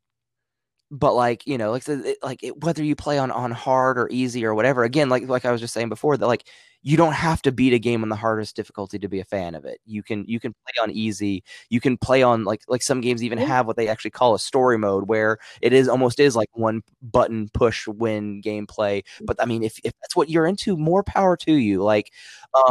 but 0.91 1.13
like 1.13 1.47
you 1.47 1.57
know 1.57 1.71
like 1.71 1.83
so 1.83 1.99
it, 1.99 2.17
like 2.21 2.43
it, 2.43 2.61
whether 2.63 2.83
you 2.83 2.95
play 2.95 3.17
on 3.17 3.31
on 3.31 3.51
hard 3.51 3.97
or 3.97 4.07
easy 4.11 4.45
or 4.45 4.53
whatever 4.53 4.83
again 4.83 5.09
like 5.09 5.27
like 5.27 5.43
i 5.43 5.51
was 5.51 5.59
just 5.59 5.73
saying 5.73 5.89
before 5.89 6.15
that 6.17 6.27
like 6.27 6.47
you 6.83 6.97
don't 6.97 7.13
have 7.13 7.41
to 7.43 7.51
beat 7.51 7.73
a 7.73 7.79
game 7.79 8.01
on 8.01 8.09
the 8.09 8.15
hardest 8.15 8.55
difficulty 8.55 8.97
to 8.99 9.07
be 9.07 9.19
a 9.19 9.25
fan 9.25 9.53
of 9.55 9.65
it. 9.65 9.79
You 9.85 10.01
can 10.01 10.25
you 10.27 10.39
can 10.39 10.53
play 10.53 10.83
on 10.83 10.91
easy. 10.91 11.43
You 11.69 11.79
can 11.79 11.97
play 11.97 12.23
on 12.23 12.43
like 12.43 12.61
like 12.67 12.81
some 12.81 13.01
games 13.01 13.23
even 13.23 13.37
have 13.37 13.67
what 13.67 13.75
they 13.75 13.87
actually 13.87 14.11
call 14.11 14.33
a 14.33 14.39
story 14.39 14.77
mode 14.77 15.07
where 15.07 15.37
it 15.61 15.73
is 15.73 15.87
almost 15.87 16.19
is 16.19 16.35
like 16.35 16.49
one 16.53 16.81
button 17.01 17.49
push 17.53 17.87
win 17.87 18.41
gameplay. 18.41 19.03
But 19.21 19.37
i 19.39 19.45
mean 19.45 19.63
if, 19.63 19.79
if 19.83 19.93
that's 20.01 20.15
what 20.15 20.29
you're 20.29 20.47
into 20.47 20.75
more 20.75 21.03
power 21.03 21.37
to 21.37 21.53
you. 21.53 21.83
Like 21.83 22.11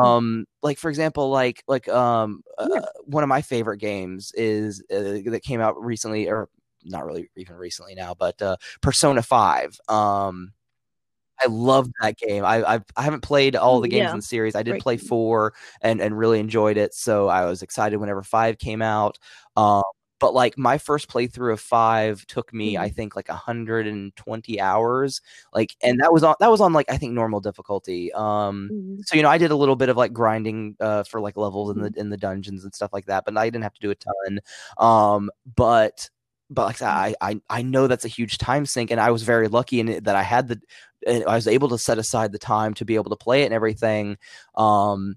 um 0.01 0.47
like 0.63 0.79
for 0.79 0.91
example 0.91 1.31
like 1.31 1.63
like 1.69 1.89
um 1.89 2.43
uh, 2.59 2.83
one 3.05 3.23
of 3.23 3.29
my 3.29 3.43
favorite 3.43 3.79
games 3.79 4.33
is 4.35 4.83
uh, 4.93 5.31
that 5.31 5.43
came 5.43 5.61
out 5.61 5.81
recently 5.83 6.29
or 6.29 6.49
not 6.85 7.05
really 7.05 7.31
even 7.37 7.57
recently 7.57 7.95
now, 7.95 8.15
but 8.15 8.41
uh, 8.41 8.57
Persona 8.81 9.23
Five. 9.23 9.79
Um, 9.89 10.53
I 11.43 11.49
loved 11.49 11.93
that 12.03 12.17
game. 12.19 12.45
I 12.45 12.63
I've, 12.65 12.85
I 12.97 13.03
haven't 13.03 13.23
played 13.23 13.57
all 13.57 13.81
the 13.81 13.89
games 13.89 14.09
yeah. 14.09 14.11
in 14.13 14.17
the 14.19 14.23
series. 14.23 14.55
I 14.55 14.63
did 14.63 14.73
Great 14.73 14.83
play 14.83 14.97
four 14.97 15.55
and 15.83 16.01
and 16.01 16.17
really 16.19 16.41
enjoyed 16.41 16.77
it. 16.77 16.95
So 16.95 17.29
I 17.29 17.45
was 17.47 17.63
excited 17.63 17.99
whenever 17.99 18.23
five 18.23 18.59
came 18.59 18.83
out. 18.83 19.19
Um, 19.57 19.83
but 20.21 20.35
like 20.35 20.59
my 20.59 20.77
first 20.77 21.09
playthrough 21.09 21.55
of 21.55 21.61
five 21.61 22.27
took 22.27 22.53
me, 22.53 22.77
I 22.77 22.91
Mhm. 22.91 22.95
think, 22.95 23.17
like 23.17 23.29
120 23.31 24.61
hours. 24.61 25.23
Like, 25.55 25.75
and 25.83 25.99
that 26.01 26.13
was 26.13 26.23
on 26.23 26.35
that 26.41 26.51
was 26.51 26.61
on 26.61 26.73
like 26.75 26.91
I 26.91 26.99
think 26.99 27.15
normal 27.15 27.41
difficulty. 27.41 28.13
Um, 28.13 28.73
Mhm. 28.73 28.99
so 29.07 29.17
you 29.17 29.23
know 29.23 29.31
i 29.31 29.39
did 29.39 29.51
a 29.51 29.57
little 29.57 29.77
bit 29.77 29.89
of 29.89 29.97
like 29.97 30.13
grinding 30.13 30.77
uh 30.81 31.03
for 31.05 31.21
like 31.23 31.37
levels 31.39 31.71
in 31.71 31.77
Mm-hmm. 31.77 31.95
the 31.95 32.01
in 32.01 32.11
the 32.11 32.17
dungeons 32.19 32.65
and 32.65 32.75
stuff 32.75 32.93
like 32.93 33.07
that 33.07 33.25
but 33.25 33.37
i 33.39 33.47
didn't 33.49 33.63
have 33.65 33.73
to 33.75 33.81
do 33.81 33.91
a 33.91 33.95
ton 33.95 34.41
um 34.79 35.31
but 35.57 36.11
but 36.51 36.67
like 36.67 36.83
I, 36.83 37.15
I 37.21 37.41
i 37.49 37.63
know 37.63 37.87
that's 37.87 38.05
a 38.05 38.09
huge 38.09 38.39
time 38.39 38.67
sink 38.67 38.91
and 38.91 39.01
i 39.01 39.11
was 39.11 39.23
very 39.23 39.49
lucky 39.49 39.81
in 39.81 39.89
it 39.89 40.05
that 40.05 40.17
i 40.17 40.23
had 40.23 40.49
the 40.49 40.61
i 41.27 41.35
was 41.35 41.47
able 41.47 41.69
to 41.69 41.79
set 41.79 41.99
aside 41.99 42.33
the 42.33 42.39
time 42.39 42.75
to 42.75 42.85
be 42.85 42.97
able 42.97 43.11
to 43.11 43.17
play 43.17 43.43
it 43.43 43.47
and 43.47 43.55
everything 43.55 44.19
um 44.57 45.17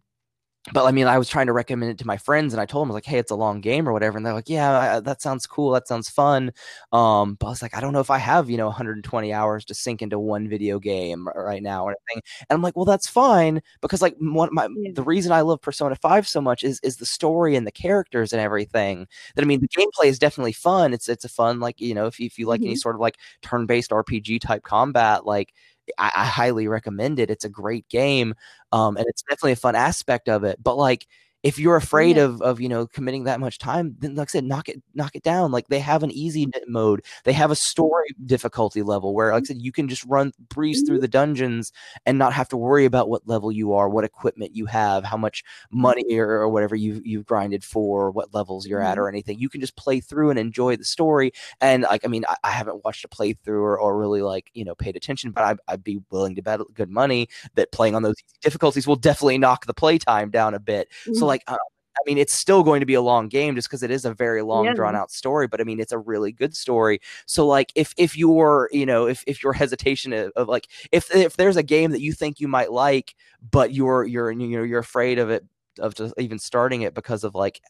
but 0.71 0.85
I 0.85 0.91
mean, 0.91 1.07
I 1.07 1.17
was 1.17 1.27
trying 1.27 1.47
to 1.47 1.53
recommend 1.53 1.91
it 1.91 1.97
to 1.99 2.07
my 2.07 2.15
friends, 2.17 2.53
and 2.53 2.61
I 2.61 2.65
told 2.65 2.87
them 2.87 2.93
like, 2.93 3.05
"Hey, 3.05 3.17
it's 3.19 3.31
a 3.31 3.35
long 3.35 3.59
game 3.59 3.87
or 3.87 3.91
whatever," 3.91 4.15
and 4.17 4.25
they're 4.25 4.33
like, 4.33 4.47
"Yeah, 4.49 4.95
I, 4.97 4.99
that 5.01 5.21
sounds 5.21 5.45
cool. 5.45 5.71
That 5.71 5.87
sounds 5.89 6.09
fun." 6.09 6.51
Um, 6.93 7.35
but 7.39 7.47
I 7.47 7.49
was 7.49 7.61
like, 7.61 7.75
"I 7.75 7.81
don't 7.81 7.91
know 7.91 7.99
if 7.99 8.09
I 8.09 8.17
have 8.17 8.49
you 8.49 8.55
know 8.55 8.67
120 8.67 9.33
hours 9.33 9.65
to 9.65 9.73
sink 9.73 10.01
into 10.01 10.17
one 10.17 10.47
video 10.47 10.79
game 10.79 11.27
right 11.35 11.61
now 11.61 11.83
or 11.85 11.89
anything." 12.09 12.23
And 12.49 12.55
I'm 12.55 12.61
like, 12.61 12.77
"Well, 12.77 12.85
that's 12.85 13.07
fine 13.09 13.61
because 13.81 14.01
like 14.01 14.15
one 14.19 14.49
my 14.53 14.67
Yeah. 14.73 14.91
the 14.95 15.03
reason 15.03 15.33
I 15.33 15.41
love 15.41 15.61
Persona 15.61 15.95
5 15.97 16.25
so 16.27 16.39
much 16.39 16.63
is 16.63 16.79
is 16.81 16.95
the 16.97 17.05
story 17.05 17.55
and 17.57 17.67
the 17.67 17.71
characters 17.71 18.31
and 18.31 18.41
everything. 18.41 19.07
That 19.35 19.43
I 19.43 19.45
mean, 19.45 19.59
the 19.59 19.67
gameplay 19.67 20.05
is 20.07 20.17
definitely 20.19 20.53
fun. 20.53 20.93
It's 20.93 21.09
it's 21.09 21.25
a 21.25 21.29
fun 21.29 21.59
like 21.59 21.81
you 21.81 21.93
know 21.93 22.05
if 22.07 22.19
you, 22.21 22.25
if 22.27 22.39
you 22.39 22.47
like 22.47 22.61
any 22.65 22.75
Mhm. 22.75 22.79
sort 22.79 22.95
of 22.95 23.01
like 23.01 23.17
turn 23.41 23.65
based 23.65 23.91
RPG 23.91 24.39
type 24.39 24.63
combat, 24.63 25.25
like 25.25 25.53
I, 25.97 26.11
I 26.15 26.25
highly 26.25 26.67
recommend 26.67 27.19
it. 27.19 27.29
It's 27.29 27.45
a 27.45 27.49
great 27.49 27.87
game 27.89 28.33
um, 28.71 28.97
and 28.97 29.05
it's 29.07 29.21
definitely 29.23 29.53
a 29.53 29.57
fun 29.57 29.75
aspect 29.75 30.29
of 30.29 30.43
it. 30.43 30.61
But 30.61 30.77
like, 30.77 31.07
if 31.43 31.59
you're 31.59 31.75
afraid 31.75 32.15
Yeah. 32.15 32.23
of 32.25 32.41
of 32.41 32.61
you 32.61 32.69
know 32.69 32.87
committing 32.87 33.25
that 33.25 33.39
much 33.39 33.57
time, 33.59 33.95
then 33.99 34.15
like 34.15 34.29
I 34.29 34.31
said, 34.31 34.45
knock 34.45 34.69
it 34.69 34.81
knock 34.95 35.15
it 35.15 35.23
down. 35.23 35.51
Like 35.51 35.67
they 35.67 35.79
have 35.79 36.03
an 36.03 36.11
easy 36.11 36.47
mode. 36.67 37.03
They 37.25 37.33
have 37.33 37.51
a 37.51 37.55
story 37.55 38.07
difficulty 38.25 38.81
level 38.81 39.13
where, 39.13 39.31
like 39.33 39.43
I 39.43 39.45
said, 39.45 39.61
you 39.61 39.71
can 39.71 39.87
just 39.89 40.05
run 40.05 40.31
breeze 40.49 40.83
through 40.85 40.99
the 40.99 41.07
dungeons 41.07 41.71
and 42.05 42.17
not 42.17 42.33
have 42.33 42.47
to 42.49 42.57
worry 42.57 42.85
about 42.85 43.09
what 43.09 43.27
level 43.27 43.51
you 43.51 43.73
are, 43.73 43.89
what 43.89 44.03
equipment 44.05 44.55
you 44.55 44.65
have, 44.67 45.03
how 45.03 45.17
much 45.17 45.43
money 45.71 46.17
or, 46.17 46.29
or 46.29 46.49
whatever 46.49 46.75
you 46.75 47.01
you've 47.03 47.25
grinded 47.25 47.63
for, 47.63 48.11
what 48.11 48.33
levels 48.33 48.65
you're 48.67 48.81
at, 48.81 48.97
Mhm. 48.97 49.01
or 49.01 49.09
anything. 49.09 49.39
You 49.39 49.49
can 49.49 49.61
just 49.61 49.75
play 49.75 49.99
through 49.99 50.29
and 50.29 50.39
enjoy 50.39 50.75
the 50.77 50.85
story. 50.85 51.31
And 51.61 51.83
like, 51.83 52.05
I 52.05 52.07
mean, 52.07 52.23
I, 52.29 52.35
I 52.45 52.51
haven't 52.51 52.83
watched 52.85 53.03
a 53.05 53.07
playthrough 53.09 53.47
or, 53.61 53.77
or 53.79 53.97
really 53.97 54.21
like 54.21 54.49
you 54.53 54.63
know 54.65 54.75
paid 54.75 54.95
attention, 54.95 55.31
but 55.31 55.43
I, 55.43 55.73
I'd 55.73 55.83
be 55.83 55.99
willing 56.11 56.35
to 56.35 56.41
bet 56.41 56.61
good 56.73 56.89
money 56.89 57.27
that 57.55 57.71
playing 57.71 57.95
on 57.95 58.03
those 58.03 58.15
difficulties 58.41 58.87
will 58.87 58.95
definitely 58.95 59.37
knock 59.37 59.65
the 59.65 59.73
playtime 59.73 60.29
down 60.29 60.53
a 60.53 60.59
bit. 60.59 60.87
So 61.13 61.23
Mhm. 61.23 61.27
Like, 61.33 61.43
uh, 61.47 61.57
I 61.95 62.01
mean, 62.07 62.17
it's 62.17 62.33
still 62.33 62.63
going 62.63 62.79
to 62.79 62.85
be 62.87 62.95
a 62.95 63.01
long 63.01 63.27
game 63.29 63.55
just 63.55 63.67
because 63.69 63.83
it 63.83 63.91
is 63.91 64.05
a 64.05 64.13
very 64.13 64.41
long, 64.41 64.65
Yeah. 64.65 64.73
drawn 64.73 64.95
out 64.95 65.11
story. 65.11 65.47
But 65.47 65.61
I 65.61 65.63
mean, 65.63 65.79
it's 65.79 65.91
a 65.91 65.99
really 65.99 66.31
good 66.31 66.55
story. 66.55 66.99
So 67.27 67.45
like, 67.47 67.71
if 67.75 67.93
if 67.97 68.17
your 68.17 68.69
you 68.71 68.85
know 68.85 69.07
if 69.07 69.23
if 69.27 69.43
your 69.43 69.53
hesitation 69.53 70.13
of, 70.13 70.31
of 70.35 70.47
like 70.47 70.67
if 70.91 71.13
if 71.15 71.37
there's 71.37 71.57
a 71.57 71.63
game 71.63 71.91
that 71.91 72.01
you 72.01 72.13
think 72.13 72.39
you 72.39 72.47
might 72.47 72.71
like, 72.71 73.15
but 73.51 73.73
you're 73.73 74.05
you're 74.05 74.31
you 74.31 74.57
know 74.57 74.63
you're 74.63 74.79
afraid 74.79 75.19
of 75.19 75.29
it 75.29 75.45
of 75.79 75.95
just 75.95 76.13
even 76.17 76.39
starting 76.39 76.81
it 76.83 76.93
because 76.95 77.23
of 77.23 77.35
like 77.35 77.61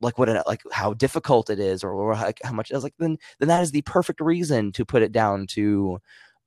like 0.00 0.18
what 0.18 0.28
it, 0.28 0.42
like 0.46 0.62
how 0.72 0.94
difficult 0.94 1.50
it 1.50 1.60
is 1.60 1.84
or, 1.84 1.92
or 1.92 2.14
how, 2.14 2.32
how 2.44 2.52
much 2.52 2.70
it's 2.70 2.82
like 2.84 2.94
then 2.98 3.16
then 3.38 3.48
that 3.48 3.62
is 3.62 3.70
the 3.72 3.82
perfect 3.82 4.20
reason 4.20 4.72
to 4.72 4.84
put 4.84 5.02
it 5.02 5.12
down 5.12 5.46
to 5.46 5.98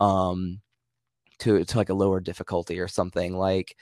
um 0.02 0.60
to 1.40 1.64
to 1.66 1.78
like 1.78 1.90
a 1.90 1.94
lower 1.94 2.20
difficulty 2.20 2.80
or 2.80 2.88
something 2.88 3.36
like 3.38 3.76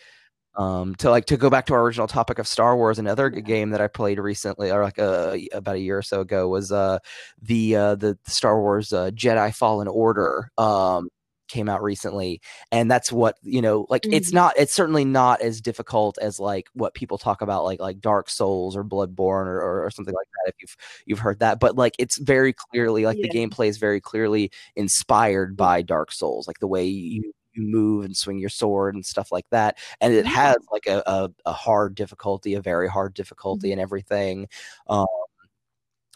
um 0.55 0.95
to 0.95 1.09
like 1.09 1.25
to 1.25 1.37
go 1.37 1.49
back 1.49 1.65
to 1.67 1.73
our 1.73 1.81
original 1.83 2.07
topic 2.07 2.39
of 2.39 2.47
Star 2.47 2.75
Wars 2.75 2.99
another 2.99 3.29
game 3.29 3.71
that 3.71 3.81
I 3.81 3.87
played 3.87 4.19
recently 4.19 4.71
or 4.71 4.83
like 4.83 4.99
uh, 4.99 5.37
about 5.53 5.75
a 5.75 5.79
year 5.79 5.97
or 5.97 6.01
so 6.03 6.21
ago 6.21 6.47
was 6.47 6.71
uh 6.71 6.99
the 7.41 7.75
uh 7.75 7.95
the 7.95 8.17
Star 8.27 8.59
Wars 8.61 8.93
uh, 8.93 9.11
Jedi 9.11 9.53
Fallen 9.55 9.87
Order 9.87 10.49
um 10.57 11.09
came 11.49 11.69
out 11.69 11.83
recently. 11.83 12.41
And 12.71 12.89
that's 12.89 13.11
what 13.11 13.35
you 13.43 13.61
know 13.61 13.85
like 13.89 14.05
it's 14.11 14.31
Mhm. 14.31 14.33
not 14.35 14.53
it's 14.57 14.73
certainly 14.73 15.05
not 15.05 15.41
as 15.41 15.61
difficult 15.61 16.17
as 16.19 16.39
like 16.39 16.67
what 16.73 16.93
people 16.95 17.17
talk 17.17 17.41
about 17.41 17.63
like 17.63 17.79
like 17.79 17.99
dark 17.99 18.29
souls 18.29 18.75
or 18.75 18.83
bloodborne 18.83 19.45
or, 19.45 19.59
or, 19.61 19.85
or 19.85 19.91
something 19.91 20.13
like 20.15 20.27
that 20.45 20.49
if 20.53 20.55
you've 20.61 20.75
you've 21.05 21.19
heard 21.19 21.39
that. 21.39 21.59
But 21.59 21.75
like 21.77 21.95
it's 21.99 22.17
very 22.17 22.53
clearly 22.53 23.05
like 23.05 23.17
the 23.17 23.29
gameplay 23.29 23.67
is 23.67 23.77
very 23.77 24.01
clearly 24.01 24.51
inspired 24.75 25.55
by 25.55 25.81
dark 25.83 26.11
souls 26.11 26.47
like 26.47 26.59
the 26.59 26.67
way 26.67 26.85
you 26.85 27.33
you 27.55 27.63
move 27.63 28.05
and 28.05 28.15
swing 28.17 28.39
your 28.39 28.49
sword 28.49 28.95
and 28.95 29.05
stuff 29.05 29.31
like 29.31 29.45
that 29.51 29.77
and 30.01 30.13
it 30.13 30.25
has 30.25 30.57
like 30.71 30.85
a, 30.87 31.03
a, 31.05 31.29
a 31.45 31.53
hard 31.53 31.95
difficulty 31.95 32.53
a 32.55 32.61
very 32.61 32.87
hard 32.89 33.13
difficulty 33.13 33.69
Mhm. 33.69 33.73
and 33.73 33.81
everything 33.81 34.47
um 34.87 35.05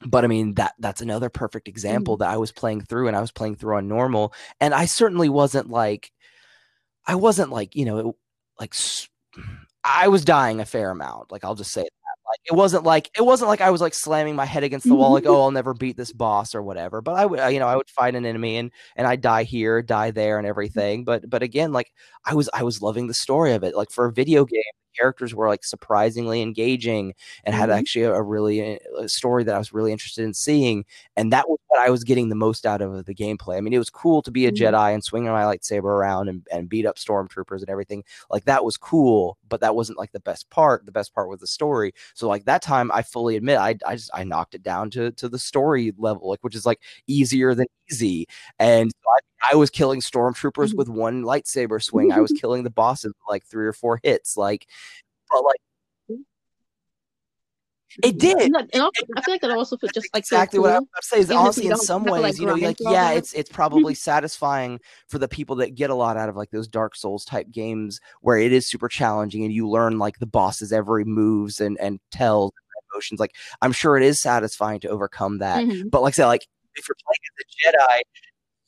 but 0.06 0.24
I 0.24 0.28
mean 0.28 0.54
that 0.56 0.74
that's 0.80 1.02
another 1.02 1.30
perfect 1.30 1.68
example 1.68 2.18
that 2.18 2.30
I 2.30 2.38
was 2.38 2.52
playing 2.52 2.82
through 2.82 3.08
and 3.08 3.18
I 3.18 3.22
was 3.22 3.32
playing 3.32 3.56
through 3.56 3.78
on 3.78 3.88
normal 3.88 4.34
and 4.60 4.74
I 4.74 4.86
certainly 4.86 5.30
wasn't 5.30 5.70
like 5.70 6.12
I 7.08 7.16
wasn't 7.16 7.52
like 7.52 7.76
you 7.76 7.86
know 7.86 7.98
it, 8.00 8.16
like 8.60 8.76
I 9.84 10.08
was 10.10 10.26
dying 10.26 10.60
a 10.60 10.66
fair 10.66 10.90
amount 10.92 11.32
like 11.32 11.44
I'll 11.44 11.56
just 11.56 11.72
say 11.72 11.86
like 12.30 12.40
it 12.46 12.54
wasn't 12.54 12.84
like 12.84 13.10
it 13.18 13.22
wasn't 13.22 13.50
like 13.50 13.62
I 13.62 13.70
was 13.70 13.82
like 13.82 13.94
slamming 13.94 14.36
my 14.36 14.46
head 14.46 14.64
against 14.64 14.88
the 14.88 14.96
wall 14.96 15.14
like 15.14 15.26
oh 15.26 15.42
I'll 15.44 15.52
never 15.52 15.74
beat 15.74 15.98
this 15.98 16.12
boss 16.12 16.56
or 16.56 16.62
whatever 16.62 17.02
but 17.02 17.16
I 17.16 17.26
would 17.26 17.40
you 17.54 17.60
know 17.60 17.68
I 17.68 17.76
would 17.76 17.90
fight 17.90 18.16
an 18.16 18.26
enemy 18.26 18.58
and 18.58 18.72
and 18.96 19.08
I'd 19.08 19.22
die 19.22 19.44
here 19.44 19.82
die 19.82 20.12
there 20.12 20.38
and 20.38 20.48
everything 20.48 21.04
but 21.04 21.30
but 21.30 21.44
again 21.44 21.72
like 21.72 21.92
I 22.26 22.36
was 22.36 22.50
I 22.54 22.64
was 22.64 22.82
loving 22.82 23.08
the 23.08 23.14
story 23.14 23.54
of 23.54 23.64
it 23.64 23.76
like 23.76 23.92
for 23.92 24.06
a 24.06 24.14
video 24.14 24.46
game 24.46 24.62
characters 24.98 25.36
were 25.36 25.48
like 25.48 25.64
surprisingly 25.64 26.42
engaging 26.42 27.14
and 27.44 27.54
mm-hmm. 27.54 27.60
had 27.60 27.70
actually 27.70 28.04
a, 28.04 28.14
a 28.14 28.22
really 28.22 28.60
a 28.60 28.80
uh, 28.98 29.08
story 29.08 29.44
that 29.44 29.56
I 29.56 29.58
was 29.58 29.74
really 29.74 29.92
interested 29.92 30.24
in 30.24 30.34
seeing. 30.34 30.86
And 31.16 31.32
that 31.34 31.50
was 31.50 31.60
what 31.68 31.80
I 31.80 31.90
was 31.90 32.04
getting 32.04 32.30
the 32.30 32.36
most 32.36 32.66
out 32.66 32.82
of 32.82 33.06
the 33.06 33.16
gameplay. 33.16 33.58
I 33.58 33.62
mean, 33.62 33.74
it 33.74 33.78
was 33.78 33.90
cool 33.90 34.22
to 34.24 34.32
be 34.32 34.46
a 34.46 34.52
mm-hmm. 34.52 34.64
Jedi 34.64 34.94
and 34.94 35.04
swing 35.04 35.26
my 35.26 35.44
lightsaber 35.44 35.84
around 35.84 36.30
and, 36.30 36.46
and 36.52 36.70
beat 36.70 36.86
up 36.86 36.98
stormtroopers 36.98 37.62
and 37.62 37.70
everything. 37.70 38.04
Like 38.30 38.46
that 38.46 38.64
was 38.64 38.78
cool, 38.78 39.38
but 39.50 39.62
that 39.62 39.76
wasn't 39.76 39.98
like 39.98 40.12
the 40.12 40.20
best 40.20 40.50
part. 40.50 40.86
The 40.86 40.92
best 40.92 41.14
part 41.14 41.30
was 41.30 41.40
the 41.40 41.48
story. 41.48 41.94
So 42.14 42.28
like 42.28 42.46
that 42.46 42.62
time, 42.62 42.92
I 42.94 43.02
fully 43.02 43.36
admit 43.36 43.58
I 43.58 43.76
I 43.86 43.96
just 43.96 44.12
I 44.14 44.24
knocked 44.24 44.56
it 44.56 44.64
down 44.64 44.90
to 44.92 45.12
to 45.12 45.30
the 45.30 45.40
story 45.40 45.94
level, 45.98 46.30
like 46.30 46.44
which 46.44 46.56
is 46.56 46.66
like 46.66 46.82
easier 47.08 47.54
than 47.56 47.68
easy. 47.92 48.28
And 48.60 48.92
I, 49.06 49.54
I, 49.54 49.56
was 49.56 49.70
killing 49.70 50.02
stormtroopers 50.02 50.70
mm-hmm. 50.70 50.78
with 50.78 50.90
one 50.90 51.24
lightsaber 51.24 51.82
swing. 51.82 52.12
I 52.12 52.20
was 52.20 52.32
killing 52.42 52.64
the 52.64 52.70
bosses 52.70 53.14
like 53.30 53.46
three 53.46 53.66
or 53.66 53.74
four 53.74 54.00
hits. 54.04 54.38
Like, 54.38 54.68
but 55.32 55.44
like 55.44 55.60
it 58.04 58.20
did. 58.20 58.38
And, 58.38 58.56
also, 58.56 58.92
I 59.16 59.22
feel 59.22 59.34
like 59.34 59.42
that 59.42 59.52
also 59.52 59.78
felt 59.78 59.94
just 59.94 60.14
like 60.14 60.22
exactly 60.22 60.58
so 60.58 60.64
cool. 60.64 60.72
what 60.72 60.76
I 60.76 60.80
was 60.80 61.10
saying 61.10 61.24
is 61.24 61.32
honestly 61.32 61.68
in 61.68 61.78
some 61.78 62.04
ways, 62.04 62.22
like, 62.22 62.38
you 62.38 62.46
know, 62.46 62.54
like 62.54 62.78
yeah, 62.80 63.12
it's 63.12 63.34
it's 63.34 63.50
probably 63.50 63.94
satisfying 63.96 64.80
for 65.08 65.18
the 65.18 65.28
people 65.28 65.56
that 65.58 65.74
get 65.74 65.90
a 65.90 65.96
lot 65.96 66.16
out 66.16 66.30
of 66.30 66.36
like 66.36 66.52
those 66.52 66.68
Dark 66.68 66.96
Souls 66.96 67.26
type 67.26 67.50
games 67.50 68.00
where 68.22 68.38
it 68.38 68.52
is 68.52 68.68
super 68.68 68.88
challenging 68.88 69.44
and 69.46 69.54
you 69.54 69.68
learn 69.68 69.98
like 69.98 70.20
the 70.20 70.28
boss's 70.28 70.72
every 70.72 71.06
moves 71.06 71.60
and 71.60 71.80
and 71.80 72.00
tells 72.12 72.52
emotions. 72.94 73.20
Like 73.20 73.36
I'm 73.62 73.72
sure 73.72 73.98
it 73.98 74.04
is 74.04 74.22
satisfying 74.22 74.80
to 74.82 74.90
overcome 74.90 75.40
that. 75.40 75.64
Mm-hmm. 75.64 75.90
But 75.90 76.02
like 76.04 76.14
I 76.14 76.18
said, 76.18 76.28
like 76.28 76.48
if 76.78 76.88
you're 76.88 76.96
playing 77.06 77.24
as 77.28 77.44
a 77.44 77.78
Jedi, 77.78 78.02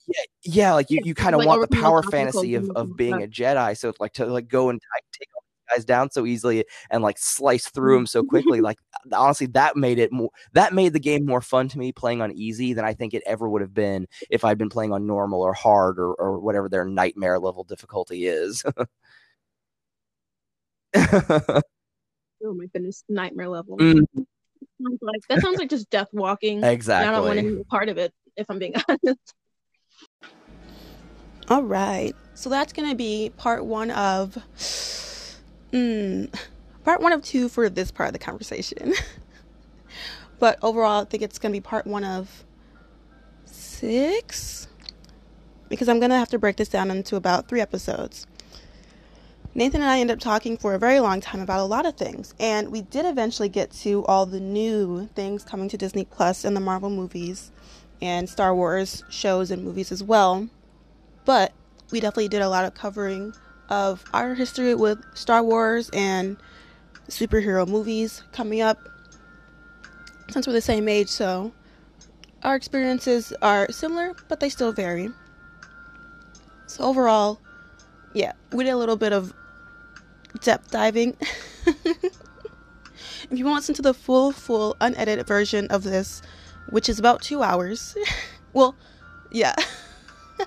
yeah, 0.10 0.24
yeah, 0.44 0.74
like 0.74 0.90
you, 0.90 1.00
you 1.04 1.14
kind 1.14 1.36
of 1.36 1.40
like, 1.40 1.48
want 1.48 1.70
the 1.70 1.78
power 1.78 2.02
fantasy 2.02 2.56
of, 2.56 2.70
of 2.72 2.98
being 2.98 3.22
a 3.22 3.28
Jedi. 3.28 3.78
So 3.78 3.90
it's 3.90 4.00
like 4.00 4.14
to 4.14 4.26
like 4.26 4.48
go 4.48 4.70
and 4.70 4.80
like, 4.96 5.04
take 5.12 5.28
all 5.36 5.44
these 5.44 5.78
guys 5.78 5.86
down 5.86 6.10
so 6.10 6.26
easily 6.26 6.66
and 6.90 7.04
like 7.04 7.18
slice 7.20 7.70
through 7.70 7.94
mm-hmm. 7.94 8.00
them 8.00 8.08
so 8.08 8.24
quickly. 8.24 8.62
like 8.62 8.78
honestly, 9.14 9.48
that 9.48 9.76
made 9.76 10.00
it 10.00 10.12
more 10.12 10.30
that 10.54 10.74
made 10.74 10.94
the 10.94 11.00
game 11.00 11.26
more 11.26 11.42
fun 11.42 11.68
to 11.70 11.78
me 11.78 11.92
playing 11.92 12.22
on 12.22 12.32
easy 12.32 12.74
than 12.74 12.86
I 12.86 12.94
think 12.94 13.14
it 13.14 13.24
ever 13.26 13.48
would 13.48 13.62
have 13.62 13.74
been 13.74 14.08
if 14.32 14.44
I'd 14.44 14.58
been 14.58 14.70
playing 14.70 14.94
on 14.94 15.06
normal 15.06 15.42
or 15.42 15.54
hard 15.54 16.00
or, 16.00 16.14
or 16.16 16.40
whatever 16.40 16.70
their 16.70 16.86
nightmare 16.86 17.40
level 17.40 17.64
difficulty 17.64 18.26
is. 18.26 18.64
oh 20.96 21.62
my 22.42 22.66
goodness, 22.74 23.04
nightmare 23.08 23.50
level. 23.50 23.78
Mm-hmm. 23.78 24.22
Mm 24.82 24.98
like 25.02 25.22
that 25.28 25.42
sounds 25.42 25.60
like 25.60 25.70
just 25.70 25.90
death 25.90 26.08
walking. 26.14 26.64
Exactly. 26.64 27.08
I 27.08 27.12
don't 27.12 27.28
want 27.28 27.40
any 27.40 27.64
part 27.66 27.90
of 27.90 27.98
it, 27.98 28.14
if 28.38 28.46
I'm 28.50 28.60
being 28.60 28.74
honest. 28.90 29.34
All 31.50 31.64
right. 31.64 32.16
So 32.36 32.50
that's 32.50 32.72
gonna 32.72 32.96
be 32.96 33.32
part 33.36 33.66
one 33.66 33.92
of 33.92 34.38
mm, 35.72 36.34
part 36.84 37.02
one 37.02 37.12
of 37.12 37.24
two 37.24 37.50
for 37.50 37.70
this 37.70 37.92
part 37.92 38.08
of 38.08 38.14
the 38.14 38.20
conversation. 38.20 38.94
but 40.40 40.58
overall 40.62 41.02
I 41.02 41.06
think 41.06 41.24
it's 41.24 41.40
gonna 41.40 41.52
be 41.52 41.62
part 41.62 41.86
one 41.86 42.04
of 42.04 42.46
six. 43.46 44.68
Because 45.68 45.90
I'm 45.90 46.00
gonna 46.00 46.18
have 46.18 46.30
to 46.30 46.40
break 46.40 46.56
this 46.56 46.70
down 46.70 46.90
into 46.92 47.16
about 47.16 47.48
three 47.48 47.62
episodes. 47.62 48.26
Nathan 49.56 49.82
and 49.82 49.90
I 49.90 50.00
ended 50.00 50.18
up 50.18 50.22
talking 50.22 50.58
for 50.58 50.76
a 50.76 50.80
very 50.80 51.00
long 51.00 51.22
time 51.22 51.42
about 51.42 51.60
a 51.60 51.64
lot 51.64 51.88
of 51.88 51.98
things, 51.98 52.36
and 52.40 52.72
we 52.72 52.84
did 52.84 53.06
eventually 53.06 53.50
get 53.50 53.72
to 53.72 54.06
all 54.06 54.28
the 54.28 54.40
new 54.40 55.08
things 55.16 55.44
coming 55.44 55.68
to 55.70 55.78
Disney 55.78 56.06
Plus 56.06 56.46
and 56.46 56.56
the 56.56 56.62
Marvel 56.62 56.92
movies 56.92 57.52
and 58.00 58.30
Star 58.30 58.54
Wars 58.54 59.04
shows 59.10 59.50
and 59.50 59.64
movies 59.64 59.92
as 59.92 60.04
well. 60.04 60.48
But 61.26 61.52
we 61.92 62.00
definitely 62.00 62.28
did 62.28 62.44
a 62.44 62.50
lot 62.50 62.64
of 62.64 62.76
covering 62.76 63.34
of 63.70 64.04
our 64.14 64.36
history 64.36 64.76
with 64.76 65.04
Star 65.16 65.44
Wars 65.44 65.90
and 65.94 66.38
superhero 67.10 67.68
movies 67.68 68.22
coming 68.32 68.62
up 68.62 68.78
since 70.30 70.46
we're 70.46 70.54
the 70.54 70.62
same 70.62 70.88
age, 70.88 71.10
so 71.10 71.52
our 72.44 72.56
experiences 72.56 73.34
are 73.42 73.70
similar, 73.72 74.16
but 74.28 74.40
they 74.40 74.50
still 74.50 74.72
vary. 74.72 75.10
So, 76.68 76.84
overall, 76.84 77.40
yeah, 78.14 78.34
we 78.52 78.64
did 78.64 78.72
a 78.72 78.78
little 78.78 78.96
bit 78.96 79.12
of 79.12 79.34
depth 80.42 80.72
diving. 80.72 81.16
if 81.66 83.38
you 83.38 83.46
want 83.46 83.56
to 83.56 83.60
listen 83.60 83.76
to 83.76 83.82
the 83.82 83.94
full, 83.94 84.32
full, 84.32 84.76
unedited 84.82 85.28
version 85.28 85.68
of 85.68 85.84
this, 85.84 86.22
which 86.70 86.90
is 86.90 87.00
about 87.00 87.22
two 87.22 87.44
hours, 87.44 87.96
well, 88.54 88.76
yeah, 89.32 89.56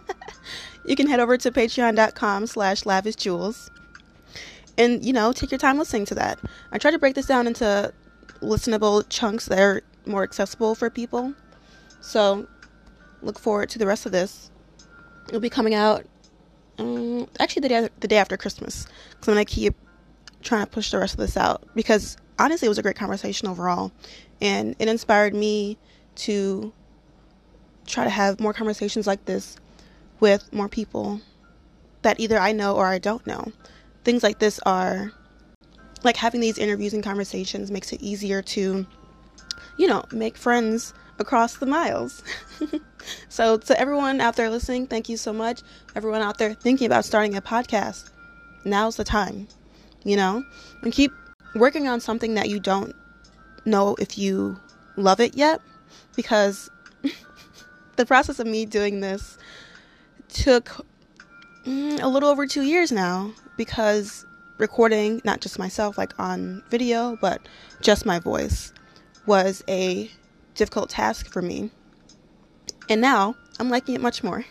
you 0.87 0.97
can 0.97 1.09
head 1.09 1.21
over 1.21 1.37
to 1.37 1.51
patreon.com 1.51 2.47
slash 2.47 2.83
lavishjewels 2.83 3.71
and, 4.79 5.05
you 5.05 5.13
know, 5.13 5.33
take 5.33 5.51
your 5.51 5.59
time 5.59 5.79
listening 5.79 6.07
to 6.07 6.15
that. 6.15 6.39
I 6.73 6.79
try 6.79 6.91
to 6.91 6.99
break 6.99 7.15
this 7.15 7.27
down 7.27 7.47
into 7.47 7.93
listenable 8.41 9.05
chunks 9.09 9.47
that 9.47 9.59
are 9.59 9.83
more 10.07 10.23
accessible 10.23 10.75
for 10.75 10.91
people. 10.91 11.35
So, 12.01 12.49
look 13.21 13.39
forward 13.39 13.69
to 13.71 13.79
the 13.79 13.87
rest 13.87 14.07
of 14.07 14.13
this. 14.13 14.51
It'll 15.29 15.41
be 15.41 15.51
coming 15.51 15.75
out 15.75 16.05
um, 16.83 17.29
actually 17.39 17.61
the 17.61 17.69
day 17.69 17.89
the 18.01 18.09
day 18.09 18.17
after 18.17 18.37
Christmas 18.37 18.87
because 19.11 19.29
I'm 19.29 19.35
gonna 19.35 19.45
keep 19.45 19.75
trying 20.43 20.65
to 20.65 20.71
push 20.71 20.91
the 20.91 20.99
rest 20.99 21.15
of 21.15 21.21
this 21.21 21.37
out 21.37 21.63
because 21.75 22.17
honestly 22.39 22.67
it 22.67 22.69
was 22.69 22.79
a 22.79 22.83
great 22.83 22.97
conversation 22.97 23.49
overall, 23.49 23.93
and 24.41 24.75
it 24.79 24.89
inspired 24.89 25.35
me 25.35 25.79
to 26.15 26.73
try 27.87 28.05
to 28.05 28.11
have 28.11 28.41
more 28.41 28.53
conversations 28.53 29.07
like 29.07 29.25
this 29.25 29.57
with 30.21 30.53
more 30.53 30.69
people 30.69 31.21
that 32.03 32.19
either 32.21 32.39
I 32.39 32.53
know 32.53 32.77
or 32.77 32.87
I 32.87 32.99
don't 32.99 33.27
know. 33.27 33.53
Things 34.05 34.23
like 34.23 34.39
this 34.39 34.59
are 34.67 35.13
like 36.05 36.17
having 36.17 36.41
these 36.41 36.59
interviews 36.59 36.95
and 36.95 37.03
conversations 37.03 37.71
makes 37.71 37.93
it 37.93 38.03
easier 38.03 38.43
to, 38.43 38.87
you 39.79 39.87
know, 39.87 40.05
make 40.13 40.37
friends 40.37 40.95
across 41.19 41.57
the 41.57 41.67
miles. 41.67 42.23
so, 43.29 43.59
to 43.59 43.79
everyone 43.79 44.21
out 44.21 44.37
there 44.37 44.51
listening, 44.51 44.87
thank 44.87 45.09
you 45.09 45.17
so 45.17 45.33
much. 45.33 45.63
Everyone 45.95 46.23
out 46.23 46.39
there 46.39 46.55
thinking 46.55 46.87
about 46.87 47.05
starting 47.05 47.37
a 47.37 47.43
podcast, 47.43 48.11
now's 48.65 48.97
the 48.97 49.05
time, 49.05 49.49
you 50.05 50.17
know? 50.17 50.45
And 50.83 50.93
keep 50.93 51.13
working 51.55 51.89
on 51.89 52.01
something 52.01 52.35
that 52.35 52.49
you 52.49 52.61
don't 52.61 52.95
know 53.65 53.97
if 53.99 54.19
you 54.19 54.59
love 54.97 55.21
it 55.21 55.37
yet, 55.37 55.61
because 56.17 56.71
the 57.97 58.07
process 58.07 58.39
of 58.39 58.47
me 58.47 58.67
doing 58.67 59.01
this 59.01 59.39
took 60.29 60.87
mm, 61.67 62.03
a 62.03 62.09
little 62.09 62.29
over 62.29 62.47
two 62.47 62.63
years 62.63 62.91
now 62.91 63.31
because 63.57 64.27
recording 64.59 65.21
not 65.25 65.41
just 65.41 65.59
myself 65.59 65.99
like 65.99 66.19
on 66.19 66.63
video 66.71 67.17
but 67.21 67.41
just 67.81 68.07
my 68.07 68.19
voice 68.19 68.73
was 69.27 69.63
a 69.69 70.11
difficult 70.55 70.91
task 70.91 71.31
for 71.31 71.43
me. 71.43 71.71
And 72.89 73.01
now 73.01 73.37
I'm 73.59 73.71
liking 73.71 73.95
it 73.95 74.01
much 74.01 74.23
more. 74.23 74.45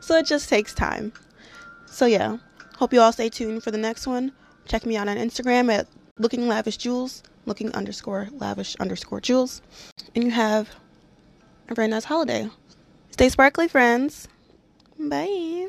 So 0.00 0.16
it 0.16 0.26
just 0.26 0.48
takes 0.48 0.74
time. 0.74 1.12
So 1.86 2.06
yeah, 2.06 2.38
hope 2.76 2.92
you 2.92 3.00
all 3.00 3.12
stay 3.12 3.28
tuned 3.28 3.62
for 3.62 3.70
the 3.70 3.78
next 3.78 4.06
one. 4.06 4.32
Check 4.66 4.86
me 4.86 4.96
out 4.96 5.08
on 5.08 5.16
Instagram 5.16 5.72
at 5.72 5.86
looking 6.18 6.48
lavish 6.48 6.76
jewels, 6.76 7.22
looking 7.46 7.72
underscore 7.72 8.28
lavish 8.32 8.76
underscore 8.76 9.20
jewels. 9.20 9.62
And 10.14 10.24
you 10.24 10.30
have 10.30 10.70
a 11.68 11.74
very 11.74 11.88
nice 11.88 12.04
holiday. 12.04 12.48
Stay 13.10 13.28
sparkly, 13.28 13.68
friends. 13.68 14.28
Bye. 14.98 15.68